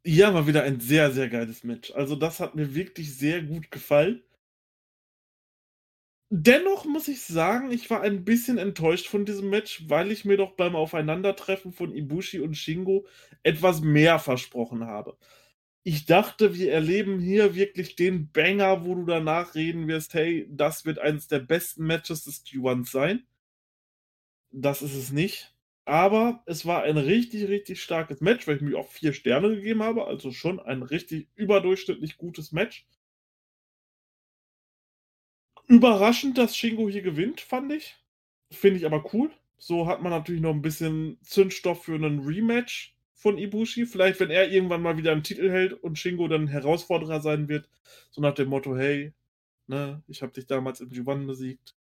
Ja, 0.04 0.34
war 0.34 0.48
wieder 0.48 0.64
ein 0.64 0.80
sehr, 0.80 1.12
sehr 1.12 1.30
geiles 1.30 1.64
Match. 1.64 1.92
Also, 1.92 2.16
das 2.16 2.40
hat 2.40 2.56
mir 2.56 2.74
wirklich 2.74 3.16
sehr 3.16 3.44
gut 3.44 3.70
gefallen. 3.70 4.24
Dennoch 6.32 6.86
muss 6.86 7.08
ich 7.08 7.22
sagen, 7.22 7.72
ich 7.72 7.90
war 7.92 8.02
ein 8.02 8.26
bisschen 8.26 8.58
enttäuscht 8.58 9.08
von 9.08 9.26
diesem 9.26 9.52
Match, 9.52 9.88
weil 9.88 10.12
ich 10.12 10.26
mir 10.26 10.38
doch 10.38 10.54
beim 10.54 10.76
Aufeinandertreffen 10.76 11.74
von 11.74 11.94
Ibushi 11.94 12.40
und 12.40 12.56
Shingo 12.56 13.06
etwas 13.44 13.82
mehr 13.82 14.18
versprochen 14.18 14.88
habe. 14.88 15.16
Ich 15.84 16.06
dachte, 16.08 16.56
wir 16.56 16.72
erleben 16.72 17.20
hier 17.20 17.54
wirklich 17.54 17.96
den 17.96 18.32
Banger, 18.32 18.84
wo 18.86 18.96
du 18.96 19.06
danach 19.06 19.54
reden 19.54 19.88
wirst, 19.88 20.16
hey, 20.16 20.48
das 20.50 20.86
wird 20.86 20.98
eines 20.98 21.28
der 21.28 21.40
besten 21.40 21.86
Matches 21.86 22.24
des 22.24 22.46
G1 22.46 22.90
sein. 22.90 23.28
Das 24.52 24.82
ist 24.82 24.96
es 24.96 25.12
nicht. 25.12 25.54
Aber 25.92 26.42
es 26.46 26.66
war 26.66 26.84
ein 26.84 26.96
richtig, 26.96 27.50
richtig 27.50 27.84
starkes 27.84 28.22
Match, 28.22 28.48
weil 28.48 28.56
ich 28.56 28.62
mir 28.62 28.78
auch 28.80 28.88
vier 28.88 29.12
Sterne 29.12 29.50
gegeben 29.54 29.84
habe. 29.84 30.08
Also 30.08 30.32
schon 30.32 30.62
ein 30.62 30.84
richtig 30.84 31.28
überdurchschnittlich 31.36 32.16
gutes 32.16 32.54
Match. 32.54 32.88
Überraschend, 35.68 36.38
dass 36.38 36.56
Shingo 36.56 36.88
hier 36.88 37.02
gewinnt, 37.02 37.42
fand 37.42 37.74
ich. 37.74 37.98
Finde 38.52 38.78
ich 38.78 38.86
aber 38.86 39.14
cool. 39.14 39.32
So 39.58 39.86
hat 39.86 40.02
man 40.02 40.14
natürlich 40.14 40.40
noch 40.40 40.54
ein 40.54 40.62
bisschen 40.62 41.18
Zündstoff 41.24 41.84
für 41.84 41.96
einen 41.96 42.22
Rematch 42.22 42.96
von 43.14 43.38
Ibushi. 43.38 43.86
Vielleicht, 43.86 44.22
wenn 44.22 44.30
er 44.30 44.50
irgendwann 44.50 44.82
mal 44.82 44.96
wieder 44.96 45.12
einen 45.12 45.24
Titel 45.24 45.50
hält 45.50 45.74
und 45.74 46.00
Shingo 46.00 46.30
dann 46.30 46.48
Herausforderer 46.48 47.20
sein 47.20 47.50
wird. 47.50 47.68
So 48.12 48.22
nach 48.22 48.34
dem 48.34 48.48
Motto, 48.48 48.78
hey, 48.78 49.12
ne, 49.68 50.02
ich 50.08 50.22
habe 50.22 50.32
dich 50.32 50.48
damals 50.48 50.80
im 50.80 50.90
G1 50.90 51.28
besiegt. 51.28 51.76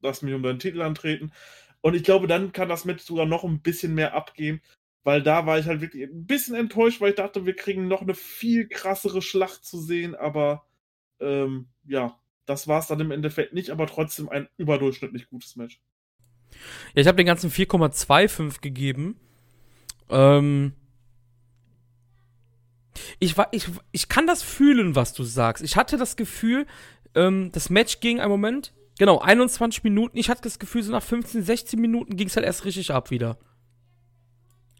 Lass 0.00 0.20
mich 0.20 0.34
um 0.34 0.42
deinen 0.42 0.58
Titel 0.58 0.82
antreten. 0.82 1.32
Und 1.80 1.94
ich 1.94 2.02
glaube, 2.02 2.26
dann 2.26 2.52
kann 2.52 2.68
das 2.68 2.84
Match 2.84 3.04
sogar 3.04 3.26
noch 3.26 3.44
ein 3.44 3.60
bisschen 3.60 3.94
mehr 3.94 4.14
abgehen, 4.14 4.60
weil 5.04 5.22
da 5.22 5.46
war 5.46 5.58
ich 5.58 5.66
halt 5.66 5.80
wirklich 5.80 6.04
ein 6.04 6.26
bisschen 6.26 6.54
enttäuscht, 6.54 7.00
weil 7.00 7.10
ich 7.10 7.16
dachte, 7.16 7.46
wir 7.46 7.54
kriegen 7.54 7.88
noch 7.88 8.02
eine 8.02 8.14
viel 8.14 8.68
krassere 8.68 9.22
Schlacht 9.22 9.64
zu 9.64 9.80
sehen, 9.80 10.14
aber 10.14 10.66
ähm, 11.20 11.68
ja, 11.84 12.18
das 12.46 12.66
war 12.66 12.80
es 12.80 12.86
dann 12.86 13.00
im 13.00 13.10
Endeffekt 13.10 13.52
nicht, 13.52 13.70
aber 13.70 13.86
trotzdem 13.86 14.28
ein 14.28 14.48
überdurchschnittlich 14.56 15.28
gutes 15.28 15.56
Match. 15.56 15.80
Ja, 16.94 17.02
ich 17.02 17.06
habe 17.06 17.16
den 17.16 17.26
ganzen 17.26 17.50
4,25 17.50 18.60
gegeben. 18.60 19.16
Ähm, 20.08 20.72
ich, 23.18 23.36
ich, 23.52 23.68
ich 23.92 24.08
kann 24.08 24.26
das 24.26 24.42
fühlen, 24.42 24.94
was 24.94 25.12
du 25.12 25.22
sagst. 25.22 25.62
Ich 25.62 25.76
hatte 25.76 25.96
das 25.96 26.16
Gefühl, 26.16 26.66
ähm, 27.14 27.50
das 27.52 27.70
Match 27.70 28.00
ging 28.00 28.20
einen 28.20 28.30
Moment, 28.30 28.72
Genau, 28.98 29.18
21 29.18 29.84
Minuten. 29.84 30.18
Ich 30.18 30.28
hatte 30.28 30.42
das 30.42 30.58
Gefühl, 30.58 30.82
so 30.82 30.92
nach 30.92 31.02
15, 31.02 31.42
16 31.42 31.80
Minuten 31.80 32.16
ging 32.16 32.26
es 32.26 32.36
halt 32.36 32.44
erst 32.44 32.64
richtig 32.64 32.90
ab 32.90 33.10
wieder. 33.10 33.38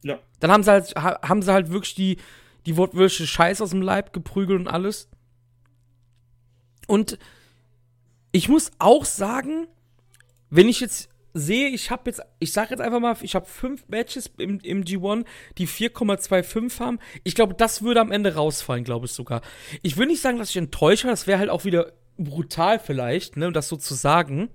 Ja. 0.02 0.18
Dann 0.40 0.50
haben 0.50 0.62
sie 0.62 0.70
halt, 0.70 0.94
haben 0.96 1.42
sie 1.42 1.52
halt 1.52 1.70
wirklich 1.70 1.94
die, 1.94 2.18
die 2.66 2.76
wortwörtliche 2.76 3.26
Scheiß 3.26 3.60
aus 3.60 3.70
dem 3.70 3.82
Leib 3.82 4.12
geprügelt 4.12 4.60
und 4.60 4.68
alles. 4.68 5.08
Und 6.86 7.18
ich 8.32 8.48
muss 8.48 8.72
auch 8.78 9.04
sagen, 9.04 9.68
wenn 10.50 10.68
ich 10.68 10.80
jetzt 10.80 11.10
sehe, 11.34 11.68
ich 11.68 11.90
habe 11.90 12.02
jetzt, 12.06 12.22
ich 12.40 12.52
sage 12.52 12.70
jetzt 12.70 12.80
einfach 12.80 13.00
mal, 13.00 13.16
ich 13.20 13.34
habe 13.34 13.46
fünf 13.46 13.86
Matches 13.88 14.30
im, 14.38 14.58
im 14.60 14.82
G1, 14.84 15.24
die 15.58 15.68
4,25 15.68 16.80
haben. 16.80 16.98
Ich 17.22 17.34
glaube, 17.34 17.54
das 17.54 17.82
würde 17.82 18.00
am 18.00 18.10
Ende 18.10 18.34
rausfallen, 18.34 18.84
glaube 18.84 19.06
ich 19.06 19.12
sogar. 19.12 19.42
Ich 19.82 19.96
will 19.96 20.06
nicht 20.06 20.22
sagen, 20.22 20.38
dass 20.38 20.50
ich 20.50 20.56
enttäuscht 20.56 21.04
war, 21.04 21.10
das 21.10 21.26
wäre 21.26 21.38
halt 21.38 21.50
auch 21.50 21.64
wieder 21.64 21.92
brutal 22.18 22.78
vielleicht, 22.78 23.36
ne, 23.36 23.52
das 23.52 23.68
so 23.68 23.76
zu 23.76 23.94
sagen. 23.94 24.50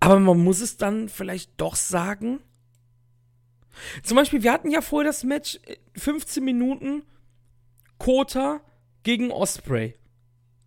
Aber 0.00 0.18
man 0.18 0.38
muss 0.38 0.60
es 0.60 0.76
dann 0.76 1.08
vielleicht 1.08 1.52
doch 1.58 1.76
sagen. 1.76 2.40
Zum 4.02 4.16
Beispiel, 4.16 4.42
wir 4.42 4.52
hatten 4.52 4.70
ja 4.70 4.82
vorher 4.82 5.08
das 5.08 5.24
Match 5.24 5.58
15 5.96 6.42
äh, 6.42 6.44
Minuten 6.44 7.02
Kota 7.98 8.60
gegen 9.02 9.30
Osprey. 9.30 9.94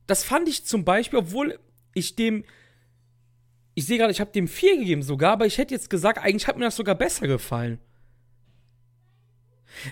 Das 0.08 0.24
fand 0.24 0.48
ich 0.48 0.66
zum 0.66 0.86
Beispiel, 0.86 1.20
obwohl 1.20 1.60
ich 1.94 2.16
dem. 2.16 2.44
Ich 3.74 3.86
sehe 3.86 3.98
gerade, 3.98 4.12
ich 4.12 4.22
habe 4.22 4.32
dem 4.32 4.48
4 4.48 4.78
gegeben 4.78 5.04
sogar, 5.04 5.34
aber 5.34 5.46
ich 5.46 5.58
hätte 5.58 5.74
jetzt 5.74 5.90
gesagt, 5.90 6.18
eigentlich 6.18 6.48
hat 6.48 6.58
mir 6.58 6.66
das 6.66 6.78
sogar 6.78 6.96
besser 6.96 7.28
gefallen. 7.28 7.80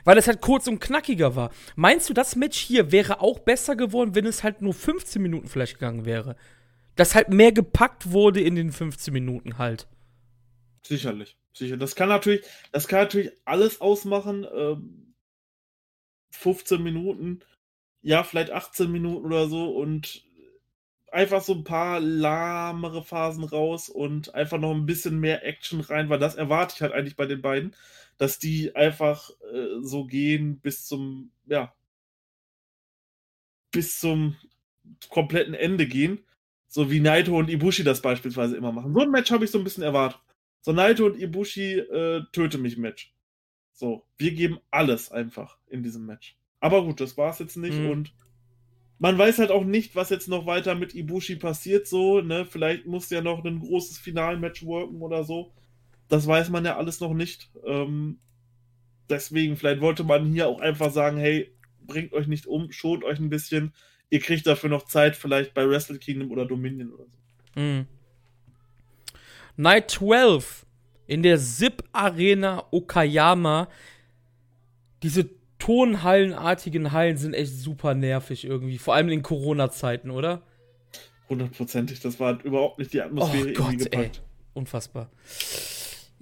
Weil 0.03 0.18
es 0.18 0.27
halt 0.27 0.41
kurz 0.41 0.68
und 0.68 0.80
knackiger 0.80 1.35
war. 1.35 1.51
Meinst 1.76 2.10
du, 2.10 2.14
das 2.14 2.35
Match 2.35 2.60
hier 2.60 2.91
wäre 2.91 3.22
auch 3.22 3.39
besser 3.39 3.76
geworden, 3.76 4.15
wenn 4.15 4.26
es 4.26 4.43
halt 4.43 4.61
nur 4.61 4.73
15 4.73 5.22
Minuten 5.22 5.47
vielleicht 5.47 5.76
gegangen 5.76 6.05
wäre? 6.05 6.35
Dass 6.95 7.15
halt 7.15 7.30
mehr 7.30 7.51
gepackt 7.51 8.11
wurde 8.11 8.41
in 8.41 8.55
den 8.55 8.72
15 8.72 9.14
Minuten 9.14 9.57
halt. 9.57 9.88
Sicherlich. 10.84 11.38
Sicher. 11.53 11.77
Das 11.77 11.95
kann 11.95 12.10
natürlich, 12.10 12.45
das 12.72 12.88
kann 12.88 12.99
natürlich 12.99 13.31
alles 13.45 13.81
ausmachen. 13.81 14.45
Ähm, 14.53 15.03
15 16.31 16.81
Minuten, 16.81 17.39
ja, 18.01 18.23
vielleicht 18.23 18.51
18 18.51 18.91
Minuten 18.91 19.26
oder 19.26 19.47
so 19.47 19.69
und 19.69 20.23
einfach 21.11 21.41
so 21.41 21.53
ein 21.53 21.64
paar 21.64 21.99
lahmere 21.99 23.03
Phasen 23.03 23.43
raus 23.43 23.88
und 23.88 24.34
einfach 24.34 24.57
noch 24.57 24.72
ein 24.72 24.85
bisschen 24.85 25.19
mehr 25.19 25.45
Action 25.45 25.80
rein, 25.80 26.10
weil 26.10 26.19
das 26.19 26.35
erwarte 26.35 26.73
ich 26.76 26.81
halt 26.81 26.91
eigentlich 26.91 27.15
bei 27.15 27.27
den 27.27 27.41
beiden 27.41 27.76
dass 28.18 28.40
die 28.40 28.76
einfach 28.76 29.30
äh, 29.52 29.81
so 29.81 30.06
gehen 30.06 30.60
bis 30.60 30.85
zum, 30.85 31.31
ja, 31.45 31.73
bis 33.72 33.99
zum 33.99 34.35
kompletten 35.10 35.53
Ende 35.53 35.88
gehen. 35.88 36.19
So 36.68 36.90
wie 36.90 36.99
Naito 36.99 37.38
und 37.38 37.49
Ibushi 37.49 37.84
das 37.84 38.02
beispielsweise 38.02 38.57
immer 38.57 38.72
machen. 38.72 38.94
So 38.94 39.02
ein 39.02 39.11
Match 39.11 39.31
habe 39.31 39.45
ich 39.45 39.52
so 39.52 39.57
ein 39.60 39.64
bisschen 39.64 39.84
erwartet. 39.84 40.19
So 40.61 40.72
Naito 40.72 41.06
und 41.06 41.19
Ibushi 41.19 41.80
äh, 41.80 42.23
töte 42.31 42.57
mich 42.57 42.77
Match. 42.77 43.14
So, 43.73 44.06
wir 44.18 44.34
geben 44.34 44.60
alles 44.72 45.11
einfach 45.11 45.57
in 45.68 45.84
diesem 45.84 46.06
Match. 46.06 46.38
Aber 46.60 46.84
gut, 46.84 47.02
das 47.02 47.18
war 47.18 47.31
es 47.31 47.40
jetzt 47.40 47.57
nicht 47.57 47.77
mhm. 47.77 47.90
und 47.90 48.14
man 48.99 49.18
weiß 49.18 49.40
halt 49.40 49.52
auch 49.52 49.65
nicht, 49.65 49.95
was 49.95 50.10
jetzt 50.10 50.30
noch 50.30 50.45
weiter 50.45 50.76
mit 50.76 50.95
Ibushi 50.95 51.35
passiert, 51.35 51.88
so, 51.88 52.22
ne? 52.22 52.45
Vielleicht 52.45 52.85
muss 52.85 53.10
ja 53.10 53.19
noch 53.19 53.44
ein 53.44 53.60
großes 53.60 53.98
Finalmatch 53.98 54.65
worken 54.65 55.02
oder 55.02 55.26
so. 55.26 55.52
Das 56.09 56.27
weiß 56.27 56.49
man 56.49 56.65
ja 56.65 56.77
alles 56.77 56.99
noch 56.99 57.13
nicht. 57.13 57.49
Ähm, 57.65 58.19
deswegen, 59.09 59.57
vielleicht 59.57 59.81
wollte 59.81 60.03
man 60.03 60.25
hier 60.25 60.47
auch 60.47 60.59
einfach 60.59 60.91
sagen, 60.91 61.17
hey, 61.17 61.51
bringt 61.85 62.13
euch 62.13 62.27
nicht 62.27 62.45
um, 62.47 62.71
schont 62.71 63.03
euch 63.03 63.19
ein 63.19 63.30
bisschen. 63.30 63.73
Ihr 64.09 64.19
kriegt 64.19 64.45
dafür 64.45 64.69
noch 64.69 64.85
Zeit, 64.85 65.15
vielleicht 65.15 65.53
bei 65.53 65.67
Wrestle 65.67 65.97
Kingdom 65.97 66.31
oder 66.31 66.45
Dominion 66.45 66.91
oder 66.91 67.05
so. 67.05 67.59
Mhm. 67.59 67.88
Night 69.55 69.91
12 69.91 70.65
in 71.07 71.23
der 71.23 71.38
SIP 71.38 71.84
Arena 71.91 72.63
Okayama. 72.71 73.67
Diese 75.03 75.30
Tonhallenartigen 75.59 76.91
Hallen 76.91 77.17
sind 77.17 77.34
echt 77.34 77.53
super 77.53 77.93
nervig 77.93 78.45
irgendwie. 78.45 78.77
Vor 78.77 78.95
allem 78.95 79.09
in 79.09 79.21
Corona-Zeiten, 79.21 80.09
oder? 80.09 80.41
Hundertprozentig. 81.30 81.99
Das 82.01 82.19
war 82.19 82.43
überhaupt 82.43 82.80
nicht 82.80 82.93
die 82.93 83.01
Atmosphäre 83.01 83.49
oh 83.51 83.53
Gott, 83.53 83.77
gepackt. 83.77 84.17
Ey. 84.17 84.23
Unfassbar. 84.53 85.09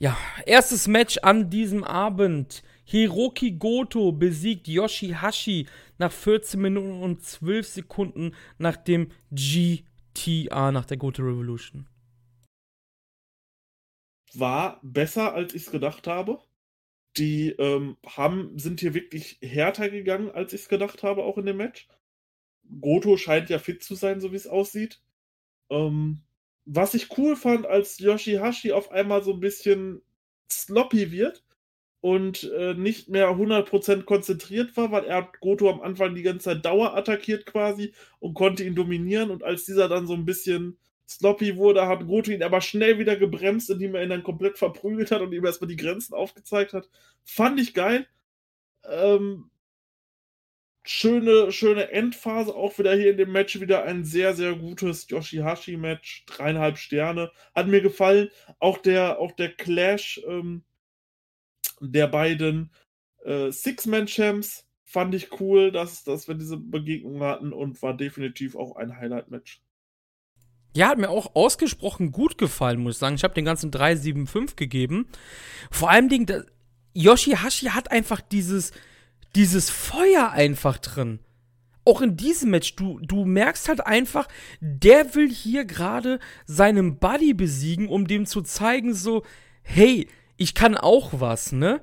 Ja, 0.02 0.18
erstes 0.48 0.88
Match 0.88 1.20
an 1.20 1.52
diesem 1.52 1.84
Abend. 1.84 2.64
Hiroki 2.86 3.52
Goto 3.52 4.12
besiegt 4.12 4.68
Yoshihashi 4.68 5.68
nach 6.00 6.12
14 6.12 6.60
Minuten 6.60 7.04
und 7.04 7.24
12 7.24 7.68
Sekunden 7.68 8.34
nach 8.58 8.78
dem 8.78 9.12
GTA, 9.30 10.72
nach 10.72 10.86
der 10.86 10.98
Goto 10.98 11.22
Revolution. 11.22 11.88
War 14.34 14.80
besser, 14.82 15.36
als 15.36 15.54
ich 15.54 15.68
es 15.68 15.72
gedacht 15.72 16.08
habe. 16.08 16.40
Die 17.18 17.50
ähm, 17.60 17.96
haben, 18.04 18.58
sind 18.58 18.80
hier 18.80 18.96
wirklich 18.96 19.38
härter 19.44 19.92
gegangen, 19.92 20.32
als 20.32 20.52
ich 20.54 20.62
es 20.62 20.68
gedacht 20.68 21.04
habe, 21.04 21.26
auch 21.26 21.38
in 21.38 21.46
dem 21.46 21.58
Match. 21.58 21.88
Goto 22.80 23.18
scheint 23.18 23.52
ja 23.52 23.60
fit 23.60 23.84
zu 23.84 23.94
sein, 23.94 24.20
so 24.20 24.32
wie 24.32 24.38
es 24.38 24.48
aussieht. 24.48 25.00
Ähm, 25.70 26.24
was 26.66 26.94
ich 26.94 27.18
cool 27.18 27.36
fand, 27.36 27.66
als 27.66 28.00
Yoshihashi 28.00 28.72
auf 28.72 28.92
einmal 28.92 29.24
so 29.24 29.34
ein 29.34 29.40
bisschen 29.40 30.02
sloppy 30.52 31.12
wird 31.12 31.44
und 32.02 32.52
äh, 32.52 32.74
nicht 32.74 33.10
mehr 33.10 33.30
100% 33.30 34.04
konzentriert 34.04 34.76
war, 34.76 34.92
weil 34.92 35.06
er 35.06 35.32
Goto 35.40 35.70
am 35.70 35.82
Anfang 35.82 36.16
die 36.16 36.24
ganze 36.24 36.46
Zeit 36.46 36.66
Dauer 36.66 36.96
attackiert 36.96 37.46
quasi 37.46 37.94
und 38.20 38.34
konnte 38.34 38.64
ihn 38.64 38.76
dominieren 38.76 39.32
und 39.32 39.44
als 39.44 39.66
dieser 39.66 39.88
dann 39.88 40.08
so 40.08 40.14
ein 40.14 40.26
bisschen 40.26 40.78
sloppy 41.08 41.58
wurde, 41.58 41.88
hat 41.88 42.08
Goto 42.08 42.32
ihn 42.32 42.44
aber 42.44 42.62
schnell 42.62 42.98
wieder 42.98 43.16
gebremst, 43.18 43.70
indem 43.70 43.96
er 43.96 44.04
ihn 44.04 44.10
dann 44.10 44.24
komplett 44.24 44.58
verprügelt 44.58 45.12
hat 45.12 45.22
und 45.22 45.34
ihm 45.34 45.46
erstmal 45.46 45.68
die 45.68 45.76
Grenzen 45.76 46.14
aufgezeigt 46.14 46.74
hat. 46.74 46.90
Fand 47.24 47.60
ich 47.60 47.74
geil. 47.74 48.08
Ähm, 48.90 49.52
schöne, 50.84 51.52
schöne 51.52 51.92
Endphase, 51.92 52.56
auch 52.56 52.78
wieder 52.80 52.96
hier 52.96 53.12
in 53.12 53.18
dem 53.18 53.32
Match 53.32 53.60
wieder 53.60 53.84
ein 53.84 54.04
sehr, 54.04 54.34
sehr 54.34 54.56
gutes 54.56 55.08
Yoshihashi-Match, 55.10 56.26
dreieinhalb 56.26 56.78
Sterne, 56.78 57.32
hat 57.54 57.68
mir 57.68 57.82
gefallen. 57.82 58.30
Auch 58.60 58.78
der, 58.78 59.20
auch 59.20 59.32
der 59.32 59.52
Clash 59.52 60.22
ähm, 60.28 60.64
der 61.80 62.08
beiden 62.08 62.72
äh, 63.24 63.52
Six-Man-Champs 63.52 64.66
fand 64.84 65.16
ich 65.16 65.40
cool, 65.40 65.72
dass, 65.72 66.04
dass 66.04 66.28
wir 66.28 66.36
diese 66.36 66.58
Begegnung 66.58 67.22
hatten 67.22 67.54
und 67.54 67.82
war 67.82 67.96
definitiv 67.96 68.56
auch 68.56 68.76
ein 68.76 68.98
Highlight-Match. 68.98 69.62
Ja, 70.74 70.90
hat 70.90 70.98
mir 70.98 71.10
auch 71.10 71.36
ausgesprochen 71.36 72.12
gut 72.12 72.38
gefallen, 72.38 72.82
muss 72.82 72.96
ich 72.96 73.00
sagen. 73.00 73.16
Ich 73.16 73.24
habe 73.24 73.34
den 73.34 73.46
ganzen 73.46 73.72
3-7-5 73.72 74.56
gegeben. 74.56 75.08
Vor 75.70 75.90
allem, 75.90 76.08
Ding, 76.08 76.32
Yoshihashi 76.94 77.68
hat 77.68 77.92
einfach 77.92 78.22
dieses, 78.22 78.72
dieses 79.36 79.70
Feuer 79.70 80.32
einfach 80.32 80.78
drin. 80.78 81.20
Auch 81.84 82.02
in 82.02 82.16
diesem 82.16 82.52
Match, 82.52 82.76
du, 82.76 83.00
du 83.00 83.26
merkst 83.26 83.68
halt 83.68 83.86
einfach, 83.86 84.28
der 84.60 85.16
will 85.16 85.30
hier 85.30 85.66
gerade 85.66 86.20
seinen 86.46 87.00
Buddy 87.00 87.34
besiegen, 87.34 87.88
um 87.88 88.08
dem 88.08 88.26
zu 88.26 88.42
zeigen, 88.42 88.94
so, 88.94 89.24
hey, 89.64 90.08
ich 90.38 90.54
kann 90.54 90.78
auch 90.78 91.10
was, 91.14 91.52
ne? 91.52 91.82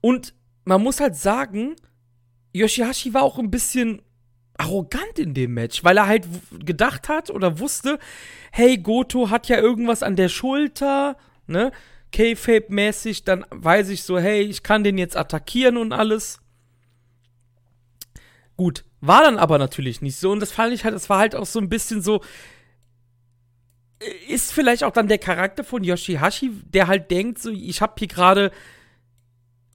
Und 0.00 0.34
man 0.64 0.82
muss 0.82 1.00
halt 1.00 1.16
sagen, 1.16 1.76
Yoshihashi 2.52 3.14
war 3.14 3.22
auch 3.22 3.38
ein 3.38 3.50
bisschen 3.50 4.02
arrogant 4.58 5.18
in 5.18 5.34
dem 5.34 5.54
Match, 5.54 5.84
weil 5.84 5.96
er 5.96 6.06
halt 6.06 6.26
gedacht 6.64 7.08
hat 7.08 7.30
oder 7.30 7.58
wusste, 7.58 7.98
hey, 8.50 8.76
Goto 8.78 9.30
hat 9.30 9.48
ja 9.48 9.58
irgendwas 9.58 10.02
an 10.02 10.16
der 10.16 10.28
Schulter, 10.28 11.16
ne? 11.46 11.72
K-Fape-mäßig, 12.12 13.24
dann 13.24 13.46
weiß 13.50 13.88
ich 13.88 14.02
so, 14.02 14.18
hey, 14.18 14.42
ich 14.42 14.62
kann 14.62 14.84
den 14.84 14.98
jetzt 14.98 15.16
attackieren 15.16 15.78
und 15.78 15.92
alles. 15.92 16.41
Gut, 18.62 18.84
war 19.00 19.22
dann 19.22 19.38
aber 19.38 19.58
natürlich 19.58 20.02
nicht 20.02 20.16
so. 20.16 20.30
Und 20.30 20.38
das 20.38 20.52
fand 20.52 20.72
ich 20.72 20.84
halt, 20.84 20.94
das 20.94 21.10
war 21.10 21.18
halt 21.18 21.34
auch 21.34 21.46
so 21.46 21.58
ein 21.58 21.68
bisschen 21.68 22.00
so. 22.00 22.20
Äh, 23.98 24.32
ist 24.32 24.52
vielleicht 24.52 24.84
auch 24.84 24.92
dann 24.92 25.08
der 25.08 25.18
Charakter 25.18 25.64
von 25.64 25.82
Yoshihashi, 25.82 26.52
der 26.72 26.86
halt 26.86 27.10
denkt, 27.10 27.40
so, 27.40 27.50
ich 27.50 27.80
hab 27.80 27.98
hier 27.98 28.06
gerade. 28.06 28.52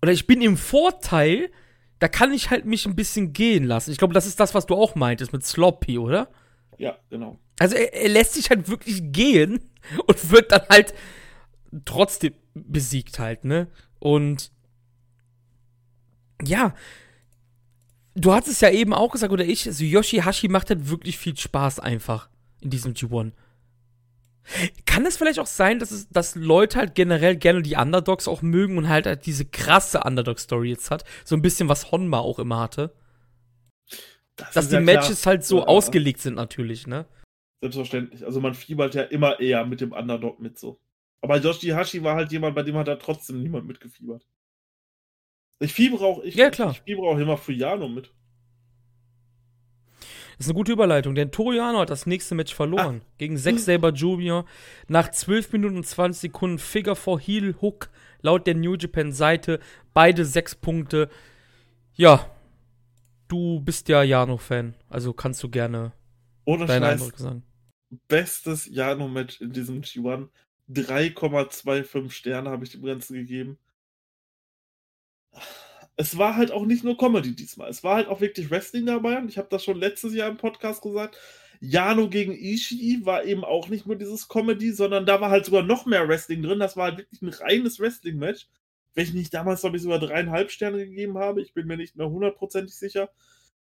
Oder 0.02 0.14
ich 0.14 0.26
bin 0.26 0.42
im 0.42 0.56
Vorteil, 0.56 1.52
da 2.00 2.08
kann 2.08 2.32
ich 2.32 2.50
halt 2.50 2.64
mich 2.64 2.86
ein 2.86 2.96
bisschen 2.96 3.34
gehen 3.34 3.66
lassen. 3.66 3.92
Ich 3.92 3.98
glaube, 3.98 4.14
das 4.14 4.26
ist 4.26 4.40
das, 4.40 4.54
was 4.54 4.68
du 4.68 4.76
auch 4.76 4.96
meintest 4.96 5.34
mit 5.34 5.46
Sloppy, 5.46 5.98
oder? 5.98 6.30
Ja, 6.78 6.98
genau. 7.10 7.38
Also 7.60 7.76
er, 7.76 7.94
er 7.94 8.08
lässt 8.08 8.36
sich 8.36 8.50
halt 8.50 8.70
wirklich 8.70 9.12
gehen 9.12 9.60
und 10.08 10.32
wird 10.32 10.54
dann 10.54 10.64
halt 10.70 10.94
trotzdem 11.84 12.36
besiegt 12.54 13.20
halt, 13.20 13.44
ne? 13.44 13.68
Und 14.00 14.50
ja, 16.42 16.74
du 18.18 18.34
hast 18.34 18.48
es 18.48 18.62
ja 18.62 18.70
eben 18.70 18.94
auch 18.94 19.12
gesagt, 19.12 19.32
oder 19.32 19.46
ich, 19.46 19.68
also 19.68 19.84
Yoshihashi 19.84 20.48
macht 20.48 20.70
halt 20.70 20.90
wirklich 20.90 21.18
viel 21.18 21.38
Spaß 21.38 21.80
einfach 21.80 22.30
in 22.62 22.70
diesem 22.70 22.94
G1. 22.94 23.32
Kann 24.86 25.06
es 25.06 25.18
vielleicht 25.18 25.40
auch 25.40 25.48
sein, 25.48 25.80
dass, 25.80 25.92
es, 25.92 26.08
dass 26.10 26.36
Leute 26.36 26.80
halt 26.80 26.96
generell 26.96 27.36
gerne 27.36 27.62
die 27.62 27.76
Underdogs 27.76 28.28
auch 28.28 28.42
mögen 28.42 28.78
und 28.78 28.88
halt, 28.88 29.06
halt 29.06 29.26
diese 29.26 29.46
krasse 29.46 30.02
Underdog-Story 30.04 30.70
jetzt 30.70 30.90
hat? 30.90 31.04
So 31.26 31.36
ein 31.36 31.42
bisschen, 31.42 31.68
was 31.68 31.92
Honma 31.92 32.20
auch 32.20 32.40
immer 32.40 32.60
hatte. 32.60 32.94
Das 34.38 34.52
dass 34.52 34.70
die 34.70 34.76
ja 34.76 34.82
Matches 34.82 35.24
klar. 35.24 35.34
halt 35.34 35.46
so 35.46 35.60
ja, 35.60 35.66
ausgelegt 35.66 36.22
sind, 36.22 36.36
natürlich, 36.36 36.88
ne? 36.88 37.06
Selbstverständlich. 37.60 38.24
Also 38.26 38.40
man 38.40 38.54
fiebert 38.54 38.96
ja 38.96 39.04
immer 39.04 39.40
eher 39.40 39.66
mit 39.66 39.82
dem 39.82 39.92
Underdog 39.92 40.40
mit 40.40 40.58
so. 40.58 40.80
Aber 41.22 41.38
Yoshihashi 41.38 42.04
war 42.04 42.16
halt 42.16 42.32
jemand, 42.32 42.56
bei 42.56 42.64
dem 42.64 42.76
hat 42.76 42.88
da 42.88 42.96
trotzdem 42.96 43.42
niemand 43.42 43.68
mitgefiebert. 43.68 44.26
Ich 45.60 45.74
fiebere 45.74 46.06
auch, 46.06 46.24
ich, 46.24 46.36
ja, 46.36 46.50
klar. 46.50 46.72
ich 46.72 46.82
fiebere 46.82 47.08
auch 47.08 47.18
immer 47.18 47.38
für 47.38 47.54
Jano 47.54 47.88
mit. 47.88 48.12
Das 50.38 50.46
ist 50.46 50.52
eine 50.52 50.58
gute 50.58 50.72
Überleitung, 50.72 51.16
denn 51.16 51.32
Toriano 51.32 51.80
hat 51.80 51.90
das 51.90 52.06
nächste 52.06 52.36
Match 52.36 52.54
verloren. 52.54 53.02
Ah. 53.04 53.14
Gegen 53.18 53.38
Zack 53.38 53.58
Saber 53.58 53.90
Jr. 53.90 54.46
Nach 54.88 55.10
12 55.10 55.52
Minuten 55.54 55.78
und 55.78 55.86
20 55.86 56.22
Sekunden 56.22 56.60
Figure 56.60 56.96
for 56.96 57.20
Heel 57.20 57.56
Hook 57.60 57.90
laut 58.22 58.46
der 58.46 58.54
New 58.54 58.76
Japan 58.76 59.12
Seite. 59.12 59.60
Beide 59.96 60.26
sechs 60.26 60.54
Punkte. 60.54 61.10
Ja, 61.96 62.30
du 63.28 63.62
bist 63.62 63.90
ja 63.90 64.04
Jano-Fan, 64.04 64.76
also 64.90 65.12
kannst 65.12 65.42
du 65.42 65.50
gerne 65.50 65.94
Ohne 66.46 66.68
deinen 66.68 66.84
Eindruck 66.84 67.18
sagen. 67.18 67.42
Bestes 68.08 68.68
Jano-Match 68.68 69.42
in 69.42 69.52
diesem 69.54 69.82
G1. 69.82 70.28
3,25 70.70 72.12
Sterne 72.12 72.52
habe 72.52 72.64
ich 72.64 72.72
dem 72.72 72.84
Ganzen 72.84 73.16
gegeben 73.16 73.58
es 75.98 76.18
war 76.18 76.36
halt 76.36 76.52
auch 76.52 76.66
nicht 76.66 76.84
nur 76.84 76.98
Comedy 76.98 77.36
diesmal. 77.36 77.70
Es 77.70 77.84
war 77.84 77.96
halt 77.96 78.08
auch 78.08 78.22
wirklich 78.22 78.52
Wrestling 78.52 78.86
dabei. 78.86 79.18
Und 79.18 79.30
ich 79.30 79.38
habe 79.38 79.48
das 79.50 79.64
schon 79.64 79.80
letztes 79.80 80.14
Jahr 80.14 80.30
im 80.30 80.38
Podcast 80.38 80.82
gesagt. 80.84 81.18
Jano 81.60 82.08
gegen 82.08 82.34
Ishii 82.34 83.04
war 83.04 83.26
eben 83.26 83.44
auch 83.44 83.68
nicht 83.68 83.88
nur 83.88 83.96
dieses 83.96 84.28
Comedy, 84.28 84.72
sondern 84.72 85.08
da 85.08 85.20
war 85.22 85.32
halt 85.32 85.46
sogar 85.46 85.64
noch 85.64 85.88
mehr 85.88 86.08
Wrestling 86.08 86.44
drin. 86.44 86.60
Das 86.60 86.78
war 86.78 86.86
halt 86.86 87.00
wirklich 87.00 87.22
ein 87.24 87.30
reines 87.30 87.80
Wrestling-Match. 87.80 88.48
Welchen 88.94 89.18
ich 89.18 89.32
damals, 89.32 89.62
glaube 89.62 89.78
ich, 89.78 89.84
sogar 89.84 90.00
dreieinhalb 90.00 90.52
Sterne 90.52 90.86
gegeben 90.86 91.18
habe. 91.18 91.42
Ich 91.42 91.54
bin 91.54 91.66
mir 91.66 91.78
nicht 91.78 91.96
mehr 91.96 92.10
hundertprozentig 92.10 92.76
sicher. 92.76 93.10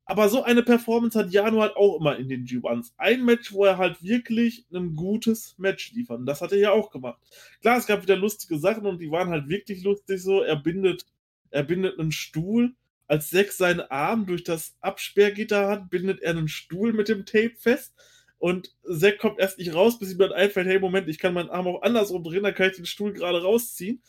Aber 0.04 0.28
so 0.28 0.42
eine 0.42 0.62
Performance 0.62 1.18
hat 1.18 1.30
Jano 1.30 1.60
halt 1.62 1.76
auch 1.76 1.98
immer 2.00 2.18
in 2.18 2.28
den 2.28 2.44
G1s. 2.44 2.92
Ein 2.98 3.24
Match, 3.24 3.52
wo 3.52 3.64
er 3.64 3.78
halt 3.78 4.02
wirklich 4.02 4.66
ein 4.74 4.94
gutes 4.94 5.54
Match 5.56 5.92
liefert. 5.92 6.18
Und 6.18 6.26
das 6.26 6.40
hat 6.42 6.52
er 6.52 6.58
ja 6.58 6.72
auch 6.72 6.90
gemacht. 6.90 7.18
Klar, 7.62 7.78
es 7.78 7.86
gab 7.86 8.02
wieder 8.02 8.16
lustige 8.16 8.58
Sachen 8.58 8.86
und 8.86 9.00
die 9.00 9.10
waren 9.10 9.30
halt 9.30 9.48
wirklich 9.48 9.84
lustig 9.84 10.20
so. 10.22 10.42
Er 10.42 10.56
bindet 10.56 11.06
er 11.50 11.62
bindet 11.62 11.98
einen 11.98 12.12
Stuhl. 12.12 12.74
Als 13.06 13.30
Zack 13.30 13.50
seinen 13.52 13.80
Arm 13.80 14.26
durch 14.26 14.44
das 14.44 14.76
Absperrgitter 14.80 15.68
hat, 15.68 15.90
bindet 15.90 16.22
er 16.22 16.30
einen 16.30 16.48
Stuhl 16.48 16.92
mit 16.92 17.08
dem 17.08 17.26
Tape 17.26 17.54
fest. 17.58 17.94
Und 18.38 18.74
Zack 18.84 19.18
kommt 19.18 19.40
erst 19.40 19.58
nicht 19.58 19.74
raus, 19.74 19.98
bis 19.98 20.12
ihm 20.12 20.18
dann 20.18 20.32
einfällt, 20.32 20.68
hey, 20.68 20.78
Moment, 20.78 21.08
ich 21.08 21.18
kann 21.18 21.34
meinen 21.34 21.50
Arm 21.50 21.66
auch 21.66 21.82
andersrum 21.82 22.22
drehen, 22.22 22.44
dann 22.44 22.54
kann 22.54 22.70
ich 22.70 22.76
den 22.76 22.86
Stuhl 22.86 23.12
gerade 23.12 23.42
rausziehen. 23.42 24.00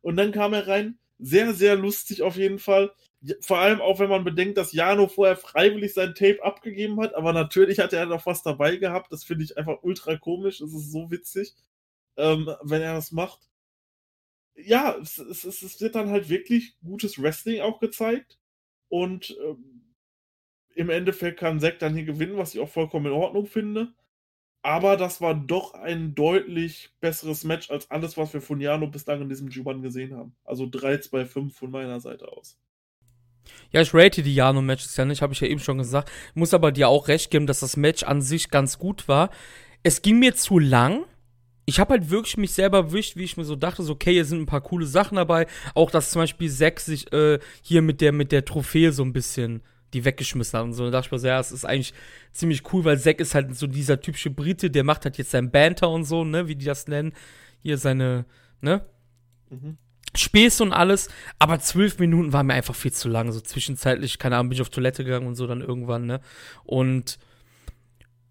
Und 0.00 0.16
dann 0.16 0.32
kam 0.32 0.52
er 0.52 0.68
rein. 0.68 0.98
Sehr, 1.18 1.52
sehr 1.54 1.76
lustig 1.76 2.22
auf 2.22 2.36
jeden 2.36 2.58
Fall. 2.58 2.92
Vor 3.40 3.58
allem 3.58 3.80
auch, 3.80 3.98
wenn 3.98 4.10
man 4.10 4.24
bedenkt, 4.24 4.58
dass 4.58 4.72
Jano 4.72 5.08
vorher 5.08 5.36
freiwillig 5.36 5.94
sein 5.94 6.14
Tape 6.14 6.42
abgegeben 6.42 7.00
hat, 7.00 7.14
aber 7.14 7.32
natürlich 7.32 7.78
hat 7.78 7.92
er 7.92 8.06
noch 8.06 8.26
was 8.26 8.42
dabei 8.42 8.76
gehabt. 8.76 9.12
Das 9.12 9.24
finde 9.24 9.44
ich 9.44 9.56
einfach 9.56 9.78
ultra 9.82 10.16
komisch. 10.16 10.58
Das 10.58 10.72
ist 10.72 10.92
so 10.92 11.10
witzig, 11.10 11.54
ähm, 12.16 12.50
wenn 12.62 12.82
er 12.82 12.94
das 12.94 13.12
macht 13.12 13.40
ja, 14.56 14.96
es, 15.00 15.18
es, 15.18 15.44
es, 15.44 15.80
wird 15.80 15.94
dann 15.94 16.10
halt 16.10 16.28
wirklich 16.28 16.76
gutes 16.82 17.20
Wrestling 17.20 17.60
auch 17.60 17.80
gezeigt. 17.80 18.38
Und 18.88 19.36
ähm, 19.44 19.94
im 20.74 20.90
Endeffekt 20.90 21.40
kann 21.40 21.60
Zack 21.60 21.78
dann 21.78 21.94
hier 21.94 22.04
gewinnen, 22.04 22.36
was 22.36 22.54
ich 22.54 22.60
auch 22.60 22.68
vollkommen 22.68 23.06
in 23.06 23.12
Ordnung 23.12 23.46
finde. 23.46 23.92
Aber 24.62 24.96
das 24.96 25.20
war 25.20 25.34
doch 25.34 25.74
ein 25.74 26.14
deutlich 26.14 26.90
besseres 27.00 27.44
Match 27.44 27.70
als 27.70 27.90
alles, 27.90 28.16
was 28.16 28.32
wir 28.32 28.40
von 28.40 28.60
Jano 28.60 28.86
bislang 28.86 29.20
in 29.20 29.28
diesem 29.28 29.48
G1 29.48 29.82
gesehen 29.82 30.16
haben. 30.16 30.34
Also 30.44 30.64
3-2-5 30.64 31.52
von 31.52 31.70
meiner 31.70 32.00
Seite 32.00 32.28
aus. 32.28 32.58
Ja, 33.72 33.82
ich 33.82 33.92
rate 33.92 34.22
die 34.22 34.34
Jano-Matches 34.34 34.96
ja 34.96 35.04
nicht, 35.04 35.20
habe 35.20 35.34
ich 35.34 35.40
ja 35.40 35.48
eben 35.48 35.60
schon 35.60 35.76
gesagt. 35.76 36.10
Muss 36.34 36.54
aber 36.54 36.72
dir 36.72 36.88
auch 36.88 37.08
recht 37.08 37.30
geben, 37.30 37.46
dass 37.46 37.60
das 37.60 37.76
Match 37.76 38.04
an 38.04 38.22
sich 38.22 38.48
ganz 38.48 38.78
gut 38.78 39.06
war. 39.06 39.30
Es 39.82 40.00
ging 40.00 40.18
mir 40.18 40.34
zu 40.34 40.58
lang 40.58 41.04
ich 41.66 41.80
habe 41.80 41.94
halt 41.94 42.10
wirklich 42.10 42.36
mich 42.36 42.52
selber 42.52 42.78
erwischt, 42.78 43.16
wie 43.16 43.24
ich 43.24 43.36
mir 43.36 43.44
so 43.44 43.56
dachte, 43.56 43.82
so, 43.82 43.94
okay, 43.94 44.12
hier 44.12 44.24
sind 44.24 44.40
ein 44.40 44.46
paar 44.46 44.60
coole 44.60 44.86
Sachen 44.86 45.16
dabei. 45.16 45.46
Auch, 45.74 45.90
dass 45.90 46.10
zum 46.10 46.20
Beispiel 46.20 46.50
Zack 46.50 46.80
sich 46.80 47.12
äh, 47.12 47.38
hier 47.62 47.82
mit 47.82 48.00
der, 48.00 48.12
mit 48.12 48.32
der 48.32 48.44
Trophäe 48.44 48.92
so 48.92 49.02
ein 49.02 49.12
bisschen 49.12 49.62
die 49.94 50.04
weggeschmissen 50.04 50.58
hat 50.58 50.64
und 50.64 50.72
so. 50.74 50.84
Da 50.84 50.90
dachte 50.90 51.06
ich 51.06 51.12
mir 51.12 51.18
so, 51.18 51.26
ja, 51.26 51.40
es 51.40 51.52
ist 51.52 51.64
eigentlich 51.64 51.94
ziemlich 52.32 52.72
cool, 52.72 52.84
weil 52.84 52.98
Zack 52.98 53.20
ist 53.20 53.34
halt 53.34 53.56
so 53.56 53.66
dieser 53.66 54.00
typische 54.00 54.30
Brite, 54.30 54.70
der 54.70 54.84
macht 54.84 55.04
halt 55.04 55.16
jetzt 55.16 55.30
sein 55.30 55.50
Banter 55.50 55.88
und 55.88 56.04
so, 56.04 56.24
ne, 56.24 56.48
wie 56.48 56.56
die 56.56 56.66
das 56.66 56.86
nennen. 56.88 57.12
Hier 57.60 57.78
seine, 57.78 58.26
ne? 58.60 58.84
Mhm. 59.50 59.78
Späße 60.16 60.62
und 60.62 60.72
alles, 60.72 61.08
aber 61.38 61.58
zwölf 61.58 61.98
Minuten 61.98 62.32
war 62.32 62.44
mir 62.44 62.54
einfach 62.54 62.74
viel 62.74 62.92
zu 62.92 63.08
lang. 63.08 63.32
So 63.32 63.40
zwischenzeitlich, 63.40 64.18
keine 64.18 64.36
Ahnung, 64.36 64.50
bin 64.50 64.56
ich 64.56 64.62
auf 64.62 64.68
Toilette 64.68 65.02
gegangen 65.02 65.26
und 65.26 65.34
so 65.34 65.46
dann 65.46 65.60
irgendwann, 65.60 66.06
ne? 66.06 66.20
Und 66.64 67.18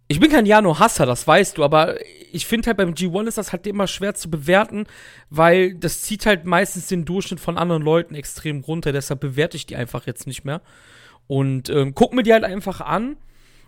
ich 0.08 0.20
bin 0.20 0.30
kein 0.30 0.46
Jano-Hasser, 0.46 1.06
das 1.06 1.26
weißt 1.26 1.58
du, 1.58 1.64
aber 1.64 1.98
ich 2.32 2.46
finde 2.46 2.68
halt 2.68 2.78
beim 2.78 2.94
G1 2.94 3.28
ist 3.28 3.38
das 3.38 3.52
halt 3.52 3.66
immer 3.68 3.88
schwer 3.88 4.14
zu 4.14 4.30
bewerten, 4.30 4.86
weil 5.30 5.76
das 5.76 6.02
zieht 6.02 6.26
halt 6.26 6.46
meistens 6.46 6.88
den 6.88 7.06
Durchschnitt 7.06 7.40
von 7.40 7.58
anderen 7.58 7.82
Leuten 7.82 8.16
extrem 8.16 8.62
runter. 8.62 8.92
Deshalb 8.92 9.22
bewerte 9.22 9.58
ich 9.58 9.66
die 9.66 9.76
einfach 9.76 10.06
jetzt 10.06 10.28
nicht 10.28 10.44
mehr. 10.44 10.62
Und 11.28 11.70
ähm, 11.70 11.96
guck 11.96 12.14
mir 12.14 12.24
die 12.24 12.34
halt 12.34 12.44
einfach 12.44 12.82
an. 12.82 13.18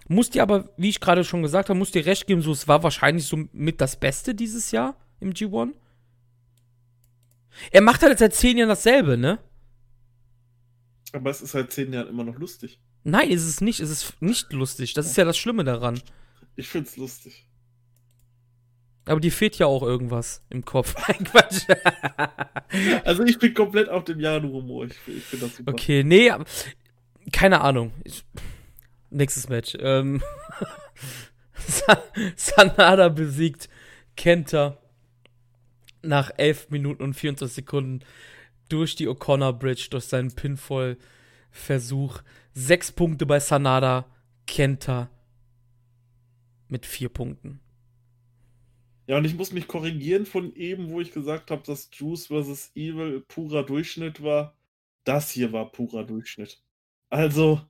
Muss 0.08 0.30
dir 0.30 0.44
aber, 0.44 0.70
wie 0.78 0.90
ich 0.90 1.00
gerade 1.00 1.24
schon 1.24 1.42
gesagt 1.42 1.70
habe, 1.70 1.80
muss 1.80 1.92
dir 1.92 2.06
recht 2.06 2.28
geben, 2.28 2.42
so 2.42 2.52
es 2.52 2.68
war 2.68 2.84
wahrscheinlich 2.84 3.26
so 3.26 3.46
mit 3.54 3.82
das 3.82 3.96
Beste 3.96 4.36
dieses 4.36 4.72
Jahr 4.72 4.96
im 5.20 5.34
G1. 5.34 5.72
Er 7.72 7.82
macht 7.82 8.04
halt 8.04 8.20
seit 8.20 8.36
zehn 8.36 8.58
Jahren 8.58 8.70
dasselbe, 8.70 9.18
ne? 9.18 9.40
Aber 11.14 11.30
es 11.30 11.42
ist 11.42 11.52
seit 11.52 11.72
zehn 11.72 11.94
Jahren 11.94 12.10
immer 12.10 12.24
noch 12.24 12.38
lustig. 12.38 12.80
Nein, 13.04 13.30
ist 13.30 13.46
es 13.46 13.62
nicht. 13.62 13.80
Es 13.80 13.90
ist 13.90 14.22
nicht 14.22 14.52
lustig. 14.52 14.94
Das 14.94 15.06
ist 15.06 15.16
ja 15.16 15.24
das 15.24 15.38
Schlimme 15.38 15.64
daran. 15.64 16.00
Ich 16.56 16.68
find's 16.68 16.98
lustig. 16.98 17.46
Aber 19.06 19.20
dir 19.20 19.32
fehlt 19.32 19.58
ja 19.58 19.68
auch 19.68 19.84
irgendwas 19.84 20.42
im 20.50 20.66
Kopf. 20.66 20.96
Quatsch. 21.26 21.68
also 23.06 23.24
ich 23.24 23.38
bin 23.38 23.54
komplett 23.54 23.88
auf 23.90 24.04
dem 24.04 24.20
Janu-Humor. 24.20 24.86
Ich, 24.86 24.98
ich 25.08 25.24
finde 25.24 25.46
das 25.46 25.58
super. 25.58 25.72
Okay, 25.72 26.04
nee, 26.04 26.32
keine 27.32 27.62
Ahnung. 27.62 27.94
Ich, 28.04 28.24
nächstes 29.12 29.48
Match. 29.48 29.78
Ähm, 29.80 30.24
Sanada 32.36 33.10
besiegt 33.10 33.70
Kenta 34.16 34.78
nach 36.02 36.32
11 36.38 36.70
Minuten 36.70 37.04
und 37.04 37.14
24 37.14 37.56
Sekunden 37.56 38.00
durch 38.70 38.96
die 38.96 39.08
O'Connor 39.08 39.54
Bridge, 39.54 39.88
durch 39.92 40.06
seinen 40.06 40.34
Pinfall-Versuch. 40.34 42.22
Sechs 42.54 42.92
Punkte 42.92 43.26
bei 43.26 43.40
Sanada, 43.40 44.06
Kenta 44.48 45.10
mit 46.68 46.86
vier 46.86 47.10
Punkten. 47.10 47.62
Ja, 49.08 49.18
und 49.18 49.26
ich 49.26 49.36
muss 49.36 49.52
mich 49.52 49.68
korrigieren 49.68 50.26
von 50.26 50.56
eben, 50.56 50.90
wo 50.90 51.00
ich 51.00 51.12
gesagt 51.12 51.52
habe, 51.52 51.62
dass 51.64 51.90
Juice 51.94 52.28
vs. 52.28 52.72
Evil 52.76 53.22
purer 53.22 53.64
Durchschnitt 53.64 54.24
war. 54.24 54.58
Das 55.04 55.30
hier 55.30 55.52
war 55.54 55.72
purer 55.72 56.04
Durchschnitt. 56.04 56.64
Also, 57.10 57.62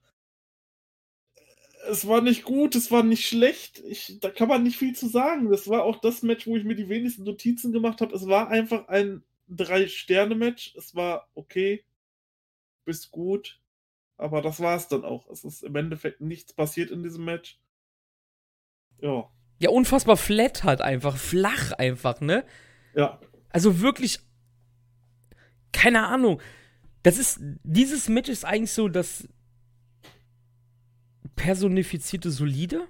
es 1.89 2.07
war 2.07 2.21
nicht 2.21 2.43
gut, 2.43 2.75
es 2.75 2.89
war 2.91 3.03
nicht 3.03 3.27
schlecht. 3.27 3.79
Ich, 3.87 4.19
da 4.21 4.29
kann 4.29 4.47
man 4.47 4.63
nicht 4.63 4.77
viel 4.77 4.95
zu 4.95 5.07
sagen. 5.07 5.49
Das 5.49 5.67
war 5.67 5.83
auch 5.83 5.99
das 5.99 6.23
Match, 6.23 6.47
wo 6.47 6.55
ich 6.55 6.63
mir 6.63 6.75
die 6.75 6.89
wenigsten 6.89 7.23
Notizen 7.23 7.73
gemacht 7.73 8.01
habe. 8.01 8.15
Es 8.15 8.27
war 8.27 8.49
einfach 8.49 8.87
ein 8.87 9.23
Drei-Sterne-Match. 9.49 10.75
Es 10.77 10.95
war 10.95 11.29
okay, 11.35 11.83
bis 12.85 13.11
gut. 13.11 13.59
Aber 14.17 14.41
das 14.41 14.61
war 14.61 14.77
es 14.77 14.87
dann 14.87 15.03
auch. 15.03 15.29
Es 15.29 15.43
ist 15.43 15.63
im 15.63 15.75
Endeffekt 15.75 16.21
nichts 16.21 16.53
passiert 16.53 16.91
in 16.91 17.03
diesem 17.03 17.25
Match. 17.25 17.59
Ja. 19.05 19.29
Ja, 19.59 19.69
unfassbar 19.69 20.17
flat 20.17 20.63
halt 20.63 20.81
einfach. 20.81 21.15
Flach 21.17 21.71
einfach, 21.73 22.19
ne? 22.21 22.43
Ja. 22.95 23.19
Also 23.49 23.79
wirklich. 23.79 24.19
Keine 25.71 26.07
Ahnung. 26.07 26.41
Das 27.03 27.17
ist. 27.17 27.39
Dieses 27.63 28.09
Match 28.09 28.29
ist 28.29 28.45
eigentlich 28.45 28.73
so 28.73 28.89
das 28.89 29.27
personifizierte 31.35 32.31
Solide. 32.31 32.87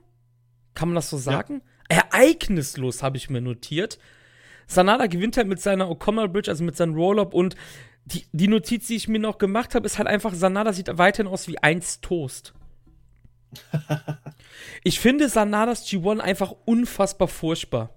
Kann 0.73 0.89
man 0.89 0.95
das 0.95 1.09
so 1.09 1.17
sagen? 1.17 1.61
Ja. 1.91 1.97
Ereignislos 1.97 3.03
habe 3.03 3.17
ich 3.17 3.29
mir 3.29 3.41
notiert. 3.41 3.99
Sanada 4.67 5.05
gewinnt 5.07 5.37
halt 5.37 5.47
mit 5.47 5.61
seiner 5.61 5.89
O'Connor 5.89 6.27
Bridge, 6.29 6.49
also 6.49 6.63
mit 6.63 6.75
seinem 6.75 6.95
Roll-Up 6.95 7.33
und 7.33 7.55
die, 8.05 8.25
die 8.31 8.47
Notiz, 8.47 8.87
die 8.87 8.95
ich 8.95 9.07
mir 9.07 9.19
noch 9.19 9.37
gemacht 9.37 9.75
habe, 9.75 9.85
ist 9.85 9.97
halt 9.97 10.07
einfach, 10.07 10.33
Sanada 10.33 10.73
sieht 10.73 10.97
weiterhin 10.97 11.31
aus 11.31 11.47
wie 11.47 11.59
eins 11.59 12.01
Toast. 12.01 12.53
ich 14.83 14.99
finde 14.99 15.29
Sanadas 15.29 15.87
G1 15.87 16.19
einfach 16.19 16.53
unfassbar 16.65 17.27
furchtbar. 17.27 17.93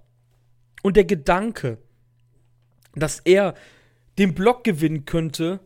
Und 0.82 0.96
der 0.96 1.04
Gedanke, 1.04 1.78
dass 2.94 3.20
er 3.20 3.54
den 4.18 4.34
Block 4.34 4.64
gewinnen 4.64 5.04
könnte, 5.04 5.60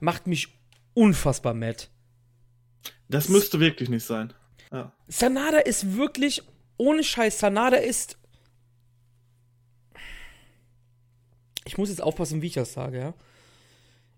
macht 0.00 0.26
mich 0.26 0.58
unfassbar 0.94 1.54
mad. 1.54 1.88
Das 3.08 3.28
müsste 3.28 3.60
wirklich 3.60 3.88
nicht 3.88 4.04
sein. 4.04 4.32
Ja. 4.72 4.92
Sanada 5.06 5.58
ist 5.58 5.96
wirklich, 5.96 6.42
ohne 6.76 7.04
Scheiß, 7.04 7.38
Sanada 7.38 7.76
ist. 7.76 8.18
Ich 11.64 11.78
muss 11.78 11.88
jetzt 11.88 12.02
aufpassen, 12.02 12.42
wie 12.42 12.48
ich 12.48 12.54
das 12.54 12.72
sage, 12.72 12.98
ja. 12.98 13.14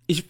Ich, 0.07 0.29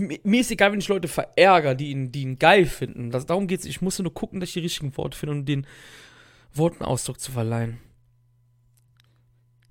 mir 0.00 0.40
ist 0.40 0.50
egal, 0.50 0.72
wenn 0.72 0.78
ich 0.78 0.88
Leute 0.88 1.08
verärgere, 1.08 1.74
die 1.74 1.90
ihn, 1.90 2.12
die 2.12 2.22
ihn 2.22 2.38
geil 2.38 2.66
finden. 2.66 3.10
Das, 3.10 3.26
darum 3.26 3.46
geht 3.46 3.60
es. 3.60 3.66
Ich 3.66 3.82
muss 3.82 3.98
nur 3.98 4.12
gucken, 4.12 4.40
dass 4.40 4.50
ich 4.50 4.54
die 4.54 4.60
richtigen 4.60 4.96
Worte 4.96 5.16
finde, 5.16 5.34
um 5.34 5.44
den 5.44 5.66
Worten 6.54 6.84
Ausdruck 6.84 7.20
zu 7.20 7.32
verleihen. 7.32 7.78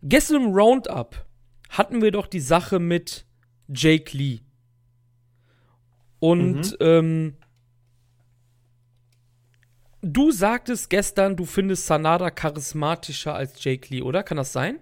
Gestern 0.03 0.43
im 0.43 0.53
Roundup 0.53 1.26
hatten 1.69 2.02
wir 2.02 2.11
doch 2.11 2.27
die 2.27 2.39
Sache 2.39 2.80
mit 2.80 3.26
Jake 3.68 4.18
Lee. 4.18 4.39
Und 6.19 6.72
mhm. 6.72 6.77
ähm, 6.80 7.38
du 10.02 10.31
sagtest 10.31 10.89
gestern, 10.89 11.35
du 11.35 11.45
findest 11.45 11.85
Sanada 11.85 12.30
charismatischer 12.30 13.34
als 13.34 13.64
Jake 13.64 13.93
Lee, 13.93 14.02
oder? 14.02 14.23
Kann 14.23 14.38
das 14.38 14.52
sein? 14.53 14.80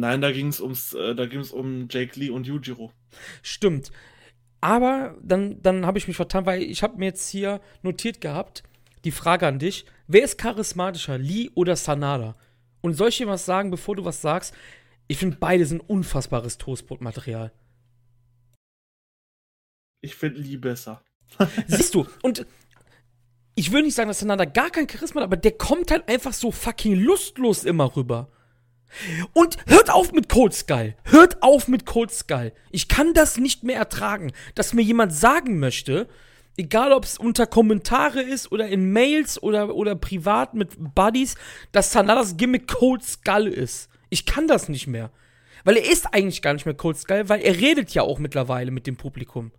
Nein, 0.00 0.22
da 0.22 0.32
ging 0.32 0.48
es 0.48 0.60
ums, 0.60 0.94
äh, 0.94 1.14
da 1.14 1.26
ging 1.26 1.40
es 1.40 1.52
um 1.52 1.86
Jake 1.90 2.18
Lee 2.18 2.30
und 2.30 2.46
Yujiro. 2.46 2.90
Stimmt. 3.42 3.92
Aber 4.62 5.14
dann, 5.22 5.62
dann 5.62 5.84
habe 5.84 5.98
ich 5.98 6.08
mich 6.08 6.16
vertan, 6.16 6.46
weil 6.46 6.62
ich 6.62 6.82
habe 6.82 6.96
mir 6.96 7.06
jetzt 7.06 7.28
hier 7.28 7.60
notiert 7.82 8.20
gehabt, 8.20 8.62
die 9.04 9.10
Frage 9.10 9.46
an 9.46 9.58
dich, 9.58 9.84
wer 10.06 10.24
ist 10.24 10.38
charismatischer, 10.38 11.18
Lee 11.18 11.50
oder 11.54 11.76
Sanada? 11.76 12.34
Und 12.80 12.94
soll 12.94 13.10
ich 13.10 13.18
dir 13.18 13.26
was 13.26 13.44
sagen, 13.44 13.70
bevor 13.70 13.96
du 13.96 14.04
was 14.06 14.22
sagst? 14.22 14.54
Ich 15.06 15.18
finde, 15.18 15.36
beide 15.38 15.66
sind 15.66 15.80
unfassbares 15.80 16.56
Toastbrotmaterial. 16.56 17.52
Ich 20.00 20.14
finde 20.14 20.40
Lee 20.40 20.56
besser. 20.56 21.02
Siehst 21.66 21.94
du, 21.94 22.06
und 22.22 22.46
ich 23.54 23.70
will 23.70 23.82
nicht 23.82 23.94
sagen, 23.94 24.08
dass 24.08 24.20
Sanada 24.20 24.46
gar 24.46 24.70
kein 24.70 24.88
Charisma 24.88 25.20
hat, 25.20 25.26
aber 25.26 25.36
der 25.36 25.52
kommt 25.52 25.90
halt 25.90 26.08
einfach 26.08 26.32
so 26.32 26.50
fucking 26.50 26.94
lustlos 26.94 27.64
immer 27.64 27.94
rüber. 27.94 28.30
Und 29.32 29.56
hört 29.66 29.90
auf 29.90 30.12
mit 30.12 30.28
Cold 30.28 30.54
Skull. 30.54 30.94
Hört 31.04 31.42
auf 31.42 31.68
mit 31.68 31.86
Cold 31.86 32.10
Skull. 32.10 32.52
Ich 32.70 32.88
kann 32.88 33.14
das 33.14 33.36
nicht 33.36 33.64
mehr 33.64 33.76
ertragen, 33.76 34.32
dass 34.54 34.72
mir 34.72 34.82
jemand 34.82 35.12
sagen 35.12 35.58
möchte, 35.58 36.08
egal 36.56 36.92
ob 36.92 37.04
es 37.04 37.18
unter 37.18 37.46
Kommentare 37.46 38.22
ist 38.22 38.52
oder 38.52 38.68
in 38.68 38.92
Mails 38.92 39.42
oder, 39.42 39.74
oder 39.74 39.94
privat 39.94 40.54
mit 40.54 40.94
Buddies, 40.94 41.36
dass 41.72 41.92
Sanadas 41.92 42.36
Gimmick 42.36 42.68
Cold 42.68 43.02
Skull 43.04 43.46
ist. 43.46 43.88
Ich 44.10 44.26
kann 44.26 44.48
das 44.48 44.68
nicht 44.68 44.86
mehr. 44.86 45.10
Weil 45.64 45.76
er 45.76 45.90
ist 45.90 46.12
eigentlich 46.14 46.42
gar 46.42 46.54
nicht 46.54 46.66
mehr 46.66 46.74
Cold 46.74 46.96
Skull, 46.96 47.28
weil 47.28 47.40
er 47.40 47.56
redet 47.56 47.90
ja 47.90 48.02
auch 48.02 48.18
mittlerweile 48.18 48.70
mit 48.70 48.86
dem 48.86 48.96
Publikum. 48.96 49.52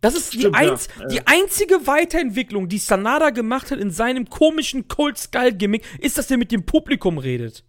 Das 0.00 0.14
ist 0.14 0.34
Stimmt, 0.34 0.54
die, 0.56 0.58
einz 0.58 0.88
ja. 0.98 1.06
die 1.06 1.26
einzige 1.26 1.86
Weiterentwicklung, 1.86 2.68
die 2.68 2.78
Sanada 2.78 3.30
gemacht 3.30 3.70
hat 3.70 3.78
in 3.78 3.90
seinem 3.90 4.28
komischen 4.28 4.88
Cold 4.88 5.18
Skull 5.18 5.52
Gimmick, 5.52 5.84
ist, 5.98 6.18
dass 6.18 6.30
er 6.30 6.36
mit 6.36 6.52
dem 6.52 6.64
Publikum 6.66 7.18
redet. 7.18 7.64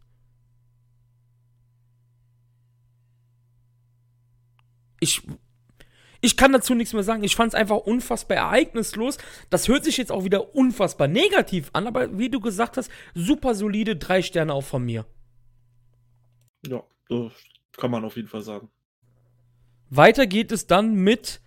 Ich, 5.00 5.22
ich 6.22 6.38
kann 6.38 6.54
dazu 6.54 6.76
nichts 6.76 6.94
mehr 6.94 7.04
sagen. 7.04 7.24
Ich 7.24 7.36
fand 7.36 7.54
es 7.54 7.60
einfach 7.60 7.78
unfassbar 7.78 8.38
ereignislos. 8.38 9.18
Das 9.50 9.68
hört 9.68 9.84
sich 9.84 9.98
jetzt 9.98 10.12
auch 10.12 10.24
wieder 10.24 10.56
unfassbar 10.56 11.10
negativ 11.10 11.70
an, 11.74 11.88
aber 11.88 12.18
wie 12.18 12.30
du 12.30 12.40
gesagt 12.40 12.78
hast, 12.78 12.90
super 13.14 13.54
solide 13.54 13.98
drei 13.98 14.22
Sterne 14.22 14.54
auch 14.54 14.64
von 14.64 14.86
mir. 14.86 15.06
Ja, 16.66 16.84
kann 17.78 17.92
man 17.92 18.06
auf 18.06 18.16
jeden 18.16 18.30
Fall 18.30 18.42
sagen. 18.42 18.70
Weiter 19.90 20.26
geht 20.26 20.52
es 20.52 20.66
dann 20.66 20.96
mit 20.96 21.42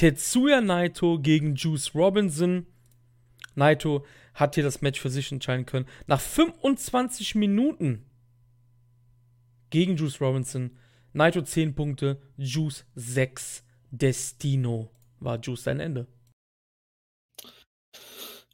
Tetsuya 0.00 0.62
Naito 0.62 1.18
gegen 1.18 1.56
Juice 1.56 1.94
Robinson. 1.94 2.64
Naito 3.54 4.06
hat 4.32 4.54
hier 4.54 4.64
das 4.64 4.80
Match 4.80 4.98
für 4.98 5.10
sich 5.10 5.30
entscheiden 5.30 5.66
können. 5.66 5.84
Nach 6.06 6.18
25 6.18 7.34
Minuten 7.34 8.06
gegen 9.68 9.98
Juice 9.98 10.22
Robinson. 10.22 10.78
Naito 11.12 11.42
10 11.42 11.74
Punkte, 11.74 12.18
Juice 12.38 12.86
6. 12.94 13.62
Destino 13.90 14.90
war 15.18 15.38
Juice 15.38 15.64
sein 15.64 15.80
Ende. 15.80 16.06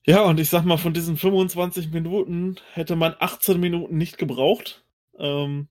Ja, 0.04 0.22
und 0.22 0.40
ich 0.40 0.48
sag 0.48 0.64
mal, 0.64 0.78
von 0.78 0.94
diesen 0.94 1.16
25 1.16 1.92
Minuten 1.92 2.56
hätte 2.72 2.96
man 2.96 3.14
18 3.20 3.60
Minuten 3.60 3.96
nicht 3.96 4.18
gebraucht. 4.18 4.84
Ähm, 5.16 5.68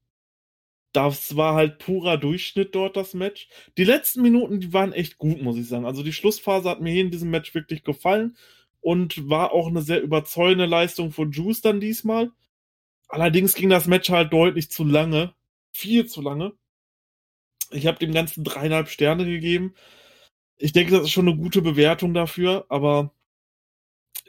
das 0.95 1.35
war 1.35 1.55
halt 1.55 1.79
purer 1.79 2.17
Durchschnitt 2.17 2.73
dort, 2.75 2.95
das 2.95 3.13
Match. 3.13 3.49
Die 3.77 3.83
letzten 3.83 4.21
Minuten, 4.21 4.59
die 4.59 4.73
waren 4.73 4.93
echt 4.93 5.17
gut, 5.17 5.41
muss 5.41 5.57
ich 5.57 5.67
sagen. 5.67 5.85
Also 5.85 6.03
die 6.03 6.13
Schlussphase 6.13 6.69
hat 6.69 6.81
mir 6.81 6.91
hier 6.91 7.01
in 7.01 7.11
diesem 7.11 7.29
Match 7.31 7.53
wirklich 7.53 7.83
gefallen 7.83 8.37
und 8.81 9.29
war 9.29 9.51
auch 9.51 9.67
eine 9.67 9.81
sehr 9.81 10.01
überzeugende 10.01 10.65
Leistung 10.65 11.11
von 11.11 11.31
Juice 11.31 11.61
dann 11.61 11.79
diesmal. 11.79 12.31
Allerdings 13.07 13.55
ging 13.55 13.69
das 13.69 13.87
Match 13.87 14.09
halt 14.09 14.31
deutlich 14.33 14.69
zu 14.71 14.83
lange. 14.83 15.33
Viel 15.71 16.05
zu 16.05 16.21
lange. 16.21 16.53
Ich 17.71 17.87
habe 17.87 17.99
dem 17.99 18.13
Ganzen 18.13 18.43
dreieinhalb 18.43 18.89
Sterne 18.89 19.25
gegeben. 19.25 19.73
Ich 20.57 20.71
denke, 20.71 20.91
das 20.93 21.03
ist 21.03 21.11
schon 21.11 21.27
eine 21.27 21.37
gute 21.37 21.61
Bewertung 21.61 22.13
dafür, 22.13 22.65
aber 22.69 23.11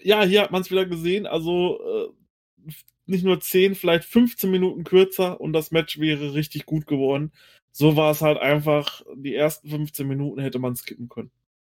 ja, 0.03 0.23
hier 0.25 0.43
hat 0.43 0.51
man 0.51 0.63
es 0.63 0.71
wieder 0.71 0.87
gesehen. 0.87 1.27
Also 1.27 1.81
äh, 1.81 2.73
nicht 3.07 3.25
nur 3.25 3.41
10, 3.41 3.75
vielleicht 3.75 4.05
15 4.05 4.51
Minuten 4.51 4.85
kürzer 4.85 5.41
und 5.41 5.53
das 5.53 5.71
Match 5.71 5.99
wäre 5.99 6.35
richtig 6.35 6.67
gut 6.67 6.87
geworden. 6.87 7.33
So 7.73 7.97
war 7.97 8.11
es 8.11 8.23
halt 8.23 8.39
einfach, 8.39 9.03
die 9.15 9.35
ersten 9.35 9.69
15 9.69 10.07
Minuten 10.07 10.41
hätte 10.41 10.59
man 10.59 10.77
skippen 10.77 11.09
können. 11.09 11.31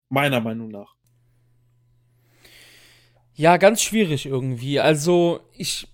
Meiner 0.09 0.41
Meinung 0.41 0.69
nach. 0.69 0.95
Ja, 3.33 3.57
ganz 3.57 3.81
schwierig 3.81 4.25
irgendwie. 4.25 4.79
Also, 4.79 5.41
ich 5.53 5.87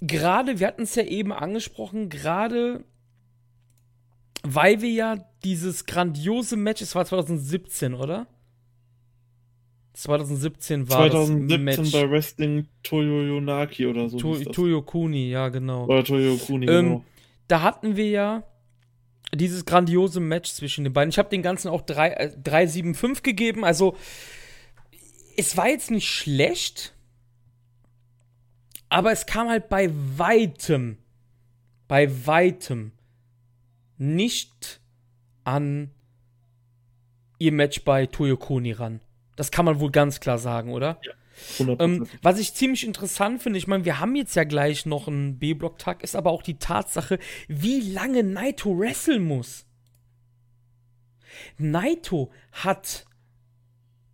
gerade, 0.00 0.58
wir 0.58 0.66
hatten 0.66 0.82
es 0.82 0.94
ja 0.94 1.04
eben 1.04 1.32
angesprochen, 1.32 2.08
gerade 2.08 2.84
weil 4.42 4.80
wir 4.80 4.90
ja 4.90 5.16
dieses 5.44 5.84
grandiose 5.84 6.56
Match, 6.56 6.80
es 6.80 6.94
war 6.94 7.04
2017, 7.04 7.94
oder? 7.94 8.26
2017 10.02 10.88
war 10.88 11.08
2017 11.10 11.66
das 11.66 11.78
Match. 11.78 11.92
bei 11.92 12.10
Wrestling 12.10 12.66
Toyoyonaki 12.82 13.86
oder 13.86 14.08
so. 14.08 14.18
To 14.18 14.36
hieß 14.36 14.46
das. 14.46 14.56
Toyo 14.56 14.82
Kuni, 14.82 15.30
ja, 15.30 15.48
genau. 15.48 15.84
Oder 15.84 16.04
Toyokuni, 16.04 16.66
Ähm, 16.66 16.84
genau. 16.84 17.04
Da 17.48 17.62
hatten 17.62 17.96
wir 17.96 18.08
ja 18.08 18.42
dieses 19.34 19.64
grandiose 19.64 20.20
Match 20.20 20.50
zwischen 20.52 20.84
den 20.84 20.92
beiden. 20.92 21.10
Ich 21.10 21.18
habe 21.18 21.28
den 21.28 21.42
ganzen 21.42 21.68
auch 21.68 21.82
3, 21.82 22.08
äh, 22.10 22.36
3-7-5 22.42 23.22
gegeben. 23.22 23.64
Also, 23.64 23.96
es 25.36 25.56
war 25.56 25.68
jetzt 25.68 25.90
nicht 25.90 26.08
schlecht, 26.08 26.94
aber 28.88 29.12
es 29.12 29.26
kam 29.26 29.48
halt 29.48 29.68
bei 29.68 29.90
weitem, 30.16 30.98
bei 31.88 32.26
weitem 32.26 32.92
nicht 33.98 34.80
an 35.44 35.90
ihr 37.38 37.52
Match 37.52 37.82
bei 37.84 38.06
Toyokuni 38.06 38.72
ran. 38.72 39.00
Das 39.40 39.50
kann 39.50 39.64
man 39.64 39.80
wohl 39.80 39.90
ganz 39.90 40.20
klar 40.20 40.36
sagen, 40.36 40.70
oder? 40.70 41.00
100%. 41.56 41.82
Ähm, 41.82 42.06
was 42.20 42.38
ich 42.38 42.52
ziemlich 42.52 42.84
interessant 42.86 43.42
finde, 43.42 43.58
ich 43.58 43.66
meine, 43.66 43.86
wir 43.86 43.98
haben 43.98 44.14
jetzt 44.14 44.36
ja 44.36 44.44
gleich 44.44 44.84
noch 44.84 45.08
einen 45.08 45.38
B-Block-Tag, 45.38 46.02
ist 46.02 46.14
aber 46.14 46.30
auch 46.30 46.42
die 46.42 46.58
Tatsache, 46.58 47.18
wie 47.48 47.80
lange 47.80 48.22
Naito 48.22 48.78
wresteln 48.78 49.24
muss. 49.24 49.64
Naito 51.56 52.30
hat, 52.52 53.06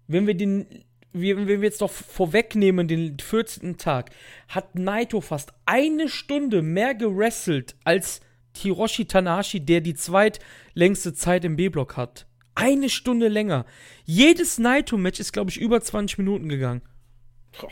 wenn 0.06 0.28
wir 0.28 0.34
den, 0.34 0.84
wenn 1.12 1.48
wir 1.48 1.58
jetzt 1.58 1.80
doch 1.80 1.90
vorwegnehmen, 1.90 2.86
den 2.86 3.18
14. 3.18 3.78
Tag, 3.78 4.10
hat 4.46 4.76
Naito 4.76 5.20
fast 5.20 5.52
eine 5.64 6.08
Stunde 6.08 6.62
mehr 6.62 6.94
gewrestelt 6.94 7.74
als 7.82 8.20
Hiroshi 8.56 9.06
Tanahashi, 9.06 9.58
der 9.58 9.80
die 9.80 9.94
zweitlängste 9.94 11.14
Zeit 11.14 11.44
im 11.44 11.56
B-Block 11.56 11.96
hat. 11.96 12.28
Eine 12.56 12.88
Stunde 12.88 13.28
länger. 13.28 13.66
Jedes 14.06 14.58
Naito-Match 14.58 15.20
ist, 15.20 15.32
glaube 15.32 15.50
ich, 15.50 15.58
über 15.60 15.80
20 15.80 16.18
Minuten 16.18 16.48
gegangen. 16.48 16.82
Boah. 17.60 17.70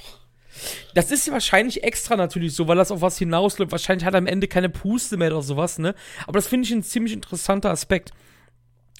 Das 0.94 1.10
ist 1.10 1.26
ja 1.26 1.32
wahrscheinlich 1.32 1.82
extra 1.82 2.16
natürlich 2.16 2.54
so, 2.54 2.68
weil 2.68 2.76
das 2.76 2.92
auf 2.92 3.00
was 3.00 3.18
hinausläuft. 3.18 3.72
Wahrscheinlich 3.72 4.04
hat 4.04 4.14
er 4.14 4.18
am 4.18 4.26
Ende 4.26 4.46
keine 4.46 4.68
Puste 4.68 5.16
mehr 5.16 5.32
oder 5.32 5.42
sowas, 5.42 5.78
ne? 5.78 5.94
Aber 6.26 6.34
das 6.34 6.46
finde 6.46 6.66
ich 6.66 6.72
ein 6.72 6.82
ziemlich 6.82 7.14
interessanter 7.14 7.70
Aspekt. 7.70 8.12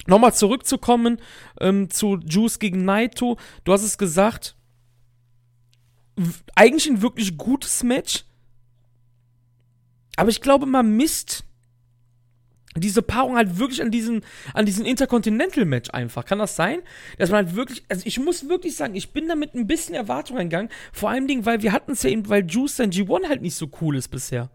Nochmal 0.07 0.33
zurückzukommen 0.33 1.21
ähm, 1.61 1.89
zu 1.89 2.17
Juice 2.17 2.59
gegen 2.59 2.83
Naito. 2.83 3.37
Du 3.63 3.71
hast 3.71 3.83
es 3.83 3.97
gesagt. 3.97 4.55
Eigentlich 6.55 6.87
ein 6.89 7.01
wirklich 7.01 7.37
gutes 7.37 7.83
Match. 7.83 8.25
Aber 10.17 10.29
ich 10.29 10.41
glaube, 10.41 10.65
man 10.65 10.97
misst 10.97 11.45
diese 12.77 13.01
Paarung 13.01 13.37
halt 13.37 13.57
wirklich 13.57 13.81
an 13.81 13.89
diesen, 13.89 14.21
an 14.53 14.65
diesen 14.65 14.85
Intercontinental-Match 14.85 15.91
einfach. 15.91 16.25
Kann 16.25 16.39
das 16.39 16.55
sein? 16.55 16.79
Dass 17.17 17.31
man 17.31 17.45
halt 17.45 17.55
wirklich, 17.55 17.85
also 17.87 18.03
ich 18.05 18.19
muss 18.19 18.49
wirklich 18.49 18.75
sagen, 18.75 18.95
ich 18.95 19.13
bin 19.13 19.27
da 19.27 19.35
mit 19.35 19.55
ein 19.55 19.67
bisschen 19.67 19.95
Erwartung 19.95 20.37
eingegangen. 20.37 20.69
Vor 20.91 21.09
allem 21.09 21.27
Dingen, 21.27 21.45
weil 21.45 21.61
wir 21.61 21.71
hatten 21.71 21.93
es 21.93 22.03
ja 22.03 22.09
eben, 22.09 22.27
weil 22.27 22.45
Juice 22.45 22.75
sein 22.75 22.91
G1 22.91 23.29
halt 23.29 23.41
nicht 23.41 23.55
so 23.55 23.69
cool 23.81 23.95
ist 23.95 24.09
bisher. 24.09 24.49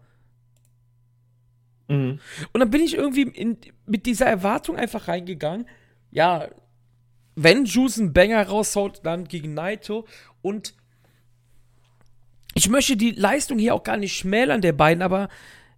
Mhm. 1.87 2.19
Und 2.53 2.59
dann 2.59 2.69
bin 2.69 2.81
ich 2.81 2.95
irgendwie 2.95 3.23
in, 3.23 3.57
mit 3.87 4.05
dieser 4.05 4.27
Erwartung 4.27 4.77
einfach 4.77 5.07
reingegangen. 5.07 5.67
Ja, 6.11 6.47
wenn 7.35 7.65
Juice 7.65 7.99
einen 7.99 8.13
Banger 8.13 8.45
raushaut, 8.47 9.01
dann 9.03 9.27
gegen 9.27 9.55
Naito. 9.55 10.05
Und 10.43 10.75
ich 12.53 12.69
möchte 12.69 12.97
die 12.97 13.11
Leistung 13.11 13.57
hier 13.57 13.73
auch 13.73 13.83
gar 13.83 13.97
nicht 13.97 14.15
schmälern 14.15 14.61
der 14.61 14.73
beiden, 14.73 15.01
aber 15.01 15.29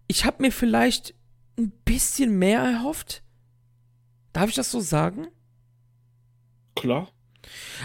ich 0.08 0.26
habe 0.26 0.42
mir 0.42 0.52
vielleicht 0.52 1.14
ein 1.58 1.72
bisschen 1.86 2.38
mehr 2.38 2.62
erhofft. 2.62 3.24
Darf 4.32 4.50
ich 4.50 4.56
das 4.56 4.72
so 4.72 4.80
sagen? 4.80 5.28
Klar. 6.76 7.10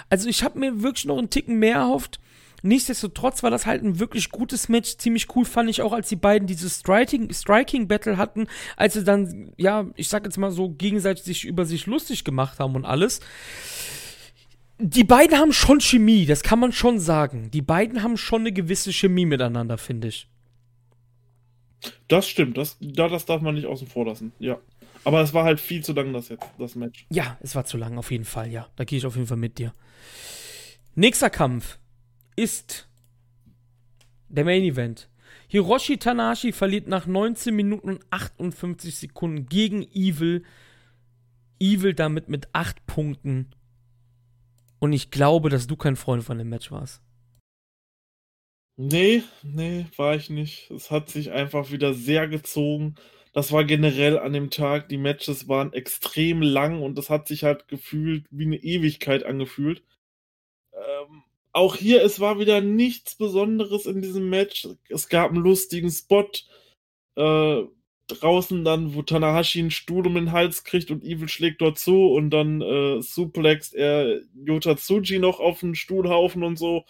Also 0.09 0.29
ich 0.29 0.43
habe 0.43 0.59
mir 0.59 0.83
wirklich 0.83 1.05
noch 1.05 1.19
einen 1.19 1.31
Ticken 1.31 1.59
mehr 1.59 1.77
erhofft. 1.77 2.21
Nichtsdestotrotz 2.63 3.43
war 3.43 3.51
das 3.51 3.67
halt 3.67 3.85
ein 3.85 4.01
wirklich 4.01 4.31
gutes 4.31 4.69
Match. 4.69 4.97
Ziemlich 4.97 5.35
cool 5.37 5.45
fand 5.45 5.71
ich 5.71 5.83
auch, 5.83 5.93
als 5.93 6.09
die 6.09 6.17
beiden 6.17 6.49
dieses 6.49 6.81
Striking, 6.81 7.33
Striking 7.33 7.87
Battle 7.87 8.17
hatten, 8.17 8.49
als 8.77 8.95
sie 8.95 9.05
dann, 9.05 9.53
ja, 9.57 9.87
ich 9.95 10.09
sag 10.09 10.25
jetzt 10.25 10.39
mal 10.39 10.51
so, 10.51 10.71
gegenseitig 10.71 11.25
sich 11.25 11.45
über 11.45 11.65
sich 11.65 11.87
lustig 11.87 12.25
gemacht 12.25 12.59
haben 12.59 12.75
und 12.75 12.85
alles. 12.85 13.21
Die 14.81 15.05
beiden 15.05 15.39
haben 15.39 15.53
schon 15.53 15.81
Chemie, 15.81 16.27
das 16.27 16.43
kann 16.43 16.59
man 16.59 16.73
schon 16.73 16.99
sagen. 16.99 17.51
Die 17.51 17.63
beiden 17.63 18.03
haben 18.03 18.17
schon 18.17 18.43
eine 18.43 18.53
gewisse 18.53 18.93
Chemie 18.93 19.27
miteinander, 19.27 19.79
finde 19.79 20.09
ich. 20.09 20.29
Das 22.09 22.29
stimmt. 22.29 22.57
Das, 22.57 22.77
da, 22.81 23.09
das 23.09 23.27
darf 23.27 23.41
man 23.41 23.55
nicht 23.55 23.67
außen 23.67 23.87
vor 23.87 24.07
lassen. 24.07 24.33
Ja. 24.39 24.59
Aber 25.05 25.23
es 25.23 25.33
war 25.33 25.45
halt 25.45 25.61
viel 25.61 25.83
zu 25.85 25.93
lang, 25.93 26.13
das 26.13 26.29
jetzt, 26.29 26.47
das 26.59 26.75
Match. 26.75 27.07
Ja, 27.11 27.39
es 27.41 27.55
war 27.55 27.65
zu 27.65 27.77
lang, 27.77 27.99
auf 27.99 28.11
jeden 28.11 28.25
Fall, 28.25 28.51
ja. 28.51 28.69
Da 28.77 28.85
gehe 28.85 28.99
ich 28.99 29.07
auf 29.07 29.15
jeden 29.15 29.29
Fall 29.29 29.37
mit 29.37 29.59
dir. 29.59 29.73
Nächster 30.95 31.31
Kampf 31.31 31.79
ist 32.37 32.89
der 34.29 34.45
Main 34.45 34.65
Event. 34.65 35.09
Hiroshi 35.49 35.97
Tanahashi 35.97 36.53
verliert 36.53 36.89
nach 36.89 37.07
19 37.07 37.55
Minuten 37.55 37.89
und 37.89 38.01
58 38.11 38.97
Sekunden 38.97 39.47
gegen 39.47 39.83
Evil. 39.83 40.45
Evil 41.59 41.95
damit 41.95 42.29
mit 42.29 42.49
8 42.53 42.87
Punkten. 42.87 43.49
Und 44.79 44.93
ich 44.93 45.11
glaube, 45.11 45.49
dass 45.49 45.67
du 45.67 45.77
kein 45.77 45.97
Freund 45.97 46.23
von 46.23 46.39
dem 46.39 46.51
Match 46.51 46.71
warst. 46.71 47.01
Nee, 48.81 49.25
nee, 49.43 49.87
war 49.97 50.15
ich 50.15 50.31
nicht. 50.31 50.71
Es 50.71 50.91
hat 50.93 51.11
sich 51.11 51.33
einfach 51.33 51.73
wieder 51.73 51.95
sehr 51.95 52.29
gezogen. 52.29 52.95
Das 53.33 53.51
war 53.51 53.65
generell 53.65 54.19
an 54.19 54.33
dem 54.33 54.51
Tag. 54.51 54.89
Die 54.89 54.99
Matches 54.99 55.49
waren 55.49 55.73
extrem 55.73 56.43
lang 56.43 56.81
und 56.83 56.97
das 56.97 57.11
hat 57.11 57.27
sich 57.27 57.43
halt 57.43 57.67
gefühlt 57.67 58.25
wie 58.31 58.45
eine 58.47 58.57
Ewigkeit 58.63 59.25
angefühlt. 59.25 59.83
Ähm, 60.75 61.23
auch 61.53 61.77
hier, 61.77 62.03
es 62.05 62.21
war 62.21 62.39
wieder 62.41 62.61
nichts 62.61 63.17
Besonderes 63.17 63.87
in 63.87 64.03
diesem 64.03 64.31
Match. 64.31 64.69
Es 64.89 65.09
gab 65.09 65.31
einen 65.33 65.43
lustigen 65.43 65.91
Spot. 65.91 66.29
Äh, 67.17 67.65
draußen 68.09 68.65
dann, 68.65 68.95
wo 68.95 69.03
Tanahashi 69.03 69.61
einen 69.61 69.71
Stuhl 69.71 70.07
um 70.07 70.15
den 70.15 70.33
Hals 70.33 70.65
kriegt 70.65 70.91
und 70.91 71.05
Evil 71.05 71.29
schlägt 71.29 71.61
dort 71.61 71.79
zu 71.79 72.09
und 72.13 72.31
dann 72.31 72.63
äh, 72.63 73.03
suplext 73.03 73.75
er 73.75 74.21
Yota 74.35 74.77
Tsuji 74.77 75.19
noch 75.19 75.41
auf 75.41 75.61
den 75.61 75.75
Stuhlhaufen 75.75 76.43
und 76.45 76.59
so 76.59 76.85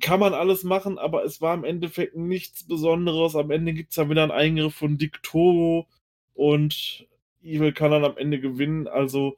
kann 0.00 0.20
man 0.20 0.34
alles 0.34 0.64
machen, 0.64 0.98
aber 0.98 1.24
es 1.24 1.40
war 1.40 1.54
im 1.54 1.64
Endeffekt 1.64 2.16
nichts 2.16 2.64
Besonderes. 2.64 3.36
Am 3.36 3.50
Ende 3.50 3.74
gibt 3.74 3.90
es 3.90 3.96
dann 3.96 4.10
wieder 4.10 4.22
einen 4.22 4.32
Eingriff 4.32 4.74
von 4.74 4.98
Dick 4.98 5.22
Toro 5.22 5.86
und 6.34 7.06
Evil 7.42 7.72
kann 7.72 7.90
dann 7.90 8.04
am 8.04 8.16
Ende 8.16 8.40
gewinnen. 8.40 8.88
Also, 8.88 9.36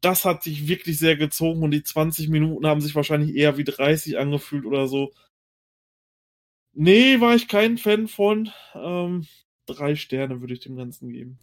das 0.00 0.24
hat 0.24 0.42
sich 0.42 0.68
wirklich 0.68 0.98
sehr 0.98 1.16
gezogen 1.16 1.62
und 1.62 1.70
die 1.72 1.82
20 1.82 2.28
Minuten 2.28 2.66
haben 2.66 2.80
sich 2.80 2.94
wahrscheinlich 2.94 3.34
eher 3.34 3.56
wie 3.56 3.64
30 3.64 4.18
angefühlt 4.18 4.66
oder 4.66 4.88
so. 4.88 5.12
Nee, 6.74 7.20
war 7.20 7.34
ich 7.34 7.48
kein 7.48 7.78
Fan 7.78 8.06
von. 8.06 8.50
Ähm, 8.74 9.26
drei 9.66 9.96
Sterne 9.96 10.40
würde 10.40 10.54
ich 10.54 10.60
dem 10.60 10.76
Ganzen 10.76 11.08
geben. 11.10 11.38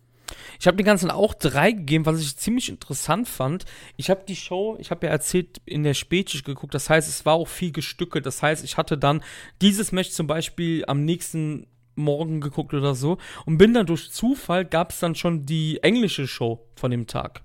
Ich 0.60 0.68
habe 0.68 0.78
den 0.78 0.86
ganzen 0.86 1.12
auch 1.12 1.34
drei 1.34 1.72
gegeben, 1.72 2.06
was 2.06 2.22
ich 2.22 2.38
ziemlich 2.38 2.70
interessant 2.70 3.28
fand. 3.28 3.66
Ich 3.98 4.10
habe 4.10 4.24
die 4.28 4.36
Show, 4.36 4.78
ich 4.80 4.92
habe 4.92 5.06
ja 5.06 5.12
erzählt, 5.12 5.62
in 5.66 5.84
der 5.84 5.94
Spätschicht 5.94 6.46
geguckt. 6.46 6.74
Das 6.74 6.90
heißt, 6.90 7.08
es 7.08 7.26
war 7.26 7.34
auch 7.34 7.48
viel 7.48 7.72
gestückelt. 7.72 8.26
Das 8.26 8.42
heißt, 8.42 8.64
ich 8.64 8.78
hatte 8.78 8.98
dann 8.98 9.24
dieses 9.62 9.92
Match 9.92 10.12
zum 10.12 10.28
Beispiel 10.28 10.84
am 10.88 11.06
nächsten 11.06 11.68
Morgen 11.96 12.42
geguckt 12.42 12.74
oder 12.74 12.96
so 12.96 13.18
und 13.46 13.58
bin 13.58 13.74
dann 13.74 13.86
durch 13.86 14.12
Zufall 14.12 14.66
gab 14.66 14.92
es 14.92 15.00
dann 15.00 15.16
schon 15.16 15.46
die 15.46 15.82
englische 15.84 16.28
Show 16.28 16.66
von 16.76 16.92
dem 16.92 17.08
Tag. 17.08 17.44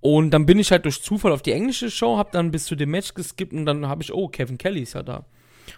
Und 0.00 0.30
dann 0.30 0.46
bin 0.46 0.58
ich 0.58 0.70
halt 0.70 0.84
durch 0.84 1.02
Zufall 1.02 1.32
auf 1.32 1.42
die 1.42 1.52
englische 1.52 1.90
Show, 1.90 2.16
hab 2.16 2.32
dann 2.32 2.50
bis 2.50 2.64
zu 2.64 2.76
dem 2.76 2.90
Match 2.90 3.14
geskippt 3.14 3.52
und 3.52 3.66
dann 3.66 3.88
habe 3.88 4.02
ich, 4.02 4.12
oh, 4.12 4.28
Kevin 4.28 4.58
Kelly 4.58 4.82
ist 4.82 4.94
ja 4.94 5.02
da. 5.02 5.24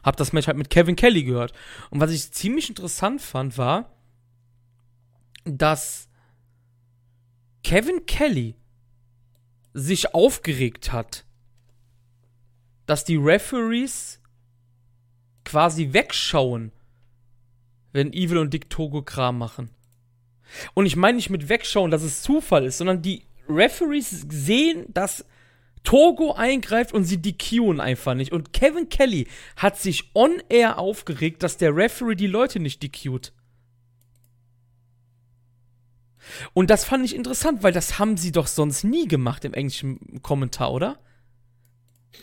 Hab 0.03 0.17
das 0.17 0.33
Match 0.33 0.47
halt 0.47 0.59
mit 0.59 0.71
Kevin 0.71 0.97
Kelly 0.97 1.25
gehört. 1.25 1.53
Und 1.91 2.01
was 2.01 2.11
ich 2.11 2.31
ziemlich 2.33 2.69
interessant 2.69 3.23
fand, 3.23 3.57
war, 3.57 3.91
dass 5.45 6.09
Kevin 7.63 8.07
Kelly 8.07 8.55
sich 9.75 10.15
aufgeregt 10.15 10.93
hat, 10.93 11.25
dass 12.87 13.05
die 13.05 13.17
Referees 13.17 14.21
quasi 15.45 15.93
wegschauen, 15.93 16.73
wenn 17.93 18.13
Evil 18.13 18.39
und 18.39 18.53
Dick 18.53 18.71
Togo 18.71 19.03
Kram 19.03 19.39
machen. 19.39 19.71
Und 20.75 20.87
ich 20.87 20.97
meine 20.97 21.17
nicht 21.17 21.31
mit 21.31 21.49
wegschauen, 21.49 21.91
dass 21.91 22.03
es 22.03 22.23
Zufall 22.23 22.65
ist, 22.65 22.79
sondern 22.79 23.03
die 23.03 23.25
Referees 23.49 24.27
sehen, 24.31 24.87
dass 24.89 25.25
Togo 25.85 26.33
eingreift 26.33 26.93
und 26.93 27.05
sie 27.05 27.21
DQen 27.21 27.81
einfach 27.81 28.15
nicht. 28.15 28.33
Und 28.33 28.53
Kevin 28.53 28.89
Kelly 28.89 29.27
hat 29.57 29.79
sich 29.79 30.11
on-air 30.15 30.79
aufgeregt, 30.79 31.43
dass 31.43 31.57
der 31.57 31.75
Referee 31.75 32.15
die 32.15 32.27
Leute 32.27 32.61
nicht 32.61 32.83
DQt. 32.83 33.33
Und 36.55 36.71
das 36.71 36.85
fand 36.85 37.05
ich 37.05 37.15
interessant, 37.15 37.63
weil 37.63 37.73
das 37.73 37.99
haben 37.99 38.17
sie 38.17 38.33
doch 38.33 38.47
sonst 38.47 38.85
nie 38.85 39.07
gemacht 39.09 39.45
im 39.45 39.55
englischen 39.55 40.23
Kommentar, 40.23 40.73
oder? 40.73 40.99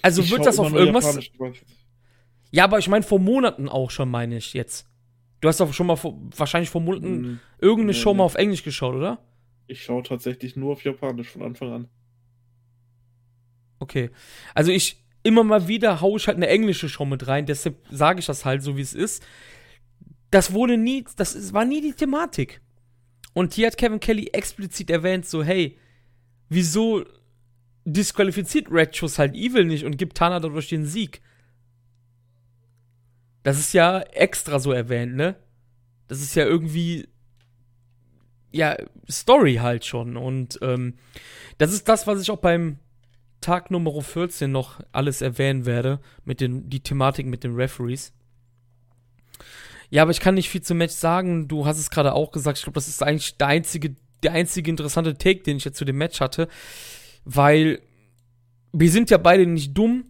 Also 0.01 0.21
Ich 0.21 0.31
wird 0.31 0.45
das 0.45 0.59
auf 0.59 0.73
irgendwas. 0.73 1.19
Ja, 2.51 2.63
aber 2.65 2.79
ich 2.79 2.87
meine 2.87 3.03
vor 3.03 3.19
Monaten 3.19 3.69
auch 3.69 3.91
schon, 3.91 4.09
meine 4.09 4.37
ich 4.37 4.53
jetzt. 4.53 4.87
Du 5.41 5.47
hast 5.47 5.59
doch 5.59 5.73
schon 5.73 5.87
mal 5.87 5.95
vor, 5.95 6.17
wahrscheinlich 6.35 6.69
vor 6.69 6.81
Monaten 6.81 7.05
Hm, 7.05 7.39
irgendeine 7.59 7.91
nee, 7.91 7.97
Show 7.97 8.11
nee. 8.11 8.17
mal 8.19 8.23
auf 8.23 8.35
Englisch 8.35 8.63
geschaut, 8.63 8.95
oder? 8.95 9.19
Ich 9.67 9.83
schaue 9.83 10.03
tatsächlich 10.03 10.55
nur 10.55 10.73
auf 10.73 10.83
Japanisch 10.83 11.29
von 11.29 11.41
Anfang 11.43 11.71
an. 11.71 11.89
Okay. 13.79 14.09
Also 14.53 14.71
ich 14.71 15.03
immer 15.23 15.43
mal 15.43 15.67
wieder 15.67 16.01
haue 16.01 16.17
ich 16.17 16.27
halt 16.27 16.37
eine 16.37 16.47
englische 16.47 16.87
Show 16.87 17.05
mit 17.05 17.27
rein, 17.27 17.45
deshalb 17.45 17.77
sage 17.89 18.19
ich 18.19 18.25
das 18.27 18.45
halt 18.45 18.61
so, 18.61 18.77
wie 18.77 18.81
es 18.81 18.93
ist. 18.93 19.25
Das 20.31 20.53
wurde 20.53 20.77
nie, 20.77 21.03
das 21.17 21.33
ist, 21.35 21.53
war 21.53 21.65
nie 21.65 21.81
die 21.81 21.93
Thematik. 21.93 22.61
Und 23.35 23.53
hier 23.53 23.67
hat 23.67 23.77
Kevin 23.77 23.99
Kelly 23.99 24.29
explizit 24.31 24.89
erwähnt, 24.89 25.25
so, 25.25 25.43
hey, 25.43 25.77
wieso 26.47 27.03
disqualifiziert 27.83 28.71
Red 28.71 28.95
Shoes 28.95 29.19
halt 29.19 29.35
Evil 29.35 29.65
nicht 29.65 29.83
und 29.83 29.97
gibt 29.97 30.15
Tana 30.15 30.39
dadurch 30.39 30.69
den 30.69 30.85
Sieg? 30.85 31.21
Das 33.43 33.59
ist 33.59 33.73
ja 33.73 33.99
extra 33.99 34.57
so 34.57 34.71
erwähnt, 34.71 35.15
ne? 35.17 35.35
Das 36.07 36.21
ist 36.21 36.33
ja 36.35 36.45
irgendwie, 36.45 37.09
ja, 38.53 38.77
Story 39.11 39.55
halt 39.55 39.83
schon. 39.83 40.15
Und 40.15 40.57
ähm, 40.61 40.93
das 41.57 41.73
ist 41.73 41.89
das, 41.89 42.07
was 42.07 42.21
ich 42.21 42.31
auch 42.31 42.37
beim 42.37 42.79
Tag 43.41 43.69
Nummer 43.69 44.01
14 44.01 44.49
noch 44.49 44.79
alles 44.93 45.21
erwähnen 45.21 45.65
werde, 45.65 45.99
mit 46.23 46.39
den, 46.39 46.69
die 46.69 46.79
Thematik 46.79 47.25
mit 47.25 47.43
den 47.43 47.55
Referees. 47.55 48.13
Ja, 49.89 50.01
aber 50.01 50.11
ich 50.11 50.19
kann 50.19 50.35
nicht 50.35 50.49
viel 50.49 50.61
zum 50.61 50.77
Match 50.77 50.93
sagen. 50.93 51.47
Du 51.47 51.65
hast 51.65 51.79
es 51.79 51.89
gerade 51.89 52.13
auch 52.13 52.31
gesagt. 52.31 52.57
Ich 52.57 52.63
glaube, 52.63 52.75
das 52.75 52.87
ist 52.87 53.03
eigentlich 53.03 53.37
der 53.37 53.47
einzige, 53.47 53.95
der 54.23 54.33
einzige 54.33 54.69
interessante 54.69 55.17
Take, 55.17 55.43
den 55.43 55.57
ich 55.57 55.65
jetzt 55.65 55.77
zu 55.77 55.85
dem 55.85 55.97
Match 55.97 56.19
hatte. 56.19 56.47
Weil 57.23 57.81
wir 58.71 58.91
sind 58.91 59.09
ja 59.09 59.17
beide 59.17 59.45
nicht 59.45 59.77
dumm. 59.77 60.05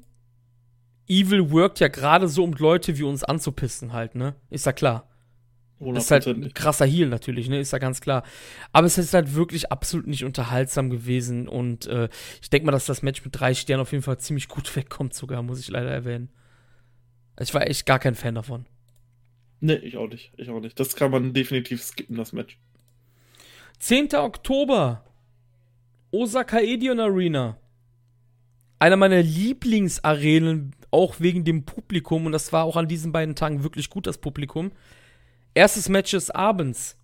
Evil 1.08 1.52
workt 1.52 1.80
ja 1.80 1.88
gerade 1.88 2.28
so, 2.28 2.44
um 2.44 2.54
Leute 2.54 2.98
wie 2.98 3.04
uns 3.04 3.24
anzupissen 3.24 3.94
halt, 3.94 4.16
ne? 4.16 4.36
Ist 4.50 4.66
ja 4.66 4.74
klar. 4.74 5.08
Das 5.80 6.06
ist 6.06 6.12
halt 6.12 6.26
ein 6.26 6.54
krasser 6.54 6.86
Heal 6.86 7.10
natürlich, 7.10 7.50
ne? 7.50 7.60
Ist 7.60 7.74
ja 7.74 7.80
ganz 7.80 8.02
klar. 8.02 8.24
Aber 8.72 8.88
es 8.88 8.98
ist 8.98 9.14
halt 9.14 9.36
wirklich 9.36 9.72
absolut 9.72 10.08
nicht 10.08 10.24
unterhaltsam 10.24 10.90
gewesen 10.90 11.48
und 11.48 11.86
äh, 11.88 12.10
ich 12.42 12.50
denke 12.50 12.66
mal, 12.66 12.72
dass 12.72 12.86
das 12.86 13.04
Match 13.04 13.24
mit 13.24 13.40
drei 13.40 13.54
Sternen 13.54 13.82
auf 13.82 13.92
jeden 13.92 14.04
Fall 14.04 14.18
ziemlich 14.18 14.48
gut 14.48 14.74
wegkommt, 14.76 15.14
sogar, 15.14 15.44
muss 15.44 15.60
ich 15.60 15.68
leider 15.70 15.92
erwähnen. 15.92 16.30
Ich 17.40 17.54
war 17.54 17.68
echt 17.68 17.86
gar 17.86 18.00
kein 18.00 18.16
Fan 18.16 18.36
davon. 18.36 18.66
Nee, 19.66 19.78
ich 19.78 19.98
auch 19.98 20.08
nicht. 20.08 20.32
Ich 20.38 20.48
auch 20.52 20.60
nicht. 20.60 20.80
Das 20.80 20.96
kann 20.96 21.10
man 21.10 21.34
definitiv 21.34 21.82
skippen, 21.82 22.18
das 22.18 22.34
Match. 22.34 22.60
10. 23.80 24.14
Oktober. 24.14 25.04
Osaka 26.12 26.60
Edion 26.60 27.00
Arena. 27.00 27.58
Einer 28.78 28.96
meiner 28.96 29.24
Lieblingsarenen, 29.24 30.76
auch 30.92 31.20
wegen 31.20 31.44
dem 31.44 31.66
Publikum. 31.66 32.28
Und 32.28 32.32
das 32.32 32.54
war 32.54 32.64
auch 32.64 32.78
an 32.78 32.88
diesen 32.88 33.12
beiden 33.12 33.34
Tagen 33.34 33.64
wirklich 33.64 33.90
gut, 33.90 34.06
das 34.06 34.20
Publikum. 34.20 34.72
Erstes 35.56 35.90
Match 35.90 36.12
des 36.12 36.30
Abends. 36.30 36.96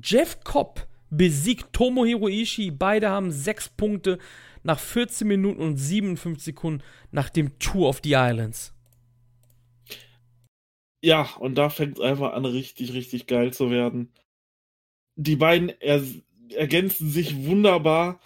Jeff 0.00 0.44
Cobb 0.44 0.86
besiegt 1.10 1.72
Tomohiro 1.72 2.28
Ishii. 2.28 2.70
Beide 2.70 3.08
haben 3.10 3.32
sechs 3.32 3.68
Punkte 3.68 4.18
nach 4.62 4.78
14 4.78 5.26
Minuten 5.26 5.60
und 5.60 5.76
57 5.76 6.40
Sekunden 6.40 6.84
nach 7.10 7.30
dem 7.30 7.58
Tour 7.58 7.88
of 7.88 8.00
the 8.04 8.12
Islands. 8.12 8.73
Ja, 11.04 11.28
und 11.38 11.56
da 11.56 11.68
fängt 11.68 11.98
es 11.98 12.00
einfach 12.02 12.32
an, 12.32 12.46
richtig, 12.46 12.94
richtig 12.94 13.26
geil 13.26 13.52
zu 13.52 13.70
werden. 13.70 14.10
Die 15.16 15.36
beiden 15.36 15.68
er 15.80 16.02
ergänzen 16.54 17.10
sich 17.10 17.44
wunderbar. 17.46 18.20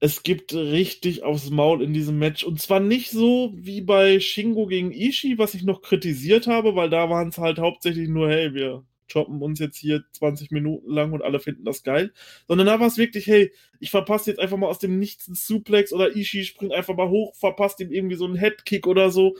Es 0.00 0.22
gibt 0.22 0.54
richtig 0.54 1.22
aufs 1.24 1.50
Maul 1.50 1.82
in 1.82 1.94
diesem 1.94 2.18
Match. 2.18 2.44
Und 2.44 2.60
zwar 2.60 2.80
nicht 2.80 3.10
so 3.10 3.52
wie 3.56 3.82
bei 3.82 4.20
Shingo 4.20 4.66
gegen 4.66 4.92
Ishii, 4.92 5.38
was 5.38 5.54
ich 5.54 5.64
noch 5.64 5.82
kritisiert 5.82 6.46
habe, 6.48 6.76
weil 6.76 6.90
da 6.90 7.10
waren 7.10 7.28
es 7.30 7.38
halt 7.38 7.58
hauptsächlich 7.58 8.08
nur, 8.08 8.30
hey, 8.30 8.54
wir 8.54 8.84
choppen 9.08 9.42
uns 9.42 9.58
jetzt 9.60 9.78
hier 9.78 10.04
20 10.12 10.50
Minuten 10.52 10.90
lang 10.92 11.12
und 11.12 11.22
alle 11.22 11.40
finden 11.40 11.64
das 11.64 11.82
geil. 11.82 12.12
Sondern 12.48 12.66
da 12.66 12.80
war 12.80 12.88
es 12.88 12.98
wirklich, 12.98 13.26
hey, 13.26 13.52
ich 13.80 13.90
verpasse 13.90 14.30
jetzt 14.30 14.40
einfach 14.40 14.58
mal 14.58 14.68
aus 14.68 14.78
dem 14.80 14.98
Nichts 14.98 15.28
einen 15.28 15.36
Suplex 15.36 15.92
oder 15.92 16.16
Ishii 16.16 16.44
springt 16.44 16.72
einfach 16.74 16.96
mal 16.96 17.08
hoch, 17.08 17.34
verpasst 17.36 17.80
ihm 17.80 17.92
irgendwie 17.92 18.16
so 18.16 18.26
einen 18.26 18.36
Headkick 18.36 18.86
oder 18.86 19.10
so. 19.10 19.36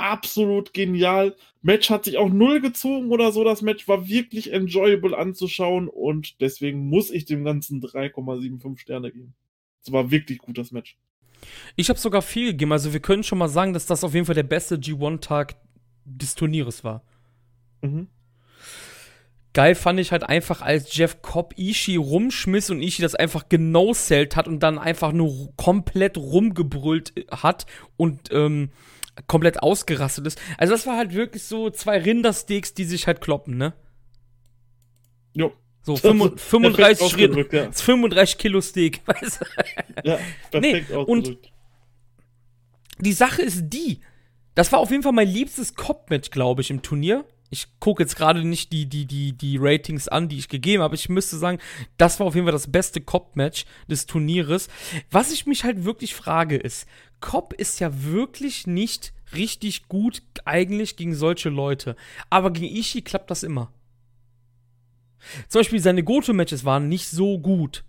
Absolut 0.00 0.72
genial. 0.72 1.36
Match 1.60 1.90
hat 1.90 2.06
sich 2.06 2.16
auch 2.16 2.30
null 2.30 2.62
gezogen 2.62 3.10
oder 3.10 3.32
so. 3.32 3.44
Das 3.44 3.60
Match 3.60 3.86
war 3.86 4.08
wirklich 4.08 4.50
enjoyable 4.50 5.14
anzuschauen 5.14 5.88
und 5.88 6.40
deswegen 6.40 6.88
muss 6.88 7.10
ich 7.10 7.26
dem 7.26 7.44
Ganzen 7.44 7.82
3,75 7.82 8.78
Sterne 8.78 9.12
geben. 9.12 9.34
Es 9.84 9.92
war 9.92 10.10
wirklich 10.10 10.38
gut, 10.38 10.56
das 10.56 10.72
Match. 10.72 10.96
Ich 11.76 11.90
habe 11.90 11.98
sogar 11.98 12.22
viel 12.22 12.52
gegeben. 12.52 12.72
Also 12.72 12.94
wir 12.94 13.00
können 13.00 13.22
schon 13.22 13.36
mal 13.36 13.48
sagen, 13.48 13.74
dass 13.74 13.84
das 13.84 14.02
auf 14.02 14.14
jeden 14.14 14.24
Fall 14.24 14.34
der 14.34 14.42
beste 14.42 14.76
G1-Tag 14.76 15.56
des 16.06 16.34
Turnieres 16.34 16.82
war. 16.82 17.02
Mhm. 17.82 18.08
Geil 19.52 19.74
fand 19.74 20.00
ich 20.00 20.12
halt 20.12 20.22
einfach, 20.22 20.62
als 20.62 20.96
Jeff 20.96 21.20
Cobb 21.20 21.58
Ishii 21.58 21.96
rumschmiss 21.96 22.70
und 22.70 22.80
Ishii 22.80 23.02
das 23.02 23.14
einfach 23.14 23.50
genosellt 23.50 24.34
hat 24.34 24.48
und 24.48 24.60
dann 24.60 24.78
einfach 24.78 25.12
nur 25.12 25.52
komplett 25.56 26.16
rumgebrüllt 26.16 27.12
hat 27.30 27.66
und 27.98 28.30
ähm, 28.32 28.70
komplett 29.26 29.62
ausgerastet 29.62 30.26
ist. 30.26 30.40
Also 30.58 30.72
das 30.72 30.86
war 30.86 30.96
halt 30.96 31.14
wirklich 31.14 31.42
so 31.44 31.70
zwei 31.70 31.98
Rindersteaks, 31.98 32.74
die 32.74 32.84
sich 32.84 33.06
halt 33.06 33.20
kloppen, 33.20 33.56
ne? 33.56 33.72
Jo. 35.34 35.52
So 35.82 35.92
Das 35.94 36.04
ist 36.04 36.10
35, 36.10 36.40
35, 36.40 36.76
perfekt 36.76 36.98
Schritt, 36.98 37.30
ausgedrückt, 37.30 37.52
ja. 37.52 37.72
35 37.72 38.38
Kilo 38.38 38.60
Steak, 38.60 39.00
weißt 39.06 39.40
du? 39.40 40.08
Ja, 40.10 40.18
perfekt 40.50 40.90
Nee, 40.90 40.94
ausgedrückt. 40.96 41.52
Die 42.98 43.12
Sache 43.12 43.42
ist 43.42 43.62
die, 43.70 44.00
das 44.54 44.70
war 44.72 44.78
auf 44.78 44.90
jeden 44.90 45.02
Fall 45.02 45.12
mein 45.12 45.28
liebstes 45.28 45.74
Cop-Match, 45.74 46.30
glaube 46.30 46.60
ich, 46.60 46.70
im 46.70 46.82
Turnier. 46.82 47.24
Ich 47.52 47.66
gucke 47.80 48.04
jetzt 48.04 48.14
gerade 48.14 48.44
nicht 48.44 48.72
die, 48.72 48.86
die, 48.86 49.06
die, 49.06 49.32
die 49.32 49.58
Ratings 49.60 50.06
an, 50.06 50.28
die 50.28 50.38
ich 50.38 50.48
gegeben 50.48 50.84
habe. 50.84 50.94
Ich 50.94 51.08
müsste 51.08 51.36
sagen, 51.36 51.58
das 51.96 52.20
war 52.20 52.28
auf 52.28 52.36
jeden 52.36 52.46
Fall 52.46 52.52
das 52.52 52.70
beste 52.70 53.00
Cop-Match 53.00 53.64
des 53.88 54.06
Turnieres. 54.06 54.68
Was 55.10 55.32
ich 55.32 55.46
mich 55.46 55.64
halt 55.64 55.84
wirklich 55.84 56.14
frage 56.14 56.56
ist, 56.56 56.86
Cop 57.20 57.52
ist 57.52 57.80
ja 57.80 58.04
wirklich 58.04 58.68
nicht 58.68 59.12
richtig 59.34 59.88
gut 59.88 60.22
eigentlich 60.44 60.96
gegen 60.96 61.14
solche 61.14 61.48
Leute. 61.48 61.96
Aber 62.30 62.52
gegen 62.52 62.74
Ishii 62.74 63.02
klappt 63.02 63.32
das 63.32 63.42
immer. 63.42 63.72
Zum 65.48 65.60
Beispiel 65.60 65.80
seine 65.80 66.04
Goto-Matches 66.04 66.64
waren 66.64 66.88
nicht 66.88 67.08
so 67.08 67.38
gut. 67.40 67.84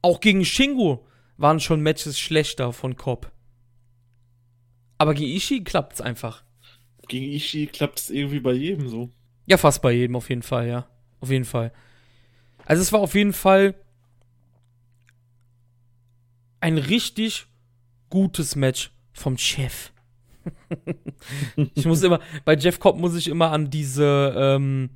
Auch 0.00 0.20
gegen 0.20 0.44
Shingo 0.44 1.06
waren 1.36 1.58
schon 1.58 1.80
Matches 1.80 2.20
schlechter 2.20 2.72
von 2.72 2.96
Cobb. 2.96 3.32
Aber 4.96 5.14
gegen 5.14 5.34
Ishii 5.34 5.64
klappt's 5.64 6.00
einfach. 6.00 6.44
Gegen 7.08 7.32
Ishii 7.32 7.66
klappt 7.66 7.98
es 8.00 8.10
irgendwie 8.10 8.40
bei 8.40 8.52
jedem 8.52 8.88
so. 8.88 9.10
Ja, 9.46 9.56
fast 9.56 9.82
bei 9.82 9.92
jedem 9.92 10.16
auf 10.16 10.28
jeden 10.28 10.42
Fall, 10.42 10.68
ja. 10.68 10.88
Auf 11.20 11.30
jeden 11.30 11.44
Fall. 11.44 11.72
Also 12.64 12.82
es 12.82 12.92
war 12.92 13.00
auf 13.00 13.14
jeden 13.14 13.32
Fall 13.32 13.74
ein 16.60 16.78
richtig 16.78 17.46
gutes 18.10 18.56
Match 18.56 18.92
vom 19.12 19.38
Chef. 19.38 19.92
ich 21.74 21.86
muss 21.86 22.02
immer, 22.02 22.20
bei 22.44 22.54
Jeff 22.54 22.78
Cobb 22.78 22.98
muss 22.98 23.16
ich 23.16 23.28
immer 23.28 23.52
an 23.52 23.70
diese, 23.70 24.34
ähm, 24.36 24.90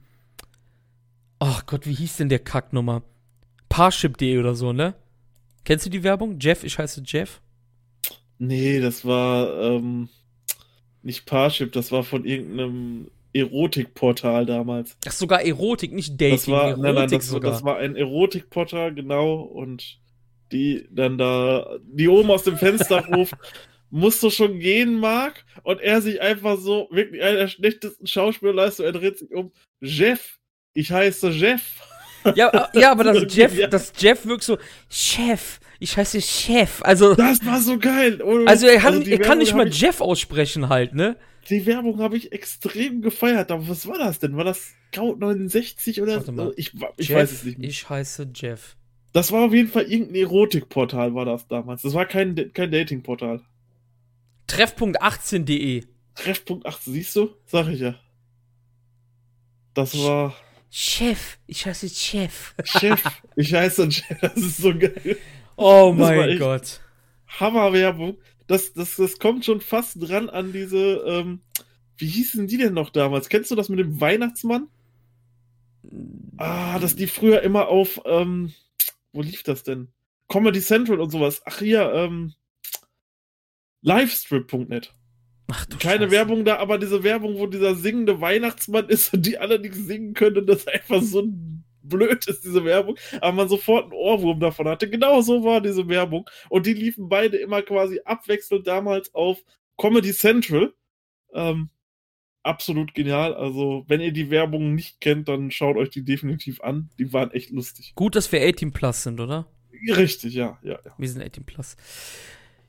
ach 1.39 1.66
Gott, 1.66 1.86
wie 1.86 1.94
hieß 1.94 2.18
denn 2.18 2.28
der 2.28 2.39
Kacknummer? 2.39 3.02
Parship.de 3.68 4.39
oder 4.39 4.55
so, 4.55 4.72
ne? 4.72 4.94
Kennst 5.64 5.86
du 5.86 5.90
die 5.90 6.02
Werbung? 6.02 6.39
Jeff, 6.40 6.64
ich 6.64 6.78
heiße 6.78 7.02
Jeff. 7.06 7.40
Nee, 8.39 8.80
das 8.80 9.05
war 9.05 9.60
ähm, 9.62 10.09
nicht 11.02 11.26
Parship, 11.26 11.72
das 11.72 11.92
war 11.92 12.04
von 12.04 12.24
irgendeinem 12.24 13.08
Erotikportal 13.32 14.46
damals. 14.46 14.96
Ach, 15.06 15.12
sogar 15.12 15.42
Erotik, 15.42 15.92
nicht 15.92 16.20
Dating, 16.20 16.36
Das 16.36 16.48
war, 16.48 16.64
Erotik 16.64 16.82
nein, 16.82 16.94
nein, 16.94 17.10
das, 17.10 17.26
sogar. 17.28 17.50
das 17.50 17.64
war 17.64 17.78
ein 17.78 17.96
Erotikportal, 17.96 18.94
genau, 18.94 19.40
und 19.40 19.98
die 20.52 20.86
dann 20.90 21.16
da, 21.16 21.78
die 21.82 22.08
oben 22.08 22.30
aus 22.30 22.44
dem 22.44 22.58
Fenster 22.58 23.06
ruft, 23.14 23.34
musst 23.90 24.22
du 24.22 24.30
schon 24.30 24.58
gehen, 24.58 24.98
Marc? 24.98 25.44
Und 25.62 25.80
er 25.80 26.00
sich 26.02 26.20
einfach 26.20 26.58
so, 26.58 26.88
wirklich 26.90 27.22
einer 27.22 27.38
der 27.38 27.48
schlechtesten 27.48 28.06
Schauspielleistungen, 28.06 28.94
er 28.94 29.00
dreht 29.00 29.18
sich 29.18 29.30
um, 29.32 29.52
Jeff, 29.80 30.38
ich 30.74 30.90
heiße 30.90 31.30
Jeff. 31.30 31.80
Ja, 32.34 32.68
ja, 32.74 32.92
aber 32.92 33.04
das 33.04 33.34
Jeff, 33.34 33.58
das 33.70 33.92
Jeff 33.98 34.26
wirkt 34.26 34.44
so, 34.44 34.58
Chef, 34.88 35.58
ich 35.82 35.96
heiße 35.96 36.20
Chef. 36.20 36.80
Also, 36.82 37.14
Das 37.14 37.44
war 37.44 37.60
so 37.60 37.78
geil. 37.78 38.22
Ohne- 38.22 38.46
also 38.46 38.66
er, 38.66 38.82
hat, 38.82 39.06
die 39.06 39.12
er 39.12 39.18
kann 39.18 39.38
nicht 39.38 39.54
mal 39.54 39.68
ich, 39.68 39.80
Jeff 39.80 40.00
aussprechen 40.00 40.68
halt, 40.68 40.94
ne? 40.94 41.16
Die 41.50 41.66
Werbung 41.66 41.98
habe 41.98 42.16
ich 42.16 42.30
extrem 42.32 43.02
gefeiert, 43.02 43.50
aber 43.50 43.68
was 43.68 43.86
war 43.86 43.98
das 43.98 44.18
denn? 44.20 44.36
War 44.36 44.44
das 44.44 44.74
Scout 44.92 45.16
69 45.16 46.00
oder 46.00 46.16
Warte 46.16 46.32
mal. 46.32 46.52
Ich, 46.56 46.72
ich 46.96 47.09
Jeff, 47.09 47.18
weiß 47.18 47.32
es 47.32 47.44
nicht 47.44 47.59
mehr. 47.59 47.68
Ich 47.68 47.88
heiße 47.88 48.28
Jeff. 48.34 48.76
Das 49.12 49.32
war 49.32 49.46
auf 49.46 49.52
jeden 49.52 49.68
Fall 49.68 49.84
irgendein 49.84 50.14
Erotikportal, 50.22 51.14
war 51.14 51.24
das 51.24 51.46
damals. 51.48 51.82
Das 51.82 51.94
war 51.94 52.06
kein, 52.06 52.52
kein 52.52 52.70
Datingportal. 52.70 53.42
Treffpunkt18.de. 54.48 55.84
Treffpunkt 56.14 56.66
8, 56.66 56.82
siehst 56.84 57.16
du? 57.16 57.30
Sag 57.46 57.68
ich 57.68 57.80
ja. 57.80 57.94
Das 59.74 59.96
war 59.98 60.34
Chef, 60.70 61.38
ich 61.46 61.66
heiße 61.66 61.88
Chef. 61.88 62.54
Chef. 62.64 63.02
Ich 63.36 63.52
heiße 63.52 63.90
Chef. 63.90 64.18
Das 64.20 64.36
ist 64.36 64.59
so 64.59 64.72
geil. 64.76 65.16
Oh 65.56 65.94
Das 65.96 66.08
mein 66.08 66.38
Gott. 66.38 66.80
Hammerwerbung. 67.40 68.18
das, 68.46 68.72
das, 68.72 68.96
das 68.96 69.18
kommt 69.18 69.44
schon 69.44 69.60
fast 69.60 69.96
dran 70.00 70.28
an 70.28 70.52
diese, 70.52 71.02
ähm, 71.06 71.40
wie 71.96 72.06
hießen 72.06 72.46
die 72.46 72.58
denn 72.58 72.74
noch 72.74 72.90
damals? 72.90 73.28
Kennst 73.28 73.50
du 73.50 73.54
das 73.54 73.68
mit 73.68 73.78
dem 73.78 74.00
Weihnachtsmann? 74.00 74.68
Ah, 76.36 76.78
dass 76.78 76.96
die 76.96 77.06
früher 77.06 77.42
immer 77.42 77.68
auf, 77.68 78.00
ähm, 78.04 78.52
wo 79.12 79.22
lief 79.22 79.42
das 79.42 79.62
denn? 79.62 79.88
Comedy 80.28 80.60
Central 80.60 81.00
und 81.00 81.10
sowas. 81.10 81.42
Ach 81.44 81.58
hier, 81.58 81.92
ähm, 81.92 82.34
Livestrip.net. 83.82 84.92
Ach, 85.50 85.66
du 85.66 85.76
Keine 85.78 86.04
Scheiße. 86.04 86.10
Werbung 86.10 86.44
da, 86.44 86.56
aber 86.58 86.78
diese 86.78 87.02
Werbung, 87.02 87.36
wo 87.38 87.46
dieser 87.46 87.74
singende 87.74 88.20
Weihnachtsmann 88.20 88.88
ist 88.88 89.12
und 89.12 89.26
die 89.26 89.38
alle 89.38 89.58
nicht 89.58 89.74
singen 89.74 90.14
können, 90.14 90.46
das 90.46 90.60
ist 90.60 90.68
einfach 90.72 91.02
so 91.02 91.28
blöd 91.82 92.26
ist, 92.26 92.44
diese 92.44 92.64
Werbung, 92.64 92.96
aber 93.20 93.32
man 93.32 93.48
sofort 93.48 93.84
einen 93.84 93.92
Ohrwurm 93.92 94.40
davon 94.40 94.68
hatte. 94.68 94.88
Genau 94.88 95.20
so 95.20 95.44
war 95.44 95.60
diese 95.60 95.88
Werbung. 95.88 96.28
Und 96.48 96.66
die 96.66 96.74
liefen 96.74 97.09
beide 97.09 97.36
immer 97.36 97.62
quasi 97.62 98.00
abwechselnd 98.04 98.66
damals 98.66 99.14
auf 99.14 99.38
Comedy 99.76 100.12
Central. 100.12 100.72
Ähm, 101.34 101.70
absolut 102.42 102.94
genial. 102.94 103.34
Also, 103.34 103.84
wenn 103.88 104.00
ihr 104.00 104.12
die 104.12 104.30
Werbung 104.30 104.74
nicht 104.74 105.00
kennt, 105.00 105.28
dann 105.28 105.50
schaut 105.50 105.76
euch 105.76 105.90
die 105.90 106.04
definitiv 106.04 106.60
an. 106.60 106.90
Die 106.98 107.12
waren 107.12 107.30
echt 107.30 107.50
lustig. 107.50 107.92
Gut, 107.94 108.16
dass 108.16 108.30
wir 108.32 108.46
18 108.46 108.72
Plus 108.72 109.02
sind, 109.02 109.20
oder? 109.20 109.46
Richtig, 109.96 110.34
ja, 110.34 110.59
ja, 110.62 110.78
ja. 110.84 110.94
Wir 110.96 111.09
sind 111.09 111.22
18 111.22 111.44
Plus. 111.44 111.76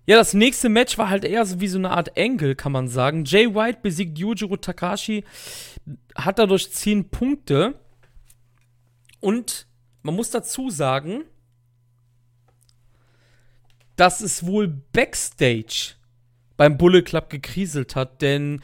Ja, 0.05 0.17
das 0.17 0.33
nächste 0.33 0.67
Match 0.67 0.97
war 0.97 1.09
halt 1.09 1.23
eher 1.23 1.45
so 1.45 1.61
wie 1.61 1.67
so 1.67 1.77
eine 1.77 1.91
Art 1.91 2.17
Engel, 2.17 2.55
kann 2.55 2.73
man 2.73 2.89
sagen. 2.89 3.23
Jay 3.25 3.53
White 3.55 3.79
besiegt 3.81 4.17
Yujiro 4.17 4.57
Takashi, 4.57 5.23
hat 6.15 6.39
dadurch 6.39 6.71
10 6.71 7.09
Punkte. 7.09 7.75
Und 9.23 9.67
man 10.01 10.15
muss 10.15 10.31
dazu 10.31 10.69
sagen, 10.69 11.23
dass 13.95 14.19
es 14.19 14.45
wohl 14.45 14.67
Backstage 14.67 15.93
beim 16.57 16.77
Bullet 16.77 17.03
Club 17.03 17.29
gekriselt 17.29 17.95
hat, 17.95 18.21
denn 18.21 18.61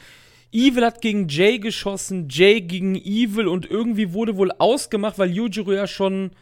Evil 0.52 0.84
hat 0.84 1.00
gegen 1.00 1.28
Jay 1.28 1.58
geschossen, 1.58 2.28
Jay 2.28 2.60
gegen 2.60 2.94
Evil 2.94 3.48
und 3.48 3.70
irgendwie 3.70 4.12
wurde 4.12 4.36
wohl 4.36 4.52
ausgemacht, 4.52 5.18
weil 5.18 5.30
Yujiro 5.30 5.72
ja 5.72 5.86
schon, 5.86 6.32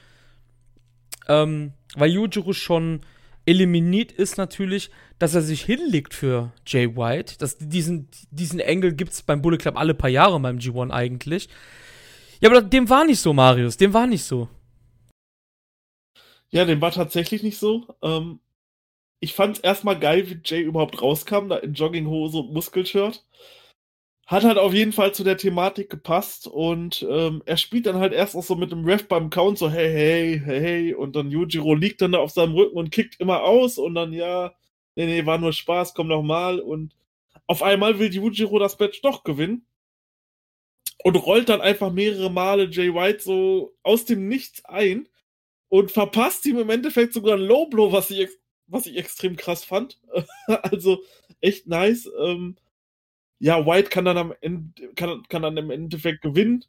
ähm, 1.29 1.75
weil 1.95 2.11
Yujiro 2.11 2.53
schon 2.53 3.03
eliminiert 3.47 4.11
ist 4.11 4.37
natürlich, 4.37 4.91
dass 5.21 5.37
er 5.37 5.43
sich 5.43 5.63
hinlegt 5.63 6.13
für 6.13 6.53
Jay 6.67 6.97
White. 6.97 7.37
Das, 7.39 7.57
diesen, 7.57 8.09
diesen 8.33 8.59
Engel 8.59 8.95
gibt 8.95 9.13
es 9.13 9.23
beim 9.23 9.43
Bullet 9.43 9.59
Club 9.59 9.79
alle 9.79 9.95
paar 9.95 10.11
Jahre 10.11 10.41
beim 10.41 10.59
G1 10.59 10.91
eigentlich. 10.91 11.49
Ja, 12.41 12.51
aber 12.51 12.63
dem 12.63 12.89
war 12.89 13.05
nicht 13.05 13.21
so, 13.21 13.33
Marius. 13.33 13.77
Dem 13.77 13.93
war 13.93 14.07
nicht 14.07 14.25
so. 14.25 14.49
Ja, 16.51 16.65
dem 16.65 16.81
war 16.81 16.93
tatsächlich 16.93 17.43
nicht 17.43 17.59
so. 17.59 17.87
Ähm, 18.03 18.41
ich 19.21 19.35
fand 19.35 19.59
es 19.59 19.63
erstmal 19.63 19.99
geil, 19.99 20.29
wie 20.31 20.41
Jay 20.45 20.63
überhaupt 20.63 21.03
rauskam, 21.03 21.49
da 21.49 21.57
in 21.59 21.75
Jogginghose 21.75 22.39
und 22.39 22.53
Muskelshirt. 22.53 23.27
Hat 24.27 24.45
halt 24.45 24.59
auf 24.59 24.75
jeden 24.75 24.93
Fall 24.93 25.15
zu 25.15 25.25
der 25.25 25.39
Thematik 25.39 25.91
gepasst 25.91 26.47
und 26.47 27.07
ähm, 27.11 27.43
er 27.47 27.57
spielt 27.57 27.87
dann 27.87 27.97
halt 27.97 28.13
erst 28.13 28.37
auch 28.37 28.43
so 28.43 28.57
mit 28.57 28.71
dem 28.71 28.85
Ref 28.85 29.09
beim 29.09 29.31
Count 29.31 29.59
so 29.59 29.71
hey, 29.71 29.91
hey, 29.91 30.43
hey, 30.45 30.61
hey 30.61 30.95
und 30.95 31.17
dann 31.17 31.31
Yujiro 31.31 31.75
liegt 31.75 32.03
dann 32.03 32.13
da 32.13 32.19
auf 32.19 32.31
seinem 32.33 32.55
Rücken 32.55 32.77
und 32.77 32.91
kickt 32.93 33.19
immer 33.21 33.43
aus 33.43 33.79
und 33.79 33.95
dann 33.95 34.13
ja, 34.13 34.53
nee, 34.97 35.07
nee, 35.07 35.27
war 35.27 35.39
nur 35.39 35.55
Spaß, 35.55 35.95
komm 35.95 36.09
noch 36.09 36.23
mal 36.23 36.61
und 36.61 36.95
auf 37.47 37.63
einmal 37.63 37.99
will 37.99 38.15
Yujiro 38.15 38.59
das 38.59 38.79
Match 38.79 39.01
doch 39.01 39.25
gewinnen 39.25 39.67
und 41.05 41.17
rollt 41.17 41.49
dann 41.49 41.61
einfach 41.61 41.93
mehrere 41.93 42.31
Male 42.31 42.69
Jay 42.71 42.93
White 42.93 43.21
so 43.21 43.75
aus 43.83 44.05
dem 44.05 44.29
Nichts 44.29 44.65
ein 44.65 45.09
und 45.69 45.91
verpasst 45.91 46.45
ihm 46.47 46.59
im 46.59 46.71
Endeffekt 46.71 47.13
sogar 47.13 47.37
ein 47.37 47.43
Low 47.43 47.67
Blow, 47.67 47.93
was 47.93 48.11
ich, 48.11 48.29
was 48.67 48.87
ich 48.87 48.97
extrem 48.97 49.37
krass 49.37 49.65
fand. 49.65 50.01
also 50.47 51.03
echt 51.41 51.67
nice. 51.67 52.11
Ähm, 52.21 52.57
ja, 53.39 53.65
White 53.67 53.91
kann 53.91 54.05
dann 54.05 54.19
am 54.19 54.35
Ende, 54.41 54.93
kann, 54.95 55.23
kann 55.29 55.43
dann 55.43 55.57
im 55.57 55.71
Endeffekt 55.71 56.23
gewinnen. 56.23 56.65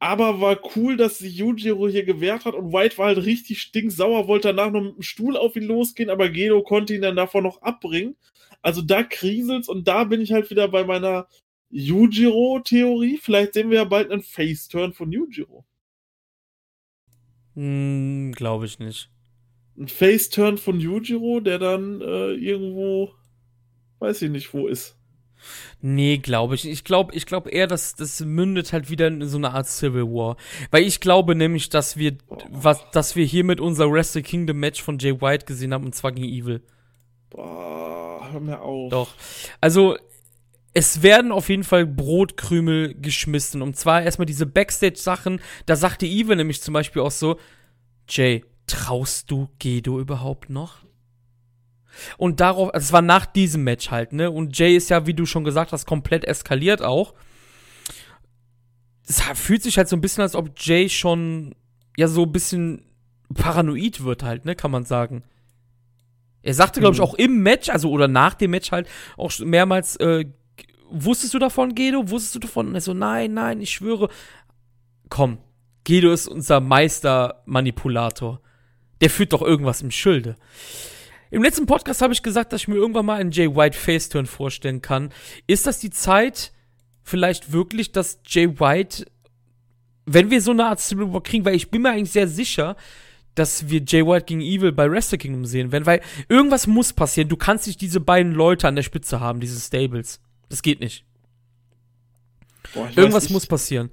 Aber 0.00 0.40
war 0.40 0.58
cool, 0.76 0.96
dass 0.98 1.18
sich 1.18 1.34
Yujiro 1.36 1.88
hier 1.88 2.04
gewehrt 2.04 2.44
hat 2.44 2.54
und 2.54 2.72
White 2.74 2.98
war 2.98 3.06
halt 3.06 3.24
richtig 3.24 3.62
stinksauer, 3.62 4.28
wollte 4.28 4.48
danach 4.48 4.70
noch 4.70 4.82
mit 4.82 4.96
dem 4.96 5.02
Stuhl 5.02 5.36
auf 5.36 5.56
ihn 5.56 5.62
losgehen, 5.62 6.10
aber 6.10 6.28
Gedo 6.28 6.62
konnte 6.62 6.94
ihn 6.94 7.00
dann 7.02 7.16
davon 7.16 7.44
noch 7.44 7.62
abbringen. 7.62 8.16
Also 8.60 8.82
da 8.82 9.02
kriselt's 9.02 9.68
und 9.68 9.88
da 9.88 10.04
bin 10.04 10.20
ich 10.20 10.32
halt 10.32 10.50
wieder 10.50 10.68
bei 10.68 10.84
meiner 10.84 11.26
Yujiro-Theorie. 11.74 13.18
Vielleicht 13.20 13.54
sehen 13.54 13.70
wir 13.70 13.78
ja 13.78 13.84
bald 13.84 14.10
einen 14.10 14.22
Face-Turn 14.22 14.92
von 14.92 15.10
Yujiro. 15.10 15.64
Hm, 17.54 18.32
glaube 18.32 18.66
ich 18.66 18.78
nicht. 18.78 19.10
Ein 19.76 19.88
Face-Turn 19.88 20.56
von 20.56 20.78
Yujiro, 20.78 21.40
der 21.40 21.58
dann 21.58 22.00
äh, 22.00 22.32
irgendwo, 22.34 23.12
weiß 23.98 24.22
ich 24.22 24.30
nicht, 24.30 24.54
wo 24.54 24.68
ist. 24.68 24.96
Nee, 25.80 26.18
glaube 26.18 26.54
ich. 26.54 26.64
Ich 26.66 26.84
glaube 26.84 27.12
ich 27.14 27.26
glaub 27.26 27.48
eher, 27.52 27.66
dass 27.66 27.96
das 27.96 28.20
mündet 28.20 28.72
halt 28.72 28.88
wieder 28.88 29.08
in 29.08 29.26
so 29.26 29.36
eine 29.36 29.52
Art 29.52 29.66
Civil 29.66 30.04
War. 30.04 30.36
Weil 30.70 30.84
ich 30.84 31.00
glaube 31.00 31.34
nämlich, 31.34 31.68
dass 31.70 31.96
wir, 31.96 32.16
was, 32.50 32.88
dass 32.92 33.16
wir 33.16 33.24
hier 33.24 33.42
mit 33.42 33.60
unser 33.60 33.90
Wrestle 33.90 34.22
Kingdom 34.22 34.58
Match 34.58 34.80
von 34.80 34.98
Jay 34.98 35.20
White 35.20 35.44
gesehen 35.44 35.74
haben, 35.74 35.84
und 35.84 35.94
zwar 35.94 36.12
gegen 36.12 36.28
Evil. 36.28 36.62
Boah, 37.30 38.28
hör 38.30 38.40
mir 38.40 38.60
auf. 38.60 38.90
Doch. 38.90 39.14
Also, 39.60 39.98
es 40.74 41.02
werden 41.02 41.30
auf 41.30 41.48
jeden 41.48 41.64
Fall 41.64 41.86
Brotkrümel 41.86 42.94
geschmissen. 42.94 43.62
Und 43.62 43.76
zwar 43.76 44.02
erstmal 44.02 44.26
diese 44.26 44.44
Backstage-Sachen. 44.44 45.40
Da 45.66 45.76
sagte 45.76 46.04
Evil 46.04 46.36
nämlich 46.36 46.60
zum 46.60 46.74
Beispiel 46.74 47.00
auch 47.00 47.12
so: 47.12 47.38
Jay, 48.08 48.44
traust 48.66 49.30
du 49.30 49.48
Gedo 49.60 50.00
überhaupt 50.00 50.50
noch? 50.50 50.84
Und 52.18 52.40
darauf, 52.40 52.74
also 52.74 52.84
es 52.84 52.92
war 52.92 53.02
nach 53.02 53.24
diesem 53.24 53.62
Match 53.62 53.92
halt, 53.92 54.12
ne? 54.12 54.30
Und 54.30 54.58
Jay 54.58 54.76
ist 54.76 54.90
ja, 54.90 55.06
wie 55.06 55.14
du 55.14 55.26
schon 55.26 55.44
gesagt 55.44 55.70
hast, 55.70 55.86
komplett 55.86 56.24
eskaliert 56.24 56.82
auch. 56.82 57.14
Es 59.06 59.22
fühlt 59.34 59.62
sich 59.62 59.78
halt 59.78 59.88
so 59.88 59.94
ein 59.94 60.00
bisschen, 60.00 60.22
als 60.22 60.34
ob 60.34 60.50
Jay 60.56 60.88
schon, 60.88 61.54
ja, 61.96 62.08
so 62.08 62.22
ein 62.22 62.32
bisschen 62.32 62.84
paranoid 63.32 64.02
wird 64.02 64.24
halt, 64.24 64.44
ne? 64.44 64.56
Kann 64.56 64.72
man 64.72 64.84
sagen. 64.84 65.22
Er 66.42 66.54
sagte, 66.54 66.80
glaube 66.80 66.94
ich, 66.94 67.00
mhm. 67.00 67.06
auch 67.06 67.14
im 67.14 67.42
Match, 67.42 67.70
also 67.70 67.90
oder 67.90 68.08
nach 68.08 68.34
dem 68.34 68.50
Match 68.50 68.72
halt, 68.72 68.88
auch 69.16 69.38
mehrmals, 69.38 69.94
äh, 69.96 70.24
wusstest 70.94 71.34
du 71.34 71.38
davon, 71.38 71.74
Gedo? 71.74 72.08
Wusstest 72.08 72.36
du 72.36 72.38
davon? 72.38 72.68
Und 72.68 72.74
er 72.74 72.80
so, 72.80 72.94
nein, 72.94 73.34
nein, 73.34 73.60
ich 73.60 73.70
schwöre. 73.70 74.08
Komm, 75.08 75.38
Gedo 75.84 76.12
ist 76.12 76.28
unser 76.28 76.60
Meistermanipulator. 76.60 78.40
Der 79.00 79.10
führt 79.10 79.32
doch 79.32 79.42
irgendwas 79.42 79.82
im 79.82 79.90
Schilde. 79.90 80.36
Im 81.30 81.42
letzten 81.42 81.66
Podcast 81.66 82.00
habe 82.00 82.12
ich 82.12 82.22
gesagt, 82.22 82.52
dass 82.52 82.62
ich 82.62 82.68
mir 82.68 82.76
irgendwann 82.76 83.06
mal 83.06 83.20
einen 83.20 83.32
Jay 83.32 83.54
White 83.54 83.76
Faceturn 83.76 84.26
vorstellen 84.26 84.82
kann. 84.82 85.10
Ist 85.46 85.66
das 85.66 85.80
die 85.80 85.90
Zeit 85.90 86.52
vielleicht 87.02 87.52
wirklich, 87.52 87.92
dass 87.92 88.20
Jay 88.24 88.60
White, 88.60 89.04
wenn 90.06 90.30
wir 90.30 90.40
so 90.40 90.52
eine 90.52 90.66
Art 90.66 90.80
Civil 90.80 91.12
War 91.12 91.22
kriegen, 91.22 91.44
weil 91.44 91.56
ich 91.56 91.70
bin 91.70 91.82
mir 91.82 91.90
eigentlich 91.90 92.12
sehr 92.12 92.28
sicher, 92.28 92.76
dass 93.34 93.68
wir 93.68 93.82
Jay 93.84 94.06
White 94.06 94.26
gegen 94.26 94.40
Evil 94.40 94.72
bei 94.72 94.90
Wrestle 94.90 95.18
Kingdom 95.18 95.44
sehen 95.44 95.72
werden, 95.72 95.86
weil 95.86 96.00
irgendwas 96.28 96.66
muss 96.66 96.92
passieren. 96.92 97.28
Du 97.28 97.36
kannst 97.36 97.66
nicht 97.66 97.80
diese 97.80 98.00
beiden 98.00 98.32
Leute 98.32 98.68
an 98.68 98.76
der 98.76 98.82
Spitze 98.82 99.20
haben, 99.20 99.40
diese 99.40 99.60
Stables. 99.60 100.20
Das 100.54 100.62
geht 100.62 100.78
nicht. 100.78 101.04
Boah, 102.74 102.88
Irgendwas 102.94 103.24
weiß, 103.24 103.30
muss 103.30 103.46
passieren. 103.48 103.90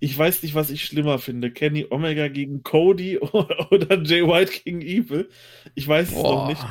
Ich 0.00 0.18
weiß 0.18 0.42
nicht, 0.42 0.56
was 0.56 0.68
ich 0.70 0.84
schlimmer 0.84 1.20
finde. 1.20 1.52
Kenny 1.52 1.86
Omega 1.88 2.26
gegen 2.26 2.64
Cody 2.64 3.18
oder 3.70 4.02
Jay 4.02 4.26
White 4.26 4.62
gegen 4.64 4.82
Evil. 4.82 5.28
Ich 5.76 5.86
weiß 5.86 6.10
Boah. 6.10 6.16
es 6.16 6.24
noch 6.24 6.48
nicht. 6.48 6.66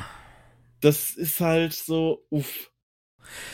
Das 0.82 1.12
ist 1.12 1.40
halt 1.40 1.72
so, 1.72 2.26
uff. 2.30 2.71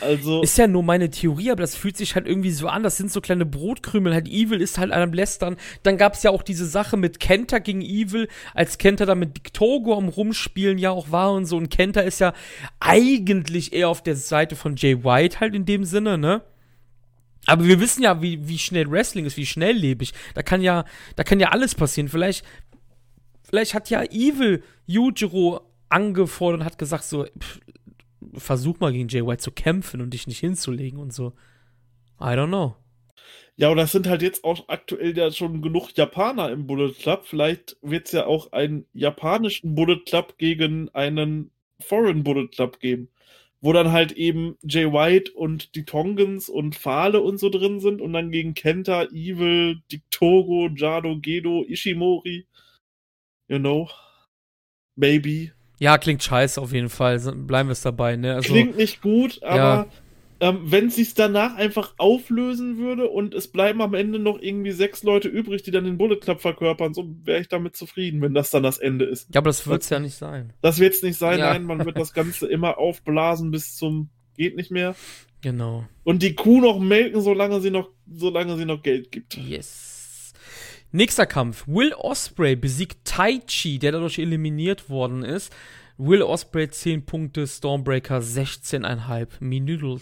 Also. 0.00 0.42
Ist 0.42 0.58
ja 0.58 0.66
nur 0.66 0.82
meine 0.82 1.10
Theorie, 1.10 1.50
aber 1.50 1.62
das 1.62 1.74
fühlt 1.74 1.96
sich 1.96 2.14
halt 2.14 2.26
irgendwie 2.26 2.50
so 2.50 2.68
an. 2.68 2.82
Das 2.82 2.96
sind 2.96 3.10
so 3.10 3.20
kleine 3.20 3.46
Brotkrümel. 3.46 4.12
Halt, 4.12 4.28
Evil 4.28 4.60
ist 4.60 4.78
halt 4.78 4.92
einem 4.92 5.12
Lästern. 5.12 5.56
Dann 5.82 5.96
gab 5.96 6.14
es 6.14 6.22
ja 6.22 6.30
auch 6.30 6.42
diese 6.42 6.66
Sache 6.66 6.96
mit 6.96 7.20
Kenta 7.20 7.58
gegen 7.58 7.80
Evil, 7.80 8.28
als 8.54 8.78
Kenta 8.78 9.06
da 9.06 9.14
mit 9.14 9.54
Togo 9.54 9.96
am 9.96 10.08
Rumspielen 10.08 10.78
ja 10.78 10.90
auch 10.90 11.10
war 11.10 11.32
und 11.32 11.46
so. 11.46 11.56
Und 11.56 11.70
Kenta 11.70 12.00
ist 12.00 12.20
ja 12.20 12.32
eigentlich 12.80 13.72
eher 13.72 13.88
auf 13.88 14.02
der 14.02 14.16
Seite 14.16 14.56
von 14.56 14.76
Jay 14.76 15.04
White 15.04 15.40
halt 15.40 15.54
in 15.54 15.64
dem 15.64 15.84
Sinne, 15.84 16.18
ne? 16.18 16.42
Aber 17.46 17.64
wir 17.64 17.80
wissen 17.80 18.02
ja, 18.02 18.20
wie, 18.20 18.46
wie 18.46 18.58
schnell 18.58 18.90
Wrestling 18.90 19.24
ist, 19.24 19.38
wie 19.38 19.46
schnelllebig. 19.46 20.12
Da 20.34 20.42
kann 20.42 20.60
ja, 20.60 20.84
da 21.16 21.24
kann 21.24 21.40
ja 21.40 21.48
alles 21.48 21.74
passieren. 21.74 22.08
Vielleicht, 22.08 22.44
vielleicht 23.42 23.72
hat 23.72 23.88
ja 23.88 24.02
Evil 24.02 24.62
Yujiro 24.86 25.62
angefordert 25.88 26.60
und 26.60 26.66
hat 26.66 26.76
gesagt 26.78 27.04
so, 27.04 27.24
pff, 27.24 27.60
versuch 28.34 28.80
mal 28.80 28.92
gegen 28.92 29.08
Jay 29.08 29.24
White 29.24 29.42
zu 29.42 29.50
kämpfen 29.50 30.00
und 30.00 30.14
dich 30.14 30.26
nicht 30.26 30.40
hinzulegen 30.40 30.98
und 30.98 31.12
so. 31.12 31.34
I 32.20 32.34
don't 32.34 32.48
know. 32.48 32.76
Ja, 33.56 33.70
und 33.70 33.76
das 33.76 33.92
sind 33.92 34.06
halt 34.06 34.22
jetzt 34.22 34.44
auch 34.44 34.68
aktuell 34.68 35.16
ja 35.16 35.32
schon 35.32 35.62
genug 35.62 35.90
Japaner 35.96 36.50
im 36.50 36.66
Bullet 36.66 36.92
Club. 36.92 37.26
Vielleicht 37.26 37.76
wird 37.82 38.06
es 38.06 38.12
ja 38.12 38.26
auch 38.26 38.52
einen 38.52 38.86
japanischen 38.92 39.74
Bullet 39.74 40.00
Club 40.06 40.38
gegen 40.38 40.88
einen 40.94 41.50
Foreign 41.80 42.22
Bullet 42.22 42.48
Club 42.48 42.78
geben. 42.78 43.10
Wo 43.60 43.72
dann 43.72 43.90
halt 43.90 44.12
eben 44.12 44.56
Jay 44.62 44.86
White 44.86 45.32
und 45.32 45.74
die 45.74 45.84
Tongans 45.84 46.48
und 46.48 46.76
Fale 46.76 47.20
und 47.20 47.38
so 47.38 47.50
drin 47.50 47.80
sind 47.80 48.00
und 48.00 48.12
dann 48.12 48.30
gegen 48.30 48.54
Kenta, 48.54 49.06
Evil, 49.06 49.82
Diktogo, 49.90 50.68
Jado, 50.76 51.18
Gedo, 51.18 51.64
Ishimori. 51.66 52.46
You 53.48 53.58
know. 53.58 53.90
Maybe. 54.94 55.52
Ja, 55.78 55.98
klingt 55.98 56.22
scheiße 56.22 56.60
auf 56.60 56.72
jeden 56.72 56.88
Fall. 56.88 57.18
Bleiben 57.18 57.68
wir 57.68 57.72
es 57.72 57.82
dabei, 57.82 58.16
ne? 58.16 58.34
Also, 58.34 58.52
klingt 58.52 58.76
nicht 58.76 59.00
gut, 59.00 59.40
aber 59.42 59.56
ja. 60.40 60.48
ähm, 60.48 60.60
wenn 60.64 60.86
es 60.86 60.96
sich 60.96 61.14
danach 61.14 61.56
einfach 61.56 61.94
auflösen 61.98 62.78
würde 62.78 63.08
und 63.08 63.34
es 63.34 63.48
bleiben 63.48 63.80
am 63.80 63.94
Ende 63.94 64.18
noch 64.18 64.40
irgendwie 64.40 64.72
sechs 64.72 65.02
Leute 65.02 65.28
übrig, 65.28 65.62
die 65.62 65.70
dann 65.70 65.84
den 65.84 65.98
Bullet 65.98 66.16
Club 66.16 66.40
verkörpern, 66.40 66.94
so 66.94 67.08
wäre 67.24 67.40
ich 67.40 67.48
damit 67.48 67.76
zufrieden, 67.76 68.20
wenn 68.22 68.34
das 68.34 68.50
dann 68.50 68.62
das 68.62 68.78
Ende 68.78 69.04
ist. 69.04 69.28
Ja, 69.32 69.40
aber 69.40 69.50
das 69.50 69.66
wird 69.66 69.82
es 69.82 69.88
ja 69.88 70.00
nicht 70.00 70.16
sein. 70.16 70.52
Das 70.62 70.80
wird 70.80 70.94
es 70.94 71.02
nicht 71.02 71.18
sein, 71.18 71.38
ja. 71.38 71.52
nein, 71.52 71.64
man 71.64 71.84
wird 71.84 71.96
das 71.96 72.12
Ganze 72.12 72.48
immer 72.48 72.78
aufblasen 72.78 73.50
bis 73.50 73.76
zum 73.76 74.10
geht 74.38 74.56
nicht 74.56 74.70
mehr. 74.70 74.94
Genau. 75.42 75.84
Und 76.04 76.22
die 76.22 76.34
Kuh 76.34 76.60
noch 76.60 76.78
melken, 76.80 77.20
solange 77.20 77.60
sie 77.60 77.70
noch, 77.70 77.90
solange 78.10 78.56
sie 78.56 78.64
noch 78.64 78.82
Geld 78.82 79.12
gibt. 79.12 79.36
Yes. 79.36 79.87
Nächster 80.90 81.26
Kampf. 81.26 81.66
Will 81.66 81.92
Osprey 81.92 82.56
besiegt 82.56 83.04
Tai 83.04 83.40
Chi, 83.40 83.78
der 83.78 83.92
dadurch 83.92 84.18
eliminiert 84.18 84.88
worden 84.88 85.22
ist. 85.22 85.54
Will 85.98 86.22
Osprey 86.22 86.70
10 86.70 87.04
Punkte, 87.04 87.46
Stormbreaker 87.46 88.20
16,5 88.20 89.28
Minuten. 89.40 90.00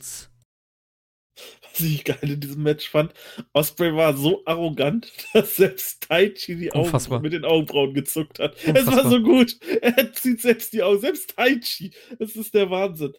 Was 1.63 1.81
ich 1.81 2.05
geil 2.05 2.19
in 2.23 2.41
diesem 2.41 2.63
Match 2.63 2.89
fand, 2.89 3.13
Osprey 3.53 3.95
war 3.95 4.17
so 4.17 4.43
arrogant, 4.47 5.13
dass 5.33 5.57
selbst 5.57 6.09
Tai 6.09 6.31
Chi 6.31 6.55
die 6.55 6.73
Augen 6.73 7.23
mit 7.23 7.33
den 7.33 7.45
Augenbrauen 7.45 7.93
gezuckt 7.93 8.39
hat. 8.39 8.53
Unfassbar. 8.65 8.77
Es 8.77 9.05
war 9.05 9.11
so 9.11 9.21
gut. 9.23 9.59
Er 9.83 10.13
zieht 10.13 10.41
selbst 10.41 10.73
die 10.73 10.83
Augen, 10.83 11.01
selbst 11.01 11.35
Tai 11.37 11.59
Chi. 11.59 11.91
Das 12.19 12.37
ist 12.37 12.55
der 12.55 12.71
Wahnsinn. 12.71 13.13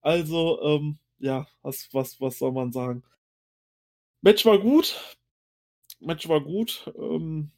Also, 0.00 0.60
ähm, 0.62 0.98
ja, 1.20 1.46
was, 1.62 1.88
was, 1.92 2.20
was 2.20 2.38
soll 2.38 2.52
man 2.52 2.72
sagen? 2.72 3.04
Match 4.22 4.44
war 4.44 4.58
gut. 4.58 4.96
Match 6.06 6.28
war 6.28 6.40
gut. 6.40 6.92
Ähm, 6.98 7.50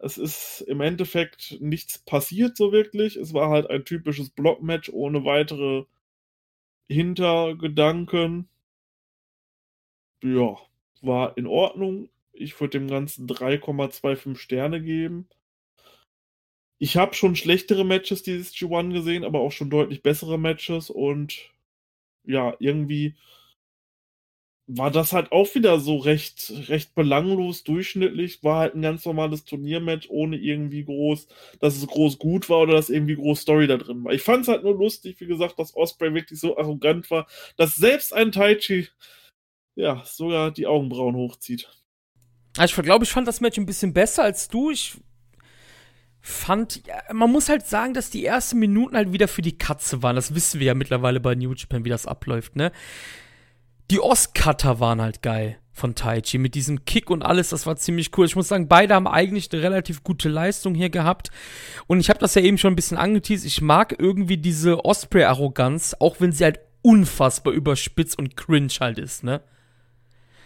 es 0.00 0.18
ist 0.18 0.60
im 0.68 0.80
Endeffekt 0.80 1.56
nichts 1.60 1.98
passiert 1.98 2.56
so 2.56 2.72
wirklich. 2.72 3.16
Es 3.16 3.34
war 3.34 3.50
halt 3.50 3.70
ein 3.70 3.84
typisches 3.84 4.30
Blockmatch 4.30 4.90
ohne 4.90 5.24
weitere 5.24 5.84
Hintergedanken. 6.88 8.48
Ja, 10.24 10.56
war 11.02 11.38
in 11.38 11.46
Ordnung. 11.46 12.08
Ich 12.32 12.58
würde 12.60 12.80
dem 12.80 12.88
Ganzen 12.88 13.28
3,25 13.28 14.36
Sterne 14.38 14.82
geben. 14.82 15.28
Ich 16.78 16.96
habe 16.96 17.14
schon 17.14 17.34
schlechtere 17.36 17.84
Matches 17.84 18.22
dieses 18.22 18.52
G1 18.54 18.92
gesehen, 18.92 19.24
aber 19.24 19.40
auch 19.40 19.52
schon 19.52 19.70
deutlich 19.70 20.02
bessere 20.02 20.38
Matches 20.38 20.90
und 20.90 21.50
ja, 22.24 22.54
irgendwie 22.60 23.16
war 24.66 24.90
das 24.90 25.12
halt 25.12 25.30
auch 25.30 25.54
wieder 25.54 25.78
so 25.78 25.98
recht, 25.98 26.52
recht 26.68 26.94
belanglos, 26.94 27.64
durchschnittlich, 27.64 28.42
war 28.42 28.60
halt 28.60 28.74
ein 28.74 28.82
ganz 28.82 29.04
normales 29.04 29.44
Turniermatch, 29.44 30.08
ohne 30.08 30.36
irgendwie 30.36 30.84
groß, 30.84 31.26
dass 31.60 31.76
es 31.76 31.86
groß 31.86 32.18
gut 32.18 32.48
war 32.48 32.60
oder 32.60 32.74
dass 32.74 32.88
irgendwie 32.88 33.16
groß 33.16 33.40
Story 33.40 33.66
da 33.66 33.76
drin 33.76 34.04
war. 34.04 34.12
Ich 34.12 34.22
fand 34.22 34.42
es 34.42 34.48
halt 34.48 34.62
nur 34.62 34.74
lustig, 34.74 35.20
wie 35.20 35.26
gesagt, 35.26 35.58
dass 35.58 35.76
Osprey 35.76 36.14
wirklich 36.14 36.40
so 36.40 36.56
arrogant 36.56 37.10
war, 37.10 37.26
dass 37.56 37.76
selbst 37.76 38.14
ein 38.14 38.32
Taichi, 38.32 38.88
ja, 39.74 40.02
sogar 40.06 40.50
die 40.50 40.66
Augenbrauen 40.66 41.16
hochzieht. 41.16 41.68
Also 42.56 42.80
ich 42.80 42.84
glaube, 42.84 43.04
ich 43.04 43.10
fand 43.10 43.28
das 43.28 43.40
Match 43.40 43.58
ein 43.58 43.66
bisschen 43.66 43.92
besser 43.92 44.22
als 44.22 44.48
du. 44.48 44.70
Ich 44.70 44.96
fand, 46.20 46.86
ja, 46.86 47.02
man 47.12 47.30
muss 47.30 47.50
halt 47.50 47.66
sagen, 47.66 47.92
dass 47.92 48.08
die 48.08 48.24
ersten 48.24 48.58
Minuten 48.58 48.96
halt 48.96 49.12
wieder 49.12 49.28
für 49.28 49.42
die 49.42 49.58
Katze 49.58 50.02
waren. 50.02 50.16
Das 50.16 50.34
wissen 50.34 50.58
wir 50.58 50.68
ja 50.68 50.74
mittlerweile 50.74 51.20
bei 51.20 51.34
New 51.34 51.52
Japan, 51.52 51.84
wie 51.84 51.90
das 51.90 52.06
abläuft, 52.06 52.56
ne? 52.56 52.72
Die 53.90 54.00
Ostcutter 54.00 54.80
waren 54.80 55.00
halt 55.00 55.22
geil 55.22 55.58
von 55.72 55.96
Taichi 55.96 56.38
mit 56.38 56.54
diesem 56.54 56.84
Kick 56.84 57.10
und 57.10 57.24
alles, 57.24 57.48
das 57.48 57.66
war 57.66 57.76
ziemlich 57.76 58.16
cool. 58.16 58.26
Ich 58.26 58.36
muss 58.36 58.48
sagen, 58.48 58.68
beide 58.68 58.94
haben 58.94 59.08
eigentlich 59.08 59.52
eine 59.52 59.62
relativ 59.62 60.04
gute 60.04 60.28
Leistung 60.28 60.74
hier 60.74 60.88
gehabt. 60.88 61.30
Und 61.88 61.98
ich 61.98 62.08
habe 62.08 62.20
das 62.20 62.36
ja 62.36 62.42
eben 62.42 62.58
schon 62.58 62.72
ein 62.72 62.76
bisschen 62.76 62.96
angeteased. 62.96 63.44
Ich 63.44 63.60
mag 63.60 63.96
irgendwie 63.98 64.36
diese 64.36 64.84
Osprey-Arroganz, 64.84 65.96
auch 65.98 66.16
wenn 66.20 66.30
sie 66.30 66.44
halt 66.44 66.60
unfassbar 66.82 67.52
überspitzt 67.52 68.16
und 68.18 68.36
cringe 68.36 68.72
halt 68.80 68.98
ist, 68.98 69.24
ne? 69.24 69.40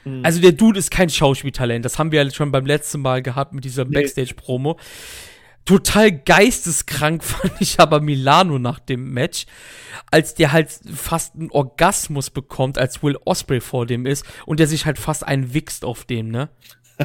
Mhm. 0.05 0.25
Also 0.25 0.41
der 0.41 0.53
Dude 0.53 0.79
ist 0.79 0.91
kein 0.91 1.11
Schauspieltalent. 1.11 1.85
Das 1.85 1.99
haben 1.99 2.11
wir 2.11 2.23
ja 2.23 2.31
schon 2.31 2.51
beim 2.51 2.65
letzten 2.65 3.03
Mal 3.03 3.23
gehabt 3.23 3.53
mit 3.53 3.65
dieser 3.65 3.85
Backstage-Promo. 3.85 4.79
Total 5.69 6.11
geisteskrank 6.11 7.23
fand 7.23 7.53
ich 7.61 7.79
aber 7.79 8.01
Milano 8.01 8.59
nach 8.59 8.79
dem 8.79 9.13
Match, 9.13 9.45
als 10.11 10.33
der 10.33 10.53
halt 10.53 10.71
fast 10.95 11.35
einen 11.35 11.51
Orgasmus 11.51 12.31
bekommt, 12.31 12.79
als 12.79 13.03
Will 13.03 13.19
Osprey 13.27 13.61
vor 13.61 13.85
dem 13.85 14.07
ist 14.07 14.25
und 14.47 14.61
der 14.61 14.67
sich 14.67 14.87
halt 14.87 14.99
fast 14.99 15.27
einwichst 15.27 15.85
auf 15.85 16.07
dem, 16.07 16.31
ne? 16.31 16.49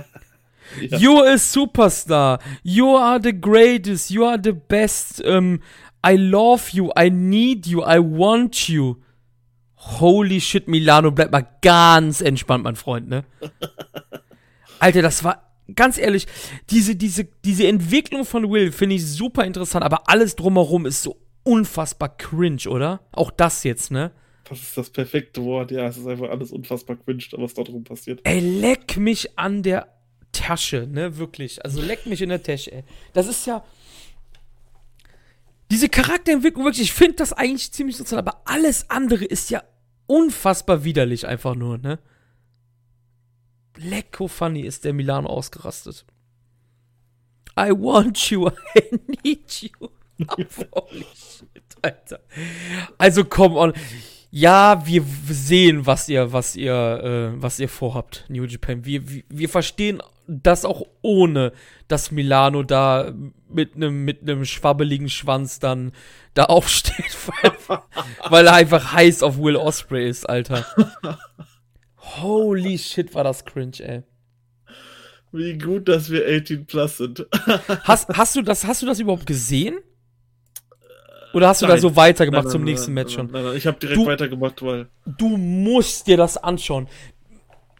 ja. 0.80 0.98
You're 0.98 1.34
a 1.34 1.38
superstar. 1.38 2.40
You 2.62 2.96
are 2.96 3.20
the 3.22 3.38
greatest. 3.38 4.10
You 4.12 4.24
are 4.24 4.40
the 4.42 4.54
best. 4.54 5.22
Um, 5.26 5.60
I 6.08 6.16
love 6.16 6.70
you. 6.72 6.90
I 6.98 7.10
need 7.10 7.68
you. 7.68 7.82
I 7.82 8.00
want 8.00 8.70
you. 8.70 8.96
Holy 9.76 10.40
shit, 10.40 10.70
Milano, 10.70 11.12
bleib 11.12 11.34
mal 11.34 11.46
ganz 11.62 12.22
entspannt, 12.22 12.64
mein 12.64 12.78
Freund, 12.78 13.10
ne? 13.10 13.26
Alter, 14.80 15.02
das 15.02 15.26
war 15.26 15.53
ganz 15.76 15.98
ehrlich, 15.98 16.28
diese, 16.70 16.96
diese, 16.96 17.26
diese 17.46 17.68
Entwicklung 17.68 18.26
von 18.26 18.50
Will 18.50 18.72
finde 18.72 18.96
ich 18.96 19.06
super 19.06 19.46
interessant, 19.46 19.84
aber 19.84 20.10
alles 20.10 20.36
drumherum 20.36 20.86
ist 20.86 21.04
so 21.04 21.18
unfassbar 21.44 22.18
cringe, 22.18 22.68
oder? 22.68 23.02
Auch 23.12 23.32
das 23.32 23.64
jetzt, 23.64 23.92
ne? 23.92 24.12
Das 24.50 24.62
ist 24.62 24.78
das 24.78 24.90
perfekte 24.90 25.44
Wort, 25.44 25.72
ja. 25.72 25.88
Es 25.88 25.98
ist 25.98 26.08
einfach 26.08 26.30
alles 26.30 26.52
unfassbar 26.52 26.98
cringe, 26.98 27.24
was 27.34 27.54
da 27.54 27.64
drum 27.64 27.84
passiert. 27.84 28.22
Ey, 28.24 28.40
leck 28.40 28.98
mich 28.98 29.38
an 29.38 29.64
der 29.64 29.88
Tasche, 30.32 30.88
ne? 30.90 31.18
Wirklich. 31.18 31.64
Also 31.64 31.82
leck 31.82 32.06
mich 32.06 32.22
in 32.22 32.30
der 32.30 32.44
Tasche, 32.44 32.72
ey. 32.72 32.84
Das 33.14 33.28
ist 33.28 33.46
ja. 33.46 33.64
Diese 35.72 35.90
Charakterentwicklung, 35.90 36.66
wirklich, 36.66 36.84
ich 36.84 36.94
finde 36.94 37.16
das 37.16 37.34
eigentlich 37.34 37.72
ziemlich 37.72 37.98
interessant, 37.98 38.20
aber 38.20 38.42
alles 38.46 38.90
andere 38.90 39.26
ist 39.26 39.50
ja 39.50 39.64
unfassbar 40.08 40.84
widerlich 40.84 41.26
einfach 41.26 41.56
nur, 41.56 41.78
ne? 41.78 42.00
Lecko 43.78 44.28
funny 44.28 44.62
ist 44.62 44.86
der 44.86 44.94
Milano 44.94 45.30
ausgerastet. 45.30 46.06
I 47.58 47.72
want 47.72 48.30
you, 48.30 48.50
I 48.76 49.00
need 49.24 49.62
you. 49.62 49.90
Holy 50.74 51.06
shit, 51.16 51.64
Alter. 51.82 52.20
Also 52.98 53.26
komm 53.26 53.56
on. 53.56 53.74
Ja, 54.32 54.84
wir 54.88 55.04
sehen, 55.30 55.86
was 55.86 56.10
ihr, 56.10 56.34
was 56.34 56.56
ihr, 56.56 56.74
äh, 56.74 57.42
was 57.42 57.60
ihr 57.60 57.70
vorhabt, 57.70 58.26
New 58.30 58.46
Japan. 58.46 58.84
Wir, 58.84 59.08
wir, 59.08 59.24
wir 59.30 59.48
verstehen 59.48 60.02
das 60.26 60.66
auch 60.66 60.84
ohne, 61.02 61.52
dass 61.88 62.12
Milano 62.12 62.64
da 62.64 63.14
mit 63.50 63.76
einem 63.76 64.06
mit 64.06 64.22
einem 64.22 64.46
schwabbeligen 64.46 65.10
Schwanz 65.10 65.60
dann 65.60 65.92
da 66.34 66.46
aufsteht, 66.46 67.16
weil, 67.68 67.78
weil 68.30 68.48
er 68.48 68.54
einfach 68.54 68.94
heiß 68.94 69.22
auf 69.22 69.38
Will 69.38 69.56
Osprey 69.56 70.10
ist, 70.10 70.28
Alter. 70.28 70.66
Holy 72.04 72.78
shit, 72.78 73.14
war 73.16 73.24
das 73.24 73.46
cringe, 73.46 73.80
ey. 73.80 74.04
Wie 75.32 75.58
gut, 75.58 75.88
dass 75.88 76.12
wir 76.12 76.28
18 76.28 76.66
plus 76.66 76.98
sind. 76.98 77.26
hast, 77.84 78.10
hast, 78.10 78.36
du 78.36 78.42
das, 78.44 78.66
hast 78.66 78.82
du 78.82 78.86
das 78.86 79.00
überhaupt 79.00 79.26
gesehen? 79.26 79.80
Oder 81.34 81.48
hast 81.48 81.64
du 81.64 81.66
nein. 81.66 81.78
da 81.78 81.82
so 81.82 81.96
weitergemacht 81.96 82.44
nein, 82.44 82.50
nein, 82.50 82.52
zum 82.52 82.64
nächsten 82.64 82.94
Match 82.94 83.16
schon? 83.16 83.32
Nein, 83.32 83.44
nein, 83.44 83.58
ich 83.58 83.66
habe 83.66 83.80
direkt 83.80 83.98
du, 84.00 84.06
weitergemacht, 84.06 84.62
weil. 84.62 84.90
Du 85.06 85.36
musst 85.38 86.06
dir 86.06 86.18
das 86.18 86.38
anschauen. 86.38 86.88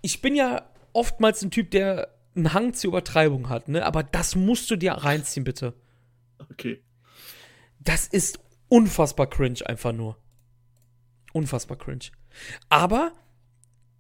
Ich 0.02 0.22
bin 0.22 0.36
ja 0.36 0.64
oftmals 0.94 1.44
ein 1.44 1.52
Typ, 1.52 1.70
der 1.70 2.10
einen 2.36 2.54
Hang 2.54 2.74
zur 2.74 2.90
Übertreibung 2.90 3.50
hat, 3.50 3.68
ne? 3.68 3.86
Aber 3.86 4.02
das 4.02 4.36
musst 4.36 4.72
du 4.72 4.76
dir 4.76 4.94
reinziehen, 4.94 5.44
bitte. 5.44 5.74
Okay. 6.52 6.82
Das 7.80 8.08
ist 8.08 8.40
unfassbar 8.70 9.28
cringe, 9.28 9.60
einfach 9.66 9.92
nur. 9.92 10.18
Unfassbar 11.34 11.78
cringe. 11.78 12.06
Aber 12.70 13.12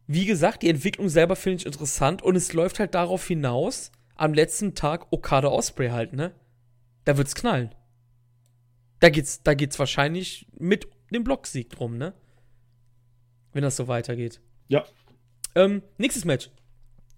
wie 0.07 0.25
gesagt, 0.25 0.63
die 0.63 0.69
Entwicklung 0.69 1.09
selber 1.09 1.35
finde 1.35 1.57
ich 1.57 1.65
interessant 1.65 2.21
und 2.21 2.35
es 2.35 2.53
läuft 2.53 2.79
halt 2.79 2.93
darauf 2.93 3.27
hinaus, 3.27 3.91
am 4.15 4.33
letzten 4.33 4.75
Tag 4.75 5.11
Okada 5.11 5.47
Osprey 5.47 5.89
halt, 5.89 6.13
ne? 6.13 6.33
Da 7.05 7.17
wird's 7.17 7.35
knallen. 7.35 7.73
Da 8.99 9.09
geht's, 9.09 9.43
da 9.43 9.53
geht's 9.53 9.79
wahrscheinlich 9.79 10.47
mit 10.57 10.87
dem 11.11 11.23
Blocksieg 11.23 11.69
drum, 11.69 11.97
ne? 11.97 12.13
Wenn 13.53 13.63
das 13.63 13.75
so 13.75 13.87
weitergeht. 13.87 14.39
Ja. 14.67 14.85
Ähm, 15.55 15.83
nächstes 15.97 16.25
Match. 16.25 16.49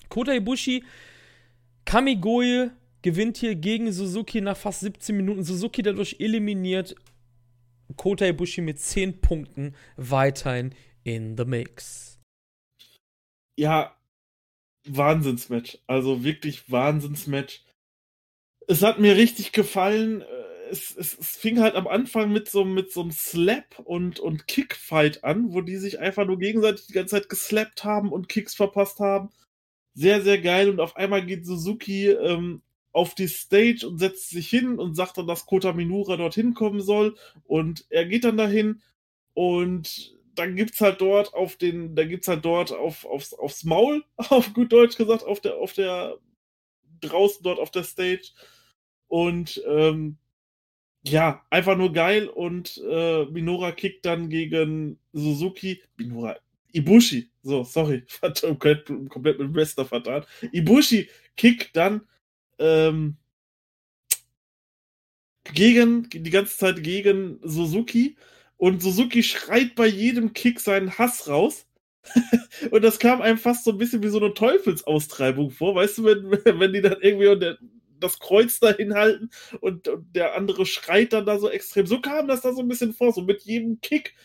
Kota 0.09 0.33
Ibushi, 0.33 0.83
Kamigoye 1.85 2.71
gewinnt 3.01 3.37
hier 3.37 3.55
gegen 3.55 3.91
Suzuki 3.91 4.41
nach 4.41 4.57
fast 4.57 4.81
17 4.81 5.15
Minuten. 5.15 5.43
Suzuki 5.43 5.81
dadurch 5.81 6.17
eliminiert. 6.19 6.95
Kota 7.97 8.25
Ibushi 8.25 8.61
mit 8.61 8.79
10 8.79 9.21
Punkten 9.21 9.75
weiterhin 9.95 10.73
in 11.03 11.37
the 11.37 11.45
mix 11.45 12.14
ja, 13.55 13.95
Wahnsinnsmatch. 14.87 15.79
Also 15.87 16.23
wirklich 16.23 16.71
Wahnsinnsmatch. 16.71 17.63
Es 18.67 18.81
hat 18.81 18.99
mir 18.99 19.15
richtig 19.15 19.51
gefallen. 19.51 20.21
Äh, 20.21 20.25
es, 20.71 20.95
es, 20.95 21.17
es 21.17 21.37
fing 21.37 21.59
halt 21.59 21.75
am 21.75 21.87
Anfang 21.87 22.31
mit 22.31 22.49
so, 22.49 22.65
mit 22.65 22.91
so 22.91 23.01
einem 23.01 23.11
Slap 23.11 23.79
und, 23.79 24.19
und 24.19 24.47
Kickfight 24.47 25.23
an, 25.23 25.53
wo 25.53 25.61
die 25.61 25.77
sich 25.77 25.99
einfach 25.99 26.25
nur 26.25 26.39
gegenseitig 26.39 26.87
die 26.87 26.93
ganze 26.93 27.15
Zeit 27.15 27.29
geslappt 27.29 27.83
haben 27.83 28.11
und 28.11 28.29
Kicks 28.29 28.55
verpasst 28.55 28.99
haben. 28.99 29.29
Sehr, 29.93 30.21
sehr 30.21 30.39
geil. 30.41 30.69
Und 30.69 30.79
auf 30.79 30.95
einmal 30.95 31.25
geht 31.25 31.45
Suzuki 31.45 32.09
ähm, 32.09 32.61
auf 32.91 33.15
die 33.15 33.27
Stage 33.27 33.87
und 33.87 33.99
setzt 33.99 34.29
sich 34.29 34.49
hin 34.49 34.79
und 34.79 34.95
sagt 34.95 35.17
dann, 35.17 35.27
dass 35.27 35.45
Kota 35.45 35.73
Minura 35.73 36.17
dorthin 36.17 36.53
kommen 36.53 36.81
soll. 36.81 37.15
Und 37.45 37.85
er 37.89 38.05
geht 38.05 38.23
dann 38.23 38.37
dahin 38.37 38.81
und 39.33 40.14
dann 40.35 40.55
gibt's 40.55 40.81
halt 40.81 41.01
dort 41.01 41.33
auf 41.33 41.55
den, 41.55 41.95
da 41.95 42.03
gibt's 42.05 42.27
halt 42.27 42.45
dort 42.45 42.71
auf, 42.71 43.05
aufs, 43.05 43.33
aufs 43.33 43.63
Maul, 43.63 44.03
auf 44.17 44.53
gut 44.53 44.71
Deutsch 44.71 44.97
gesagt, 44.97 45.23
auf 45.23 45.39
der, 45.41 45.55
auf 45.57 45.73
der, 45.73 46.17
draußen 47.01 47.43
dort 47.43 47.59
auf 47.59 47.71
der 47.71 47.83
Stage. 47.83 48.31
Und 49.07 49.61
ähm, 49.67 50.17
ja, 51.05 51.45
einfach 51.49 51.77
nur 51.77 51.93
geil. 51.93 52.27
Und 52.27 52.81
äh, 52.89 53.25
Minora 53.25 53.71
kickt 53.71 54.05
dann 54.05 54.29
gegen 54.29 54.99
Suzuki. 55.13 55.81
Minora, 55.97 56.37
Ibushi, 56.73 57.29
so, 57.43 57.63
sorry, 57.63 58.03
komplett, 58.41 58.87
komplett 59.09 59.39
mit 59.39 59.53
Wrestler 59.53 59.85
vertan. 59.85 60.25
Ibushi 60.51 61.09
kickt 61.37 61.75
dann 61.75 62.01
ähm, 62.59 63.17
gegen, 65.53 66.09
die 66.09 66.29
ganze 66.29 66.57
Zeit 66.57 66.83
gegen 66.83 67.39
Suzuki 67.43 68.17
und 68.57 68.81
Suzuki 68.81 69.23
schreit 69.23 69.75
bei 69.75 69.87
jedem 69.87 70.33
Kick 70.33 70.59
seinen 70.59 70.97
Hass 70.97 71.27
raus. 71.27 71.65
und 72.71 72.83
das 72.83 72.99
kam 72.99 73.21
einem 73.21 73.37
fast 73.37 73.63
so 73.63 73.71
ein 73.71 73.77
bisschen 73.77 74.03
wie 74.03 74.09
so 74.09 74.19
eine 74.19 74.33
Teufelsaustreibung 74.33 75.49
vor, 75.49 75.73
weißt 75.75 75.97
du, 75.97 76.03
wenn, 76.03 76.31
wenn 76.59 76.73
die 76.73 76.81
dann 76.81 76.97
irgendwie 77.01 77.39
der, 77.39 77.57
das 77.99 78.19
Kreuz 78.19 78.59
dahin 78.59 78.93
halten 78.93 79.29
und, 79.61 79.87
und, 79.87 80.15
der 80.15 80.35
andere 80.35 80.65
schreit 80.65 81.13
dann 81.13 81.25
da 81.25 81.39
so 81.39 81.49
extrem. 81.49 81.87
So 81.87 82.01
kam 82.01 82.27
das 82.27 82.41
da 82.41 82.53
so 82.53 82.61
ein 82.61 82.67
bisschen 82.67 82.93
vor. 82.93 83.11
So 83.11 83.21
mit 83.21 83.41
jedem 83.43 83.81
Kick 83.81 84.15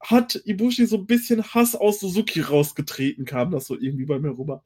hat 0.00 0.40
Ibushi 0.44 0.86
so 0.86 0.98
ein 0.98 1.06
bisschen 1.06 1.42
Hass 1.42 1.74
aus 1.74 2.00
Suzuki 2.00 2.40
rausgetreten, 2.40 3.24
kam 3.24 3.50
das 3.50 3.66
so 3.66 3.74
irgendwie 3.74 4.04
bei 4.04 4.18
mir 4.18 4.38
rüber. 4.38 4.62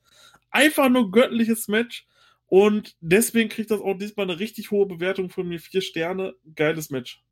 Einfach 0.50 0.88
nur 0.88 1.10
göttliches 1.10 1.68
Match. 1.68 2.06
Und 2.46 2.96
deswegen 3.00 3.48
kriegt 3.48 3.70
das 3.70 3.80
auch 3.80 3.96
diesmal 3.96 4.28
eine 4.28 4.40
richtig 4.40 4.72
hohe 4.72 4.86
Bewertung 4.86 5.30
von 5.30 5.48
mir. 5.48 5.60
Vier 5.60 5.80
Sterne. 5.82 6.34
Geiles 6.56 6.90
Match. 6.90 7.22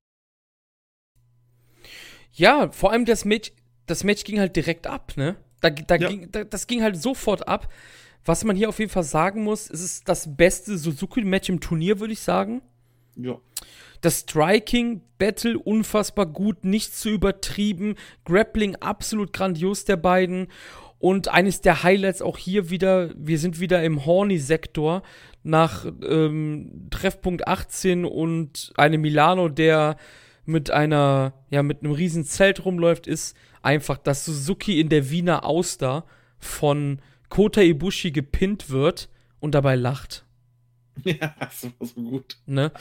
Ja, 2.38 2.70
vor 2.70 2.92
allem 2.92 3.04
das 3.04 3.24
Match, 3.24 3.52
das 3.86 4.04
Match 4.04 4.24
ging 4.24 4.38
halt 4.38 4.54
direkt 4.54 4.86
ab, 4.86 5.12
ne? 5.16 5.36
Da, 5.60 5.70
da 5.70 5.96
ja. 5.96 6.08
ging, 6.08 6.30
da, 6.30 6.44
das 6.44 6.66
ging 6.66 6.82
halt 6.82 6.96
sofort 6.96 7.48
ab. 7.48 7.68
Was 8.24 8.44
man 8.44 8.56
hier 8.56 8.68
auf 8.68 8.78
jeden 8.78 8.90
Fall 8.90 9.04
sagen 9.04 9.42
muss, 9.42 9.68
es 9.68 9.80
ist 9.80 10.08
das 10.08 10.36
beste 10.36 10.78
Suzuki-Match 10.78 11.48
im 11.48 11.60
Turnier, 11.60 11.98
würde 11.98 12.12
ich 12.12 12.20
sagen. 12.20 12.62
Ja. 13.16 13.38
Das 14.00 14.20
Striking, 14.20 15.00
Battle 15.18 15.58
unfassbar 15.58 16.26
gut, 16.26 16.64
nicht 16.64 16.94
zu 16.94 17.10
übertrieben. 17.10 17.96
Grappling 18.24 18.76
absolut 18.76 19.32
grandios 19.32 19.84
der 19.84 19.96
beiden. 19.96 20.48
Und 21.00 21.28
eines 21.28 21.60
der 21.60 21.82
Highlights 21.82 22.22
auch 22.22 22.38
hier 22.38 22.70
wieder, 22.70 23.10
wir 23.16 23.38
sind 23.38 23.60
wieder 23.60 23.82
im 23.82 24.04
Horny-Sektor 24.04 25.02
nach 25.42 25.86
ähm, 26.06 26.88
Treffpunkt 26.90 27.48
18 27.48 28.04
und 28.04 28.72
einem 28.76 29.00
Milano, 29.00 29.48
der 29.48 29.96
mit 30.48 30.70
einer, 30.70 31.34
ja, 31.50 31.62
mit 31.62 31.82
einem 31.82 31.92
riesen 31.92 32.24
Zelt 32.24 32.64
rumläuft, 32.64 33.06
ist 33.06 33.36
einfach, 33.60 33.98
dass 33.98 34.24
Suzuki 34.24 34.80
in 34.80 34.88
der 34.88 35.10
Wiener 35.10 35.44
Auster 35.44 36.06
von 36.38 37.00
Kota 37.28 37.60
Ibushi 37.60 38.12
gepinnt 38.12 38.70
wird 38.70 39.10
und 39.40 39.54
dabei 39.54 39.76
lacht. 39.76 40.24
Ja, 41.04 41.32
das 41.38 41.62
war 41.62 41.86
so 41.86 42.02
gut. 42.02 42.38
Ne? 42.46 42.72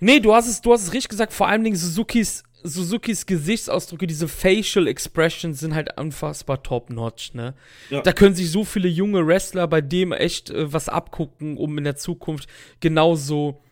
nee, 0.00 0.18
du 0.18 0.34
hast 0.34 0.48
es, 0.48 0.60
du 0.62 0.72
hast 0.72 0.82
es 0.82 0.92
richtig 0.92 1.10
gesagt, 1.10 1.32
vor 1.32 1.46
allen 1.46 1.62
Dingen 1.62 1.76
Suzukis 1.76 2.42
Suzukis 2.64 3.26
Gesichtsausdrücke, 3.26 4.08
diese 4.08 4.26
Facial 4.26 4.88
Expressions 4.88 5.60
sind 5.60 5.74
halt 5.74 6.00
unfassbar 6.00 6.62
top-notch, 6.62 7.34
ne? 7.34 7.54
Ja. 7.90 8.00
Da 8.00 8.12
können 8.12 8.34
sich 8.34 8.50
so 8.50 8.64
viele 8.64 8.88
junge 8.88 9.24
Wrestler 9.24 9.68
bei 9.68 9.80
dem 9.80 10.12
echt 10.12 10.50
äh, 10.50 10.72
was 10.72 10.88
abgucken, 10.88 11.56
um 11.56 11.78
in 11.78 11.84
der 11.84 11.94
Zukunft 11.94 12.48
genauso 12.80 13.62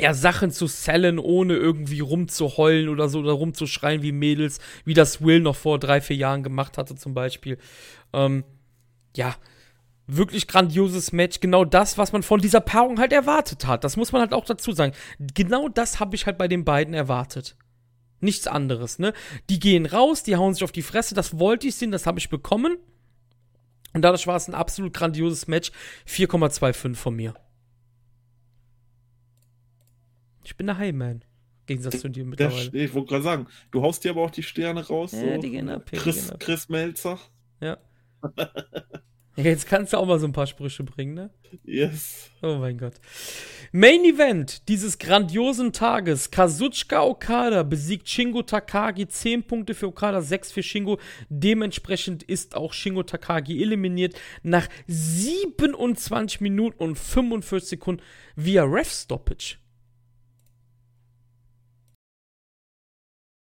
ja, 0.00 0.14
Sachen 0.14 0.50
zu 0.50 0.66
sellen, 0.66 1.18
ohne 1.18 1.54
irgendwie 1.54 2.00
rumzuheulen 2.00 2.88
oder 2.88 3.08
so 3.08 3.20
oder 3.20 3.32
rumzuschreien 3.32 4.02
wie 4.02 4.12
Mädels, 4.12 4.60
wie 4.84 4.94
das 4.94 5.22
Will 5.22 5.40
noch 5.40 5.56
vor 5.56 5.78
drei, 5.78 6.00
vier 6.00 6.16
Jahren 6.16 6.42
gemacht 6.42 6.78
hatte, 6.78 6.94
zum 6.94 7.14
Beispiel. 7.14 7.58
Ähm, 8.12 8.44
ja, 9.16 9.34
wirklich 10.06 10.46
grandioses 10.46 11.12
Match. 11.12 11.40
Genau 11.40 11.64
das, 11.64 11.98
was 11.98 12.12
man 12.12 12.22
von 12.22 12.40
dieser 12.40 12.60
Paarung 12.60 12.98
halt 12.98 13.12
erwartet 13.12 13.66
hat. 13.66 13.84
Das 13.84 13.96
muss 13.96 14.12
man 14.12 14.20
halt 14.20 14.32
auch 14.32 14.44
dazu 14.44 14.72
sagen. 14.72 14.92
Genau 15.34 15.68
das 15.68 16.00
habe 16.00 16.16
ich 16.16 16.26
halt 16.26 16.38
bei 16.38 16.48
den 16.48 16.64
beiden 16.64 16.94
erwartet. 16.94 17.56
Nichts 18.20 18.46
anderes, 18.46 18.98
ne? 18.98 19.14
Die 19.48 19.58
gehen 19.58 19.86
raus, 19.86 20.22
die 20.22 20.36
hauen 20.36 20.52
sich 20.52 20.62
auf 20.62 20.72
die 20.72 20.82
Fresse, 20.82 21.14
das 21.14 21.38
wollte 21.38 21.68
ich 21.68 21.76
sehen, 21.76 21.90
das 21.90 22.06
habe 22.06 22.18
ich 22.18 22.28
bekommen. 22.28 22.76
Und 23.94 24.02
dadurch 24.02 24.26
war 24.26 24.36
es 24.36 24.46
ein 24.46 24.54
absolut 24.54 24.92
grandioses 24.92 25.48
Match. 25.48 25.72
4,25 26.06 26.94
von 26.94 27.14
mir. 27.14 27.34
Ich 30.50 30.56
bin 30.56 30.66
der 30.66 30.78
Highman. 30.78 31.24
Gegensatz 31.66 32.00
zu 32.00 32.08
dir 32.08 32.24
mittlerweile. 32.24 32.70
Der, 32.70 32.84
ich 32.84 32.92
wollte 32.92 33.10
gerade 33.10 33.22
sagen, 33.22 33.46
du 33.70 33.82
haust 33.82 34.02
dir 34.02 34.10
aber 34.10 34.22
auch 34.22 34.32
die 34.32 34.42
Sterne 34.42 34.84
raus. 34.84 35.12
Ja, 35.12 35.36
so. 35.36 35.40
die 35.40 35.50
gehen 35.50 35.68
ab. 35.68 35.88
Chris, 35.92 36.24
gehen 36.24 36.30
ab. 36.34 36.40
Chris 36.40 36.68
Melzer. 36.68 37.18
Ja. 37.60 37.76
Jetzt 39.36 39.66
kannst 39.66 39.92
du 39.92 39.98
auch 39.98 40.06
mal 40.06 40.18
so 40.18 40.26
ein 40.26 40.32
paar 40.32 40.46
Sprüche 40.46 40.82
bringen, 40.82 41.12
ne? 41.12 41.30
Yes. 41.62 42.30
Oh 42.40 42.56
mein 42.56 42.78
Gott. 42.78 42.94
Main 43.70 44.02
Event 44.04 44.66
dieses 44.68 44.98
grandiosen 44.98 45.72
Tages. 45.72 46.30
Kazuchika 46.30 47.02
Okada 47.02 47.62
besiegt 47.62 48.08
Shingo 48.08 48.42
Takagi. 48.42 49.06
10 49.06 49.44
Punkte 49.44 49.74
für 49.74 49.88
Okada, 49.88 50.22
6 50.22 50.52
für 50.52 50.62
Shingo. 50.62 50.98
Dementsprechend 51.28 52.22
ist 52.22 52.56
auch 52.56 52.72
Shingo 52.72 53.02
Takagi 53.02 53.62
eliminiert 53.62 54.18
nach 54.42 54.68
27 54.86 56.40
Minuten 56.40 56.82
und 56.82 56.98
45 56.98 57.68
Sekunden 57.68 58.02
via 58.36 58.64
Ref 58.64 58.90
Stoppage. 58.90 59.58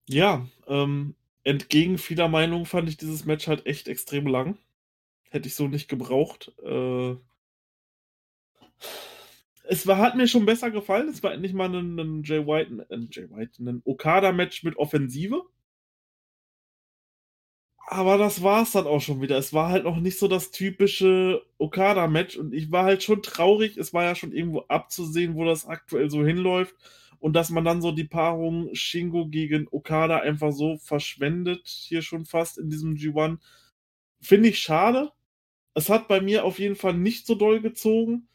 Ja, 0.09 0.47
ähm, 0.67 1.15
entgegen 1.45 1.99
vieler 1.99 2.29
Meinungen 2.29 2.67
fand 2.67 2.89
ich 2.89 2.97
dieses 2.97 3.25
Match 3.25 3.47
halt 3.49 3.67
echt 3.67 3.89
extrem 3.89 4.27
lang. 4.27 4.59
Hätte 5.31 5.49
ich 5.49 5.55
so 5.55 5.69
nicht 5.69 5.89
gebraucht. 5.89 6.53
Äh, 6.65 7.17
es 9.65 9.87
war, 9.87 9.99
hat 9.99 10.17
mir 10.17 10.29
schon 10.29 10.47
besser 10.47 10.71
gefallen. 10.71 11.09
Es 11.09 11.23
war 11.23 11.33
endlich 11.33 11.53
mal 11.55 11.73
ein, 11.75 11.99
ein 11.99 12.23
Jay 12.25 12.47
White, 12.47 12.87
ein, 12.91 13.09
Jay 13.11 13.31
White, 13.31 13.63
ein 13.63 13.83
Okada-Match 13.85 14.65
mit 14.65 14.77
Offensive. 14.77 15.43
Aber 17.87 18.17
das 18.17 18.43
war 18.43 18.63
es 18.63 18.73
dann 18.73 18.87
auch 18.87 19.01
schon 19.01 19.21
wieder. 19.21 19.37
Es 19.39 19.53
war 19.53 19.69
halt 19.71 19.85
noch 19.85 19.97
nicht 19.99 20.19
so 20.19 20.29
das 20.29 20.51
typische 20.51 21.43
Okada-Match 21.59 22.37
und 22.37 22.55
ich 22.55 22.71
war 22.73 22.85
halt 22.85 23.03
schon 23.03 23.23
traurig. 23.23 23.77
Es 23.77 23.93
war 23.93 24.05
ja 24.05 24.15
schon 24.15 24.33
irgendwo 24.33 24.61
abzusehen, 24.69 25.35
wo 25.35 25.45
das 25.45 25.67
aktuell 25.67 26.11
so 26.11 26.25
hinläuft 26.25 26.75
und 27.23 27.35
dass 27.35 27.51
man 27.51 27.65
dann 27.65 27.81
so 27.81 27.93
die 27.93 28.03
Paarung 28.03 28.75
Shingo 28.75 29.29
gegen 29.29 29.69
Okada 29.71 30.19
einfach 30.19 30.51
so 30.51 30.77
verschwendet, 30.79 31.69
hier 31.69 32.03
schon 32.03 32.25
fast 32.27 32.59
in 32.59 32.69
diesem 32.69 32.97
G1, 32.97 33.39
finde 34.21 34.49
ich 34.49 34.59
schade. 34.59 35.13
Es 35.73 35.89
hat 35.89 36.09
bei 36.09 36.21
mir 36.21 36.45
auf 36.45 36.59
jeden 36.59 36.75
Fall 36.75 36.95
nicht 36.95 37.25
so 37.25 37.37
doll 37.37 37.61
gezogen. 37.61 38.27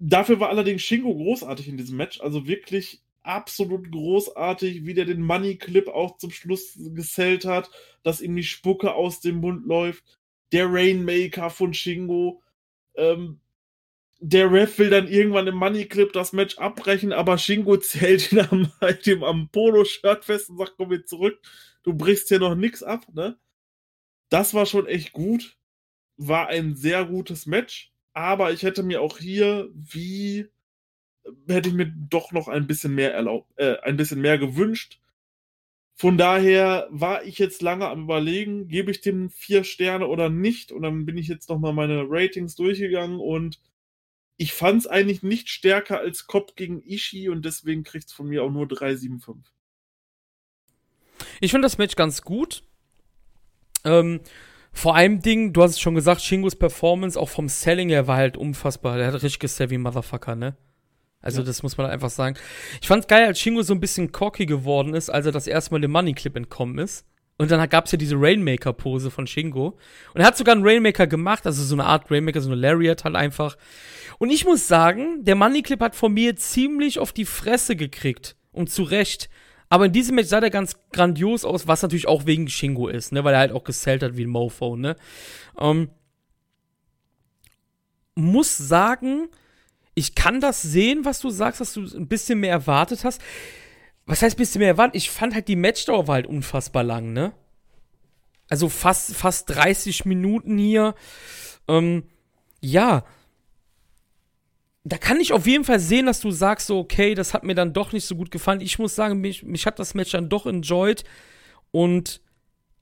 Dafür 0.00 0.40
war 0.40 0.48
allerdings 0.48 0.82
Shingo 0.82 1.14
großartig 1.14 1.68
in 1.68 1.76
diesem 1.76 1.96
Match. 1.96 2.20
Also 2.20 2.48
wirklich 2.48 3.04
absolut 3.22 3.92
großartig, 3.92 4.84
wie 4.84 4.94
der 4.94 5.04
den 5.04 5.22
Money 5.22 5.54
Clip 5.56 5.86
auch 5.86 6.16
zum 6.16 6.32
Schluss 6.32 6.76
gesellt 6.92 7.44
hat, 7.44 7.70
dass 8.02 8.20
ihm 8.20 8.34
die 8.34 8.42
Spucke 8.42 8.94
aus 8.94 9.20
dem 9.20 9.36
Mund 9.36 9.64
läuft. 9.64 10.02
Der 10.50 10.66
Rainmaker 10.72 11.50
von 11.50 11.72
Shingo. 11.72 12.42
Ähm, 12.96 13.38
der 14.26 14.50
Ref 14.50 14.78
will 14.78 14.90
dann 14.90 15.08
irgendwann 15.08 15.46
im 15.46 15.56
Money 15.56 15.86
Clip 15.86 16.12
das 16.12 16.32
Match 16.32 16.58
abbrechen, 16.58 17.12
aber 17.12 17.38
Shingo 17.38 17.76
zählt 17.78 18.32
ihn 18.32 18.40
am, 18.40 18.72
halt 18.80 19.06
am 19.22 19.48
Polo-Shirt 19.50 20.24
fest 20.24 20.50
und 20.50 20.58
sagt, 20.58 20.74
komm 20.76 20.92
jetzt 20.92 21.10
zurück, 21.10 21.38
du 21.82 21.94
brichst 21.94 22.28
hier 22.28 22.38
noch 22.38 22.54
nix 22.54 22.82
ab, 22.82 23.06
ne? 23.12 23.38
Das 24.30 24.54
war 24.54 24.66
schon 24.66 24.86
echt 24.86 25.12
gut 25.12 25.56
war 26.16 26.48
ein 26.48 26.74
sehr 26.74 27.04
gutes 27.04 27.46
Match, 27.46 27.92
aber 28.12 28.52
ich 28.52 28.62
hätte 28.62 28.82
mir 28.82 29.00
auch 29.02 29.18
hier, 29.18 29.68
wie 29.74 30.46
hätte 31.48 31.70
ich 31.70 31.74
mir 31.74 31.86
doch 31.86 32.32
noch 32.32 32.48
ein 32.48 32.66
bisschen 32.66 32.94
mehr 32.94 33.14
erlaubt, 33.14 33.50
äh, 33.56 33.78
ein 33.80 33.96
bisschen 33.96 34.20
mehr 34.20 34.38
gewünscht. 34.38 35.00
Von 35.96 36.18
daher 36.18 36.88
war 36.90 37.24
ich 37.24 37.38
jetzt 37.38 37.62
lange 37.62 37.88
am 37.88 38.04
überlegen, 38.04 38.68
gebe 38.68 38.90
ich 38.90 39.00
dem 39.00 39.30
vier 39.30 39.64
Sterne 39.64 40.08
oder 40.08 40.28
nicht? 40.28 40.72
Und 40.72 40.82
dann 40.82 41.06
bin 41.06 41.16
ich 41.16 41.28
jetzt 41.28 41.48
nochmal 41.48 41.72
meine 41.72 42.04
Ratings 42.08 42.56
durchgegangen 42.56 43.20
und 43.20 43.60
ich 44.36 44.52
fand 44.52 44.80
es 44.80 44.86
eigentlich 44.86 45.22
nicht 45.22 45.48
stärker 45.48 45.98
als 45.98 46.26
Kopf 46.26 46.56
gegen 46.56 46.82
Ishii 46.82 47.28
und 47.28 47.44
deswegen 47.44 47.84
kriegt 47.84 48.08
es 48.08 48.12
von 48.12 48.26
mir 48.26 48.42
auch 48.42 48.50
nur 48.50 48.66
3,75. 48.66 49.36
Ich 51.40 51.50
finde 51.50 51.66
das 51.66 51.78
Match 51.78 51.96
ganz 51.96 52.22
gut. 52.22 52.64
Ähm, 53.84 54.20
vor 54.72 54.96
allem 54.96 55.20
Ding, 55.20 55.52
du 55.52 55.62
hast 55.62 55.72
es 55.72 55.80
schon 55.80 55.94
gesagt, 55.94 56.20
Shingos 56.20 56.56
Performance, 56.56 57.18
auch 57.18 57.28
vom 57.28 57.48
Selling 57.48 57.90
her, 57.90 58.08
war 58.08 58.16
halt 58.16 58.36
unfassbar. 58.36 58.96
Der 58.96 59.06
hat 59.06 59.14
richtig 59.14 59.38
gesellt 59.38 59.70
wie 59.70 59.78
Motherfucker, 59.78 60.34
ne? 60.34 60.56
Also, 61.20 61.40
ja. 61.40 61.46
das 61.46 61.62
muss 61.62 61.76
man 61.76 61.86
einfach 61.86 62.10
sagen. 62.10 62.36
Ich 62.82 62.88
fand's 62.88 63.06
geil, 63.06 63.26
als 63.26 63.40
Shingo 63.40 63.62
so 63.62 63.72
ein 63.72 63.80
bisschen 63.80 64.12
cocky 64.12 64.46
geworden 64.46 64.94
ist, 64.94 65.10
als 65.10 65.26
er 65.26 65.32
das 65.32 65.46
erste 65.46 65.72
Mal 65.72 65.80
dem 65.80 65.92
Money 65.92 66.12
Clip 66.12 66.36
entkommen 66.36 66.78
ist. 66.78 67.06
Und 67.52 67.58
dann 67.58 67.68
gab 67.68 67.86
es 67.86 67.92
ja 67.92 67.98
diese 67.98 68.16
Rainmaker-Pose 68.16 69.10
von 69.10 69.26
Shingo. 69.26 69.78
Und 70.14 70.20
er 70.20 70.26
hat 70.26 70.36
sogar 70.36 70.54
einen 70.54 70.66
Rainmaker 70.66 71.06
gemacht, 71.06 71.46
also 71.46 71.62
so 71.62 71.74
eine 71.74 71.84
Art 71.84 72.10
Rainmaker, 72.10 72.40
so 72.40 72.50
eine 72.50 72.60
Lariat 72.60 73.04
halt 73.04 73.16
einfach. 73.16 73.56
Und 74.18 74.30
ich 74.30 74.44
muss 74.44 74.68
sagen, 74.68 75.24
der 75.24 75.34
Money 75.34 75.62
Clip 75.62 75.80
hat 75.80 75.96
von 75.96 76.12
mir 76.12 76.36
ziemlich 76.36 76.98
auf 76.98 77.12
die 77.12 77.24
Fresse 77.24 77.76
gekriegt. 77.76 78.36
Und 78.52 78.70
zu 78.70 78.84
Recht. 78.84 79.28
Aber 79.68 79.86
in 79.86 79.92
diesem 79.92 80.14
Match 80.14 80.28
sah 80.28 80.40
der 80.40 80.50
ganz 80.50 80.76
grandios 80.92 81.44
aus, 81.44 81.66
was 81.66 81.82
natürlich 81.82 82.06
auch 82.06 82.26
wegen 82.26 82.48
Shingo 82.48 82.86
ist, 82.86 83.10
ne? 83.10 83.24
Weil 83.24 83.34
er 83.34 83.40
halt 83.40 83.52
auch 83.52 83.64
gesellt 83.64 84.04
hat 84.04 84.16
wie 84.16 84.24
ein 84.24 84.30
Mofo, 84.30 84.76
ne? 84.76 84.94
Ähm, 85.58 85.90
muss 88.14 88.56
sagen, 88.56 89.28
ich 89.94 90.14
kann 90.14 90.40
das 90.40 90.62
sehen, 90.62 91.04
was 91.04 91.20
du 91.20 91.30
sagst, 91.30 91.60
dass 91.60 91.72
du 91.72 91.82
ein 91.82 92.06
bisschen 92.06 92.40
mehr 92.40 92.52
erwartet 92.52 93.04
hast. 93.04 93.20
Was 94.06 94.22
heißt 94.22 94.36
bisschen 94.36 94.58
mehr 94.58 94.68
erwartet? 94.68 94.96
Ich 94.96 95.10
fand 95.10 95.34
halt 95.34 95.48
die 95.48 95.56
Matchdauer 95.56 96.06
war 96.08 96.16
halt 96.16 96.26
unfassbar 96.26 96.82
lang, 96.82 97.12
ne? 97.12 97.32
Also 98.48 98.68
fast, 98.68 99.14
fast 99.14 99.50
30 99.50 100.04
Minuten 100.04 100.58
hier. 100.58 100.94
Ähm, 101.68 102.04
ja. 102.60 103.04
Da 104.84 104.98
kann 104.98 105.18
ich 105.18 105.32
auf 105.32 105.46
jeden 105.46 105.64
Fall 105.64 105.80
sehen, 105.80 106.04
dass 106.04 106.20
du 106.20 106.30
sagst, 106.30 106.66
so, 106.66 106.78
okay, 106.78 107.14
das 107.14 107.32
hat 107.32 107.44
mir 107.44 107.54
dann 107.54 107.72
doch 107.72 107.92
nicht 107.92 108.04
so 108.04 108.16
gut 108.16 108.30
gefallen. 108.30 108.60
Ich 108.60 108.78
muss 108.78 108.94
sagen, 108.94 109.20
mich, 109.20 109.42
mich 109.42 109.64
hat 109.64 109.78
das 109.78 109.94
Match 109.94 110.12
dann 110.12 110.28
doch 110.28 110.44
enjoyed. 110.44 111.04
Und 111.70 112.20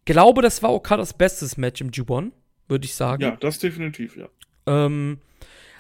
glaube, 0.04 0.42
das 0.42 0.64
war 0.64 0.72
Okadas 0.72 1.14
bestes 1.14 1.56
Match 1.56 1.80
im 1.80 1.92
G1, 1.92 2.32
würde 2.66 2.84
ich 2.84 2.94
sagen. 2.94 3.22
Ja, 3.22 3.36
das 3.36 3.60
definitiv, 3.60 4.16
ja. 4.16 4.28
Ähm, 4.66 5.18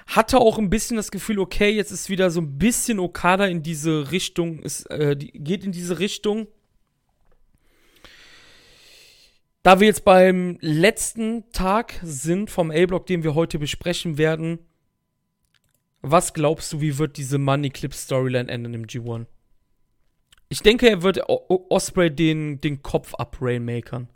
hatte 0.06 0.38
auch 0.38 0.58
ein 0.58 0.70
bisschen 0.70 0.96
das 0.96 1.10
Gefühl, 1.10 1.38
okay, 1.38 1.70
jetzt 1.70 1.90
ist 1.90 2.08
wieder 2.08 2.30
so 2.30 2.40
ein 2.40 2.58
bisschen 2.58 2.98
Okada 2.98 3.46
in 3.46 3.62
diese 3.62 4.10
Richtung, 4.10 4.58
ist, 4.60 4.90
äh, 4.90 5.16
die, 5.16 5.32
geht 5.32 5.64
in 5.64 5.72
diese 5.72 5.98
Richtung. 5.98 6.46
Da 9.62 9.78
wir 9.78 9.86
jetzt 9.86 10.04
beim 10.04 10.58
letzten 10.60 11.50
Tag 11.52 12.00
sind 12.02 12.50
vom 12.50 12.70
A-Block, 12.70 13.06
den 13.06 13.22
wir 13.22 13.34
heute 13.34 13.58
besprechen 13.58 14.18
werden, 14.18 14.58
was 16.00 16.34
glaubst 16.34 16.72
du, 16.72 16.80
wie 16.80 16.98
wird 16.98 17.16
diese 17.16 17.38
Money 17.38 17.70
Clip 17.70 17.94
Storyline 17.94 18.50
enden 18.50 18.74
im 18.74 18.86
G1? 18.86 19.26
Ich 20.48 20.60
denke, 20.60 20.88
er 20.88 21.02
wird 21.02 21.20
o 21.28 21.66
Osprey 21.70 22.10
den, 22.10 22.60
den 22.60 22.82
Kopf 22.82 23.14
ab 23.14 23.38
Rainmakern. 23.40 24.08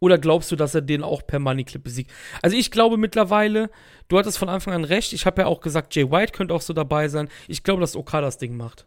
Oder 0.00 0.18
glaubst 0.18 0.50
du, 0.52 0.56
dass 0.56 0.74
er 0.74 0.82
den 0.82 1.02
auch 1.02 1.26
per 1.26 1.38
Money 1.38 1.64
Clip 1.64 1.82
besiegt? 1.82 2.10
Also 2.42 2.56
ich 2.56 2.70
glaube 2.70 2.96
mittlerweile, 2.96 3.70
du 4.08 4.18
hattest 4.18 4.38
von 4.38 4.48
Anfang 4.48 4.74
an 4.74 4.84
recht. 4.84 5.12
Ich 5.12 5.26
habe 5.26 5.42
ja 5.42 5.46
auch 5.48 5.60
gesagt, 5.60 5.94
Jay 5.94 6.10
White 6.10 6.32
könnte 6.32 6.54
auch 6.54 6.60
so 6.60 6.72
dabei 6.72 7.08
sein. 7.08 7.28
Ich 7.48 7.62
glaube, 7.64 7.80
dass 7.80 7.96
Okada 7.96 8.26
das 8.26 8.38
Ding 8.38 8.56
macht. 8.56 8.86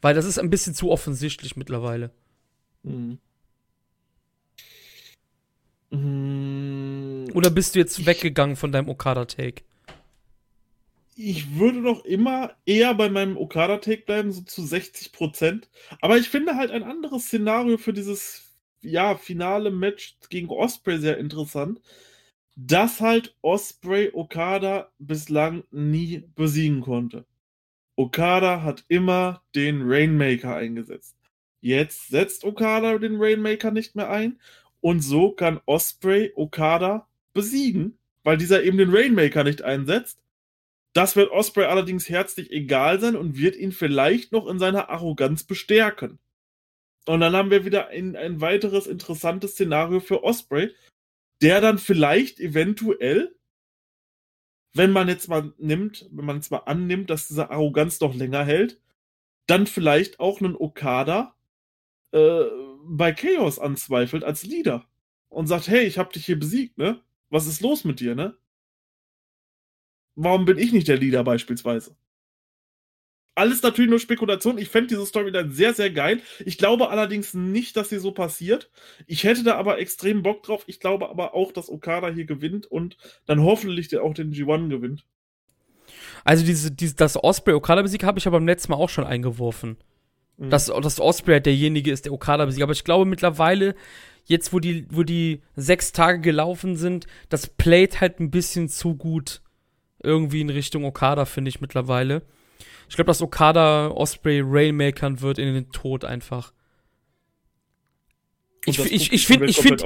Weil 0.00 0.14
das 0.14 0.24
ist 0.24 0.38
ein 0.38 0.50
bisschen 0.50 0.74
zu 0.74 0.90
offensichtlich 0.90 1.56
mittlerweile. 1.56 2.10
Mhm. 2.82 3.18
Mhm. 5.90 7.28
Oder 7.34 7.50
bist 7.50 7.74
du 7.74 7.78
jetzt 7.78 8.04
weggegangen 8.04 8.56
von 8.56 8.72
deinem 8.72 8.88
Okada-Take? 8.88 9.62
Ich 11.14 11.56
würde 11.56 11.78
noch 11.78 12.04
immer 12.04 12.56
eher 12.64 12.94
bei 12.94 13.10
meinem 13.10 13.36
Okada-Take 13.36 14.02
bleiben, 14.02 14.32
so 14.32 14.40
zu 14.40 14.64
60 14.64 15.12
Prozent. 15.12 15.68
Aber 16.00 16.16
ich 16.16 16.28
finde 16.28 16.56
halt 16.56 16.70
ein 16.70 16.82
anderes 16.82 17.26
Szenario 17.26 17.76
für 17.76 17.92
dieses 17.92 18.51
ja, 18.82 19.16
finale 19.16 19.70
Match 19.70 20.16
gegen 20.28 20.48
Osprey 20.48 20.98
sehr 20.98 21.18
interessant, 21.18 21.80
dass 22.56 23.00
halt 23.00 23.34
Osprey 23.42 24.10
Okada 24.12 24.90
bislang 24.98 25.64
nie 25.70 26.24
besiegen 26.34 26.82
konnte. 26.82 27.24
Okada 27.96 28.62
hat 28.62 28.84
immer 28.88 29.42
den 29.54 29.82
Rainmaker 29.84 30.56
eingesetzt. 30.56 31.16
Jetzt 31.60 32.08
setzt 32.08 32.44
Okada 32.44 32.98
den 32.98 33.20
Rainmaker 33.20 33.70
nicht 33.70 33.94
mehr 33.94 34.10
ein 34.10 34.40
und 34.80 35.00
so 35.00 35.32
kann 35.32 35.60
Osprey 35.66 36.32
Okada 36.34 37.08
besiegen, 37.32 37.98
weil 38.24 38.36
dieser 38.36 38.62
eben 38.64 38.78
den 38.78 38.94
Rainmaker 38.94 39.44
nicht 39.44 39.62
einsetzt. 39.62 40.22
Das 40.94 41.16
wird 41.16 41.30
Osprey 41.30 41.64
allerdings 41.64 42.08
herzlich 42.08 42.50
egal 42.50 43.00
sein 43.00 43.16
und 43.16 43.38
wird 43.38 43.56
ihn 43.56 43.72
vielleicht 43.72 44.32
noch 44.32 44.46
in 44.46 44.58
seiner 44.58 44.90
Arroganz 44.90 45.44
bestärken. 45.44 46.18
Und 47.06 47.20
dann 47.20 47.34
haben 47.34 47.50
wir 47.50 47.64
wieder 47.64 47.88
ein, 47.88 48.16
ein 48.16 48.40
weiteres 48.40 48.86
interessantes 48.86 49.52
Szenario 49.52 50.00
für 50.00 50.22
Osprey, 50.22 50.74
der 51.40 51.60
dann 51.60 51.78
vielleicht 51.78 52.38
eventuell, 52.38 53.34
wenn 54.74 54.92
man 54.92 55.08
jetzt 55.08 55.28
mal 55.28 55.52
nimmt, 55.58 56.08
wenn 56.12 56.24
man 56.24 56.36
jetzt 56.36 56.50
mal 56.50 56.58
annimmt, 56.58 57.10
dass 57.10 57.28
diese 57.28 57.50
Arroganz 57.50 58.00
noch 58.00 58.14
länger 58.14 58.44
hält, 58.44 58.80
dann 59.46 59.66
vielleicht 59.66 60.20
auch 60.20 60.40
einen 60.40 60.56
Okada 60.56 61.36
äh, 62.12 62.44
bei 62.84 63.12
Chaos 63.12 63.58
anzweifelt 63.58 64.24
als 64.24 64.44
Leader 64.44 64.86
und 65.28 65.46
sagt, 65.46 65.68
hey, 65.68 65.84
ich 65.84 65.98
hab 65.98 66.12
dich 66.12 66.26
hier 66.26 66.38
besiegt, 66.38 66.78
ne? 66.78 67.00
Was 67.30 67.46
ist 67.46 67.60
los 67.62 67.84
mit 67.84 68.00
dir, 68.00 68.14
ne? 68.14 68.36
Warum 70.14 70.44
bin 70.44 70.58
ich 70.58 70.72
nicht 70.72 70.88
der 70.88 70.98
Leader 70.98 71.24
beispielsweise? 71.24 71.96
Alles 73.34 73.62
natürlich 73.62 73.90
nur 73.90 73.98
Spekulation. 73.98 74.58
Ich 74.58 74.68
fände 74.68 74.88
diese 74.88 75.06
Story 75.06 75.32
dann 75.32 75.50
sehr, 75.50 75.74
sehr 75.74 75.90
geil. 75.90 76.20
Ich 76.44 76.58
glaube 76.58 76.90
allerdings 76.90 77.34
nicht, 77.34 77.76
dass 77.76 77.88
sie 77.88 77.98
so 77.98 78.12
passiert. 78.12 78.70
Ich 79.06 79.24
hätte 79.24 79.42
da 79.42 79.54
aber 79.54 79.78
extrem 79.78 80.22
Bock 80.22 80.42
drauf. 80.42 80.64
Ich 80.66 80.80
glaube 80.80 81.08
aber 81.08 81.34
auch, 81.34 81.52
dass 81.52 81.70
Okada 81.70 82.08
hier 82.08 82.26
gewinnt 82.26 82.66
und 82.66 82.96
dann 83.26 83.42
hoffentlich 83.42 83.96
auch 83.98 84.14
den 84.14 84.32
G1 84.32 84.68
gewinnt. 84.68 85.04
Also 86.24 86.44
diese, 86.44 86.70
diese, 86.70 86.94
das 86.94 87.22
Osprey-Okada-Besieg 87.22 88.04
habe 88.04 88.18
ich 88.18 88.26
aber 88.26 88.38
beim 88.38 88.46
letzten 88.46 88.72
Mal 88.72 88.78
auch 88.78 88.90
schon 88.90 89.04
eingeworfen. 89.04 89.78
Mhm. 90.36 90.50
Dass, 90.50 90.66
dass 90.66 91.00
Osprey 91.00 91.34
halt 91.34 91.46
derjenige 91.46 91.90
ist, 91.90 92.04
der 92.04 92.12
Okada 92.12 92.44
besiegt. 92.44 92.62
Aber 92.62 92.72
ich 92.72 92.84
glaube 92.84 93.06
mittlerweile, 93.06 93.74
jetzt 94.24 94.52
wo 94.52 94.58
die, 94.58 94.86
wo 94.90 95.02
die 95.02 95.42
sechs 95.56 95.92
Tage 95.92 96.20
gelaufen 96.20 96.76
sind, 96.76 97.06
das 97.28 97.46
playt 97.46 98.00
halt 98.00 98.20
ein 98.20 98.30
bisschen 98.30 98.68
zu 98.68 98.94
gut 98.94 99.40
irgendwie 100.02 100.40
in 100.40 100.50
Richtung 100.50 100.84
Okada, 100.84 101.24
finde 101.24 101.48
ich 101.48 101.60
mittlerweile. 101.60 102.22
Ich 102.92 102.96
glaube, 102.96 103.06
dass 103.06 103.22
Okada 103.22 103.88
Osprey 103.88 104.42
Rainmakern 104.44 105.22
wird 105.22 105.38
in 105.38 105.54
den 105.54 105.70
Tod 105.72 106.04
einfach. 106.04 106.52
Ich, 108.66 108.78
ich, 108.78 109.10
ich 109.14 109.26
finde 109.26 109.46
ich 109.46 109.56
find, 109.56 109.82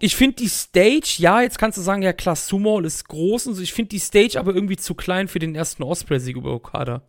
ich 0.00 0.14
find 0.14 0.38
die 0.38 0.50
Stage, 0.50 1.14
ja, 1.16 1.40
jetzt 1.40 1.58
kannst 1.58 1.78
du 1.78 1.82
sagen, 1.82 2.02
ja 2.02 2.12
klar, 2.12 2.36
Sumo 2.36 2.78
ist 2.80 3.08
groß 3.08 3.46
und 3.46 3.54
so. 3.54 3.62
Ich 3.62 3.72
finde 3.72 3.88
die 3.88 3.98
Stage 3.98 4.38
aber 4.38 4.54
irgendwie 4.54 4.76
zu 4.76 4.94
klein 4.94 5.28
für 5.28 5.38
den 5.38 5.54
ersten 5.54 5.82
Osprey-Sieg 5.82 6.36
über 6.36 6.52
Okada. 6.52 7.00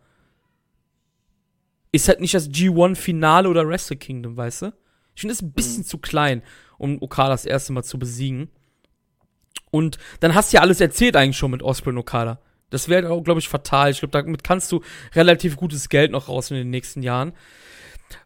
Ist 1.92 2.08
halt 2.08 2.20
nicht 2.20 2.32
das 2.32 2.48
G1-Finale 2.48 3.46
oder 3.46 3.68
Wrestle 3.68 3.98
Kingdom, 3.98 4.38
weißt 4.38 4.62
du? 4.62 4.72
Ich 5.14 5.20
finde 5.20 5.34
es 5.34 5.42
ein 5.42 5.52
bisschen 5.52 5.82
mhm. 5.82 5.88
zu 5.88 5.98
klein, 5.98 6.42
um 6.78 7.02
Okada 7.02 7.28
das 7.28 7.44
erste 7.44 7.74
Mal 7.74 7.84
zu 7.84 7.98
besiegen. 7.98 8.48
Und 9.70 9.98
dann 10.20 10.34
hast 10.34 10.54
du 10.54 10.56
ja 10.56 10.62
alles 10.62 10.80
erzählt 10.80 11.16
eigentlich 11.16 11.36
schon 11.36 11.50
mit 11.50 11.62
Osprey 11.62 11.90
und 11.90 11.98
Okada. 11.98 12.40
Das 12.74 12.88
wäre, 12.88 13.22
glaube 13.22 13.40
ich, 13.40 13.48
fatal. 13.48 13.90
Ich 13.90 14.00
glaube, 14.00 14.12
damit 14.12 14.44
kannst 14.44 14.70
du 14.72 14.82
relativ 15.14 15.56
gutes 15.56 15.88
Geld 15.88 16.10
noch 16.10 16.28
raus 16.28 16.50
in 16.50 16.56
den 16.56 16.70
nächsten 16.70 17.02
Jahren. 17.02 17.32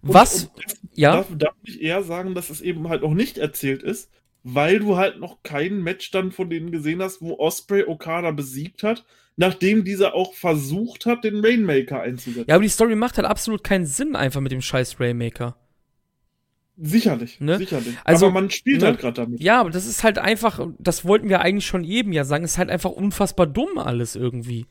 Was, 0.03 0.45
und, 0.45 0.57
und 0.57 0.77
ja? 0.95 1.12
Darf, 1.12 1.27
darf 1.37 1.55
ich 1.62 1.81
eher 1.81 2.03
sagen, 2.03 2.35
dass 2.35 2.51
es 2.51 2.61
eben 2.61 2.89
halt 2.89 3.03
noch 3.03 3.15
nicht 3.15 3.39
erzählt 3.39 3.83
ist, 3.83 4.11
weil 4.43 4.79
du 4.79 4.97
halt 4.97 5.19
noch 5.19 5.43
keinen 5.43 5.83
Match 5.83 6.11
dann 6.11 6.33
von 6.33 6.51
denen 6.51 6.70
gesehen 6.70 7.03
hast, 7.03 7.20
wo 7.20 7.39
Osprey 7.39 7.85
Okada 7.87 8.31
besiegt 8.31 8.83
hat, 8.83 9.05
nachdem 9.37 9.85
dieser 9.85 10.15
auch 10.15 10.35
versucht 10.35 11.07
hat, 11.07 11.25
den 11.25 11.45
Rainmaker 11.45 12.01
einzusetzen. 12.01 12.47
Ja, 12.49 12.57
aber 12.57 12.62
die 12.62 12.70
Story 12.70 12.97
macht 12.97 13.19
halt 13.19 13.27
absolut 13.27 13.62
keinen 13.62 13.87
Sinn 13.87 14.16
einfach 14.16 14.41
mit 14.41 14.53
dem 14.53 14.62
scheiß 14.62 14.99
Rainmaker. 15.01 15.57
Sicherlich, 16.80 17.40
ne? 17.40 17.59
sicherlich. 17.59 17.96
Also, 18.05 18.26
aber 18.26 18.34
man 18.34 18.50
spielt 18.50 18.82
ne? 18.82 18.88
halt 18.88 19.00
gerade 19.00 19.22
damit. 19.22 19.40
Ja, 19.40 19.60
aber 19.60 19.70
das 19.70 19.84
ist 19.86 20.05
halt 20.05 20.18
einfach, 20.18 20.64
das 20.78 21.05
wollten 21.05 21.28
wir 21.28 21.40
eigentlich 21.40 21.66
schon 21.66 21.82
eben 21.82 22.12
ja 22.12 22.24
sagen, 22.24 22.44
ist 22.44 22.56
halt 22.56 22.70
einfach 22.70 22.90
unfassbar 22.90 23.46
dumm 23.46 23.78
alles 23.78 24.14
irgendwie. 24.14 24.66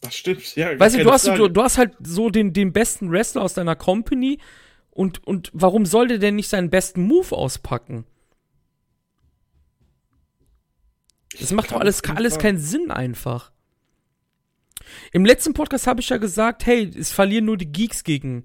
Das 0.00 0.16
stimmt, 0.16 0.56
ja. 0.56 0.78
Weißt 0.78 0.96
du, 0.96 1.04
du 1.04 1.12
hast, 1.12 1.28
du, 1.28 1.48
du, 1.48 1.62
hast 1.62 1.78
halt 1.78 1.94
so 2.02 2.30
den, 2.30 2.52
den 2.52 2.72
besten 2.72 3.12
Wrestler 3.12 3.42
aus 3.42 3.54
deiner 3.54 3.76
Company 3.76 4.38
und, 4.90 5.24
und 5.24 5.50
warum 5.52 5.86
soll 5.86 6.08
der 6.08 6.18
denn 6.18 6.34
nicht 6.34 6.48
seinen 6.48 6.68
besten 6.68 7.02
Move 7.02 7.36
auspacken? 7.36 8.04
Das 11.38 11.52
macht 11.52 11.70
doch 11.70 11.80
alles, 11.80 12.02
alles 12.04 12.38
keinen 12.38 12.58
Sinn 12.58 12.90
einfach. 12.90 13.52
Im 15.12 15.24
letzten 15.24 15.54
Podcast 15.54 15.86
habe 15.86 16.00
ich 16.00 16.08
ja 16.08 16.16
gesagt, 16.16 16.66
hey, 16.66 16.90
es 16.98 17.12
verlieren 17.12 17.44
nur 17.44 17.56
die 17.56 17.70
Geeks 17.70 18.02
gegen 18.02 18.42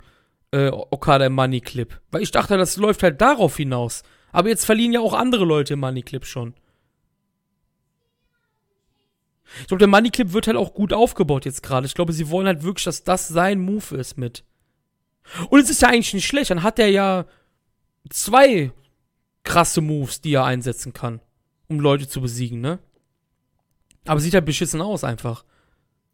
äh, 0.56 0.70
Okada 0.72 1.26
im 1.26 1.34
Money 1.34 1.60
Clip. 1.60 2.00
Weil 2.12 2.22
ich 2.22 2.32
dachte, 2.32 2.58
das 2.58 2.78
läuft 2.78 3.04
halt 3.04 3.20
darauf 3.20 3.58
hinaus. 3.58 4.04
Aber 4.32 4.50
jetzt 4.50 4.66
verlieren 4.66 4.94
ja 4.94 5.02
auch 5.02 5.14
andere 5.14 5.44
Leute 5.44 5.74
im 5.74 5.82
Money 5.82 6.02
Clip 6.02 6.26
schon. 6.26 6.54
Ich 9.62 9.68
glaube, 9.68 9.80
der 9.80 9.88
Money 9.88 10.10
Clip 10.10 10.32
wird 10.34 10.48
halt 10.48 10.58
auch 10.58 10.74
gut 10.74 10.94
aufgebaut 10.94 11.46
jetzt 11.46 11.62
gerade. 11.62 11.86
Ich 11.86 11.94
glaube, 11.94 12.14
sie 12.14 12.30
wollen 12.30 12.48
halt 12.48 12.64
wirklich, 12.64 12.86
dass 12.86 13.04
das 13.04 13.28
sein 13.28 13.60
Move 13.60 13.96
ist 13.98 14.18
mit. 14.18 14.44
Und 15.50 15.60
es 15.60 15.70
ist 15.70 15.82
ja 15.82 15.90
eigentlich 15.90 16.14
nicht 16.14 16.28
schlecht. 16.28 16.52
Dann 16.52 16.64
hat 16.64 16.80
er 16.80 16.90
ja 16.90 17.26
zwei 18.10 18.72
krasse 19.44 19.82
Moves, 19.82 20.22
die 20.22 20.34
er 20.34 20.46
einsetzen 20.46 20.94
kann, 20.94 21.20
um 21.68 21.80
Leute 21.80 22.08
zu 22.08 22.22
besiegen, 22.22 22.62
ne? 22.62 22.80
Aber 24.06 24.20
sieht 24.20 24.34
halt 24.34 24.46
beschissen 24.46 24.82
aus 24.82 25.04
einfach. 25.04 25.44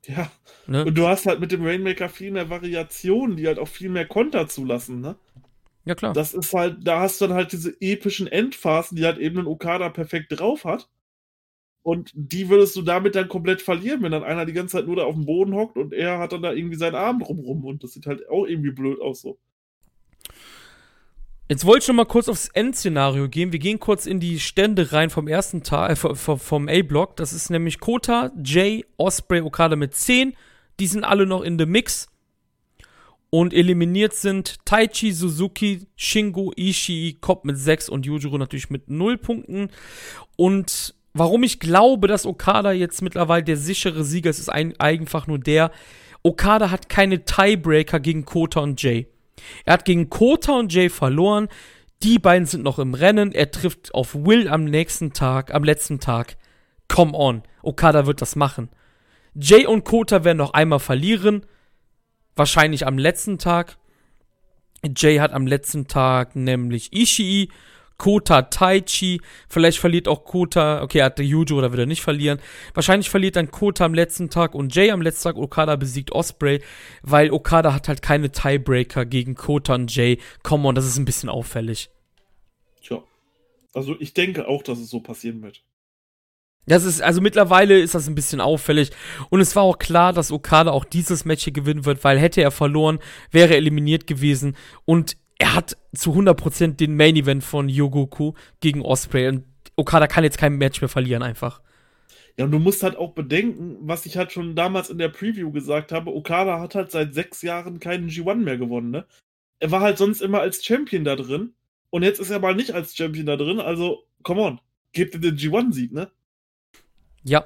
Ja. 0.05 0.31
Ne? 0.67 0.85
Und 0.85 0.97
du 0.97 1.07
hast 1.07 1.25
halt 1.25 1.39
mit 1.39 1.51
dem 1.51 1.65
Rainmaker 1.65 2.09
viel 2.09 2.31
mehr 2.31 2.49
Variationen, 2.49 3.37
die 3.37 3.47
halt 3.47 3.59
auch 3.59 3.67
viel 3.67 3.89
mehr 3.89 4.07
Konter 4.07 4.47
zulassen, 4.47 4.99
ne? 5.01 5.15
Ja, 5.85 5.95
klar. 5.95 6.13
Das 6.13 6.33
ist 6.33 6.53
halt, 6.53 6.77
da 6.85 7.01
hast 7.01 7.21
du 7.21 7.27
dann 7.27 7.35
halt 7.35 7.51
diese 7.51 7.75
epischen 7.79 8.27
Endphasen, 8.27 8.95
die 8.95 9.05
halt 9.05 9.17
eben 9.17 9.39
ein 9.39 9.47
Okada 9.47 9.89
perfekt 9.89 10.27
drauf 10.29 10.63
hat. 10.63 10.89
Und 11.83 12.11
die 12.13 12.49
würdest 12.49 12.75
du 12.75 12.83
damit 12.83 13.15
dann 13.15 13.27
komplett 13.27 13.61
verlieren, 13.61 14.03
wenn 14.03 14.11
dann 14.11 14.23
einer 14.23 14.45
die 14.45 14.53
ganze 14.53 14.77
Zeit 14.77 14.85
nur 14.85 14.97
da 14.97 15.03
auf 15.03 15.15
dem 15.15 15.25
Boden 15.25 15.55
hockt 15.55 15.77
und 15.77 15.93
er 15.93 16.19
hat 16.19 16.31
dann 16.31 16.43
da 16.43 16.53
irgendwie 16.53 16.77
seinen 16.77 16.93
Arm 16.93 17.19
drumrum 17.19 17.65
und 17.65 17.83
das 17.83 17.93
sieht 17.93 18.05
halt 18.05 18.29
auch 18.29 18.45
irgendwie 18.45 18.69
blöd 18.69 19.01
aus 19.01 19.21
so. 19.21 19.39
Jetzt 21.51 21.65
wollte 21.65 21.83
ich 21.83 21.87
noch 21.89 21.95
mal 21.95 22.05
kurz 22.05 22.29
aufs 22.29 22.47
Endszenario 22.47 23.27
gehen. 23.27 23.51
Wir 23.51 23.59
gehen 23.59 23.77
kurz 23.77 24.05
in 24.05 24.21
die 24.21 24.39
Stände 24.39 24.93
rein 24.93 25.09
vom 25.09 25.27
ersten 25.27 25.63
Tag, 25.63 25.91
äh, 26.01 26.15
vom 26.15 26.69
A-Block. 26.69 27.17
Das 27.17 27.33
ist 27.33 27.49
nämlich 27.49 27.81
Kota, 27.81 28.31
Jay, 28.41 28.85
Osprey, 28.95 29.41
Okada 29.41 29.75
mit 29.75 29.93
10. 29.93 30.33
Die 30.79 30.87
sind 30.87 31.03
alle 31.03 31.25
noch 31.25 31.41
in 31.41 31.59
the 31.59 31.65
Mix. 31.65 32.07
Und 33.31 33.53
eliminiert 33.53 34.13
sind 34.13 34.63
Taichi, 34.63 35.11
Suzuki, 35.11 35.87
Shingo, 35.97 36.53
Ishii, 36.55 37.17
Kopp 37.19 37.43
mit 37.43 37.57
6 37.57 37.89
und 37.89 38.05
Yujiro 38.05 38.37
natürlich 38.37 38.69
mit 38.69 38.89
0 38.89 39.17
Punkten. 39.17 39.71
Und 40.37 40.95
warum 41.13 41.43
ich 41.43 41.59
glaube, 41.59 42.07
dass 42.07 42.25
Okada 42.25 42.71
jetzt 42.71 43.01
mittlerweile 43.01 43.43
der 43.43 43.57
sichere 43.57 44.05
Sieger 44.05 44.29
ist, 44.29 44.39
ist 44.39 44.47
ein, 44.47 44.79
einfach 44.79 45.27
nur 45.27 45.37
der, 45.37 45.71
Okada 46.23 46.71
hat 46.71 46.87
keine 46.87 47.25
Tiebreaker 47.25 47.99
gegen 47.99 48.23
Kota 48.23 48.61
und 48.61 48.81
Jay. 48.81 49.07
Er 49.65 49.73
hat 49.73 49.85
gegen 49.85 50.09
Kota 50.09 50.57
und 50.57 50.73
Jay 50.73 50.89
verloren. 50.89 51.47
Die 52.03 52.19
beiden 52.19 52.45
sind 52.45 52.63
noch 52.63 52.79
im 52.79 52.93
Rennen. 52.93 53.31
Er 53.31 53.51
trifft 53.51 53.93
auf 53.93 54.15
Will 54.15 54.47
am 54.47 54.63
nächsten 54.63 55.13
Tag, 55.13 55.53
am 55.53 55.63
letzten 55.63 55.99
Tag. 55.99 56.37
Come 56.87 57.13
on. 57.13 57.43
Okada 57.61 58.05
wird 58.05 58.21
das 58.21 58.35
machen. 58.35 58.69
Jay 59.33 59.65
und 59.65 59.85
Kota 59.85 60.23
werden 60.23 60.37
noch 60.37 60.53
einmal 60.53 60.79
verlieren. 60.79 61.45
Wahrscheinlich 62.35 62.87
am 62.87 62.97
letzten 62.97 63.37
Tag. 63.37 63.77
Jay 64.95 65.17
hat 65.17 65.31
am 65.31 65.45
letzten 65.45 65.87
Tag 65.87 66.35
nämlich 66.35 66.91
Ishii 66.91 67.49
Kota 68.01 68.41
Taichi. 68.41 69.21
Vielleicht 69.47 69.77
verliert 69.77 70.07
auch 70.07 70.25
Kota, 70.25 70.81
okay, 70.81 70.97
er 70.97 71.05
hatte 71.05 71.21
Yujo 71.21 71.59
oder 71.59 71.71
wird 71.71 71.81
er 71.81 71.85
nicht 71.85 72.01
verlieren. 72.01 72.39
Wahrscheinlich 72.73 73.11
verliert 73.11 73.35
dann 73.35 73.51
Kota 73.51 73.85
am 73.85 73.93
letzten 73.93 74.31
Tag 74.31 74.55
und 74.55 74.73
Jay 74.73 74.89
am 74.89 75.03
letzten 75.03 75.25
Tag. 75.25 75.37
Okada 75.37 75.75
besiegt 75.75 76.11
Osprey, 76.11 76.63
weil 77.03 77.29
Okada 77.29 77.75
hat 77.75 77.87
halt 77.87 78.01
keine 78.01 78.31
Tiebreaker 78.31 79.05
gegen 79.05 79.35
Kota 79.35 79.75
und 79.75 79.95
Jay. 79.95 80.17
Come 80.41 80.67
on, 80.67 80.73
das 80.73 80.87
ist 80.87 80.97
ein 80.97 81.05
bisschen 81.05 81.29
auffällig. 81.29 81.91
Tja. 82.81 83.03
Also 83.71 83.95
ich 83.99 84.15
denke 84.15 84.47
auch, 84.47 84.63
dass 84.63 84.79
es 84.79 84.89
so 84.89 85.01
passieren 85.01 85.43
wird. 85.43 85.61
Das 86.65 86.85
ist, 86.85 87.03
also 87.03 87.21
mittlerweile 87.21 87.79
ist 87.79 87.93
das 87.93 88.07
ein 88.07 88.15
bisschen 88.15 88.41
auffällig. 88.41 88.89
Und 89.29 89.41
es 89.41 89.55
war 89.55 89.61
auch 89.61 89.77
klar, 89.77 90.11
dass 90.11 90.31
Okada 90.31 90.71
auch 90.71 90.85
dieses 90.85 91.23
Match 91.23 91.43
hier 91.43 91.53
gewinnen 91.53 91.85
wird, 91.85 92.03
weil 92.03 92.17
hätte 92.17 92.41
er 92.41 92.51
verloren, 92.51 92.97
wäre 93.29 93.51
er 93.51 93.57
eliminiert 93.57 94.07
gewesen. 94.07 94.55
Und 94.85 95.17
er 95.41 95.55
hat 95.55 95.75
zu 95.95 96.13
100% 96.13 96.75
den 96.75 96.95
Main 96.95 97.15
Event 97.15 97.43
von 97.43 97.67
Yogoku 97.67 98.33
gegen 98.59 98.83
Osprey 98.83 99.27
und 99.27 99.43
Okada 99.75 100.05
kann 100.05 100.23
jetzt 100.23 100.37
kein 100.37 100.55
Match 100.55 100.81
mehr 100.81 100.87
verlieren 100.87 101.23
einfach. 101.23 101.61
Ja, 102.37 102.45
und 102.45 102.51
du 102.51 102.59
musst 102.59 102.83
halt 102.83 102.95
auch 102.95 103.13
bedenken, 103.13 103.77
was 103.81 104.05
ich 104.05 104.17
halt 104.17 104.31
schon 104.31 104.55
damals 104.55 104.91
in 104.91 104.99
der 104.99 105.09
Preview 105.09 105.51
gesagt 105.51 105.91
habe, 105.91 106.13
Okada 106.13 106.59
hat 106.59 106.75
halt 106.75 106.91
seit 106.91 107.15
sechs 107.15 107.41
Jahren 107.41 107.79
keinen 107.79 108.07
G1 108.07 108.35
mehr 108.35 108.57
gewonnen, 108.57 108.91
ne? 108.91 109.07
Er 109.57 109.71
war 109.71 109.81
halt 109.81 109.97
sonst 109.97 110.21
immer 110.21 110.41
als 110.41 110.63
Champion 110.63 111.03
da 111.03 111.15
drin 111.15 111.53
und 111.89 112.03
jetzt 112.03 112.19
ist 112.19 112.29
er 112.29 112.39
mal 112.39 112.53
nicht 112.53 112.75
als 112.75 112.95
Champion 112.95 113.25
da 113.25 113.35
drin, 113.35 113.59
also, 113.59 114.03
come 114.21 114.41
on, 114.41 114.61
gebt 114.91 115.15
ihm 115.15 115.21
den 115.21 115.37
G1-Sieg, 115.37 115.91
ne? 115.91 116.11
Ja, 117.23 117.45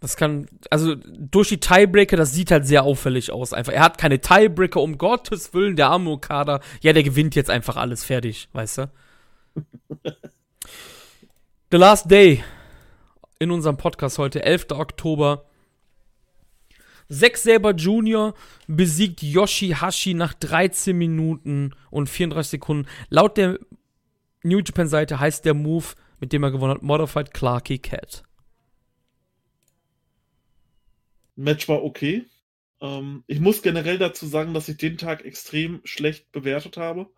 das 0.00 0.16
kann, 0.16 0.46
also 0.70 0.94
durch 0.94 1.48
die 1.48 1.60
Tiebreaker, 1.60 2.16
das 2.16 2.32
sieht 2.32 2.50
halt 2.50 2.66
sehr 2.66 2.82
auffällig 2.82 3.32
aus. 3.32 3.52
Einfach, 3.52 3.72
er 3.72 3.82
hat 3.82 3.98
keine 3.98 4.20
Tiebreaker, 4.20 4.80
um 4.82 4.98
Gottes 4.98 5.54
Willen, 5.54 5.76
der 5.76 5.88
arme 5.88 6.10
Okada. 6.10 6.60
Ja, 6.82 6.92
der 6.92 7.02
gewinnt 7.02 7.34
jetzt 7.34 7.50
einfach 7.50 7.76
alles 7.76 8.04
fertig, 8.04 8.48
weißt 8.52 8.78
du? 8.78 8.90
The 11.70 11.76
Last 11.78 12.10
Day 12.10 12.44
in 13.38 13.50
unserem 13.50 13.76
Podcast 13.76 14.18
heute, 14.18 14.42
11. 14.42 14.66
Oktober. 14.72 15.46
Zack 17.08 17.36
Saber 17.36 17.72
Jr. 17.72 18.34
besiegt 18.66 19.22
Yoshihashi 19.22 20.14
nach 20.14 20.34
13 20.34 20.96
Minuten 20.96 21.72
und 21.90 22.08
34 22.08 22.50
Sekunden. 22.50 22.88
Laut 23.08 23.36
der 23.36 23.58
New 24.42 24.58
Japan 24.58 24.88
Seite 24.88 25.20
heißt 25.20 25.44
der 25.44 25.54
Move, 25.54 25.86
mit 26.20 26.32
dem 26.32 26.42
er 26.42 26.50
gewonnen 26.50 26.74
hat, 26.74 26.82
Modified 26.82 27.32
Clarky 27.32 27.78
Cat. 27.78 28.25
Match 31.36 31.68
war 31.68 31.84
okay. 31.84 32.26
Ähm, 32.80 33.24
ich 33.26 33.40
muss 33.40 33.62
generell 33.62 33.98
dazu 33.98 34.26
sagen, 34.26 34.54
dass 34.54 34.68
ich 34.68 34.76
den 34.78 34.98
Tag 34.98 35.24
extrem 35.24 35.80
schlecht 35.84 36.32
bewertet 36.32 36.76
habe. 36.76 37.10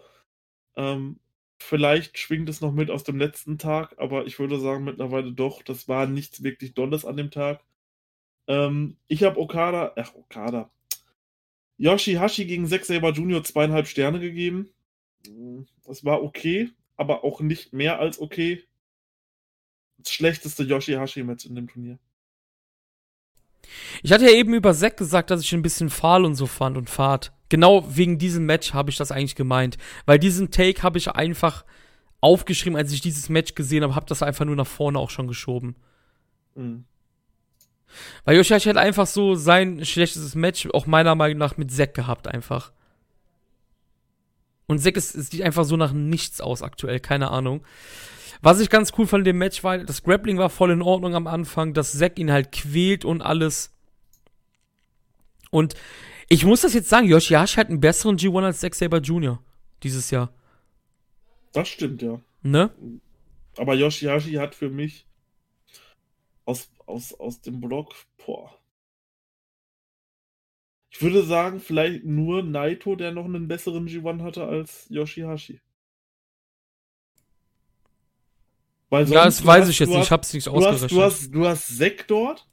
Ähm, 0.76 1.20
vielleicht 1.58 2.18
schwingt 2.18 2.48
es 2.48 2.60
noch 2.60 2.72
mit 2.72 2.90
aus 2.90 3.04
dem 3.04 3.18
letzten 3.18 3.58
Tag, 3.58 3.94
aber 3.98 4.26
ich 4.26 4.38
würde 4.38 4.60
sagen 4.60 4.84
mittlerweile 4.84 5.32
doch, 5.32 5.62
das 5.62 5.88
war 5.88 6.06
nichts 6.06 6.42
wirklich 6.42 6.74
Dolles 6.74 7.04
an 7.04 7.16
dem 7.16 7.30
Tag. 7.30 7.64
Ähm, 8.46 8.96
ich 9.08 9.24
habe 9.24 9.40
Okada, 9.40 9.92
ach 9.96 10.14
Okada, 10.14 10.70
Yoshihashi 11.78 12.44
gegen 12.46 12.66
Zack 12.66 12.84
Saber 12.84 13.12
Jr. 13.12 13.42
zweieinhalb 13.44 13.86
Sterne 13.86 14.20
gegeben. 14.20 14.70
Das 15.84 16.04
war 16.04 16.22
okay, 16.22 16.70
aber 16.96 17.24
auch 17.24 17.40
nicht 17.40 17.72
mehr 17.72 18.00
als 18.00 18.20
okay. 18.20 18.64
Das 19.98 20.12
schlechteste 20.12 20.64
Yoshihashi-Match 20.64 21.46
in 21.46 21.54
dem 21.54 21.68
Turnier. 21.68 21.98
Ich 24.02 24.12
hatte 24.12 24.24
ja 24.24 24.32
eben 24.32 24.54
über 24.54 24.74
Zack 24.74 24.96
gesagt, 24.96 25.30
dass 25.30 25.42
ich 25.42 25.52
ihn 25.52 25.60
ein 25.60 25.62
bisschen 25.62 25.90
fahl 25.90 26.24
und 26.24 26.34
so 26.34 26.46
fand 26.46 26.76
und 26.76 26.90
fad. 26.90 27.32
Genau 27.48 27.84
wegen 27.88 28.18
diesem 28.18 28.46
Match 28.46 28.74
habe 28.74 28.90
ich 28.90 28.96
das 28.96 29.10
eigentlich 29.10 29.34
gemeint. 29.34 29.78
Weil 30.06 30.18
diesen 30.18 30.50
Take 30.50 30.82
habe 30.82 30.98
ich 30.98 31.10
einfach 31.10 31.64
aufgeschrieben, 32.20 32.76
als 32.76 32.92
ich 32.92 33.00
dieses 33.00 33.28
Match 33.28 33.54
gesehen 33.54 33.82
habe, 33.82 33.94
habe 33.94 34.06
das 34.06 34.22
einfach 34.22 34.44
nur 34.44 34.56
nach 34.56 34.66
vorne 34.66 34.98
auch 34.98 35.10
schon 35.10 35.28
geschoben. 35.28 35.76
Mhm. 36.54 36.84
Weil 38.24 38.36
Yoshihashi 38.36 38.68
hat 38.68 38.76
einfach 38.76 39.06
so 39.06 39.34
sein 39.34 39.84
schlechtestes 39.84 40.34
Match 40.34 40.68
auch 40.72 40.86
meiner 40.86 41.14
Meinung 41.14 41.38
nach 41.38 41.56
mit 41.56 41.70
Zack 41.70 41.94
gehabt 41.94 42.28
einfach. 42.28 42.72
Und 44.66 44.80
Zack 44.80 44.96
ist, 44.96 45.12
sieht 45.12 45.42
einfach 45.42 45.64
so 45.64 45.76
nach 45.76 45.92
nichts 45.92 46.40
aus 46.40 46.62
aktuell, 46.62 47.00
keine 47.00 47.30
Ahnung. 47.30 47.64
Was 48.40 48.60
ich 48.60 48.70
ganz 48.70 48.92
cool 48.96 49.08
in 49.12 49.24
dem 49.24 49.38
Match 49.38 49.64
war, 49.64 49.78
das 49.78 50.02
Grappling 50.02 50.38
war 50.38 50.50
voll 50.50 50.70
in 50.70 50.82
Ordnung 50.82 51.14
am 51.14 51.26
Anfang, 51.26 51.74
dass 51.74 51.98
Zack 51.98 52.18
ihn 52.18 52.30
halt 52.30 52.52
quält 52.52 53.04
und 53.04 53.20
alles. 53.20 53.74
Und 55.50 55.74
ich 56.28 56.44
muss 56.44 56.60
das 56.60 56.74
jetzt 56.74 56.88
sagen, 56.88 57.08
Yoshihashi 57.08 57.56
hat 57.56 57.68
einen 57.68 57.80
besseren 57.80 58.16
G1 58.16 58.44
als 58.44 58.60
Zack 58.60 58.74
Saber 58.74 58.98
Jr. 58.98 59.42
dieses 59.82 60.10
Jahr. 60.10 60.32
Das 61.52 61.68
stimmt, 61.68 62.02
ja. 62.02 62.20
Ne? 62.42 62.70
Aber 63.56 63.74
Yoshihashi 63.74 64.34
hat 64.34 64.54
für 64.54 64.68
mich 64.68 65.06
aus, 66.44 66.70
aus, 66.86 67.14
aus 67.14 67.40
dem 67.40 67.60
Block, 67.60 67.94
boah. 68.24 68.54
Ich 70.90 71.02
würde 71.02 71.22
sagen, 71.22 71.60
vielleicht 71.60 72.04
nur 72.04 72.42
Naito, 72.42 72.96
der 72.96 73.12
noch 73.12 73.24
einen 73.24 73.48
besseren 73.48 73.88
G1 73.88 74.22
hatte 74.22 74.44
als 74.46 74.86
Yoshihashi. 74.88 75.60
Weil 78.90 79.06
sonst, 79.06 79.14
ja, 79.14 79.24
das 79.24 79.44
weiß 79.44 79.62
hast, 79.62 79.68
ich 79.70 79.78
jetzt 79.78 79.90
nicht, 79.90 80.02
ich 80.02 80.10
hab's 80.10 80.32
nicht 80.32 80.48
ausgerechnet. 80.48 80.90
du, 80.90 81.02
hast, 81.02 81.34
du 81.34 81.46
hast 81.46 81.78
Zack 81.78 82.06
dort, 82.08 82.46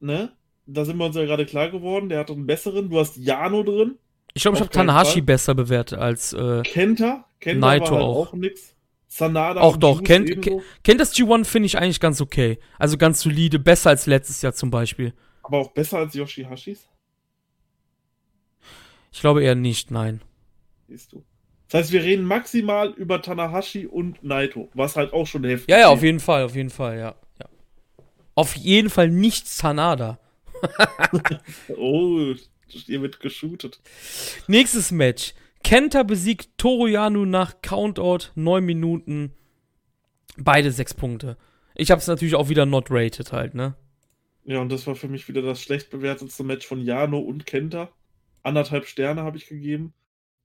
ne? 0.00 0.32
Da 0.66 0.84
sind 0.84 0.96
wir 0.96 1.06
uns 1.06 1.16
ja 1.16 1.24
gerade 1.24 1.44
klar 1.44 1.70
geworden, 1.70 2.08
der 2.08 2.20
hat 2.20 2.30
einen 2.30 2.46
besseren. 2.46 2.88
Du 2.88 3.00
hast 3.00 3.16
Jano 3.16 3.64
drin. 3.64 3.98
Ich 4.34 4.42
glaube, 4.42 4.56
ich 4.56 4.60
habe 4.60 4.70
Tanahashi 4.70 5.14
Fall. 5.14 5.22
besser 5.22 5.54
bewertet 5.54 5.98
als 5.98 6.32
äh, 6.32 6.62
Kenta. 6.62 7.26
Kenta 7.40 7.66
Naito 7.66 7.90
halt 7.90 8.02
auch. 8.02 8.28
auch 8.28 8.32
nix. 8.34 8.74
Sanada 9.08 9.60
auch 9.60 9.76
doch. 9.76 10.02
Kennt 10.02 10.30
das 10.30 11.14
G1 11.14 11.44
finde 11.44 11.66
ich 11.66 11.76
eigentlich 11.76 12.00
ganz 12.00 12.20
okay. 12.22 12.58
Also 12.78 12.96
ganz 12.96 13.20
solide, 13.20 13.58
besser 13.58 13.90
als 13.90 14.06
letztes 14.06 14.40
Jahr 14.40 14.54
zum 14.54 14.70
Beispiel. 14.70 15.12
Aber 15.42 15.58
auch 15.58 15.72
besser 15.72 15.98
als 15.98 16.14
Yoshihashis? 16.14 16.88
Ich 19.12 19.20
glaube 19.20 19.42
eher 19.42 19.54
nicht, 19.54 19.90
nein. 19.90 20.22
Siehst 20.88 21.12
du. 21.12 21.22
Das 21.72 21.84
heißt, 21.84 21.92
wir 21.92 22.02
reden 22.02 22.26
maximal 22.26 22.90
über 22.90 23.22
Tanahashi 23.22 23.86
und 23.86 24.22
Naito, 24.22 24.68
was 24.74 24.94
halt 24.94 25.14
auch 25.14 25.26
schon 25.26 25.42
heftig 25.44 25.68
ist. 25.68 25.70
Ja, 25.70 25.78
ja, 25.78 25.88
auf 25.88 26.02
jeden 26.02 26.20
Fall, 26.20 26.44
auf 26.44 26.54
jeden 26.54 26.68
Fall, 26.68 26.98
ja. 26.98 27.14
ja. 27.40 27.48
Auf 28.34 28.54
jeden 28.56 28.90
Fall 28.90 29.08
nicht 29.08 29.48
Sanada. 29.48 30.20
oh, 31.78 32.34
hier 32.66 33.00
wird 33.00 33.20
geshootet. 33.20 33.80
Nächstes 34.48 34.90
Match. 34.90 35.32
Kenta 35.64 36.02
besiegt 36.02 36.50
Toroyanu 36.58 37.24
nach 37.24 37.62
Countout, 37.62 38.32
9 38.34 38.62
Minuten. 38.62 39.32
Beide 40.36 40.72
6 40.72 40.92
Punkte. 40.92 41.38
Ich 41.74 41.90
habe 41.90 42.02
es 42.02 42.06
natürlich 42.06 42.34
auch 42.34 42.50
wieder 42.50 42.66
not 42.66 42.88
rated 42.90 43.32
halt, 43.32 43.54
ne? 43.54 43.76
Ja, 44.44 44.60
und 44.60 44.70
das 44.70 44.86
war 44.86 44.94
für 44.94 45.08
mich 45.08 45.26
wieder 45.26 45.40
das 45.40 45.62
schlecht 45.62 45.88
bewertetste 45.88 46.44
Match 46.44 46.66
von 46.66 46.82
Jano 46.82 47.18
und 47.18 47.46
Kenta. 47.46 47.90
Anderthalb 48.42 48.84
Sterne 48.84 49.22
habe 49.22 49.38
ich 49.38 49.46
gegeben. 49.46 49.94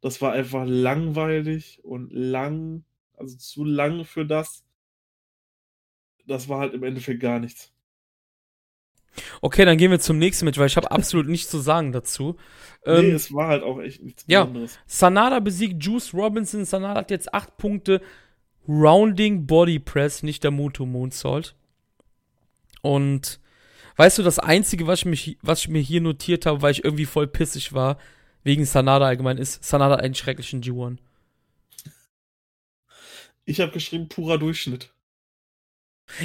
Das 0.02 0.22
war 0.22 0.34
einfach 0.34 0.66
langweilig 0.66 1.84
und 1.84 2.12
lang, 2.12 2.84
also 3.16 3.38
zu 3.38 3.64
lang 3.64 4.06
für 4.06 4.26
das. 4.26 4.64
Das 6.26 6.50
war 6.50 6.60
halt 6.60 6.74
im 6.74 6.84
Endeffekt 6.84 7.22
gar 7.22 7.40
nichts. 7.40 7.74
Okay, 9.42 9.66
dann 9.66 9.78
gehen 9.78 9.92
wir 9.92 10.00
zum 10.00 10.20
nächsten 10.20 10.46
Match, 10.46 10.58
weil 10.60 10.68
ich 10.68 10.78
habe 10.78 10.92
absolut 10.92 11.28
nichts 11.28 11.50
zu 11.50 11.60
sagen 11.60 11.92
dazu. 11.92 12.36
nee, 12.86 13.10
Ähm, 13.10 13.16
es 13.16 13.34
war 13.34 13.48
halt 13.48 13.64
auch 13.64 13.80
echt 13.80 14.04
nichts 14.04 14.26
ja. 14.28 14.44
Besonderes. 14.44 14.80
Sanada 14.86 15.40
besiegt 15.40 15.84
Juice 15.84 16.14
Robinson. 16.14 16.66
Sanada 16.66 17.00
hat 17.00 17.12
jetzt 17.12 17.34
8 17.34 17.58
Punkte. 17.58 18.02
Rounding 18.68 19.48
Body 19.48 19.80
Press, 19.80 20.24
nicht 20.24 20.44
der 20.44 20.52
Muto 20.52 20.86
Moonsault. 20.86 21.56
Und 22.82 23.40
weißt 23.96 24.18
du, 24.18 24.24
das 24.24 24.40
Einzige, 24.40 24.88
was 24.88 25.00
ich, 25.00 25.06
mich, 25.06 25.38
was 25.42 25.60
ich 25.62 25.70
mir 25.70 25.82
hier 25.82 26.02
notiert 26.02 26.46
habe, 26.46 26.62
weil 26.62 26.72
ich 26.72 26.84
irgendwie 26.84 27.06
voll 27.06 27.28
pissig 27.28 27.74
war, 27.74 27.98
wegen 28.48 28.66
Sanada 28.66 29.06
allgemein, 29.06 29.38
ist, 29.38 29.64
Sanada 29.64 29.96
hat 29.98 30.04
einen 30.04 30.16
schrecklichen 30.16 30.64
G1. 30.64 30.98
Ich 33.44 33.60
habe 33.62 33.72
geschrieben, 33.72 34.08
purer 34.08 34.38
Durchschnitt. 34.38 34.90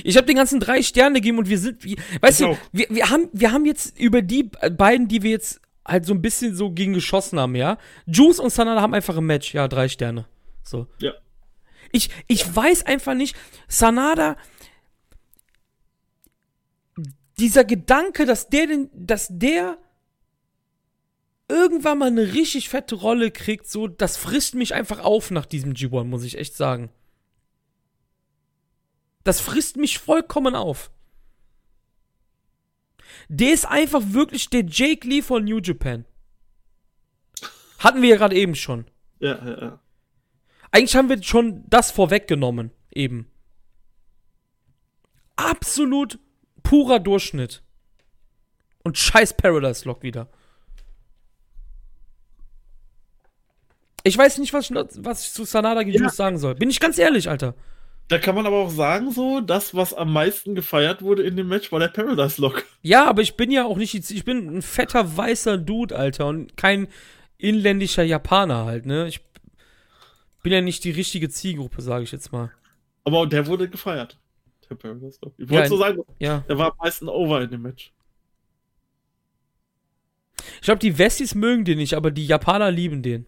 Ich 0.04 0.16
habe 0.16 0.26
den 0.26 0.36
ganzen 0.36 0.60
drei 0.60 0.82
Sterne 0.82 1.16
gegeben 1.16 1.38
und 1.38 1.48
wir 1.48 1.58
sind, 1.58 1.82
wie, 1.84 1.96
weißt 2.20 2.40
Ich 2.40 2.46
du, 2.46 2.52
auch. 2.52 2.58
wir, 2.70 2.86
wir, 2.90 3.10
haben, 3.10 3.28
wir 3.32 3.50
haben 3.50 3.66
jetzt 3.66 3.98
über 3.98 4.22
die 4.22 4.44
beiden, 4.44 5.08
die 5.08 5.22
wir 5.22 5.32
jetzt 5.32 5.60
halt 5.84 6.06
so 6.06 6.14
ein 6.14 6.22
bisschen 6.22 6.54
so 6.54 6.70
gegen 6.70 6.92
geschossen 6.94 7.40
haben, 7.40 7.56
ja. 7.56 7.76
Juice 8.06 8.38
und 8.38 8.50
Sanada 8.50 8.80
haben 8.80 8.94
einfach 8.94 9.16
ein 9.16 9.24
Match, 9.24 9.52
ja, 9.52 9.66
drei 9.66 9.88
Sterne. 9.88 10.26
So. 10.62 10.86
Ja. 11.00 11.12
Ich, 11.90 12.08
ich 12.28 12.54
weiß 12.54 12.86
einfach 12.86 13.14
nicht, 13.14 13.36
Sanada, 13.66 14.36
dieser 17.40 17.64
Gedanke, 17.64 18.26
dass 18.26 18.48
der 18.48 18.68
den, 18.68 18.90
dass 18.94 19.26
der 19.28 19.76
irgendwann 21.52 21.98
mal 21.98 22.06
eine 22.08 22.32
richtig 22.32 22.68
fette 22.70 22.94
Rolle 22.94 23.30
kriegt, 23.30 23.68
so, 23.68 23.86
das 23.86 24.16
frisst 24.16 24.54
mich 24.54 24.74
einfach 24.74 25.00
auf 25.00 25.30
nach 25.30 25.46
diesem 25.46 25.74
G1, 25.74 26.04
muss 26.04 26.24
ich 26.24 26.38
echt 26.38 26.56
sagen. 26.56 26.90
Das 29.22 29.40
frisst 29.40 29.76
mich 29.76 29.98
vollkommen 29.98 30.54
auf. 30.54 30.90
Der 33.28 33.52
ist 33.52 33.66
einfach 33.66 34.02
wirklich 34.06 34.48
der 34.48 34.64
Jake 34.66 35.06
Lee 35.06 35.22
von 35.22 35.44
New 35.44 35.58
Japan. 35.58 36.06
Hatten 37.78 38.02
wir 38.02 38.10
ja 38.10 38.16
gerade 38.16 38.36
eben 38.36 38.54
schon. 38.54 38.86
Ja, 39.20 39.44
ja, 39.44 39.60
ja. 39.60 39.80
Eigentlich 40.70 40.96
haben 40.96 41.10
wir 41.10 41.22
schon 41.22 41.64
das 41.68 41.90
vorweggenommen, 41.90 42.70
eben. 42.90 43.30
Absolut 45.36 46.18
purer 46.62 46.98
Durchschnitt. 46.98 47.62
Und 48.82 48.96
scheiß 48.96 49.36
Paradise 49.36 49.84
Lock 49.84 50.02
wieder. 50.02 50.28
Ich 54.04 54.16
weiß 54.18 54.38
nicht, 54.38 54.52
was 54.52 54.70
ich, 54.70 54.76
was 54.98 55.26
ich 55.26 55.32
zu 55.32 55.44
Sanada 55.44 55.82
gegen 55.82 56.02
Ja. 56.02 56.08
Sagen 56.10 56.38
soll. 56.38 56.54
Bin 56.54 56.70
ich 56.70 56.80
ganz 56.80 56.98
ehrlich, 56.98 57.28
Alter. 57.30 57.54
Da 58.08 58.18
kann 58.18 58.34
man 58.34 58.46
aber 58.46 58.56
auch 58.56 58.70
sagen, 58.70 59.10
so, 59.12 59.40
das, 59.40 59.74
was 59.74 59.94
am 59.94 60.12
meisten 60.12 60.54
gefeiert 60.54 61.02
wurde 61.02 61.22
in 61.22 61.36
dem 61.36 61.48
Match, 61.48 61.70
war 61.72 61.78
der 61.78 61.88
Paradise 61.88 62.40
Lock. 62.40 62.64
Ja, 62.82 63.06
aber 63.06 63.22
ich 63.22 63.36
bin 63.36 63.50
ja 63.50 63.64
auch 63.64 63.76
nicht, 63.76 63.92
die- 63.94 64.14
ich 64.14 64.24
bin 64.24 64.56
ein 64.56 64.62
fetter 64.62 65.16
weißer 65.16 65.56
Dude, 65.56 65.96
Alter, 65.96 66.26
und 66.26 66.56
kein 66.56 66.88
inländischer 67.38 68.02
Japaner 68.02 68.64
halt, 68.66 68.86
ne? 68.86 69.06
Ich 69.08 69.20
bin 70.42 70.52
ja 70.52 70.60
nicht 70.60 70.82
die 70.84 70.90
richtige 70.90 71.28
Zielgruppe, 71.28 71.80
sage 71.80 72.02
ich 72.04 72.12
jetzt 72.12 72.32
mal. 72.32 72.50
Aber 73.04 73.26
der 73.26 73.46
wurde 73.46 73.68
gefeiert. 73.68 74.18
Der 74.68 74.74
Paradise 74.74 75.18
Lock. 75.22 75.34
Ich 75.38 75.46
Ja, 75.48 75.56
wollte 75.56 75.68
so 75.68 75.78
sagen, 75.78 76.02
Ja. 76.18 76.38
der 76.48 76.58
war 76.58 76.72
am 76.72 76.76
meisten 76.78 77.08
over 77.08 77.40
in 77.40 77.50
dem 77.50 77.62
Match. 77.62 77.92
Ich 80.56 80.62
glaube, 80.62 80.80
die 80.80 80.98
Westis 80.98 81.34
mögen 81.34 81.64
den 81.64 81.78
nicht, 81.78 81.94
aber 81.94 82.10
die 82.10 82.26
Japaner 82.26 82.70
lieben 82.70 83.02
den. 83.02 83.26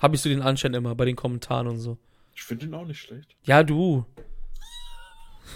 Habe 0.00 0.16
ich 0.16 0.22
so 0.22 0.28
den 0.28 0.42
Anschein 0.42 0.74
immer 0.74 0.94
bei 0.94 1.04
den 1.04 1.16
Kommentaren 1.16 1.66
und 1.68 1.78
so. 1.78 1.98
Ich 2.34 2.42
finde 2.42 2.66
ihn 2.66 2.74
auch 2.74 2.84
nicht 2.84 3.00
schlecht. 3.00 3.34
Ja, 3.44 3.62
du. 3.62 4.04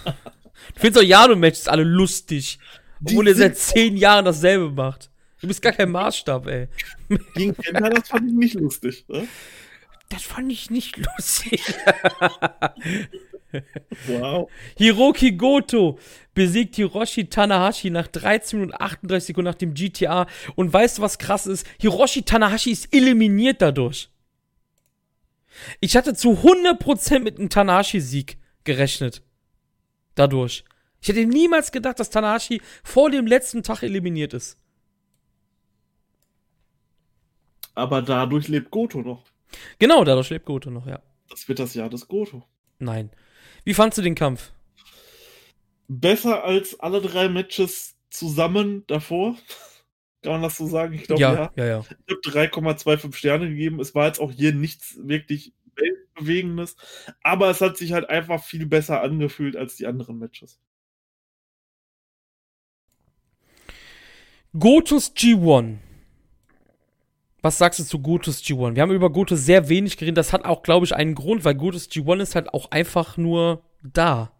du 0.05 0.79
findest 0.79 1.03
auch 1.03 1.07
Yano-Matches 1.07 1.67
alle 1.67 1.83
lustig. 1.83 2.59
Obwohl 3.03 3.27
er 3.27 3.35
seit 3.35 3.57
zehn 3.57 3.97
Jahren 3.97 4.25
dasselbe 4.25 4.71
macht. 4.71 5.09
Du 5.41 5.47
bist 5.47 5.61
gar 5.61 5.73
kein 5.73 5.91
Maßstab, 5.91 6.47
ey. 6.47 6.67
Gegen 7.33 7.55
Kenta, 7.55 7.89
das 7.89 8.09
fand 8.09 8.29
ich 8.29 8.35
nicht 8.35 8.53
lustig. 8.55 9.05
Ne? 9.07 9.27
Das 10.09 10.23
fand 10.23 10.51
ich 10.51 10.69
nicht 10.69 10.97
lustig. 10.97 11.61
Wow. 14.07 14.49
Hiroki 14.77 15.33
Goto 15.33 15.99
besiegt 16.33 16.75
Hiroshi 16.75 17.25
Tanahashi 17.27 17.89
nach 17.89 18.07
13 18.07 18.59
Minuten 18.59 18.77
38 18.81 19.27
Sekunden 19.27 19.49
nach 19.49 19.55
dem 19.55 19.73
GTA. 19.73 20.27
Und 20.55 20.71
weißt 20.71 20.97
du, 20.97 21.01
was 21.01 21.17
krass 21.17 21.47
ist? 21.47 21.67
Hiroshi 21.79 22.23
Tanahashi 22.23 22.71
ist 22.71 22.93
eliminiert 22.93 23.61
dadurch. 23.61 24.10
Ich 25.79 25.95
hatte 25.97 26.13
zu 26.13 26.31
100% 26.31 27.19
mit 27.19 27.39
einem 27.39 27.49
Tanahashi-Sieg 27.49 28.37
gerechnet. 28.63 29.23
Dadurch. 30.15 30.63
Ich 31.01 31.09
hätte 31.09 31.25
niemals 31.25 31.71
gedacht, 31.71 31.99
dass 31.99 32.09
Tanahashi 32.09 32.61
vor 32.83 33.09
dem 33.09 33.25
letzten 33.25 33.63
Tag 33.63 33.81
eliminiert 33.83 34.33
ist. 34.33 34.57
Aber 37.73 38.01
dadurch 38.01 38.47
lebt 38.47 38.69
Goto 38.69 39.01
noch. 39.01 39.23
Genau, 39.79 40.03
dadurch 40.03 40.29
lebt 40.29 40.45
Goto 40.45 40.69
noch, 40.69 40.85
ja. 40.85 41.01
Das 41.29 41.47
wird 41.47 41.59
das 41.59 41.73
Jahr 41.73 41.89
des 41.89 42.07
Goto. 42.07 42.43
Nein. 42.79 43.09
Wie 43.63 43.73
fandst 43.73 43.97
du 43.97 44.01
den 44.01 44.15
Kampf? 44.15 44.51
Besser 45.87 46.43
als 46.43 46.79
alle 46.79 47.01
drei 47.01 47.29
Matches 47.29 47.95
zusammen 48.09 48.85
davor. 48.87 49.35
Kann 50.21 50.33
man 50.33 50.41
das 50.43 50.57
so 50.57 50.67
sagen? 50.67 50.93
Ich 50.93 51.03
glaube, 51.03 51.21
ja. 51.21 51.51
ja, 51.55 51.65
ja. 51.65 51.79
Ich 51.79 51.89
habe 51.89 52.47
3,25 52.47 53.15
Sterne 53.15 53.49
gegeben. 53.49 53.79
Es 53.79 53.95
war 53.95 54.05
jetzt 54.05 54.19
auch 54.19 54.31
hier 54.31 54.53
nichts 54.53 54.97
wirklich 55.01 55.53
weltbewegendes. 55.75 56.75
Aber 57.23 57.49
es 57.49 57.61
hat 57.61 57.77
sich 57.77 57.93
halt 57.93 58.09
einfach 58.09 58.43
viel 58.43 58.67
besser 58.67 59.01
angefühlt 59.01 59.55
als 59.55 59.77
die 59.77 59.87
anderen 59.87 60.19
Matches. 60.19 60.59
Gotos 64.57 65.15
G1. 65.15 65.77
Was 67.41 67.57
sagst 67.57 67.79
du 67.79 67.83
zu 67.83 67.99
Gotos 67.99 68.43
G1? 68.43 68.75
Wir 68.75 68.83
haben 68.83 68.91
über 68.91 69.09
Goto 69.09 69.35
sehr 69.35 69.69
wenig 69.69 69.97
geredet. 69.97 70.17
Das 70.17 70.33
hat 70.33 70.45
auch, 70.45 70.61
glaube 70.61 70.85
ich, 70.85 70.93
einen 70.93 71.15
Grund, 71.15 71.43
weil 71.45 71.55
Gotos 71.55 71.89
G1 71.89 72.21
ist 72.21 72.35
halt 72.35 72.53
auch 72.53 72.69
einfach 72.69 73.17
nur 73.17 73.63
da. 73.81 74.31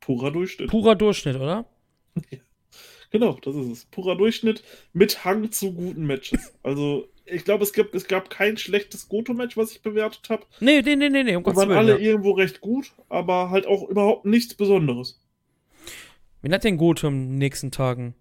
Purer 0.00 0.30
Durchschnitt. 0.30 0.70
Purer 0.70 0.94
Durchschnitt, 0.94 1.36
oder? 1.36 1.64
Genau, 3.10 3.38
das 3.42 3.54
ist 3.54 3.66
es. 3.70 3.84
Purer 3.86 4.16
Durchschnitt 4.16 4.62
mit 4.92 5.24
Hang 5.24 5.50
zu 5.52 5.72
guten 5.72 6.06
Matches. 6.06 6.52
Also, 6.62 7.08
ich 7.24 7.44
glaube, 7.44 7.64
es, 7.64 7.72
gibt, 7.72 7.94
es 7.94 8.06
gab 8.08 8.30
kein 8.30 8.56
schlechtes 8.56 9.08
Goto-Match, 9.08 9.56
was 9.56 9.72
ich 9.72 9.82
bewertet 9.82 10.28
habe. 10.28 10.44
Nee, 10.60 10.82
nee, 10.82 10.96
nee, 10.96 11.08
nee, 11.08 11.22
nee, 11.24 11.36
um 11.36 11.42
Die 11.42 11.44
Gottes 11.44 11.58
waren 11.60 11.68
Willen. 11.70 11.78
alle 11.78 11.92
Ja. 11.92 11.98
irgendwo 11.98 12.32
recht 12.32 12.60
gut, 12.60 12.92
aber 13.08 13.50
halt 13.50 13.66
auch 13.66 13.88
überhaupt 13.88 14.24
nichts 14.26 14.54
Besonderes. 14.54 15.20
Wen 16.42 16.52
hat 16.52 16.64
denn 16.64 16.76
Goto 16.76 17.08
am 17.08 17.36
nächsten 17.38 17.70
Tagen? 17.70 18.14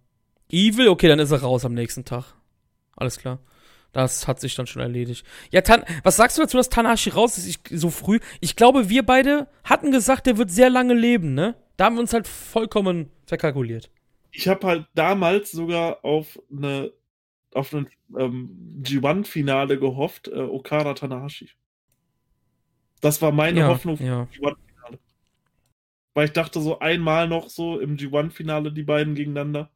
Evil? 0.51 0.87
Okay, 0.87 1.07
dann 1.07 1.19
ist 1.19 1.31
er 1.31 1.41
raus 1.41 1.65
am 1.65 1.73
nächsten 1.73 2.05
Tag. 2.05 2.33
Alles 2.95 3.17
klar. 3.19 3.39
Das 3.91 4.27
hat 4.27 4.39
sich 4.41 4.55
dann 4.55 4.67
schon 4.67 4.81
erledigt. 4.81 5.25
Ja, 5.51 5.61
Tan 5.61 5.83
was 6.03 6.17
sagst 6.17 6.37
du 6.37 6.41
dazu, 6.41 6.57
dass 6.57 6.69
Tanahashi 6.69 7.11
raus 7.11 7.37
ist 7.37 7.47
ich, 7.47 7.59
so 7.79 7.89
früh? 7.89 8.19
Ich 8.41 8.55
glaube, 8.55 8.89
wir 8.89 9.03
beide 9.03 9.47
hatten 9.63 9.91
gesagt, 9.91 10.25
der 10.27 10.37
wird 10.37 10.51
sehr 10.51 10.69
lange 10.69 10.93
leben, 10.93 11.33
ne? 11.33 11.55
Da 11.77 11.85
haben 11.85 11.95
wir 11.95 12.01
uns 12.01 12.13
halt 12.13 12.27
vollkommen 12.27 13.09
verkalkuliert. 13.25 13.89
Ich 14.35 14.47
habe 14.47 14.67
halt 14.67 14.87
damals 14.93 15.51
sogar 15.51 16.03
auf 16.03 16.39
eine 16.51 16.91
auf 17.53 17.73
ein 17.73 17.87
ähm, 18.17 18.81
G1-Finale 18.83 19.79
gehofft, 19.79 20.27
äh, 20.27 20.41
Okada 20.41 20.93
Tanahashi. 20.93 21.49
Das 22.99 23.21
war 23.21 23.31
meine 23.31 23.61
ja, 23.61 23.67
Hoffnung 23.69 23.95
für 23.95 24.03
ja. 24.03 24.25
das 24.25 24.35
G1-Finale. 24.35 24.99
Weil 26.13 26.25
ich 26.25 26.33
dachte, 26.33 26.59
so 26.59 26.79
einmal 26.79 27.29
noch 27.29 27.49
so 27.49 27.79
im 27.79 27.95
G1-Finale 27.95 28.73
die 28.73 28.83
beiden 28.83 29.15
gegeneinander. 29.15 29.71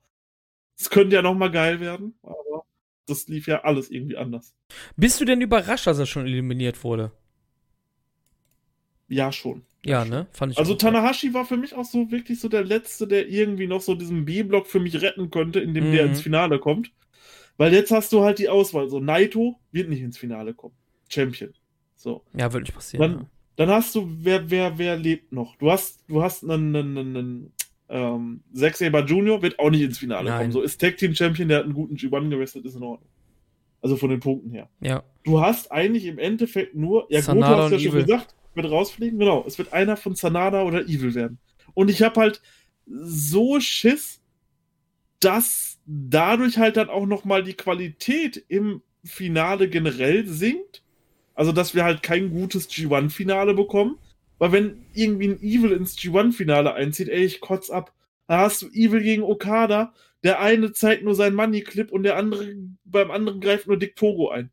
Es 0.78 0.90
könnte 0.90 1.16
ja 1.16 1.22
nochmal 1.22 1.52
geil 1.52 1.80
werden, 1.80 2.20
aber 2.22 2.66
das 3.06 3.28
lief 3.28 3.48
ja 3.48 3.64
alles 3.64 3.90
irgendwie 3.90 4.18
anders. 4.18 4.54
Bist 4.98 5.22
du 5.22 5.26
denn 5.26 5.42
überrascht, 5.42 5.88
dass 5.88 6.00
er 6.00 6.06
schon 6.06 6.26
eliminiert 6.26 6.84
wurde? 6.84 7.12
Ja, 9.10 9.32
schon. 9.32 9.64
Ja, 9.86 10.06
ne? 10.06 10.28
Fand 10.34 10.52
ich 10.54 10.58
Also. 10.58 10.76
Tanahashi 10.76 11.34
war 11.34 11.46
für 11.46 11.58
mich 11.58 11.74
auch 11.76 11.86
so 11.86 12.12
wirklich 12.12 12.40
so 12.40 12.48
der 12.50 12.64
Letzte, 12.64 13.08
der 13.08 13.28
irgendwie 13.28 13.68
noch 13.68 13.82
so 13.82 13.96
diesen 13.96 14.26
B-Block 14.26 14.68
für 14.68 14.80
mich 14.80 15.02
retten 15.02 15.30
konnte, 15.32 15.60
indem 15.60 15.92
der 15.92 16.04
Mhm. 16.06 16.10
ins 16.12 16.22
Finale 16.22 16.60
kommt. 16.60 16.92
Weil 17.58 17.74
jetzt 17.74 17.92
hast 17.92 18.14
du 18.14 18.22
halt 18.22 18.40
die 18.40 18.50
Auswahl. 18.50 18.88
So, 18.90 19.00
Naito 19.00 19.60
wird 19.72 19.90
nicht 19.90 20.02
ins 20.02 20.18
Finale 20.18 20.54
kommen. 20.54 20.76
Champion. 21.10 21.54
So. 21.96 22.24
Ja, 22.38 22.52
wird 22.54 22.64
nicht 22.64 22.74
passieren. 22.74 23.12
Dann, 23.12 23.26
dann 23.56 23.70
hast 23.70 23.96
du, 23.96 24.08
wer, 24.22 24.50
wer, 24.50 24.78
wer 24.78 24.96
lebt 24.98 25.32
noch? 25.34 25.56
Du 25.58 25.70
hast, 25.72 26.04
du 26.08 26.22
hast 26.22 26.44
einen, 26.44 26.76
einen, 26.76 26.98
einen, 26.98 27.18
einen 27.18 27.54
ähm, 27.90 28.44
Zack 28.54 28.76
Saber 28.78 29.04
Jr. 29.06 29.42
wird 29.42 29.60
auch 29.60 29.70
nicht 29.72 29.82
ins 29.82 29.98
Finale 29.98 30.30
Nein. 30.30 30.40
kommen. 30.40 30.52
So 30.52 30.62
ist 30.62 30.80
Tag 30.80 30.98
Team 30.98 31.16
Champion, 31.16 31.48
der 31.50 31.58
hat 31.60 31.66
einen 31.66 31.74
guten 31.74 31.96
G1 31.96 32.30
gewrestelt, 32.30 32.66
ist 32.66 32.76
in 32.76 32.84
Ordnung. 32.84 33.10
Also 33.82 33.96
von 33.96 34.10
den 34.10 34.20
Punkten 34.20 34.52
her. 34.52 34.70
ja. 34.82 34.88
ja. 34.90 35.04
Du 35.24 35.42
hast 35.42 35.72
eigentlich 35.72 36.06
im 36.06 36.18
Endeffekt 36.18 36.76
nur, 36.76 37.06
ja, 37.10 37.22
Sanada 37.22 37.64
hast 37.64 37.72
du 37.72 37.76
ja 37.76 37.78
und 37.78 37.82
schon 37.84 37.92
Evil. 37.92 38.02
gesagt, 38.06 38.36
wird 38.56 38.70
rausfliegen, 38.70 39.20
genau. 39.20 39.44
Es 39.48 39.58
wird 39.58 39.74
einer 39.74 39.98
von 39.98 40.16
Sanada 40.16 40.64
oder 40.64 40.82
Evil 40.82 41.16
werden. 41.16 41.40
Und 41.74 41.90
ich 41.90 42.02
habe 42.02 42.20
halt 42.20 42.42
so 42.86 43.60
Schiss, 43.60 44.22
dass 45.20 45.80
dadurch 45.86 46.58
halt 46.58 46.78
dann 46.78 46.90
auch 46.90 47.06
nochmal 47.06 47.44
die 47.44 47.54
Qualität 47.54 48.44
im 48.48 48.82
Finale 49.04 49.70
generell 49.70 50.28
sinkt. 50.28 50.84
Also, 51.36 51.52
dass 51.52 51.74
wir 51.74 51.84
halt 51.84 52.04
kein 52.04 52.32
gutes 52.32 52.70
G1-Finale 52.70 53.54
bekommen. 53.54 53.98
Weil 54.40 54.52
wenn 54.52 54.86
irgendwie 54.94 55.28
ein 55.30 55.42
Evil 55.42 55.72
ins 55.72 55.98
G1-Finale 55.98 56.74
einzieht, 56.74 57.10
ey, 57.10 57.24
ich 57.24 57.42
kotz 57.42 57.70
ab. 57.70 57.94
Da 58.28 58.40
hast 58.40 58.62
du 58.62 58.68
Evil 58.68 59.02
gegen 59.02 59.24
Okada. 59.24 59.94
Der 60.24 60.40
eine 60.42 60.74
zeigt 60.74 61.04
nur 61.04 61.16
seinen 61.16 61.36
Money-Clip 61.36 61.92
und 61.92 62.04
der 62.04 62.18
andere, 62.18 62.56
beim 62.86 63.12
anderen 63.12 63.40
greift 63.40 63.68
nur 63.68 63.78
Dick 63.78 63.96
Togo 63.96 64.30
ein. 64.30 64.52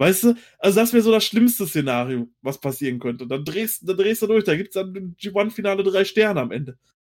Weißt 0.00 0.22
du? 0.22 0.34
Also 0.58 0.80
das 0.80 0.94
wäre 0.94 1.02
so 1.02 1.12
das 1.12 1.26
schlimmste 1.26 1.66
Szenario, 1.66 2.26
was 2.40 2.58
passieren 2.58 2.98
könnte. 2.98 3.26
Dann 3.26 3.44
drehst, 3.44 3.86
dann 3.86 3.98
drehst 3.98 4.22
du 4.22 4.28
durch, 4.28 4.44
da 4.44 4.56
gibt's 4.56 4.72
dann 4.72 4.94
im 4.94 5.14
G1-Finale 5.16 5.82
drei 5.82 6.06
Sterne 6.06 6.40
am 6.40 6.52
Ende. 6.52 6.78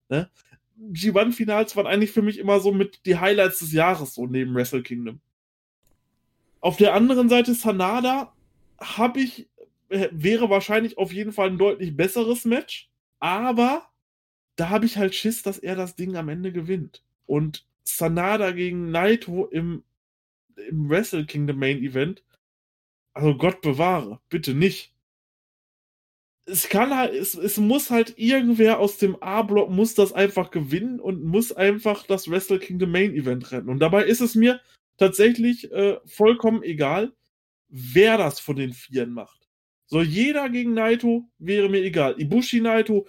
Ne? 0.08 0.30
G1-Finals 0.90 1.76
waren 1.76 1.86
eigentlich 1.86 2.10
für 2.10 2.22
mich 2.22 2.38
immer 2.38 2.58
so 2.58 2.72
mit 2.72 3.04
die 3.04 3.18
Highlights 3.18 3.58
des 3.58 3.74
Jahres, 3.74 4.14
so 4.14 4.26
neben 4.26 4.54
Wrestle 4.54 4.82
Kingdom. 4.82 5.20
Auf 6.62 6.78
der 6.78 6.94
anderen 6.94 7.28
Seite 7.28 7.52
Sanada 7.52 8.32
habe 8.80 9.20
ich, 9.20 9.50
äh, 9.90 10.08
wäre 10.10 10.48
wahrscheinlich 10.48 10.96
auf 10.96 11.12
jeden 11.12 11.32
Fall 11.32 11.50
ein 11.50 11.58
deutlich 11.58 11.94
besseres 11.94 12.46
Match, 12.46 12.88
aber 13.18 13.90
da 14.56 14.70
habe 14.70 14.86
ich 14.86 14.96
halt 14.96 15.14
Schiss, 15.14 15.42
dass 15.42 15.58
er 15.58 15.76
das 15.76 15.96
Ding 15.96 16.16
am 16.16 16.30
Ende 16.30 16.50
gewinnt. 16.50 17.04
Und 17.26 17.66
Sanada 17.84 18.52
gegen 18.52 18.90
Naito 18.90 19.44
im, 19.44 19.84
im 20.56 20.88
Wrestle 20.88 21.26
Kingdom 21.26 21.58
Main 21.58 21.82
Event, 21.82 22.22
also 23.14 23.36
Gott 23.36 23.60
bewahre, 23.60 24.20
bitte 24.28 24.54
nicht. 24.54 24.94
Es 26.46 26.68
kann 26.68 26.96
halt, 26.96 27.14
es, 27.14 27.34
es 27.34 27.58
muss 27.58 27.90
halt 27.90 28.14
irgendwer 28.16 28.80
aus 28.80 28.98
dem 28.98 29.22
A-Block 29.22 29.70
muss 29.70 29.94
das 29.94 30.12
einfach 30.12 30.50
gewinnen 30.50 30.98
und 30.98 31.22
muss 31.22 31.52
einfach 31.52 32.06
das 32.06 32.30
Wrestle 32.30 32.58
Kingdom 32.58 32.90
Main 32.90 33.14
Event 33.14 33.52
retten. 33.52 33.68
Und 33.68 33.78
dabei 33.78 34.04
ist 34.04 34.20
es 34.20 34.34
mir 34.34 34.60
tatsächlich 34.96 35.70
äh, 35.70 35.98
vollkommen 36.06 36.62
egal, 36.62 37.12
wer 37.68 38.18
das 38.18 38.40
von 38.40 38.56
den 38.56 38.72
Vieren 38.72 39.12
macht. 39.12 39.48
So, 39.86 40.02
jeder 40.02 40.48
gegen 40.48 40.74
Naito 40.74 41.28
wäre 41.38 41.68
mir 41.68 41.82
egal. 41.82 42.14
Ibushi 42.20 42.60
Naito, 42.60 43.06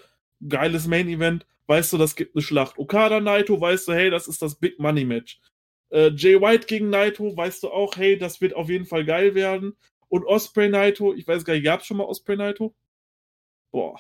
geiles 0.48 0.88
Main 0.88 1.08
Event, 1.10 1.46
weißt 1.68 1.94
du, 1.94 1.98
das 1.98 2.16
gibt 2.16 2.36
eine 2.36 2.42
Schlacht. 2.42 2.78
Okada 2.78 3.20
Naito, 3.20 3.60
weißt 3.60 3.88
du, 3.88 3.94
hey, 3.94 4.10
das 4.10 4.28
ist 4.28 4.42
das 4.42 4.56
Big 4.56 4.80
Money 4.80 5.06
Match. 5.06 5.40
Äh, 5.90 6.10
Jay 6.16 6.40
White 6.42 6.68
gegen 6.68 6.90
Naito, 6.90 7.36
weißt 7.36 7.64
du 7.64 7.70
auch, 7.70 7.98
hey, 7.98 8.18
das 8.18 8.42
wird 8.42 8.56
auf 8.56 8.70
jeden 8.70 8.86
Fall 8.86 9.06
geil 9.06 9.36
werden. 9.36 9.74
Und 10.12 10.26
Osprey 10.26 10.68
Naito, 10.68 11.14
ich 11.14 11.26
weiß 11.26 11.46
gar 11.46 11.54
nicht, 11.54 11.64
gab 11.64 11.80
es 11.80 11.86
schon 11.86 11.98
mal 11.98 12.04
Osprey 12.04 12.36
Naito? 12.36 12.76
Boah. 13.72 13.98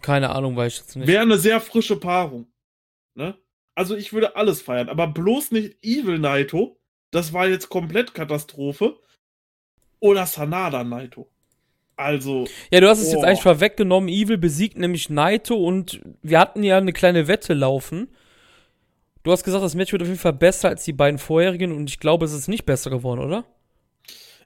Keine 0.00 0.30
Ahnung, 0.30 0.56
weiß 0.56 0.72
ich 0.72 0.78
jetzt 0.80 0.96
nicht. 0.96 1.06
Wäre 1.06 1.22
eine 1.22 1.36
sehr 1.36 1.60
frische 1.60 2.00
Paarung. 2.00 2.50
Ne? 3.14 3.36
Also 3.74 3.94
ich 3.94 4.14
würde 4.14 4.36
alles 4.36 4.62
feiern, 4.62 4.88
aber 4.88 5.06
bloß 5.06 5.50
nicht 5.52 5.76
Evil 5.82 6.18
Naito. 6.18 6.80
Das 7.10 7.34
war 7.34 7.46
jetzt 7.46 7.68
komplett 7.68 8.14
Katastrophe. 8.14 8.98
Oder 10.00 10.24
Sanada 10.24 10.82
Naito. 10.82 11.28
Also. 11.94 12.46
Ja, 12.70 12.80
du 12.80 12.88
hast 12.88 13.02
es 13.02 13.12
jetzt 13.12 13.22
eigentlich 13.22 13.42
vorweggenommen. 13.42 14.08
Evil 14.08 14.38
besiegt 14.38 14.78
nämlich 14.78 15.10
Naito 15.10 15.54
und 15.56 16.00
wir 16.22 16.40
hatten 16.40 16.62
ja 16.62 16.78
eine 16.78 16.94
kleine 16.94 17.28
Wette 17.28 17.52
laufen. 17.52 18.08
Du 19.24 19.30
hast 19.30 19.44
gesagt, 19.44 19.62
das 19.62 19.74
Match 19.74 19.92
wird 19.92 20.02
auf 20.02 20.08
jeden 20.08 20.18
Fall 20.18 20.32
besser 20.32 20.70
als 20.70 20.84
die 20.84 20.94
beiden 20.94 21.18
vorherigen 21.18 21.70
und 21.70 21.90
ich 21.90 22.00
glaube, 22.00 22.24
es 22.24 22.32
ist 22.32 22.48
nicht 22.48 22.64
besser 22.64 22.88
geworden, 22.88 23.20
oder? 23.20 23.44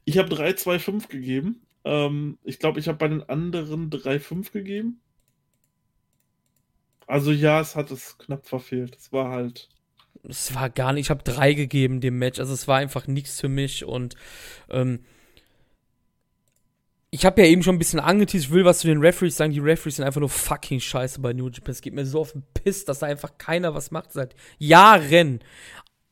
Ich 0.07 0.19
habe 0.19 0.35
3-2-5 0.35 1.09
gegeben. 1.09 1.67
Ähm, 1.85 2.39
ich 2.45 2.59
glaube, 2.59 2.81
ich 2.81 2.89
habe 2.89 2.97
bei 2.97 3.09
den 3.09 3.23
anderen 3.29 3.91
3-5 3.91 4.53
gegeben. 4.53 5.01
Also 7.07 7.33
ja, 7.33 7.61
es 7.61 7.77
hat 7.77 7.91
es 7.91 8.17
knapp 8.17 8.47
verfehlt. 8.47 8.97
Es 8.97 9.13
war 9.13 9.31
halt. 9.31 9.69
Es 10.23 10.55
war 10.55 10.71
gar 10.71 10.93
nicht. 10.93 11.07
Ich 11.07 11.11
habe 11.11 11.23
drei 11.23 11.53
gegeben 11.53 12.01
dem 12.01 12.19
Match. 12.19 12.39
Also 12.39 12.55
es 12.55 12.67
war 12.67 12.79
einfach 12.79 13.07
nichts 13.07 13.41
für 13.41 13.49
mich 13.49 13.85
und 13.85 14.15
ähm, 14.71 15.05
ich 17.11 17.25
habe 17.25 17.43
ja 17.43 17.49
eben 17.49 17.63
schon 17.63 17.77
ein 17.77 17.79
bisschen 17.79 18.01
angeteased, 18.01 18.47
ich 18.47 18.53
will 18.53 18.65
was 18.65 18.81
zu 18.81 18.89
den 18.89 18.99
Referees 19.01 19.37
sagen. 19.37 19.53
Die 19.53 19.59
Referees 19.59 19.97
sind 19.97 20.05
einfach 20.05 20.21
nur 20.21 20.29
fucking 20.29 20.81
scheiße 20.81 21.21
bei 21.21 21.33
New 21.33 21.49
Japan. 21.49 21.73
Es 21.73 21.81
geht 21.81 21.95
mir 21.95 22.05
so 22.05 22.21
auf 22.21 22.33
den 22.33 22.45
Piss, 22.55 22.85
dass 22.85 22.99
da 23.01 23.07
einfach 23.07 23.39
keiner 23.39 23.75
was 23.75 23.91
macht 23.91 24.13
seit 24.13 24.35
Jahren. 24.59 25.41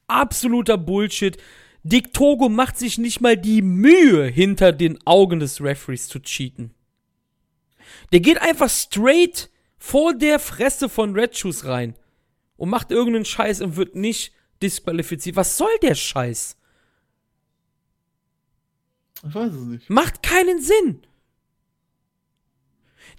Absoluter 0.06 0.78
Bullshit. 0.78 1.36
Dick 1.84 2.14
Togo 2.14 2.48
macht 2.48 2.78
sich 2.78 2.96
nicht 2.96 3.20
mal 3.20 3.36
die 3.36 3.60
Mühe, 3.60 4.24
hinter 4.24 4.72
den 4.72 5.06
Augen 5.06 5.38
des 5.38 5.60
Referees 5.60 6.08
zu 6.08 6.18
cheaten. 6.18 6.74
Der 8.10 8.20
geht 8.20 8.40
einfach 8.40 8.70
straight 8.70 9.50
vor 9.76 10.14
der 10.14 10.38
Fresse 10.38 10.88
von 10.88 11.14
Red 11.14 11.36
Shoes 11.36 11.66
rein 11.66 11.94
und 12.56 12.70
macht 12.70 12.90
irgendeinen 12.90 13.26
Scheiß 13.26 13.60
und 13.60 13.76
wird 13.76 13.94
nicht 13.94 14.32
disqualifiziert. 14.62 15.36
Was 15.36 15.58
soll 15.58 15.76
der 15.82 15.94
Scheiß? 15.94 16.56
Ich 19.28 19.34
weiß 19.34 19.52
es 19.52 19.64
nicht. 19.66 19.90
Macht 19.90 20.22
keinen 20.22 20.62
Sinn. 20.62 21.06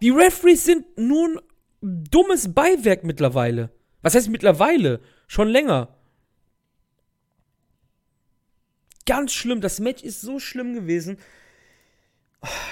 Die 0.02 0.10
Referees 0.10 0.66
sind 0.66 0.86
nun 0.98 1.40
dummes 1.82 2.52
Beiwerk 2.54 3.04
mittlerweile. 3.04 3.70
Was 4.02 4.16
heißt 4.16 4.30
mittlerweile? 4.30 5.02
Schon 5.28 5.50
länger. 5.50 5.95
Ganz 9.06 9.34
schlimm. 9.34 9.62
Das 9.62 9.80
Match 9.80 10.04
ist 10.04 10.22
so 10.22 10.40
schlimm 10.40 10.74
gewesen. 10.74 11.18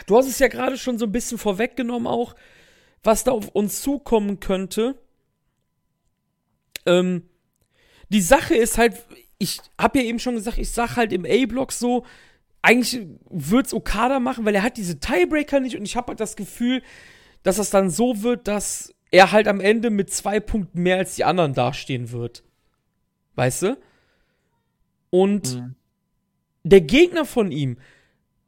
Du 0.05 0.17
hast 0.17 0.27
es 0.27 0.39
ja 0.39 0.47
gerade 0.47 0.77
schon 0.77 0.97
so 0.97 1.05
ein 1.05 1.11
bisschen 1.11 1.37
vorweggenommen, 1.37 2.07
auch, 2.07 2.35
was 3.03 3.23
da 3.23 3.31
auf 3.31 3.49
uns 3.49 3.81
zukommen 3.81 4.39
könnte. 4.39 4.99
Ähm, 6.85 7.29
die 8.09 8.21
Sache 8.21 8.55
ist 8.55 8.77
halt, 8.77 9.05
ich 9.37 9.59
habe 9.79 9.99
ja 9.99 10.05
eben 10.05 10.19
schon 10.19 10.35
gesagt, 10.35 10.57
ich 10.57 10.71
sag 10.71 10.95
halt 10.95 11.11
im 11.11 11.25
A-Block 11.25 11.71
so, 11.71 12.05
eigentlich 12.61 13.07
wird 13.29 13.67
es 13.67 13.73
Okada 13.73 14.19
machen, 14.19 14.45
weil 14.45 14.55
er 14.55 14.63
hat 14.63 14.77
diese 14.77 14.99
Tiebreaker 14.99 15.59
nicht 15.59 15.75
und 15.75 15.85
ich 15.85 15.95
habe 15.95 16.09
halt 16.09 16.19
das 16.19 16.35
Gefühl, 16.35 16.81
dass 17.43 17.57
das 17.57 17.69
dann 17.69 17.89
so 17.89 18.23
wird, 18.23 18.47
dass 18.47 18.93
er 19.11 19.31
halt 19.31 19.47
am 19.47 19.59
Ende 19.59 19.89
mit 19.89 20.11
zwei 20.11 20.39
Punkten 20.39 20.81
mehr 20.81 20.97
als 20.97 21.15
die 21.15 21.25
anderen 21.25 21.53
dastehen 21.53 22.11
wird. 22.11 22.43
Weißt 23.35 23.63
du? 23.63 23.77
Und 25.09 25.55
mhm. 25.55 25.75
Der 26.63 26.81
Gegner 26.81 27.25
von 27.25 27.51
ihm, 27.51 27.77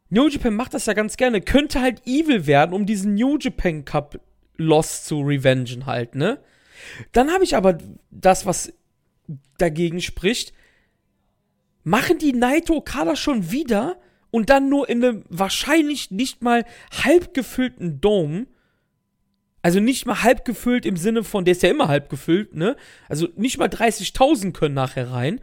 New 0.09 0.27
Japan 0.27 0.55
macht 0.55 0.73
das 0.73 0.85
ja 0.85 0.93
ganz 0.93 1.17
gerne, 1.17 1.41
könnte 1.41 1.81
halt 1.81 2.05
evil 2.05 2.47
werden, 2.47 2.73
um 2.73 2.85
diesen 2.85 3.15
New 3.15 3.37
Japan 3.37 3.85
Cup 3.85 4.19
Loss 4.57 5.03
zu 5.03 5.21
revengen 5.21 5.85
halt, 5.85 6.15
ne? 6.15 6.39
Dann 7.11 7.31
habe 7.31 7.43
ich 7.43 7.55
aber 7.55 7.77
das, 8.11 8.45
was 8.45 8.73
dagegen 9.57 10.01
spricht. 10.01 10.53
Machen 11.83 12.17
die 12.17 12.33
Naito 12.33 12.75
Okada 12.75 13.15
schon 13.15 13.51
wieder 13.51 13.99
und 14.31 14.49
dann 14.49 14.69
nur 14.69 14.89
in 14.89 15.03
einem 15.03 15.23
wahrscheinlich 15.29 16.11
nicht 16.11 16.41
mal 16.41 16.65
halb 17.03 17.33
gefüllten 17.33 18.01
Dome. 18.01 18.47
Also 19.61 19.79
nicht 19.79 20.05
mal 20.05 20.21
halb 20.21 20.45
gefüllt 20.45 20.85
im 20.85 20.97
Sinne 20.97 21.23
von, 21.23 21.43
der 21.43 21.53
ist 21.53 21.63
ja 21.63 21.69
immer 21.69 21.87
halb 21.87 22.09
gefüllt, 22.09 22.55
ne? 22.55 22.75
Also 23.09 23.27
nicht 23.35 23.57
mal 23.57 23.67
30.000 23.67 24.51
können 24.51 24.75
nachher 24.75 25.11
rein. 25.11 25.41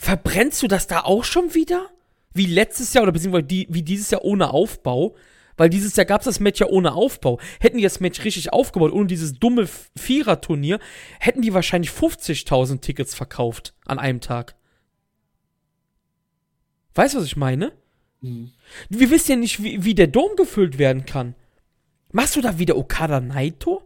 Verbrennst 0.00 0.62
du 0.62 0.66
das 0.66 0.86
da 0.86 1.00
auch 1.00 1.24
schon 1.24 1.54
wieder? 1.54 1.90
Wie 2.32 2.46
letztes 2.46 2.94
Jahr 2.94 3.02
oder 3.02 3.12
beziehungsweise 3.12 3.44
die, 3.44 3.66
wie 3.68 3.82
dieses 3.82 4.10
Jahr 4.10 4.24
ohne 4.24 4.50
Aufbau? 4.50 5.14
Weil 5.58 5.68
dieses 5.68 5.94
Jahr 5.94 6.06
gab 6.06 6.22
es 6.22 6.24
das 6.24 6.40
Match 6.40 6.58
ja 6.58 6.68
ohne 6.68 6.94
Aufbau. 6.94 7.38
Hätten 7.60 7.76
die 7.76 7.82
das 7.82 8.00
Match 8.00 8.24
richtig 8.24 8.50
aufgebaut, 8.50 8.92
ohne 8.92 9.08
dieses 9.08 9.38
dumme 9.38 9.68
Vierer-Turnier, 9.98 10.78
hätten 11.18 11.42
die 11.42 11.52
wahrscheinlich 11.52 11.90
50.000 11.90 12.80
Tickets 12.80 13.14
verkauft 13.14 13.74
an 13.84 13.98
einem 13.98 14.22
Tag. 14.22 14.56
Weißt 16.94 17.12
du, 17.12 17.18
was 17.18 17.26
ich 17.26 17.36
meine? 17.36 17.74
Mhm. 18.22 18.52
Wir 18.88 19.10
wissen 19.10 19.32
ja 19.32 19.36
nicht, 19.36 19.62
wie, 19.62 19.84
wie 19.84 19.94
der 19.94 20.06
Dom 20.06 20.34
gefüllt 20.34 20.78
werden 20.78 21.04
kann. 21.04 21.34
Machst 22.10 22.36
du 22.36 22.40
da 22.40 22.58
wieder 22.58 22.78
Okada 22.78 23.20
Naito? 23.20 23.82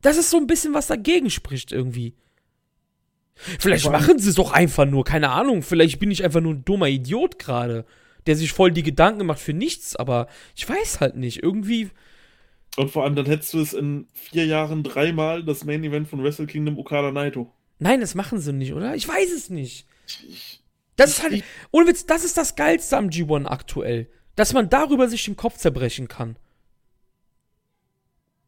Das 0.00 0.16
ist 0.16 0.30
so 0.30 0.36
ein 0.38 0.48
bisschen, 0.48 0.74
was 0.74 0.88
dagegen 0.88 1.30
spricht 1.30 1.70
irgendwie. 1.70 2.16
Vielleicht 3.34 3.90
machen 3.90 4.18
sie 4.18 4.30
es 4.30 4.36
doch 4.36 4.52
einfach 4.52 4.84
nur, 4.84 5.04
keine 5.04 5.30
Ahnung. 5.30 5.62
Vielleicht 5.62 5.98
bin 5.98 6.10
ich 6.10 6.24
einfach 6.24 6.40
nur 6.40 6.54
ein 6.54 6.64
dummer 6.64 6.88
Idiot 6.88 7.38
gerade 7.38 7.84
der 8.26 8.36
sich 8.36 8.52
voll 8.52 8.70
die 8.70 8.82
Gedanken 8.82 9.26
macht 9.26 9.40
für 9.40 9.52
nichts, 9.52 9.96
aber 9.96 10.28
ich 10.54 10.68
weiß 10.68 11.00
halt 11.00 11.16
nicht. 11.16 11.42
Irgendwie. 11.42 11.90
Und 12.76 12.90
vor 12.90 13.04
allem, 13.04 13.16
dann 13.16 13.26
hättest 13.26 13.52
du 13.54 13.60
es 13.60 13.72
in 13.74 14.06
vier 14.14 14.46
Jahren 14.46 14.82
dreimal 14.82 15.44
das 15.44 15.64
Main 15.64 15.84
Event 15.84 16.08
von 16.08 16.22
Wrestle 16.22 16.46
Kingdom 16.46 16.78
Okada 16.78 17.10
Naito. 17.10 17.52
Nein, 17.78 18.00
das 18.00 18.14
machen 18.14 18.38
sie 18.38 18.52
nicht, 18.52 18.72
oder? 18.72 18.94
Ich 18.94 19.06
weiß 19.06 19.32
es 19.32 19.50
nicht. 19.50 19.86
Das 20.96 21.10
ist 21.10 21.22
halt. 21.22 21.42
Ohne 21.70 21.88
Witz, 21.88 22.06
das 22.06 22.24
ist 22.24 22.36
das 22.36 22.54
Geilste 22.54 22.96
am 22.96 23.08
G1 23.08 23.46
aktuell. 23.46 24.08
Dass 24.36 24.52
man 24.52 24.70
darüber 24.70 25.08
sich 25.08 25.24
den 25.24 25.36
Kopf 25.36 25.58
zerbrechen 25.58 26.08
kann. 26.08 26.36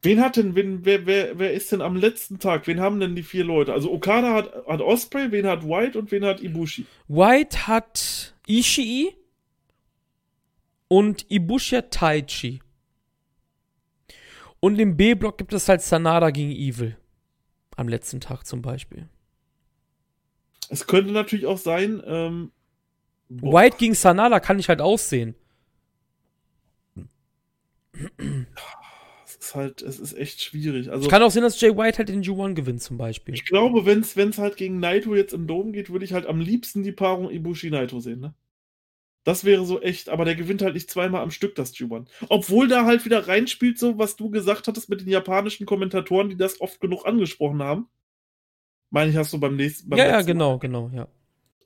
Wen 0.04 0.20
hat 0.20 0.36
denn, 0.36 0.54
wen, 0.54 0.84
wer, 0.84 1.06
wer, 1.06 1.38
wer 1.38 1.52
ist 1.52 1.72
denn 1.72 1.80
am 1.80 1.96
letzten 1.96 2.38
Tag? 2.38 2.66
Wen 2.66 2.80
haben 2.80 3.00
denn 3.00 3.16
die 3.16 3.22
vier 3.22 3.44
Leute? 3.44 3.72
Also 3.72 3.90
Okada 3.90 4.34
hat, 4.34 4.66
hat 4.66 4.80
Osprey, 4.80 5.32
wen 5.32 5.46
hat 5.46 5.64
White 5.64 5.98
und 5.98 6.12
wen 6.12 6.24
hat 6.24 6.42
Ibushi? 6.42 6.86
White 7.08 7.66
hat 7.66 8.34
Ishii, 8.46 9.14
und 10.88 11.30
Ibushi 11.30 11.82
Taichi. 11.90 12.60
Und 14.60 14.78
im 14.78 14.96
B-Block 14.96 15.38
gibt 15.38 15.52
es 15.52 15.68
halt 15.68 15.82
Sanada 15.82 16.30
gegen 16.30 16.52
Evil. 16.52 16.96
Am 17.76 17.88
letzten 17.88 18.20
Tag 18.20 18.46
zum 18.46 18.62
Beispiel. 18.62 19.08
Es 20.68 20.86
könnte 20.86 21.12
natürlich 21.12 21.46
auch 21.46 21.58
sein, 21.58 22.00
ähm, 22.06 22.52
White 23.28 23.76
gegen 23.78 23.94
Sanada 23.94 24.38
kann 24.38 24.58
ich 24.58 24.68
halt 24.68 24.80
aussehen. 24.80 25.34
ist 29.54 29.56
halt, 29.56 29.82
es 29.82 29.98
ist 30.00 30.12
echt 30.16 30.42
schwierig. 30.42 30.90
Also, 30.90 31.08
Kann 31.08 31.22
auch 31.22 31.30
sein, 31.30 31.42
dass 31.42 31.60
Jay 31.60 31.76
White 31.76 31.98
halt 31.98 32.08
den 32.08 32.22
G1 32.22 32.54
gewinnt 32.54 32.82
zum 32.82 32.98
Beispiel. 32.98 33.34
ich 33.34 33.44
glaube, 33.44 33.86
wenn 33.86 34.00
es 34.00 34.38
halt 34.38 34.56
gegen 34.56 34.80
Naito 34.80 35.14
jetzt 35.14 35.32
im 35.32 35.46
Dom 35.46 35.72
geht, 35.72 35.90
würde 35.90 36.04
ich 36.04 36.12
halt 36.12 36.26
am 36.26 36.40
liebsten 36.40 36.82
die 36.82 36.92
Paarung 36.92 37.30
Ibushi-Naito 37.30 38.00
sehen, 38.00 38.20
ne? 38.20 38.34
Das 39.24 39.44
wäre 39.44 39.64
so 39.64 39.80
echt, 39.80 40.10
aber 40.10 40.26
der 40.26 40.34
gewinnt 40.34 40.60
halt 40.60 40.74
nicht 40.74 40.90
zweimal 40.90 41.22
am 41.22 41.30
Stück, 41.30 41.54
das 41.54 41.74
G1. 41.74 42.08
Obwohl 42.28 42.68
da 42.68 42.84
halt 42.84 43.06
wieder 43.06 43.26
reinspielt, 43.26 43.78
so 43.78 43.96
was 43.98 44.16
du 44.16 44.28
gesagt 44.28 44.68
hattest 44.68 44.90
mit 44.90 45.00
den 45.00 45.08
japanischen 45.08 45.64
Kommentatoren, 45.64 46.28
die 46.28 46.36
das 46.36 46.60
oft 46.60 46.78
genug 46.80 47.06
angesprochen 47.06 47.62
haben. 47.62 47.88
Meine 48.90 49.10
ich, 49.10 49.16
hast 49.16 49.32
du 49.32 49.40
beim 49.40 49.56
nächsten 49.56 49.88
beim 49.88 49.98
Ja, 49.98 50.04
ja, 50.04 50.16
letzten 50.18 50.26
Mal. 50.26 50.32
genau, 50.34 50.58
genau, 50.58 50.90
ja. 50.94 51.08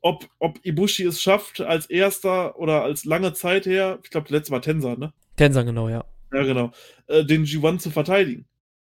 Ob, 0.02 0.28
ob 0.38 0.60
Ibushi 0.64 1.02
es 1.04 1.20
schafft, 1.20 1.60
als 1.60 1.86
erster 1.86 2.56
oder 2.60 2.84
als 2.84 3.04
lange 3.04 3.32
Zeit 3.32 3.66
her, 3.66 3.98
ich 4.04 4.10
glaube, 4.10 4.28
letztes 4.30 4.50
Mal 4.50 4.60
Tensa, 4.60 4.94
ne? 4.94 5.12
Tensa, 5.34 5.62
genau, 5.64 5.88
ja. 5.88 6.04
Ja, 6.32 6.42
genau. 6.42 6.72
Äh, 7.06 7.24
den 7.24 7.44
G1 7.44 7.78
zu 7.78 7.90
verteidigen. 7.90 8.46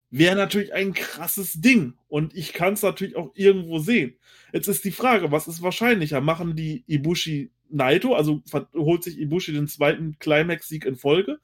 Wäre 0.09 0.35
natürlich 0.35 0.73
ein 0.73 0.93
krasses 0.93 1.59
Ding. 1.61 1.93
Und 2.07 2.35
ich 2.35 2.53
kann 2.53 2.73
es 2.73 2.81
natürlich 2.81 3.15
auch 3.15 3.31
irgendwo 3.35 3.79
sehen. 3.79 4.17
Jetzt 4.53 4.67
ist 4.67 4.85
die 4.85 4.91
Frage, 4.91 5.31
was 5.31 5.47
ist 5.47 5.61
wahrscheinlicher? 5.61 6.21
Machen 6.21 6.55
die 6.55 6.83
Ibushi 6.87 7.51
Naito, 7.69 8.15
also 8.15 8.41
holt 8.73 9.03
sich 9.03 9.19
Ibushi 9.19 9.51
den 9.51 9.67
zweiten 9.67 10.17
Climax-Sieg 10.19 10.85
in 10.85 10.95
Folge? 10.95 11.39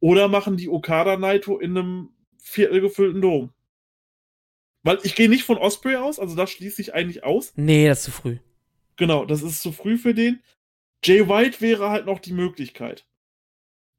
Oder 0.00 0.28
machen 0.28 0.56
die 0.56 0.68
Okada 0.68 1.16
Naito 1.16 1.58
in 1.58 1.76
einem 1.76 2.10
viertelgefüllten 2.38 3.20
Dom? 3.20 3.50
Weil 4.82 4.98
ich 5.02 5.14
gehe 5.14 5.30
nicht 5.30 5.44
von 5.44 5.56
Osprey 5.56 5.96
aus, 5.96 6.20
also 6.20 6.36
das 6.36 6.50
schließe 6.50 6.80
ich 6.82 6.94
eigentlich 6.94 7.24
aus. 7.24 7.54
Nee, 7.56 7.88
das 7.88 8.00
ist 8.00 8.04
zu 8.04 8.10
früh. 8.12 8.36
Genau, 8.96 9.24
das 9.24 9.42
ist 9.42 9.62
zu 9.62 9.72
früh 9.72 9.96
für 9.96 10.14
den. 10.14 10.40
Jay 11.02 11.26
White 11.28 11.60
wäre 11.60 11.90
halt 11.90 12.06
noch 12.06 12.20
die 12.20 12.32
Möglichkeit. 12.32 13.06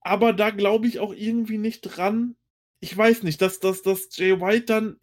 Aber 0.05 0.33
da 0.33 0.51
glaube 0.51 0.87
ich 0.87 0.99
auch 0.99 1.13
irgendwie 1.15 1.57
nicht 1.57 1.81
dran. 1.81 2.35
Ich 2.79 2.95
weiß 2.95 3.23
nicht, 3.23 3.41
dass, 3.41 3.59
dass, 3.59 3.81
dass 3.81 4.07
Jay 4.15 4.39
White 4.39 4.65
dann. 4.65 4.99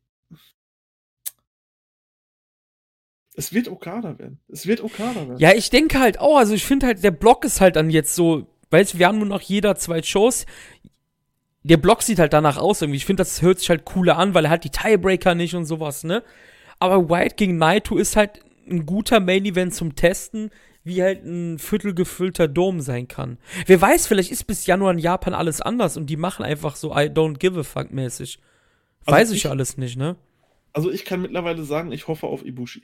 Es 3.35 3.53
wird 3.53 3.67
Okada 3.67 4.17
werden. 4.21 4.39
Es 4.47 4.65
wird 4.69 4.81
Okada 4.81 5.27
werden. 5.27 5.39
Ja, 5.39 5.55
ich 5.55 5.71
denke 5.71 5.99
halt 5.99 6.21
auch, 6.21 6.37
also 6.37 6.55
ich 6.55 6.65
finde 6.65 6.87
halt, 6.87 7.03
der 7.03 7.11
Block 7.11 7.45
ist 7.45 7.61
halt 7.61 7.75
dann 7.75 7.91
jetzt 7.91 8.15
so, 8.15 8.47
weißt 8.71 8.95
du, 8.95 8.99
wir 9.01 9.09
haben 9.09 9.19
nur 9.19 9.27
noch 9.27 9.41
jeder 9.41 9.75
zwei 9.75 10.01
Shows. 10.05 10.47
Der 11.65 11.79
Block 11.79 12.03
sieht 12.03 12.21
halt 12.21 12.33
danach 12.33 12.57
aus 12.57 12.81
irgendwie. 12.81 12.99
Ich 12.99 13.07
finde, 13.07 13.23
das 13.23 13.43
hört 13.43 13.59
sich 13.59 13.71
halt 13.71 13.85
cooler 13.85 14.17
an, 14.19 14.35
weil 14.35 14.45
er 14.45 14.53
hat 14.53 14.63
die 14.63 14.71
Tiebreaker 14.71 15.35
nicht 15.35 15.57
und 15.57 15.65
sowas, 15.65 16.05
ne? 16.05 16.23
Aber 16.79 17.11
White 17.11 17.35
gegen 17.35 17.59
Naito 17.59 17.97
ist 17.97 18.15
halt 18.15 18.39
ein 18.71 18.87
guter 18.87 19.19
Main 19.19 19.45
Event 19.47 19.75
zum 19.75 19.97
Testen, 19.97 20.51
wie 20.85 21.03
halt 21.03 21.25
ein 21.25 21.59
viertelgefüllter 21.59 22.49
Dom 22.49 22.81
sein 22.81 23.07
kann. 23.09 23.39
Wer 23.67 23.81
weiß, 23.81 24.07
vielleicht 24.07 24.33
ist 24.33 24.45
bis 24.47 24.67
Januar 24.67 24.93
in 24.93 24.99
Japan 24.99 25.35
alles 25.35 25.61
anders 25.61 25.97
und 25.97 26.07
die 26.07 26.17
machen 26.17 26.45
einfach 26.45 26.77
so 26.77 26.91
I 26.93 27.07
don't 27.09 27.39
give 27.39 27.59
a 27.59 27.63
fuck 27.63 27.93
mäßig. 27.93 28.39
Also 29.05 29.17
Weiß 29.19 29.31
ich 29.31 29.45
ich- 29.45 29.51
alles 29.51 29.77
nicht, 29.77 29.97
ne? 29.97 30.17
Also 30.73 30.91
ich 30.91 31.05
kann 31.05 31.21
mittlerweile 31.23 31.65
sagen, 31.65 31.93
ich 31.93 32.09
hoffe 32.09 32.27
auf 32.27 32.45
Ibushi. 32.45 32.83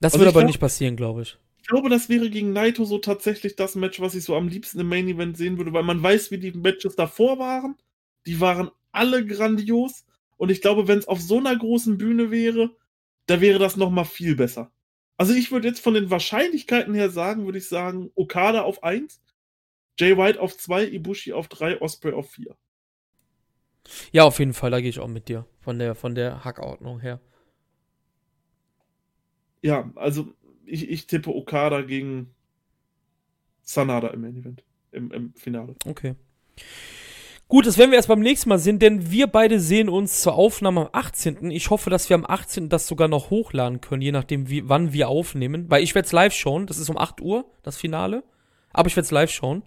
Das 0.00 0.12
Also 0.14 0.20
wird 0.20 0.28
aber 0.34 0.40
glaub- 0.40 0.48
nicht 0.48 0.60
passieren, 0.60 0.96
glaube 0.96 1.22
ich. 1.22 1.38
Ich 1.62 1.68
glaube, 1.68 1.88
das 1.88 2.08
wäre 2.10 2.28
gegen 2.28 2.52
Naito 2.52 2.84
so 2.84 2.98
tatsächlich 2.98 3.56
das 3.56 3.74
Match, 3.74 3.98
was 4.00 4.14
ich 4.14 4.24
so 4.24 4.36
am 4.36 4.48
liebsten 4.48 4.80
im 4.80 4.88
Main 4.88 5.08
Event 5.08 5.36
sehen 5.38 5.56
würde, 5.56 5.72
weil 5.72 5.82
man 5.84 6.02
weiß, 6.02 6.30
wie 6.30 6.38
die 6.38 6.52
Matches 6.52 6.94
davor 6.96 7.38
waren. 7.38 7.76
Die 8.26 8.38
waren 8.40 8.70
alle 8.92 9.24
grandios. 9.24 10.04
Und 10.36 10.50
ich 10.50 10.60
glaube, 10.60 10.88
wenn 10.88 10.98
es 10.98 11.08
auf 11.08 11.20
so 11.22 11.38
einer 11.38 11.56
großen 11.56 11.96
Bühne 11.96 12.30
wäre, 12.30 12.70
da 13.26 13.40
wäre 13.40 13.58
das 13.58 13.76
noch 13.76 13.90
mal 13.90 14.04
viel 14.04 14.36
besser. 14.36 14.70
Also 15.16 15.32
ich 15.32 15.52
würde 15.52 15.68
jetzt 15.68 15.80
von 15.80 15.94
den 15.94 16.10
Wahrscheinlichkeiten 16.10 16.94
her 16.94 17.10
sagen, 17.10 17.44
würde 17.44 17.58
ich 17.58 17.68
sagen, 17.68 18.10
Okada 18.14 18.62
auf 18.62 18.82
1, 18.82 19.20
Jay 19.98 20.16
White 20.16 20.40
auf 20.40 20.56
2, 20.56 20.86
Ibushi 20.86 21.32
auf 21.32 21.48
3, 21.48 21.80
Osprey 21.80 22.12
auf 22.12 22.30
4. 22.30 22.56
Ja, 24.12 24.24
auf 24.24 24.38
jeden 24.38 24.54
Fall, 24.54 24.70
da 24.70 24.80
gehe 24.80 24.90
ich 24.90 24.98
auch 24.98 25.08
mit 25.08 25.28
dir. 25.28 25.46
Von 25.60 25.78
der, 25.78 25.94
von 25.94 26.14
der 26.14 26.44
Hackordnung 26.44 27.00
her. 27.00 27.20
Ja, 29.62 29.90
also 29.94 30.34
ich, 30.66 30.88
ich 30.90 31.06
tippe 31.06 31.34
Okada 31.34 31.82
gegen 31.82 32.34
Sanada 33.62 34.08
im 34.08 34.20
Main 34.20 34.36
Event, 34.36 34.64
im, 34.92 35.10
im 35.10 35.34
Finale. 35.34 35.74
Okay. 35.86 36.14
Gut, 37.48 37.66
das 37.66 37.76
werden 37.78 37.90
wir 37.90 37.96
erst 37.96 38.08
beim 38.08 38.20
nächsten 38.20 38.48
Mal 38.48 38.58
sehen, 38.58 38.78
denn 38.78 39.10
wir 39.10 39.26
beide 39.26 39.60
sehen 39.60 39.88
uns 39.88 40.22
zur 40.22 40.34
Aufnahme 40.34 40.82
am 40.82 40.88
18. 40.92 41.50
Ich 41.50 41.70
hoffe, 41.70 41.90
dass 41.90 42.08
wir 42.08 42.14
am 42.16 42.24
18. 42.26 42.68
das 42.68 42.86
sogar 42.86 43.06
noch 43.06 43.30
hochladen 43.30 43.80
können, 43.80 44.02
je 44.02 44.12
nachdem, 44.12 44.48
wie, 44.48 44.68
wann 44.68 44.92
wir 44.92 45.08
aufnehmen. 45.08 45.70
Weil 45.70 45.82
ich 45.82 45.94
werde 45.94 46.06
es 46.06 46.12
live 46.12 46.32
schauen. 46.34 46.66
Das 46.66 46.78
ist 46.78 46.88
um 46.88 46.96
8 46.98 47.20
Uhr, 47.20 47.44
das 47.62 47.76
Finale. 47.76 48.24
Aber 48.72 48.88
ich 48.88 48.96
werde 48.96 49.04
es 49.04 49.10
live 49.10 49.30
schauen. 49.30 49.62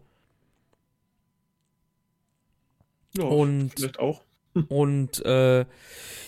Ja, 3.16 3.24
Und- 3.26 3.72
vielleicht 3.76 4.00
auch. 4.00 4.22
Und 4.70 5.24
äh, 5.24 5.60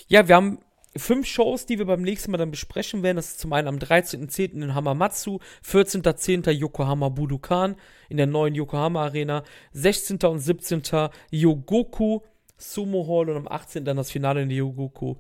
ja, 0.08 0.28
wir 0.28 0.36
haben 0.36 0.60
fünf 0.98 1.28
Shows, 1.28 1.66
die 1.66 1.78
wir 1.78 1.86
beim 1.86 2.02
nächsten 2.02 2.32
Mal 2.32 2.38
dann 2.38 2.52
besprechen 2.52 3.04
werden. 3.04 3.18
Das 3.18 3.32
ist 3.32 3.40
zum 3.40 3.54
einen 3.54 3.68
am 3.68 3.78
13.10. 3.78 4.62
in 4.64 4.74
Hamamatsu, 4.74 5.40
14.10. 5.66 6.50
Yokohama 6.52 7.10
Budokan 7.10 7.76
in 8.10 8.18
der 8.18 8.28
neuen 8.28 8.56
Yokohama 8.56 9.04
Arena, 9.04 9.44
16. 9.74 10.18
und 10.24 10.40
17. 10.40 11.10
Yogoku 11.32 12.22
Sumo 12.58 13.08
Hall 13.08 13.30
und 13.30 13.38
am 13.38 13.48
18. 13.48 13.86
dann 13.86 13.98
das 13.98 14.12
Finale 14.12 14.42
in 14.42 14.50
der 14.50 14.58
Yogoku, 14.58 15.16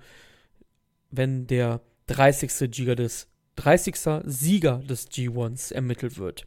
wenn 1.11 1.47
der 1.47 1.81
30. 2.07 2.71
Giga 2.71 2.95
des 2.95 3.27
30. 3.55 3.95
Sieger 4.25 4.77
des 4.77 5.09
G1s 5.09 5.73
ermittelt 5.73 6.17
wird. 6.17 6.45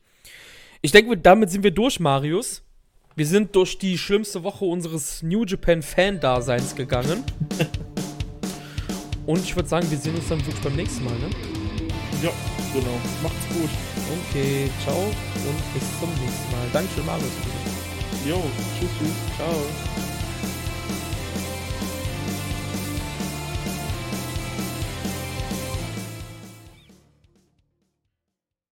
Ich 0.82 0.92
denke, 0.92 1.16
damit 1.16 1.50
sind 1.50 1.62
wir 1.62 1.70
durch, 1.70 2.00
Marius. 2.00 2.62
Wir 3.14 3.26
sind 3.26 3.54
durch 3.54 3.78
die 3.78 3.98
schlimmste 3.98 4.42
Woche 4.42 4.64
unseres 4.64 5.22
New 5.22 5.44
Japan 5.44 5.82
Fan-Daseins 5.82 6.74
gegangen. 6.74 7.24
Und 9.26 9.38
ich 9.40 9.54
würde 9.54 9.68
sagen, 9.68 9.90
wir 9.90 9.98
sehen 9.98 10.14
uns 10.14 10.28
dann 10.28 10.38
wirklich 10.38 10.62
beim 10.62 10.74
nächsten 10.76 11.04
Mal, 11.04 11.14
ne? 11.14 11.30
Ja, 12.22 12.30
genau. 12.72 12.98
Macht's 13.22 13.48
gut. 13.48 13.70
Okay, 14.30 14.70
ciao 14.84 14.98
und 14.98 15.74
bis 15.74 16.00
zum 16.00 16.10
nächsten 16.10 16.50
Mal. 16.52 16.66
Dankeschön, 16.72 17.06
Marius. 17.06 17.32
Jo, 18.26 18.42
tschüss, 18.78 18.90
tschüss. 18.98 19.36
Ciao. 19.36 20.11